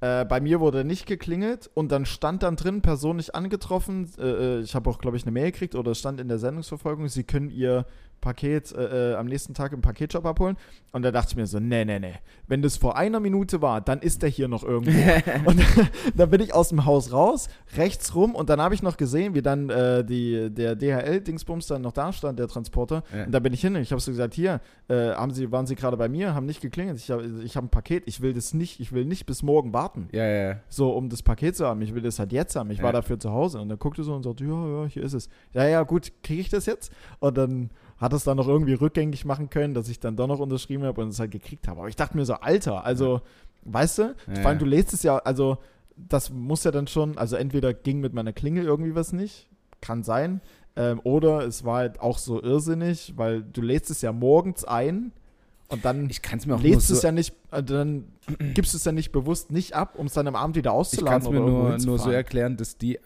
Äh, 0.00 0.24
bei 0.26 0.40
mir 0.40 0.60
wurde 0.60 0.84
nicht 0.84 1.06
geklingelt 1.06 1.70
und 1.74 1.90
dann 1.90 2.04
stand 2.06 2.42
dann 2.42 2.56
drin, 2.56 2.82
Person 2.82 3.16
nicht 3.16 3.34
angetroffen. 3.34 4.10
Äh, 4.18 4.58
äh, 4.58 4.60
ich 4.60 4.74
habe 4.74 4.88
auch, 4.90 4.98
glaube 4.98 5.16
ich, 5.16 5.22
eine 5.24 5.32
Mail 5.32 5.50
gekriegt 5.52 5.74
oder 5.74 5.92
es 5.92 5.98
stand 5.98 6.20
in 6.20 6.28
der 6.28 6.38
Sendungsverfolgung, 6.38 7.08
Sie 7.08 7.24
können 7.24 7.50
Ihr 7.50 7.86
Paket 8.26 8.72
äh, 8.72 9.12
äh, 9.12 9.14
am 9.14 9.26
nächsten 9.26 9.54
Tag 9.54 9.72
im 9.72 9.82
Paketshop 9.82 10.26
abholen. 10.26 10.56
Und 10.90 11.02
da 11.02 11.12
dachte 11.12 11.28
ich 11.30 11.36
mir 11.36 11.46
so, 11.46 11.60
nee, 11.60 11.84
nee, 11.84 12.00
nee. 12.00 12.14
Wenn 12.48 12.60
das 12.60 12.76
vor 12.76 12.96
einer 12.96 13.20
Minute 13.20 13.62
war, 13.62 13.80
dann 13.80 14.00
ist 14.00 14.22
der 14.22 14.28
hier 14.28 14.48
noch 14.48 14.64
irgendwo. 14.64 14.90
und 15.44 15.62
dann 16.16 16.30
bin 16.30 16.40
ich 16.40 16.52
aus 16.52 16.70
dem 16.70 16.84
Haus 16.84 17.12
raus, 17.12 17.48
rechts 17.76 18.16
rum 18.16 18.34
und 18.34 18.50
dann 18.50 18.60
habe 18.60 18.74
ich 18.74 18.82
noch 18.82 18.96
gesehen, 18.96 19.34
wie 19.34 19.42
dann 19.42 19.70
äh, 19.70 20.04
die, 20.04 20.50
der 20.50 20.74
DHL-Dingsbums 20.74 21.68
dann 21.68 21.82
noch 21.82 21.92
da 21.92 22.12
stand, 22.12 22.40
der 22.40 22.48
Transporter. 22.48 23.04
Ja. 23.14 23.26
Und 23.26 23.32
da 23.32 23.38
bin 23.38 23.52
ich 23.52 23.60
hin 23.60 23.76
und 23.76 23.82
ich 23.82 23.92
habe 23.92 24.00
so 24.00 24.10
gesagt, 24.10 24.34
hier, 24.34 24.60
äh, 24.88 25.12
haben 25.12 25.32
Sie, 25.32 25.52
waren 25.52 25.66
Sie 25.66 25.76
gerade 25.76 25.96
bei 25.96 26.08
mir, 26.08 26.34
haben 26.34 26.46
nicht 26.46 26.60
geklingelt. 26.60 26.98
Ich 26.98 27.12
habe 27.12 27.24
ich 27.44 27.56
hab 27.56 27.62
ein 27.62 27.68
Paket, 27.68 28.02
ich 28.06 28.20
will 28.22 28.32
das 28.32 28.54
nicht, 28.54 28.80
ich 28.80 28.90
will 28.92 29.04
nicht 29.04 29.26
bis 29.26 29.44
morgen 29.44 29.72
warten. 29.72 30.08
Ja, 30.10 30.26
ja, 30.26 30.48
ja. 30.48 30.56
So, 30.68 30.90
um 30.90 31.08
das 31.08 31.22
Paket 31.22 31.56
zu 31.56 31.64
haben. 31.64 31.80
Ich 31.82 31.94
will 31.94 32.02
das 32.02 32.18
halt 32.18 32.32
jetzt 32.32 32.56
haben. 32.56 32.72
Ich 32.72 32.82
war 32.82 32.92
dafür 32.92 33.20
zu 33.20 33.30
Hause. 33.30 33.60
Und 33.60 33.68
dann 33.68 33.78
guckte 33.78 34.02
so 34.02 34.14
und 34.14 34.24
sagte, 34.24 34.44
ja, 34.44 34.82
ja, 34.82 34.86
hier 34.86 35.04
ist 35.04 35.12
es. 35.12 35.28
Ja, 35.52 35.66
ja, 35.68 35.84
gut, 35.84 36.10
kriege 36.24 36.40
ich 36.40 36.48
das 36.48 36.66
jetzt? 36.66 36.90
Und 37.20 37.38
dann 37.38 37.70
hat 37.98 38.12
es 38.12 38.24
dann 38.24 38.36
noch 38.36 38.48
irgendwie 38.48 38.74
rückgängig 38.74 39.24
machen 39.24 39.50
können, 39.50 39.74
dass 39.74 39.88
ich 39.88 40.00
dann 40.00 40.16
doch 40.16 40.26
noch 40.26 40.40
unterschrieben 40.40 40.84
habe 40.84 41.00
und 41.00 41.08
es 41.08 41.20
halt 41.20 41.30
gekriegt 41.30 41.66
habe. 41.68 41.80
Aber 41.80 41.88
ich 41.88 41.96
dachte 41.96 42.16
mir 42.16 42.24
so, 42.24 42.34
Alter, 42.34 42.84
also, 42.84 43.22
weißt 43.64 43.98
du, 43.98 44.02
Ja, 44.02 44.34
vor 44.34 44.46
allem 44.46 44.58
ja. 44.58 44.64
du 44.64 44.64
lädst 44.66 44.92
es 44.92 45.02
ja, 45.02 45.16
also, 45.18 45.58
das 45.96 46.30
muss 46.30 46.64
ja 46.64 46.70
dann 46.70 46.86
schon, 46.86 47.16
also 47.16 47.36
entweder 47.36 47.72
ging 47.72 48.00
mit 48.00 48.12
meiner 48.12 48.32
Klingel 48.32 48.64
irgendwie 48.64 48.94
was 48.94 49.12
nicht, 49.12 49.48
kann 49.80 50.02
sein, 50.02 50.42
ähm, 50.76 51.00
oder 51.04 51.46
es 51.46 51.64
war 51.64 51.78
halt 51.78 52.00
auch 52.00 52.18
so 52.18 52.42
irrsinnig, 52.42 53.14
weil 53.16 53.42
du 53.42 53.62
lädst 53.62 53.90
es 53.90 54.02
ja 54.02 54.12
morgens 54.12 54.64
ein 54.64 55.12
und 55.68 55.84
dann 55.84 56.08
Ich 56.10 56.20
kann 56.20 56.38
es 56.38 56.46
mir 56.46 56.56
auch 56.56 56.62
lädst 56.62 56.88
so, 56.88 56.94
es 56.94 57.02
ja 57.02 57.12
nicht, 57.12 57.34
äh, 57.50 57.62
dann 57.62 58.04
gibst 58.54 58.74
du 58.74 58.76
es 58.76 58.84
ja 58.84 58.92
nicht 58.92 59.10
bewusst 59.10 59.50
nicht 59.50 59.72
ab, 59.74 59.94
um 59.96 60.06
es 60.06 60.12
dann 60.12 60.28
am 60.28 60.36
Abend 60.36 60.54
wieder 60.54 60.70
ich 60.70 60.74
kann 60.74 60.80
auszuladen 60.80 61.22
es 61.22 61.30
mir 61.30 61.40
nur, 61.40 61.78
nur 61.78 61.98
so 61.98 62.10
erklären, 62.10 62.58
dass 62.58 62.76
die, 62.76 63.00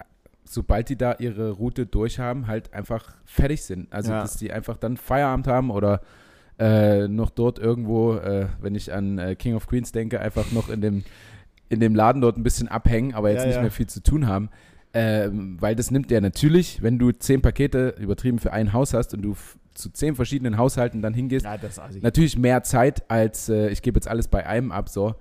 sobald 0.52 0.88
die 0.88 0.96
da 0.96 1.14
ihre 1.18 1.50
Route 1.52 1.86
durchhaben, 1.86 2.46
halt 2.48 2.74
einfach 2.74 3.14
fertig 3.24 3.62
sind. 3.62 3.92
Also, 3.92 4.10
Ja. 4.12 4.22
dass 4.22 4.36
die 4.36 4.52
einfach 4.52 4.76
dann 4.76 4.96
Feierabend 4.96 5.46
haben 5.46 5.70
oder 5.70 6.00
äh, 6.58 7.08
noch 7.08 7.30
dort 7.30 7.58
irgendwo, 7.58 8.14
äh, 8.16 8.48
wenn 8.60 8.74
ich 8.74 8.92
an 8.92 9.18
äh, 9.18 9.34
King 9.36 9.54
of 9.54 9.66
Queens 9.66 9.92
denke, 9.92 10.20
einfach 10.20 10.50
noch 10.52 10.68
in 10.68 10.80
dem, 10.80 11.04
in 11.68 11.80
dem 11.80 11.94
Laden 11.94 12.20
dort 12.20 12.36
ein 12.36 12.42
bisschen 12.42 12.68
abhängen, 12.68 13.14
aber 13.14 13.30
jetzt 13.30 13.42
Ja, 13.42 13.46
nicht 13.46 13.56
ja. 13.56 13.62
mehr 13.62 13.70
viel 13.70 13.86
zu 13.86 14.02
tun 14.02 14.26
haben. 14.26 14.50
Ähm, 14.92 15.56
weil 15.60 15.76
das 15.76 15.92
nimmt 15.92 16.10
ja 16.10 16.20
natürlich, 16.20 16.82
wenn 16.82 16.98
du 16.98 17.12
zehn 17.12 17.40
Pakete 17.40 17.94
übertrieben 18.00 18.40
für 18.40 18.52
ein 18.52 18.72
Haus 18.72 18.92
hast 18.92 19.14
und 19.14 19.22
du 19.22 19.36
zu 19.72 19.90
zehn 19.90 20.16
verschiedenen 20.16 20.58
Haushalten 20.58 21.00
dann 21.00 21.14
hingehst, 21.14 21.46
Ja, 21.46 21.56
natürlich 22.02 22.36
mehr 22.36 22.64
Zeit 22.64 23.08
als 23.08 23.48
äh, 23.48 23.68
ich 23.68 23.82
gebe 23.82 23.96
jetzt 23.98 24.08
alles 24.08 24.26
bei 24.26 24.44
einem 24.46 24.72
ab, 24.72 24.88
so. 24.88 25.14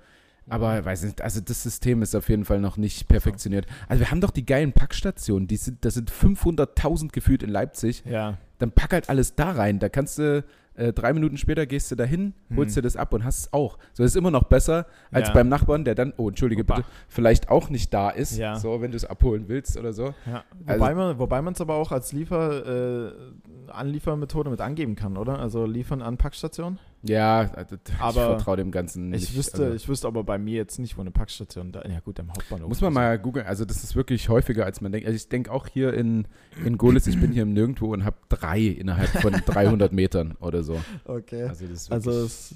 Aber 0.50 0.84
weiß 0.84 1.04
nicht, 1.04 1.22
also 1.22 1.42
das 1.42 1.64
System 1.64 2.02
ist 2.02 2.16
auf 2.16 2.28
jeden 2.30 2.46
Fall 2.46 2.60
noch 2.60 2.78
nicht 2.78 3.08
perfektioniert. 3.08 3.66
Also 3.88 4.02
wir 4.02 4.12
haben 4.12 4.22
doch 4.22 4.32
die 4.32 4.46
geilen 4.46 4.74
Packstationen, 4.74 5.48
die 5.48 5.58
sind, 5.58 5.84
das 5.86 5.94
sind 5.96 6.12
500.000 6.12 7.12
gefühlt 7.12 7.44
in 7.44 7.50
Leipzig. 7.50 8.04
Ja. 8.06 8.38
Dann 8.58 8.72
pack 8.72 8.94
halt 8.94 9.10
alles 9.10 9.36
da 9.36 9.52
rein. 9.52 9.80
Da 9.80 9.88
kannst 9.90 10.18
du 10.18 10.44
äh, 10.76 10.94
drei 10.94 11.12
Minuten 11.14 11.38
später 11.38 11.66
gehst 11.66 11.92
du 11.92 11.96
dahin, 11.96 12.34
holst 12.56 12.76
Hm. 12.76 12.82
dir 12.82 12.88
das 12.88 12.96
ab 12.96 13.14
und 13.14 13.24
hast 13.26 13.40
es 13.40 13.54
auch. 13.54 13.78
So 13.94 14.04
das 14.04 14.12
ist 14.12 14.16
immer 14.16 14.32
noch 14.32 14.44
besser 14.44 14.86
als 15.12 15.28
Ja. 15.28 15.34
beim 15.34 15.50
Nachbarn, 15.50 15.84
der 15.84 15.94
dann, 15.94 16.14
oh 16.18 16.30
entschuldige 16.30 16.62
Opa. 16.64 16.76
bitte, 16.78 16.88
vielleicht 17.10 17.50
auch 17.50 17.70
nicht 17.70 17.94
da 17.94 18.10
ist. 18.10 18.38
Ja. 18.38 18.56
So, 18.58 18.80
wenn 18.82 18.92
du 18.92 18.98
es 18.98 19.04
abholen 19.06 19.46
willst 19.50 19.78
oder 19.78 19.92
so. 19.94 20.14
Ja, 20.26 20.44
Also- 20.66 20.80
wobei 20.82 20.96
man 20.96 21.20
wobei 21.20 21.42
man 21.42 21.54
es 21.54 21.60
aber 21.62 21.76
auch 21.76 21.92
als 21.92 22.14
Liefer, 22.14 23.08
äh, 23.08 23.12
Anliefermethode 23.72 24.50
mit 24.50 24.62
angeben 24.62 24.96
kann, 24.96 25.18
oder? 25.18 25.40
Also 25.40 25.66
liefern 25.66 26.02
an 26.02 26.18
Packstation. 26.18 26.80
Ja, 27.02 27.50
also, 27.56 27.76
ich 27.76 27.94
Aber 28.00 28.36
vertraue 28.36 28.58
dem 28.58 28.72
Ganzen 28.72 29.10
nicht. 29.10 29.24
Ich 29.24 29.38
wüsste, 29.38 29.64
also. 29.64 29.76
ich 29.76 29.88
wüsste 29.88 30.08
aber 30.08 30.24
bei 30.24 30.38
mir 30.38 30.56
jetzt 30.56 30.80
nicht, 30.80 30.98
wo 30.98 31.02
eine 31.02 31.12
Packstation 31.12 31.72
da. 31.72 31.82
Ja 31.84 32.00
gut, 32.02 32.20
am 32.20 32.30
Hauptbahnhof. 32.30 32.68
Muss 32.68 32.82
man 32.82 32.92
mal 32.92 33.18
googeln. 33.18 33.46
Also 33.46 33.64
das 33.64 33.84
ist 33.84 33.96
wirklich 33.96 34.28
häufiger, 34.28 34.66
als 34.66 34.82
man 34.82 34.92
denkt. 34.92 35.08
Also 35.08 35.16
ich 35.16 35.30
denke 35.30 35.52
auch 35.52 35.68
hier 35.68 35.94
in, 35.94 36.28
in 36.66 36.78
Golis, 36.78 37.08
ich 37.08 37.20
bin 37.20 37.32
hier 37.32 37.44
im 37.44 37.54
Nirgendwo 37.54 37.94
und 37.94 38.04
habe 38.04 38.18
drei 38.28 38.60
innerhalb 38.60 39.08
von 39.10 39.32
300 39.46 39.94
Metern 39.94 40.36
oder 40.42 40.62
so. 40.64 40.78
Okay. 41.06 41.44
Also 41.44 41.66
das 41.68 41.90
Also 41.90 42.12
es 42.12 42.56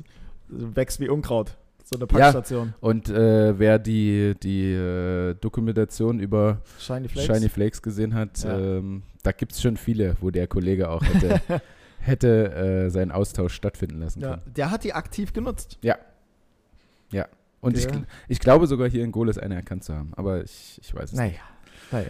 wächst 0.49 0.99
wie 0.99 1.07
Unkraut. 1.07 1.55
So 1.85 1.97
eine 1.97 2.05
Ja. 2.05 2.31
Packstation. 2.31 2.73
und 2.79 3.09
äh, 3.09 3.57
wer 3.59 3.77
die, 3.79 4.35
die 4.41 4.71
äh, 4.73 5.35
Dokumentation 5.35 6.19
über 6.19 6.59
Shiny 6.79 7.09
Flakes. 7.09 7.25
Shiny 7.37 7.49
Flakes 7.49 7.81
gesehen 7.81 8.13
hat, 8.13 8.43
Ja. 8.43 8.57
ähm, 8.57 9.03
da 9.21 9.31
gibt 9.33 9.51
es 9.51 9.61
schon 9.61 9.75
viele, 9.77 10.15
wo 10.21 10.31
der 10.31 10.47
Kollege 10.47 10.89
auch 10.89 11.03
hätte, 11.03 11.41
hätte 12.05 12.53
äh, 12.85 12.89
seinen 12.89 13.11
Austausch 13.11 13.53
stattfinden 13.53 13.99
lassen 13.99 14.19
ja, 14.21 14.37
können. 14.37 14.53
der 14.55 14.71
hat 14.71 14.83
die 14.83 14.93
aktiv 14.93 15.33
genutzt. 15.33 15.79
Und 17.61 17.77
ich, 17.77 17.85
Der- 17.87 17.95
gl- 17.95 18.05
ich 18.27 18.39
glaube 18.41 18.67
sogar 18.67 18.89
hier 18.89 19.05
in 19.05 19.13
Golis 19.13 19.37
eine 19.37 19.55
erkannt 19.55 19.85
zu 19.85 19.95
haben, 19.95 20.11
aber 20.17 20.43
ich, 20.43 20.77
ich 20.83 20.93
weiß 20.93 21.13
es 21.13 21.17
nicht. 21.17 21.19
Naja. 21.31 21.39
naja. 21.91 22.09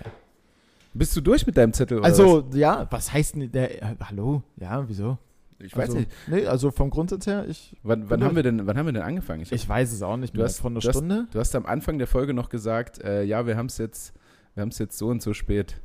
Bist 0.96 1.16
du 1.16 1.22
durch 1.22 1.46
mit 1.46 1.58
deinem 1.58 1.74
Zettel? 1.74 2.04
Also, 2.04 2.50
ja, 2.56 2.88
was 2.90 3.14
heißt 3.14 3.36
denn 3.36 3.52
der. 3.52 3.84
Äh, 3.84 3.96
hallo? 4.04 4.42
Ja, 4.58 4.90
wieso? 4.90 5.20
was? 5.60 5.66
Ich 5.68 5.78
weiß 5.78 5.90
also, 5.90 6.00
nicht. 6.00 6.10
Nee, 6.26 6.48
also 6.48 6.72
vom 6.72 6.90
Grundsatz 6.90 7.28
her, 7.28 7.46
ich, 7.48 7.78
Wann, 7.84 8.10
wann, 8.10 8.24
haben 8.24 8.36
wir 8.36 8.42
denn, 8.42 8.66
wann 8.66 8.76
haben 8.80 8.88
wir 8.88 8.94
denn 8.94 9.04
angefangen? 9.04 9.42
Ich 9.44 9.52
ich 9.52 9.70
weiß 9.70 9.94
es 9.94 10.02
auch 10.02 10.18
nicht 10.18 10.36
Du 10.36 10.42
hast- 10.42 10.60
von 10.60 10.74
einer 10.74 10.80
du 10.80 10.88
hast- 10.88 10.96
Stunde? 10.96 11.28
du 11.32 11.40
hast 11.40 11.56
am 11.56 11.68
Anfang 11.68 12.00
der 12.00 12.08
Folge 12.08 12.34
noch 12.34 12.50
gesagt, 12.50 13.04
äh, 13.04 13.22
ja, 13.22 13.46
wir 13.46 13.56
haben 13.56 13.68
es 13.68 13.78
jetzt, 13.78 14.16
wir 14.56 14.62
haben 14.62 14.70
es 14.70 14.80
jetzt 14.80 14.98
so 14.98 15.10
und 15.10 15.22
so 15.22 15.34
spät. 15.34 15.80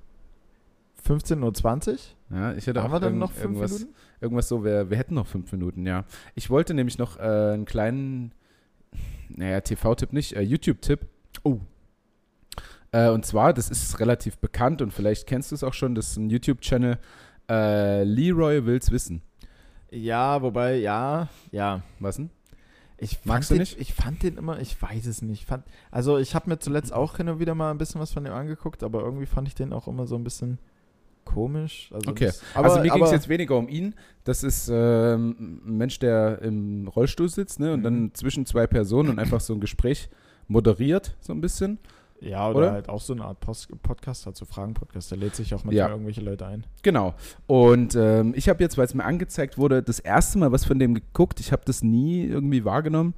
15.20 1.08 1.88
Uhr? 2.30 2.36
Ja, 2.36 2.52
ich 2.54 2.66
hätte 2.66 2.82
Haben 2.82 2.90
auch 2.90 2.96
wir 2.96 3.00
dann 3.00 3.08
irgend- 3.14 3.20
noch 3.20 3.32
fünf 3.32 3.44
irgendwas, 3.44 3.72
Minuten? 3.72 3.94
irgendwas 4.20 4.48
so, 4.48 4.64
wir, 4.64 4.90
wir 4.90 4.96
hätten 4.96 5.14
noch 5.14 5.26
fünf 5.26 5.50
Minuten, 5.52 5.86
ja. 5.86 6.04
Ich 6.34 6.50
wollte 6.50 6.74
nämlich 6.74 6.98
noch 6.98 7.18
äh, 7.18 7.22
einen 7.22 7.64
kleinen, 7.64 8.32
naja, 9.28 9.60
TV-Tipp 9.60 10.12
nicht, 10.12 10.34
äh, 10.34 10.42
YouTube-Tipp. 10.42 11.06
Oh. 11.44 11.58
Äh, 12.92 13.08
und 13.10 13.24
zwar, 13.26 13.52
das 13.52 13.70
ist 13.70 14.00
relativ 14.00 14.38
bekannt 14.38 14.82
und 14.82 14.92
vielleicht 14.92 15.26
kennst 15.26 15.50
du 15.50 15.54
es 15.54 15.62
auch 15.64 15.74
schon, 15.74 15.94
das 15.94 16.10
ist 16.12 16.16
ein 16.16 16.30
YouTube-Channel, 16.30 16.98
äh, 17.50 18.04
Leroy 18.04 18.64
will's 18.66 18.90
wissen. 18.90 19.22
Ja, 19.90 20.42
wobei, 20.42 20.76
ja, 20.76 21.28
ja. 21.50 21.82
Was 21.98 22.16
denn? 22.16 22.30
Ich 23.00 23.12
fand 23.18 23.26
Magst 23.26 23.50
du 23.50 23.54
den, 23.54 23.60
nicht? 23.60 23.78
Ich 23.78 23.94
fand 23.94 24.22
den 24.22 24.36
immer, 24.36 24.58
ich 24.58 24.80
weiß 24.82 25.06
es 25.06 25.22
nicht. 25.22 25.44
Fand, 25.46 25.64
also 25.90 26.18
ich 26.18 26.34
habe 26.34 26.50
mir 26.50 26.58
zuletzt 26.58 26.92
auch 26.92 27.16
hin 27.16 27.28
und 27.28 27.38
wieder 27.38 27.54
mal 27.54 27.70
ein 27.70 27.78
bisschen 27.78 28.00
was 28.00 28.12
von 28.12 28.24
dem 28.24 28.32
angeguckt, 28.32 28.82
aber 28.82 29.00
irgendwie 29.02 29.26
fand 29.26 29.46
ich 29.48 29.54
den 29.54 29.72
auch 29.72 29.86
immer 29.86 30.06
so 30.06 30.16
ein 30.16 30.24
bisschen 30.24 30.58
komisch. 31.32 31.90
Also 31.92 32.10
Okay. 32.10 32.26
das, 32.26 32.42
aber, 32.54 32.64
also 32.68 32.80
mir 32.80 32.90
ging 32.90 33.02
es 33.04 33.10
jetzt 33.12 33.28
weniger 33.28 33.56
um 33.56 33.68
ihn. 33.68 33.94
Das 34.24 34.42
ist 34.42 34.68
ähm, 34.72 35.60
ein 35.66 35.76
Mensch, 35.76 35.98
der 35.98 36.40
im 36.42 36.88
Rollstuhl 36.88 37.28
sitzt 37.28 37.60
ne, 37.60 37.72
und 37.72 37.80
Mhm. 37.80 37.84
dann 37.84 38.10
zwischen 38.14 38.46
zwei 38.46 38.66
Personen 38.66 39.10
und 39.10 39.18
einfach 39.18 39.40
so 39.40 39.52
ein 39.54 39.60
Gespräch 39.60 40.08
moderiert, 40.48 41.16
so 41.20 41.32
ein 41.32 41.40
bisschen. 41.40 41.78
Ja, 42.20 42.48
oder, 42.48 42.58
Oder? 42.58 42.72
halt 42.72 42.88
auch 42.88 43.00
so 43.00 43.12
eine 43.12 43.24
Art 43.24 43.38
Post 43.38 43.68
Podcast, 43.82 44.26
halt 44.26 44.36
so 44.36 44.44
Fragen-Podcast. 44.44 45.12
Der 45.12 45.18
lädt 45.18 45.36
sich 45.36 45.54
auch 45.54 45.58
manchmal 45.62 45.74
Ja. 45.74 45.88
irgendwelche 45.90 46.20
Leute 46.20 46.46
ein. 46.46 46.64
Genau. 46.82 47.14
Und 47.46 47.94
ähm, 47.94 48.32
ich 48.34 48.48
habe 48.48 48.60
jetzt, 48.62 48.76
weil 48.76 48.86
es 48.86 48.94
mir 48.94 49.04
angezeigt 49.04 49.56
wurde, 49.56 49.84
das 49.84 50.00
erste 50.00 50.38
Mal 50.38 50.50
was 50.50 50.64
von 50.64 50.80
dem 50.80 50.94
geguckt. 50.94 51.38
Ich 51.38 51.52
habe 51.52 51.62
das 51.64 51.84
nie 51.84 52.24
irgendwie 52.24 52.64
wahrgenommen. 52.64 53.14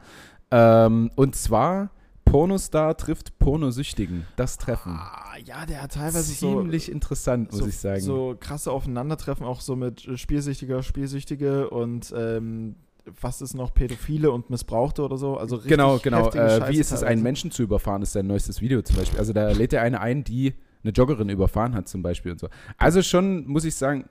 Ähm, 0.51 1.11
und 1.17 1.35
zwar 1.35 1.91
Pornostar 2.31 2.97
trifft 2.97 3.39
Pornosüchtigen. 3.39 4.27
Das 4.37 4.57
Treffen. 4.57 4.93
Ah, 4.93 5.35
ja, 5.45 5.67
der 5.67 5.83
hat 5.83 5.93
teilweise 5.93 6.33
Ziemlich 6.33 6.91
interessant, 6.91 7.51
muss 7.51 7.61
so, 7.61 7.67
ich 7.67 7.79
sagen. 7.79 8.01
so 8.01 8.37
krasse 8.39 8.71
Aufeinandertreffen, 8.71 9.45
auch 9.45 9.61
so 9.61 9.77
mit 9.77 10.07
äh, 10.07 10.17
Spielsüchtiger, 10.17 10.83
Spielsüchtige 10.83 11.71
und 11.71 12.15
ähm, 12.17 12.77
was 13.21 13.43
ist 13.43 13.55
noch, 13.55 13.75
Pädophile 13.75 14.31
und 14.31 14.51
Missbrauchte 14.51 15.03
oder 15.03 15.17
so. 15.17 15.37
Also 15.37 15.57
richtig 15.57 15.71
Genau, 15.71 15.99
genau. 15.99 16.31
Äh, 16.31 16.69
wie 16.69 16.79
ist 16.79 16.93
es, 16.93 17.03
einen. 17.03 17.23
Menschen 17.23 17.51
zu 17.51 17.63
überfahren, 17.63 18.03
ist 18.03 18.13
sein 18.13 18.27
neuestes 18.27 18.61
Video 18.61 18.83
zum 18.83 18.97
Beispiel. 18.97 19.19
Also 19.19 19.33
da 19.33 19.51
lädt 19.51 19.73
er 19.73 19.83
eine 19.83 20.01
ein, 20.01 20.23
die 20.25 20.55
eine 20.83 20.93
Joggerin 20.93 21.29
überfahren 21.29 21.75
hat 21.75 21.89
zum 21.89 22.03
Beispiel 22.03 22.33
und 22.33 22.41
so. 22.41 22.49
Also 22.77 23.03
schon, 23.03 23.47
muss 23.47 23.65
ich 23.65 23.75
sagen, 23.75 24.09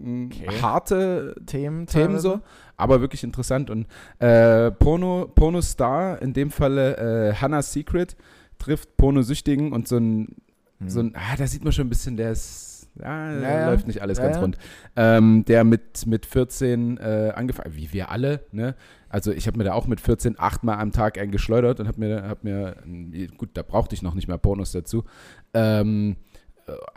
Okay. 0.00 0.46
harte 0.62 1.34
Themen, 1.46 1.86
Themen 1.86 2.18
so, 2.18 2.40
aber 2.76 3.00
wirklich 3.00 3.24
interessant. 3.24 3.70
Und 3.70 3.86
äh, 4.18 4.70
Porno, 4.70 5.26
Pornostar, 5.34 6.20
in 6.22 6.32
dem 6.32 6.50
Falle 6.50 7.30
äh, 7.30 7.34
Hannah 7.34 7.62
Secret, 7.62 8.16
trifft 8.58 8.96
Pornosüchtigen 8.96 9.72
und 9.72 9.88
so 9.88 9.96
ein, 9.98 10.36
Hm. 10.80 10.88
so 10.88 11.00
ein, 11.00 11.12
ah, 11.16 11.36
da 11.36 11.46
sieht 11.46 11.64
man 11.64 11.72
schon 11.72 11.86
ein 11.86 11.90
bisschen, 11.90 12.16
der 12.16 12.30
ist, 12.32 12.88
ja, 13.00 13.32
Ja, 13.32 13.40
ja. 13.40 13.70
läuft 13.70 13.86
nicht 13.88 14.00
alles 14.02 14.18
Ja, 14.18 14.24
ganz 14.24 14.38
rund. 14.38 14.58
Ähm, 14.96 15.44
der 15.46 15.64
mit, 15.64 16.06
mit 16.06 16.24
14 16.26 16.98
äh, 16.98 17.32
angefangen, 17.34 17.74
wie 17.74 17.92
wir 17.92 18.10
alle, 18.10 18.42
ne? 18.52 18.74
Also 19.08 19.32
ich 19.32 19.46
habe 19.46 19.56
mir 19.58 19.64
da 19.64 19.72
auch 19.72 19.86
mit 19.86 20.00
14 20.00 20.38
achtmal 20.38 20.78
am 20.78 20.92
Tag 20.92 21.18
einen 21.18 21.32
geschleudert 21.32 21.80
und 21.80 21.88
habe 21.88 21.98
mir, 21.98 22.28
hab 22.28 22.44
mir, 22.44 22.76
gut, 23.38 23.50
da 23.54 23.62
brauchte 23.62 23.94
ich 23.94 24.02
noch 24.02 24.14
nicht 24.14 24.28
mehr 24.28 24.36
Pornos 24.38 24.70
dazu. 24.72 25.04
Ähm, 25.54 26.16
äh, 26.27 26.27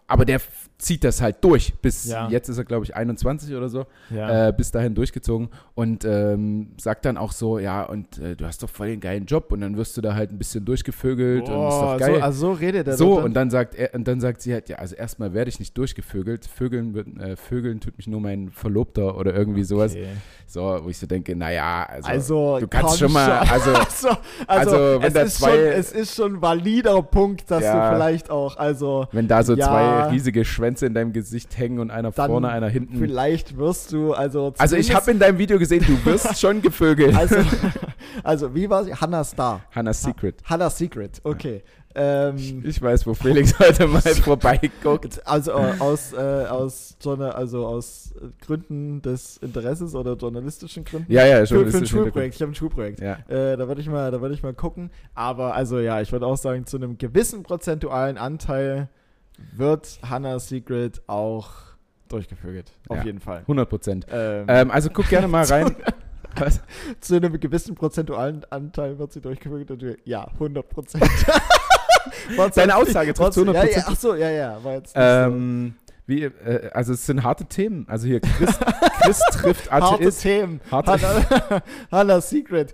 aber 0.08 0.26
der 0.26 0.40
zieht 0.78 1.04
das 1.04 1.22
halt 1.22 1.38
durch. 1.44 1.74
Bis 1.82 2.08
Ja. 2.08 2.28
jetzt 2.30 2.50
ist 2.50 2.58
er, 2.58 2.64
glaube 2.66 2.86
ich, 2.86 2.96
21 2.96 3.54
oder 3.56 3.70
so 3.70 3.86
ja. 4.10 4.48
äh, 4.48 4.54
bis 4.54 4.72
dahin 4.72 4.96
durchgezogen 4.96 5.50
und 5.76 6.04
ähm, 6.06 6.72
sagt 6.80 7.06
dann 7.06 7.18
auch 7.18 7.32
so, 7.32 7.60
ja, 7.60 7.84
und 7.84 8.18
äh, 8.18 8.36
du 8.36 8.46
hast 8.46 8.64
doch 8.64 8.70
voll 8.70 8.88
den 8.88 9.00
geilen 9.00 9.26
Job 9.26 9.52
und 9.52 9.62
dann 9.62 9.78
wirst 9.78 9.96
du 9.96 10.02
da 10.02 10.16
halt 10.16 10.32
ein 10.32 10.40
bisschen 10.40 10.66
durchgevögelt 10.66 11.48
und 11.50 11.68
ist 11.68 11.80
doch 11.82 11.98
geil. 12.00 12.16
So, 12.16 12.22
also 12.22 12.40
so 12.48 12.52
redet 12.54 12.88
er 12.88 12.98
So, 12.98 13.18
doch 13.18 13.24
und 13.26 13.34
dann 13.36 13.50
sagt 13.52 13.76
er, 13.76 13.94
und 13.94 14.08
dann 14.08 14.20
sagt 14.20 14.42
sie 14.42 14.54
halt, 14.54 14.70
ja, 14.70 14.78
also 14.78 14.96
erstmal 14.96 15.34
werde 15.34 15.50
ich 15.50 15.60
nicht 15.60 15.78
durchgevögelt. 15.78 16.46
Vögeln, 16.48 16.94
wird, 16.96 17.08
äh, 17.20 17.36
Vögeln 17.36 17.80
tut 17.80 17.98
mich 17.98 18.08
nur 18.08 18.20
mein 18.22 18.50
Verlobter 18.50 19.18
oder 19.18 19.36
irgendwie 19.36 19.64
sowas. 19.64 19.92
Okay. 19.94 20.08
So, 20.48 20.62
wo 20.84 20.90
ich 20.90 20.98
so 20.98 21.06
denke, 21.08 21.36
naja, 21.36 21.86
also, 21.88 22.10
Also, 22.10 22.58
du 22.60 22.68
kannst 22.68 22.98
schon 23.00 23.14
mal, 23.14 23.30
also, 23.40 23.72
also, 23.74 24.10
also, 24.10 24.18
Also, 24.48 25.02
wenn 25.02 25.08
es, 25.08 25.14
da 25.14 25.22
ist 25.22 25.36
zwei- 25.38 25.50
schon, 25.52 25.60
es 25.80 25.92
ist 25.92 26.16
schon 26.16 26.36
ein 26.36 26.42
valider 26.42 27.02
Punkt, 27.04 27.50
dass 27.52 27.64
Ja. 27.64 27.90
du 27.92 27.96
vielleicht 27.96 28.30
auch, 28.30 28.58
also 28.58 29.08
wenn 29.12 29.28
da 29.28 29.44
so 29.44 29.56
Ja. 29.62 29.68
zwei 29.68 30.10
riesige 30.12 30.46
Schwänze 30.46 30.86
in 30.86 30.94
deinem 30.94 31.14
Gesicht 31.14 31.58
hängen 31.58 31.80
und 31.80 31.92
einer 31.92 32.12
vorne, 32.12 32.50
einer 32.50 32.70
hinten. 32.70 32.98
vielleicht 32.98 33.58
wirst 33.58 33.92
du, 33.94 34.14
also 34.14 34.54
Also 34.58 34.76
ich 34.76 34.94
habe 34.94 35.12
in 35.12 35.20
deinem 35.20 35.38
Video 35.38 35.58
gesehen, 35.58 35.84
du 35.86 36.04
wirst 36.06 36.40
schon 36.40 36.62
gevögelt. 36.62 37.16
also, 37.16 37.38
also 38.24 38.54
wie 38.56 38.70
war 38.70 38.84
sie? 38.84 38.94
Hannah 38.94 39.24
Star. 39.24 39.62
Hannah's 39.74 40.02
Secret. 40.02 40.36
Hannah 40.46 40.70
Secret, 40.70 41.22
okay. 41.24 41.64
Ähm, 41.94 42.64
Ich 42.66 42.82
weiß, 42.82 43.06
wo 43.06 43.14
Felix 43.14 43.58
heute 43.60 43.88
mal 43.88 44.02
vorbeiguckt. 44.02 45.26
also 45.28 45.54
aus, 45.54 46.14
äh, 46.14 46.18
aus, 46.18 46.98
also 47.06 47.66
aus 47.66 48.14
Gründen 48.46 49.02
des 49.02 49.38
Interesses 49.38 49.96
oder 49.96 50.14
journalistischen 50.16 50.86
Gründen. 50.86 51.12
Ja, 51.12 51.26
ja, 51.26 51.46
für, 51.46 51.68
für 51.68 51.78
ein 51.78 51.86
Schulprojekt. 51.86 52.36
Ich 52.36 52.42
habe 52.42 52.52
ein 52.52 52.56
Schulprojekt. 52.56 53.00
Hintergrund. 53.00 53.30
Äh, 53.30 53.58
da 53.58 53.68
würde 53.68 53.82
ich 53.82 53.90
mal, 53.90 54.12
da 54.12 54.22
würde 54.22 54.34
ich 54.34 54.44
mal 54.44 54.54
gucken. 54.54 54.90
Aber 55.14 55.54
also 55.56 55.80
ja, 55.80 56.02
ich 56.02 56.12
würde 56.12 56.26
auch 56.26 56.38
sagen, 56.38 56.66
zu 56.66 56.78
einem 56.78 56.98
gewissen 56.98 57.44
prozentualen 57.44 58.18
Anteil 58.18 58.90
wird 59.54 60.00
Hannah 60.08 60.40
Secret 60.40 61.02
auch 61.08 61.50
durchgevögelt. 62.10 62.72
Auf 62.90 62.98
Ja. 62.98 63.04
jeden 63.04 63.20
Fall. 63.20 63.38
Ja, 63.38 63.42
100 63.44 63.70
Prozent. 63.70 64.06
Ähm, 64.12 64.46
Ähm, 64.48 64.72
also 64.72 64.90
guck 64.90 65.08
gerne 65.10 65.28
mal 65.28 65.46
rein. 65.46 65.76
Was? 66.38 66.62
zu 67.02 67.16
einem 67.16 67.38
gewissen 67.40 67.76
prozentualen 67.76 68.46
Anteil 68.50 68.98
wird 68.98 69.12
sie. 69.12 69.20
Natürlich. 69.20 69.98
Ja, 70.06 70.26
100 70.34 70.70
Prozent. 70.70 71.04
Deine 72.56 72.76
Aussage 72.76 73.14
trifft 73.14 73.34
zu 73.34 73.42
100 73.42 73.56
Ja, 73.56 73.62
ja, 73.64 73.68
Prozent. 73.76 73.86
ach 73.90 74.00
so, 74.00 74.16
ja, 74.16 74.30
ja. 74.30 74.64
War 74.64 74.74
jetzt 74.76 74.94
Ähm, 74.96 75.76
wie, 76.08 76.24
äh, 76.24 76.70
also 76.74 76.94
es 76.94 77.06
sind 77.06 77.24
harte 77.24 77.46
Themen. 77.46 77.86
Also 77.90 78.08
hier 78.08 78.22
Chris, 78.22 78.58
Chris 79.04 79.20
trifft 79.32 79.66
so. 79.66 79.72
Harte 79.72 79.86
Atheist. 79.96 80.22
Themen. 80.22 80.62
Harte- 80.72 81.62
Hannah, 81.92 82.22
Secret. 82.22 82.74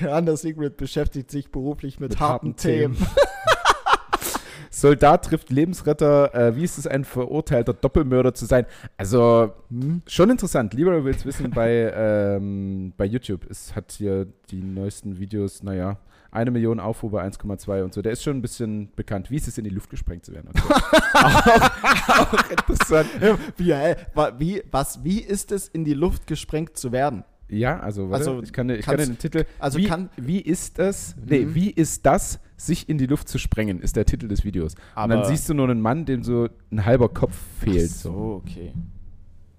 Hannah 0.00 0.36
Secret 0.36 0.76
beschäftigt 0.76 1.30
sich 1.30 1.50
beruflich 1.52 2.00
mit, 2.00 2.10
Mit 2.10 2.20
harten, 2.20 2.48
harten 2.48 2.56
Themen. 2.56 2.96
Soldat 4.80 5.24
trifft 5.24 5.48
Lebensretter. 5.50 6.34
Äh, 6.34 6.54
wie 6.56 6.62
ist 6.64 6.76
es, 6.76 6.86
ein 6.86 7.04
verurteilter 7.04 7.72
Doppelmörder 7.72 8.34
zu 8.34 8.44
sein? 8.44 8.66
Also 8.98 9.52
Hm? 9.70 10.02
schon 10.06 10.28
interessant. 10.30 10.74
Lieber 10.74 11.02
will's 11.04 11.24
wissen 11.24 11.50
bei, 11.50 11.92
ähm, 11.96 12.92
bei 12.98 13.06
YouTube. 13.06 13.46
Es 13.50 13.74
hat 13.74 13.92
hier 13.92 14.26
die 14.50 14.60
neuesten 14.62 15.18
Videos, 15.18 15.62
naja, 15.62 15.96
eine 16.30 16.50
Million 16.50 16.78
Aufrufe, 16.78 17.22
1,2 17.22 17.84
und 17.84 17.94
so. 17.94 18.02
Der 18.02 18.12
ist 18.12 18.22
schon 18.22 18.36
ein 18.36 18.42
bisschen 18.42 18.90
bekannt. 18.94 19.30
Wie 19.30 19.36
ist 19.36 19.48
es, 19.48 19.56
in 19.56 19.64
die 19.64 19.70
Luft 19.70 19.88
gesprengt 19.88 20.26
zu 20.26 20.32
werden? 20.34 20.50
Okay. 20.52 20.80
auch, 21.14 22.32
auch 22.34 22.50
interessant. 22.50 23.08
Wie, 23.56 23.70
äh, 23.70 23.96
wie, 24.38 24.62
was, 24.70 25.02
wie 25.02 25.20
ist 25.20 25.52
es, 25.52 25.68
in 25.68 25.84
die 25.86 25.94
Luft 25.94 26.26
gesprengt 26.26 26.76
zu 26.76 26.92
werden? 26.92 27.24
Ja, 27.48 27.78
also, 27.80 28.10
warte, 28.10 28.28
Also, 28.30 28.42
ich 28.42 28.52
kann, 28.52 28.68
ich 28.70 28.84
kann 28.84 28.98
den 28.98 29.16
Titel. 29.18 29.44
Also 29.58 29.78
wie, 29.78 29.84
kann. 29.86 30.10
wie 30.16 30.40
ist 30.40 30.78
es? 30.78 31.14
Nee, 31.24 31.46
Mhm. 31.46 31.54
wie 31.54 31.70
ist 31.70 32.04
das, 32.04 32.40
sich 32.56 32.88
in 32.88 32.98
die 32.98 33.06
Luft 33.06 33.28
zu 33.28 33.38
sprengen, 33.38 33.80
ist 33.80 33.96
der 33.96 34.06
Titel 34.06 34.28
des 34.28 34.44
Videos. 34.44 34.74
und 34.96 35.10
dann 35.10 35.24
siehst 35.24 35.48
du 35.48 35.54
nur 35.54 35.68
einen 35.68 35.80
Mann, 35.80 36.04
dem 36.04 36.22
so 36.22 36.48
ein 36.70 36.84
halber 36.84 37.08
Kopf 37.08 37.36
fehlt. 37.60 37.90
Ach 37.90 37.96
so, 37.96 38.42
okay. 38.44 38.72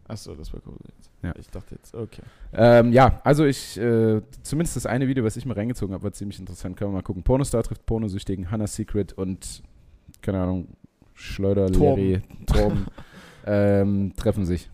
Achso, 0.08 0.36
das 0.36 0.54
war 0.54 0.62
cool. 0.66 0.78
Ja. 1.22 1.34
Ich 1.38 1.50
dachte 1.50 1.76
jetzt, 1.76 1.94
okay. 1.96 2.22
Ähm, 2.54 2.94
ja, 2.94 3.20
also 3.24 3.46
ich, 3.46 3.78
äh, 3.78 4.22
zumindest 4.44 4.76
das 4.76 4.86
eine 4.86 5.08
Video, 5.08 5.24
was 5.24 5.36
ich 5.36 5.46
mir 5.46 5.58
reingezogen 5.58 5.94
habe, 5.94 6.04
war 6.04 6.14
ziemlich 6.14 6.40
interessant. 6.40 6.78
Können 6.78 6.92
wir 6.92 6.96
mal 6.96 7.02
gucken. 7.02 7.24
Pornostar 7.24 7.64
trifft 7.64 7.86
Pornosüchtigen, 7.86 8.50
Hannah 8.52 8.68
Secret 8.68 9.14
und, 9.14 9.64
keine 10.22 10.42
Ahnung, 10.42 10.68
Schleuder, 11.14 11.72
Torben. 11.72 12.04
Larry, 12.04 12.22
Torben 12.46 12.86
ähm, 13.46 14.14
treffen 14.16 14.46
sich. 14.46 14.70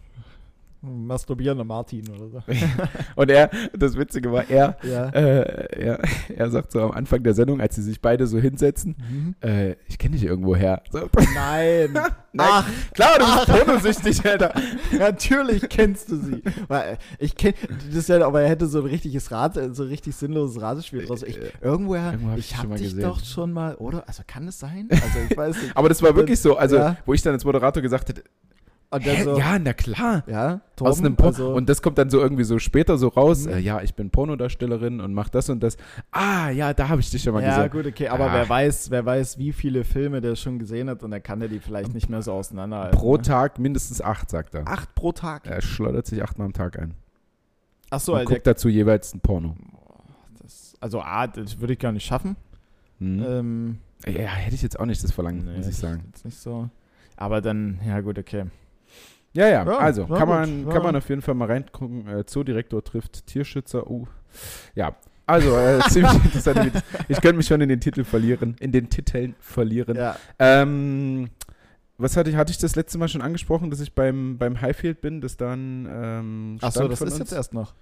Masturbierender 0.84 1.64
Martin 1.64 2.10
oder 2.10 2.28
so. 2.30 2.44
Und 3.16 3.32
er, 3.32 3.50
das 3.78 3.98
Witzige 3.98 4.32
war, 4.32 4.50
er, 4.50 4.78
ja. 4.84 5.10
äh, 5.10 5.82
er, 5.82 6.00
er 6.36 6.52
sagt 6.52 6.72
so 6.74 6.82
am 6.82 6.92
Anfang 6.92 7.24
der 7.24 7.34
Sendung, 7.34 7.62
als 7.62 7.76
sie 7.76 7.82
sich 7.82 8.02
beide 8.02 8.28
so 8.28 8.38
hinsetzen, 8.38 8.96
Mhm. 9.10 9.36
äh, 9.42 9.76
ich 9.88 9.98
kenne 9.98 10.16
dich 10.16 10.26
irgendwo 10.26 10.56
her. 10.56 10.82
So, 10.92 11.08
Nein. 11.34 11.94
Nein. 12.34 12.48
Ach, 12.52 12.68
klar, 12.94 13.18
du 13.20 13.26
bist 13.26 13.66
pornosüchtig, 13.66 14.26
Alter. 14.30 14.54
natürlich 15.00 15.70
kennst 15.70 16.10
du 16.12 16.18
sie. 16.18 16.44
Äh, 16.70 16.98
Ich 17.20 17.36
kenn, 17.36 17.54
das 17.88 17.96
ist 17.96 18.10
ja, 18.10 18.26
aber 18.26 18.42
er 18.42 18.50
hätte 18.50 18.66
so 18.68 18.80
ein 18.80 18.86
richtiges 18.88 19.32
Rad, 19.32 19.54
so 19.76 19.84
ein 19.84 19.90
richtig 19.90 20.16
sinnloses 20.16 20.62
Ratespiel 20.62 21.06
draus. 21.06 21.24
Ich, 21.24 21.38
Äh, 21.38 21.52
irgendwoher, 21.62 22.12
irgendwo 22.14 22.36
ich 22.38 22.50
schon 22.50 22.58
hab 22.72 22.76
dich 22.76 22.90
gesehen. 22.90 23.02
doch 23.04 23.24
schon 23.24 23.52
mal, 23.54 23.76
oder? 23.76 24.08
Also 24.08 24.24
kann 24.28 24.48
es 24.48 24.60
sein? 24.60 24.88
Also 24.92 25.06
ich 25.30 25.38
weiß 25.38 25.62
nicht. 25.62 25.78
Aber 25.78 25.90
das 25.90 26.02
war 26.02 26.16
wirklich 26.16 26.40
so, 26.40 26.58
also 26.58 26.76
Ja. 26.78 26.98
wo 27.06 27.14
ich 27.14 27.22
dann 27.22 27.34
als 27.34 27.46
Moderator 27.46 27.82
gesagt 27.82 28.10
hätte, 28.10 28.24
Und 28.94 29.08
dann 29.08 29.16
Hä? 29.16 29.24
so, 29.24 29.38
ja, 29.40 29.58
na 29.58 29.74
klar. 29.74 30.24
ja, 30.28 30.54
Aus 30.80 30.98
Torben, 31.00 31.06
einem 31.08 31.16
also- 31.20 31.56
und 31.56 31.68
das 31.68 31.82
kommt 31.82 31.98
dann 31.98 32.12
so 32.12 32.20
irgendwie 32.20 32.44
so 32.44 32.60
später 32.60 33.00
so 33.00 33.08
raus. 33.08 33.48
Mhm. 33.48 33.54
Äh, 33.54 33.60
ja, 33.60 33.82
ich 33.82 33.96
bin 33.96 34.12
Pornodarstellerin 34.12 35.02
und 35.02 35.16
mach 35.16 35.30
das 35.30 35.50
und 35.50 35.64
das. 35.64 35.78
Ah, 36.12 36.50
ja, 36.52 36.76
da 36.76 36.90
habe 36.90 37.02
ich 37.02 37.10
dich 37.10 37.24
schon 37.24 37.34
mal 37.34 37.42
ja, 37.42 37.56
gesehen. 37.66 37.72
gut, 37.72 37.88
okay, 37.92 38.10
aber 38.10 38.30
Ah. 38.30 38.34
wer 38.36 38.50
weiß, 38.50 38.92
wer 38.92 39.04
weiß, 39.04 39.40
wie 39.40 39.52
viele 39.52 39.84
Filme 39.84 40.22
der 40.22 40.36
schon 40.36 40.60
gesehen 40.60 40.92
hat 40.92 41.02
und 41.02 41.10
dann 41.10 41.24
kann 41.24 41.42
er 41.42 41.48
die 41.48 41.60
vielleicht 41.60 41.96
nicht 41.96 42.08
mehr 42.08 42.22
so 42.22 42.34
auseinanderhalten. 42.34 42.96
Pro 43.00 43.16
ne? 43.16 43.24
Tag 43.24 43.58
mindestens 43.58 44.00
acht, 44.00 44.30
sagt 44.30 44.54
er. 44.54 44.68
Acht 44.68 44.94
pro 44.94 45.12
Tag. 45.12 45.48
Er 45.48 45.62
schleudert 45.64 46.06
sich 46.06 46.22
achtmal 46.22 46.46
am 46.46 46.54
Tag 46.54 46.78
ein. 46.78 46.94
Ach 47.90 48.00
so, 48.00 48.14
und 48.14 48.20
also, 48.20 48.32
guckt 48.32 48.46
dazu 48.46 48.70
jeweils 48.70 49.16
ein 49.16 49.22
Porno. 49.22 49.56
das, 50.40 50.76
also 50.80 51.02
A, 51.02 51.26
das 51.26 51.60
würde 51.60 51.74
ich 51.74 51.80
gar 51.80 51.92
nicht 51.92 52.06
schaffen. 52.06 52.36
Mhm. 53.00 53.24
Ähm, 53.28 53.78
ja, 54.06 54.28
hätte 54.28 54.54
ich 54.54 54.62
jetzt 54.62 54.80
auch 54.80 54.86
nicht 54.86 55.04
das 55.04 55.12
Verlangen, 55.12 55.46
nee, 55.46 55.58
muss 55.58 55.66
ich 55.68 55.78
sagen. 55.78 56.04
Jetzt 56.12 56.26
nicht 56.26 56.38
so. 56.38 56.70
Aber 57.18 57.42
dann, 57.42 57.80
ja 57.88 58.00
gut, 58.02 58.20
okay. 58.20 58.46
Ja, 59.34 59.48
ja, 59.48 59.66
Ja, 59.66 59.78
also 59.78 60.06
kann, 60.06 60.20
gut, 60.20 60.28
man, 60.28 60.68
ja. 60.68 60.74
kann 60.74 60.84
man 60.84 60.96
auf 60.96 61.10
jeden 61.10 61.22
Fall 61.22 61.36
mal 61.36 61.48
reingucken. 61.48 62.08
Äh, 62.08 62.26
Zoodirektor 62.26 62.84
trifft 62.84 63.26
Tierschützer. 63.26 63.90
Uh. 63.90 64.08
Ja, 64.76 64.96
also 65.26 65.58
äh, 65.58 65.80
ziemlich 65.90 66.14
interessant. 66.26 66.84
Ich 67.08 67.20
könnte 67.22 67.38
mich 67.38 67.48
schon 67.48 67.62
in 67.62 67.70
den 67.70 67.80
Titel 67.80 68.04
verlieren, 68.04 68.56
in 68.60 68.72
den 68.72 68.90
Titeln 68.90 69.36
verlieren. 69.40 69.96
Ja, 69.98 70.18
Ähm, 70.40 71.30
was 71.98 72.18
hatte 72.18 72.30
ich, 72.30 72.36
hatte 72.36 72.52
ich 72.52 72.58
das 72.58 72.76
letzte 72.76 72.98
Mal 72.98 73.08
schon 73.08 73.22
angesprochen, 73.22 73.70
dass 73.70 73.80
ich 73.80 73.94
beim, 73.94 74.38
beim 74.38 74.60
Highfield 74.60 75.02
bin, 75.02 75.22
dass 75.22 75.38
dann 75.38 75.88
ähm, 75.90 76.58
Ach 76.62 76.72
so, 76.72 76.80
Stand 76.80 76.92
das 76.92 77.02
ist 77.02 77.12
uns, 77.12 77.20
jetzt 77.20 77.34
erst 77.34 77.54
noch. 77.54 77.74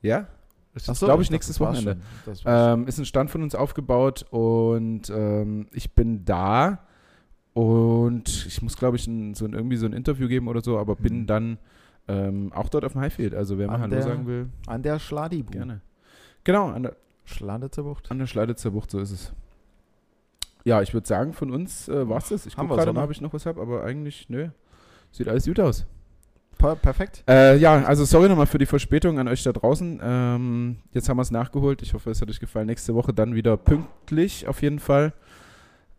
Ja? 0.00 0.26
Das 0.74 0.88
ist, 0.88 1.00
so, 1.00 1.06
glaube 1.06 1.22
ich, 1.22 1.30
nächstes 1.30 1.58
Wochenende. 1.60 1.98
Ähm, 2.44 2.86
ist 2.86 2.98
ein 2.98 3.04
Stand 3.04 3.30
von 3.30 3.42
uns 3.42 3.54
aufgebaut 3.54 4.24
und 4.30 5.10
ähm, 5.10 5.66
ich 5.72 5.94
bin 5.94 6.24
da 6.24 6.86
und 7.58 8.46
ich 8.46 8.62
muss, 8.62 8.76
glaube 8.76 8.96
ich, 8.96 9.06
ein, 9.08 9.34
so 9.34 9.44
ein, 9.44 9.52
irgendwie 9.52 9.76
so 9.76 9.86
ein 9.86 9.92
Interview 9.92 10.28
geben 10.28 10.46
oder 10.46 10.60
so, 10.60 10.78
aber 10.78 10.94
bin 10.94 11.22
Mhm. 11.22 11.26
dann 11.26 11.58
ähm, 12.06 12.52
auch 12.54 12.68
dort 12.68 12.84
auf 12.84 12.92
dem 12.92 13.00
Highfield. 13.00 13.34
Also 13.34 13.58
wer 13.58 13.66
mal 13.66 13.80
Hallo 13.80 14.00
sagen 14.00 14.26
will. 14.26 14.48
An 14.66 14.82
der 14.82 14.98
Schladibu. 15.00 15.50
gerne. 15.50 15.80
Genau, 16.44 16.68
an 16.68 16.84
der, 16.84 16.96
Schladitzer 17.24 17.82
Bucht. 17.82 18.10
an 18.10 18.18
der 18.18 18.26
Schleiditzer 18.26 18.70
Bucht, 18.70 18.90
so 18.90 19.00
ist 19.00 19.10
es. 19.10 19.32
Ja, 20.64 20.82
ich 20.82 20.94
würde 20.94 21.06
sagen, 21.06 21.32
von 21.32 21.50
uns 21.50 21.88
äh, 21.88 22.08
war 22.08 22.18
es 22.18 22.28
das. 22.28 22.46
Ich 22.46 22.56
gucke 22.56 22.74
gerade 22.74 22.92
mal, 22.92 23.04
ob 23.04 23.10
ich 23.10 23.20
noch 23.20 23.32
was 23.32 23.44
habe, 23.44 23.60
aber 23.60 23.82
eigentlich, 23.84 24.28
nö. 24.28 24.48
Sieht 25.10 25.28
alles 25.28 25.44
gut 25.46 25.58
aus. 25.60 25.84
Per 26.58 26.76
perfekt. 26.76 27.24
Äh, 27.28 27.56
ja, 27.58 27.84
also 27.84 28.04
sorry 28.04 28.28
nochmal 28.28 28.46
für 28.46 28.58
die 28.58 28.66
Verspätung 28.66 29.18
an 29.18 29.28
euch 29.28 29.42
da 29.42 29.52
draußen. 29.52 30.00
Ähm, 30.02 30.76
jetzt 30.92 31.08
haben 31.08 31.16
wir 31.16 31.22
es 31.22 31.30
nachgeholt. 31.30 31.82
Ich 31.82 31.92
hoffe, 31.94 32.10
es 32.10 32.20
hat 32.22 32.28
euch 32.30 32.40
gefallen. 32.40 32.66
Nächste 32.66 32.94
Woche 32.94 33.12
dann 33.12 33.34
wieder 33.34 33.56
pünktlich 33.56 34.46
auf 34.48 34.62
jeden 34.62 34.78
Fall. 34.78 35.12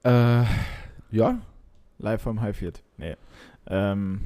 Äh, 0.03 0.43
ja, 1.12 1.39
Live 2.00 2.22
vom 2.22 2.41
Highfield. 2.41 2.82
Nee. 2.97 3.16
Ähm, 3.68 4.22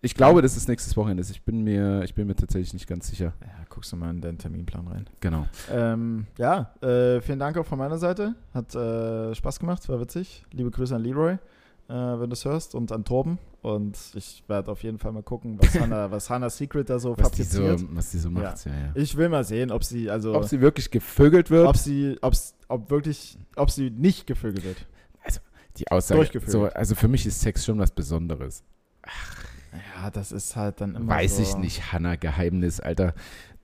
ich 0.00 0.14
glaube, 0.14 0.42
dass 0.42 0.56
es 0.56 0.68
nächstes 0.68 0.96
Wochenende 0.96 1.20
ist. 1.20 1.30
Ich 1.30 1.42
bin 1.42 1.62
mir, 1.62 2.02
ich 2.04 2.14
bin 2.14 2.26
mir 2.26 2.36
tatsächlich 2.36 2.72
nicht 2.72 2.86
ganz 2.86 3.08
sicher. 3.08 3.32
ja, 3.40 3.64
guckst 3.68 3.92
du 3.92 3.96
mal 3.96 4.10
in 4.10 4.20
deinen 4.20 4.38
Terminplan 4.38 4.86
rein. 4.88 5.06
Genau. 5.20 5.46
Ähm, 5.72 6.26
ja, 6.38 6.72
äh, 6.82 7.20
vielen 7.20 7.38
Dank 7.38 7.56
auch 7.58 7.66
von 7.66 7.78
meiner 7.78 7.98
Seite. 7.98 8.34
Hat 8.54 8.74
äh, 8.74 9.34
Spaß 9.34 9.58
gemacht, 9.60 9.88
war 9.88 10.00
witzig. 10.00 10.44
Liebe 10.52 10.70
Grüße 10.70 10.94
an 10.94 11.02
Leroy, 11.02 11.32
äh, 11.32 11.38
wenn 11.88 12.30
du 12.30 12.34
es 12.34 12.44
hörst, 12.44 12.74
und 12.74 12.92
an 12.92 13.04
Torben. 13.04 13.38
Und 13.60 13.98
ich 14.14 14.44
werde 14.46 14.70
auf 14.70 14.84
jeden 14.84 14.98
Fall 14.98 15.10
mal 15.12 15.24
gucken, 15.24 15.58
was 15.60 15.74
Hannah, 15.80 16.10
was 16.12 16.30
Hannah 16.30 16.48
Secret 16.48 16.88
da 16.88 17.00
so 17.00 17.18
Was 17.18 17.32
die, 17.32 17.42
so, 17.42 17.62
fabriziert. 17.62 17.90
was 17.96 18.10
die 18.12 18.18
so 18.18 18.30
macht, 18.30 18.64
ja, 18.66 18.72
ja. 18.72 18.92
Ich 18.94 19.16
will 19.16 19.28
mal 19.28 19.42
sehen, 19.42 19.72
ob 19.72 19.82
sie, 19.82 20.08
also, 20.08 20.32
Ob 20.34 20.44
sie 20.44 20.60
wirklich 20.60 20.92
gevögelt 20.92 21.50
wird. 21.50 21.66
ob 21.66 21.76
sie, 21.76 22.16
ob's, 22.22 22.54
ob 22.68 22.88
wirklich, 22.88 23.36
ob 23.56 23.70
sie 23.72 23.90
nicht 23.90 24.28
gevögelt 24.28 24.64
wird. 24.64 24.86
Die 25.80 25.90
Aussage. 25.90 26.40
So, 26.46 26.66
also 26.66 26.94
für 26.94 27.08
mich 27.08 27.26
ist 27.26 27.40
Sex 27.40 27.64
schon 27.64 27.78
was 27.78 27.90
Besonderes. 27.90 28.62
Ja, 29.96 30.10
das 30.10 30.32
ist 30.32 30.56
halt 30.56 30.80
dann 30.80 30.94
immer 30.94 31.14
Weiß 31.14 31.36
so. 31.36 31.42
ich 31.42 31.56
nicht, 31.56 31.92
Hannah 31.92 32.16
Geheimnis, 32.16 32.80
Alter. 32.80 33.14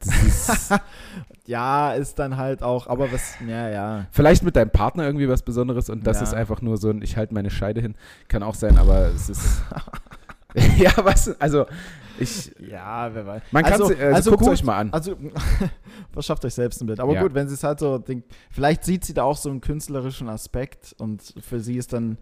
Ist 0.00 0.72
Ja, 1.46 1.92
ist 1.94 2.18
dann 2.18 2.36
halt 2.36 2.62
auch, 2.62 2.86
aber 2.86 3.10
was, 3.12 3.34
ja, 3.46 3.68
ja. 3.68 4.06
Vielleicht 4.10 4.42
mit 4.42 4.56
deinem 4.56 4.70
Partner 4.70 5.04
irgendwie 5.04 5.28
was 5.28 5.42
Besonderes 5.42 5.90
und 5.90 6.06
das 6.06 6.18
Ja. 6.18 6.22
ist 6.24 6.34
einfach 6.34 6.62
nur 6.62 6.76
so 6.76 6.90
ein, 6.90 7.02
ich 7.02 7.16
halte 7.16 7.34
meine 7.34 7.50
Scheide 7.50 7.80
hin. 7.80 7.94
Kann 8.28 8.42
auch 8.42 8.54
sein, 8.54 8.78
aber 8.78 9.08
es 9.08 9.28
ist. 9.28 9.62
ja, 10.78 10.92
was? 10.96 11.38
Also, 11.40 11.66
ich. 12.18 12.52
Ja, 12.58 13.14
wer 13.14 13.26
weiß. 13.26 13.42
Man 13.50 13.62
kann 13.62 13.72
also, 13.72 13.86
also, 13.86 14.02
also 14.02 14.30
guckt 14.32 14.48
euch 14.48 14.64
mal 14.64 14.78
an. 14.78 14.92
Also, 14.92 15.16
verschafft 16.14 16.44
euch 16.46 16.54
selbst 16.54 16.80
ein 16.80 16.86
Bild. 16.86 17.00
Aber 17.00 17.12
Ja. 17.12 17.22
gut, 17.22 17.34
wenn 17.34 17.48
sie 17.48 17.54
es 17.54 17.62
halt 17.62 17.78
so 17.80 17.98
denkt, 17.98 18.34
vielleicht 18.50 18.84
sieht 18.84 19.04
sie 19.04 19.12
da 19.12 19.24
auch 19.24 19.36
so 19.36 19.50
einen 19.50 19.60
künstlerischen 19.60 20.28
Aspekt 20.30 20.94
und 20.98 21.34
für 21.40 21.60
sie 21.60 21.76
ist 21.76 21.92
dann, 21.92 22.16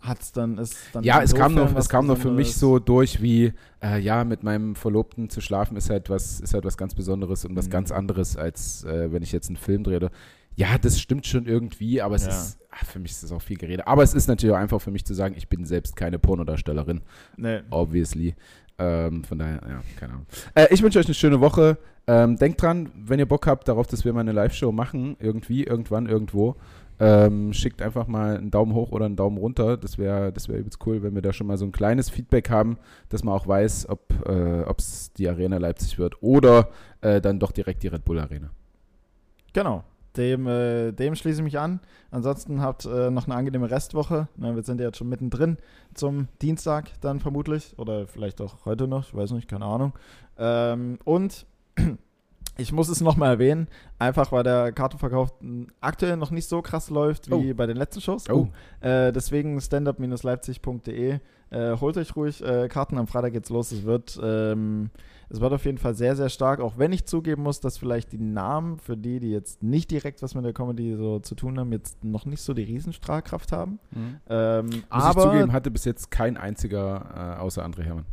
hat 0.00 0.20
es 0.20 0.30
dann, 0.32 0.58
ist 0.58 0.76
dann. 0.92 1.02
Ja, 1.02 1.22
es 1.22 1.34
kam, 1.34 1.56
was 1.56 1.72
es 1.74 1.88
kam 1.88 2.06
nur 2.06 2.16
für 2.16 2.30
mich 2.30 2.54
so 2.54 2.78
durch 2.78 3.20
wie, 3.22 3.52
äh, 3.82 3.98
ja, 3.98 4.22
mit 4.24 4.42
meinem 4.44 4.74
Verlobten 4.76 5.28
zu 5.30 5.40
schlafen 5.40 5.76
ist 5.76 5.90
halt 5.90 6.08
was, 6.10 6.38
ist 6.40 6.54
halt 6.54 6.64
was 6.64 6.76
ganz 6.76 6.94
Besonderes 6.94 7.44
und 7.44 7.56
was 7.56 7.66
Mhm. 7.66 7.70
ganz 7.70 7.90
anderes, 7.90 8.36
als 8.36 8.84
äh, 8.84 9.10
wenn 9.12 9.22
ich 9.22 9.32
jetzt 9.32 9.48
einen 9.48 9.56
Film 9.56 9.82
drehe. 9.84 10.10
Ja, 10.54 10.76
das 10.78 11.00
stimmt 11.00 11.26
schon 11.26 11.46
irgendwie, 11.46 12.02
aber 12.02 12.16
es 12.16 12.24
Ja. 12.26 12.30
ist, 12.30 12.58
ach, 12.70 12.84
für 12.84 12.98
mich 12.98 13.12
ist 13.12 13.22
das 13.22 13.30
auch 13.32 13.42
viel 13.42 13.56
Gerede. 13.56 13.86
Aber 13.86 14.02
es 14.02 14.12
ist 14.14 14.26
natürlich 14.28 14.54
auch 14.54 14.58
einfach 14.58 14.80
für 14.80 14.90
mich 14.90 15.04
zu 15.04 15.14
sagen, 15.14 15.34
ich 15.36 15.48
bin 15.48 15.64
selbst 15.64 15.94
keine 15.96 16.18
Pornodarstellerin. 16.18 17.00
Nee. 17.36 17.60
obviously. 17.70 18.34
Ähm, 18.80 19.24
von 19.24 19.38
daher, 19.40 19.60
ja, 19.68 19.82
keine 19.98 20.12
Ahnung. 20.14 20.26
Äh, 20.54 20.68
ich 20.70 20.82
wünsche 20.82 21.00
euch 21.00 21.06
eine 21.06 21.14
schöne 21.14 21.40
Woche. 21.40 21.78
Ähm, 22.08 22.36
denkt 22.36 22.62
dran, 22.62 22.90
wenn 22.96 23.18
ihr 23.18 23.28
Bock 23.28 23.46
habt 23.46 23.68
darauf, 23.68 23.86
dass 23.86 24.04
wir 24.04 24.14
mal 24.14 24.20
eine 24.20 24.32
Live-Show 24.32 24.72
machen, 24.72 25.16
irgendwie, 25.20 25.64
irgendwann, 25.64 26.06
irgendwo, 26.06 26.56
ähm, 26.98 27.52
schickt 27.52 27.82
einfach 27.82 28.06
mal 28.06 28.38
einen 28.38 28.50
Daumen 28.50 28.72
hoch 28.72 28.92
oder 28.92 29.04
einen 29.04 29.14
Daumen 29.14 29.36
runter. 29.36 29.76
Das 29.76 29.98
wäre 29.98 30.32
das 30.32 30.48
wär 30.48 30.58
übelst 30.58 30.84
cool, 30.86 31.02
wenn 31.02 31.14
wir 31.14 31.20
da 31.20 31.34
schon 31.34 31.46
mal 31.46 31.58
so 31.58 31.66
ein 31.66 31.70
kleines 31.70 32.08
Feedback 32.08 32.48
haben, 32.48 32.78
dass 33.10 33.24
man 33.24 33.34
auch 33.34 33.46
weiß, 33.46 33.90
ob 33.90 34.78
es 34.78 35.12
die 35.12 35.28
Arena 35.28 35.58
Leipzig 35.58 35.98
wird 35.98 36.22
oder 36.22 36.70
äh, 37.02 37.20
dann 37.20 37.38
doch 37.38 37.52
direkt 37.52 37.82
die 37.82 37.88
Red 37.88 38.06
Bull 38.06 38.18
Arena. 38.18 38.50
Genau. 39.52 39.84
Dem, 40.16 40.46
äh, 40.48 40.92
dem 40.92 41.14
schließe 41.14 41.40
ich 41.40 41.44
mich 41.44 41.58
an. 41.58 41.78
Ansonsten 42.10 42.60
habt 42.60 42.86
äh, 42.86 43.10
noch 43.10 43.26
eine 43.26 43.36
angenehme 43.36 43.70
Restwoche. 43.70 44.28
Na, 44.36 44.56
wir 44.56 44.62
sind 44.62 44.80
ja 44.80 44.86
jetzt 44.86 44.96
schon 44.96 45.10
mittendrin 45.10 45.58
zum 45.94 46.26
Dienstag 46.40 46.90
dann 47.02 47.20
vermutlich. 47.20 47.74
Oder 47.78 48.06
vielleicht 48.08 48.40
auch 48.40 48.64
heute 48.64 48.88
noch, 48.88 49.08
ich 49.08 49.14
weiß 49.14 49.32
nicht, 49.32 49.46
keine 49.46 49.66
Ahnung. 49.66 49.92
Ähm, 50.38 50.98
und 51.04 51.46
ich 52.56 52.72
muss 52.72 52.88
es 52.88 53.00
nochmal 53.00 53.30
erwähnen, 53.34 53.68
einfach 53.98 54.32
weil 54.32 54.42
der 54.42 54.72
Kartenverkauf 54.72 55.32
aktuell 55.80 56.16
noch 56.16 56.30
nicht 56.30 56.48
so 56.48 56.60
krass 56.62 56.90
läuft 56.90 57.30
wie 57.30 57.52
Oh. 57.52 57.54
bei 57.54 57.66
den 57.66 57.76
letzten 57.76 58.00
Shows. 58.00 58.28
Oh. 58.30 58.48
Äh, 58.80 59.12
deswegen 59.12 59.60
standup-leipzig.de. 59.60 61.18
Äh, 61.50 61.76
holt 61.80 61.96
euch 61.96 62.14
ruhig 62.14 62.44
äh, 62.44 62.68
Karten, 62.68 62.98
am 62.98 63.06
Freitag 63.06 63.32
geht's 63.32 63.48
los. 63.48 63.72
Es 63.72 63.84
wird, 63.84 64.20
ähm, 64.22 64.90
es 65.30 65.40
wird 65.40 65.50
auf 65.54 65.64
jeden 65.64 65.78
Fall 65.78 65.94
sehr, 65.94 66.14
sehr 66.14 66.28
stark, 66.28 66.60
auch 66.60 66.76
wenn 66.76 66.92
ich 66.92 67.06
zugeben 67.06 67.42
muss, 67.42 67.60
dass 67.60 67.78
vielleicht 67.78 68.12
die 68.12 68.18
Namen 68.18 68.78
für 68.78 68.98
die, 68.98 69.18
die 69.18 69.30
jetzt 69.30 69.62
nicht 69.62 69.90
direkt 69.90 70.20
was 70.22 70.34
mit 70.34 70.44
der 70.44 70.52
Comedy 70.52 70.94
so 70.96 71.20
zu 71.20 71.34
tun 71.34 71.58
haben, 71.58 71.72
jetzt 71.72 72.04
noch 72.04 72.26
nicht 72.26 72.42
so 72.42 72.52
die 72.52 72.64
Riesenstrahlkraft 72.64 73.52
haben. 73.52 73.78
Ähm, 74.28 74.66
Muss 74.66 74.82
aber, 74.90 75.22
ich 75.24 75.30
zugeben, 75.30 75.52
hatte 75.54 75.70
bis 75.70 75.86
jetzt 75.86 76.10
kein 76.10 76.36
einziger 76.36 77.36
äh, 77.38 77.40
außer 77.40 77.64
André 77.64 77.82
Hermann. 77.82 78.04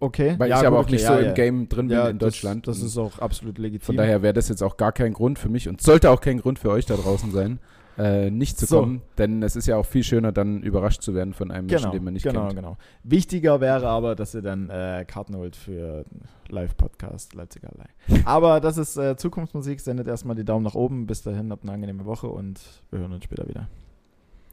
Okay. 0.00 0.34
Weil 0.38 0.50
ja, 0.50 0.60
ich 0.60 0.66
aber 0.66 0.78
auch 0.80 0.88
nicht 0.88 1.04
okay, 1.06 1.16
so 1.18 1.22
ja, 1.22 1.28
im 1.28 1.34
Game 1.34 1.68
drin 1.68 1.88
bin 1.88 1.98
in 2.06 2.18
Deutschland. 2.18 2.66
Das 2.66 2.82
ist 2.82 2.98
auch 2.98 3.18
absolut 3.20 3.58
legitim. 3.58 3.86
Von 3.86 3.96
daher 3.96 4.22
wäre 4.22 4.34
das 4.34 4.48
jetzt 4.48 4.62
auch 4.62 4.76
gar 4.76 4.92
kein 4.92 5.12
Grund 5.12 5.38
für 5.38 5.48
mich 5.48 5.68
und 5.68 5.80
sollte 5.80 6.10
auch 6.10 6.20
kein 6.20 6.40
Grund 6.40 6.58
für 6.58 6.70
euch 6.70 6.86
da 6.86 6.96
draußen 6.96 7.30
sein, 7.30 7.58
äh, 7.98 8.30
nicht 8.30 8.58
zu 8.58 8.66
So. 8.66 8.80
kommen. 8.80 9.02
Denn 9.18 9.42
es 9.42 9.56
ist 9.56 9.66
ja 9.66 9.76
auch 9.76 9.86
viel 9.86 10.02
schöner, 10.04 10.32
dann 10.32 10.62
überrascht 10.62 11.02
zu 11.02 11.14
werden 11.14 11.34
von 11.34 11.50
einem 11.50 11.66
Menschen, 11.66 11.82
Genau, 11.84 11.92
den 11.92 12.04
man 12.04 12.14
nicht 12.14 12.22
genau, 12.22 12.46
kennt. 12.46 12.56
genau. 12.56 12.76
Wichtiger 13.04 13.60
wäre 13.60 13.86
aber, 13.88 14.14
dass 14.14 14.34
ihr 14.34 14.42
dann 14.42 14.70
äh, 14.70 15.04
Karten 15.06 15.36
holt 15.36 15.54
für 15.56 16.04
Live-Podcast 16.48 17.34
Leipziger 17.34 17.68
Allei. 17.74 18.22
aber 18.24 18.60
das 18.60 18.76
ist 18.78 18.96
äh, 18.96 19.16
Zukunftsmusik. 19.16 19.80
Sendet 19.80 20.08
erstmal 20.08 20.34
die 20.36 20.44
Daumen 20.44 20.64
nach 20.64 20.74
oben. 20.74 21.06
Bis 21.06 21.22
dahin, 21.22 21.50
habt 21.52 21.62
eine 21.64 21.72
angenehme 21.72 22.04
Woche 22.06 22.26
und 22.28 22.60
wir 22.90 23.00
hören 23.00 23.12
uns 23.12 23.24
später 23.24 23.46
wieder. 23.48 23.68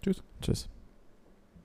Tschüss. 0.01 0.21
Tschüss. 0.41 0.69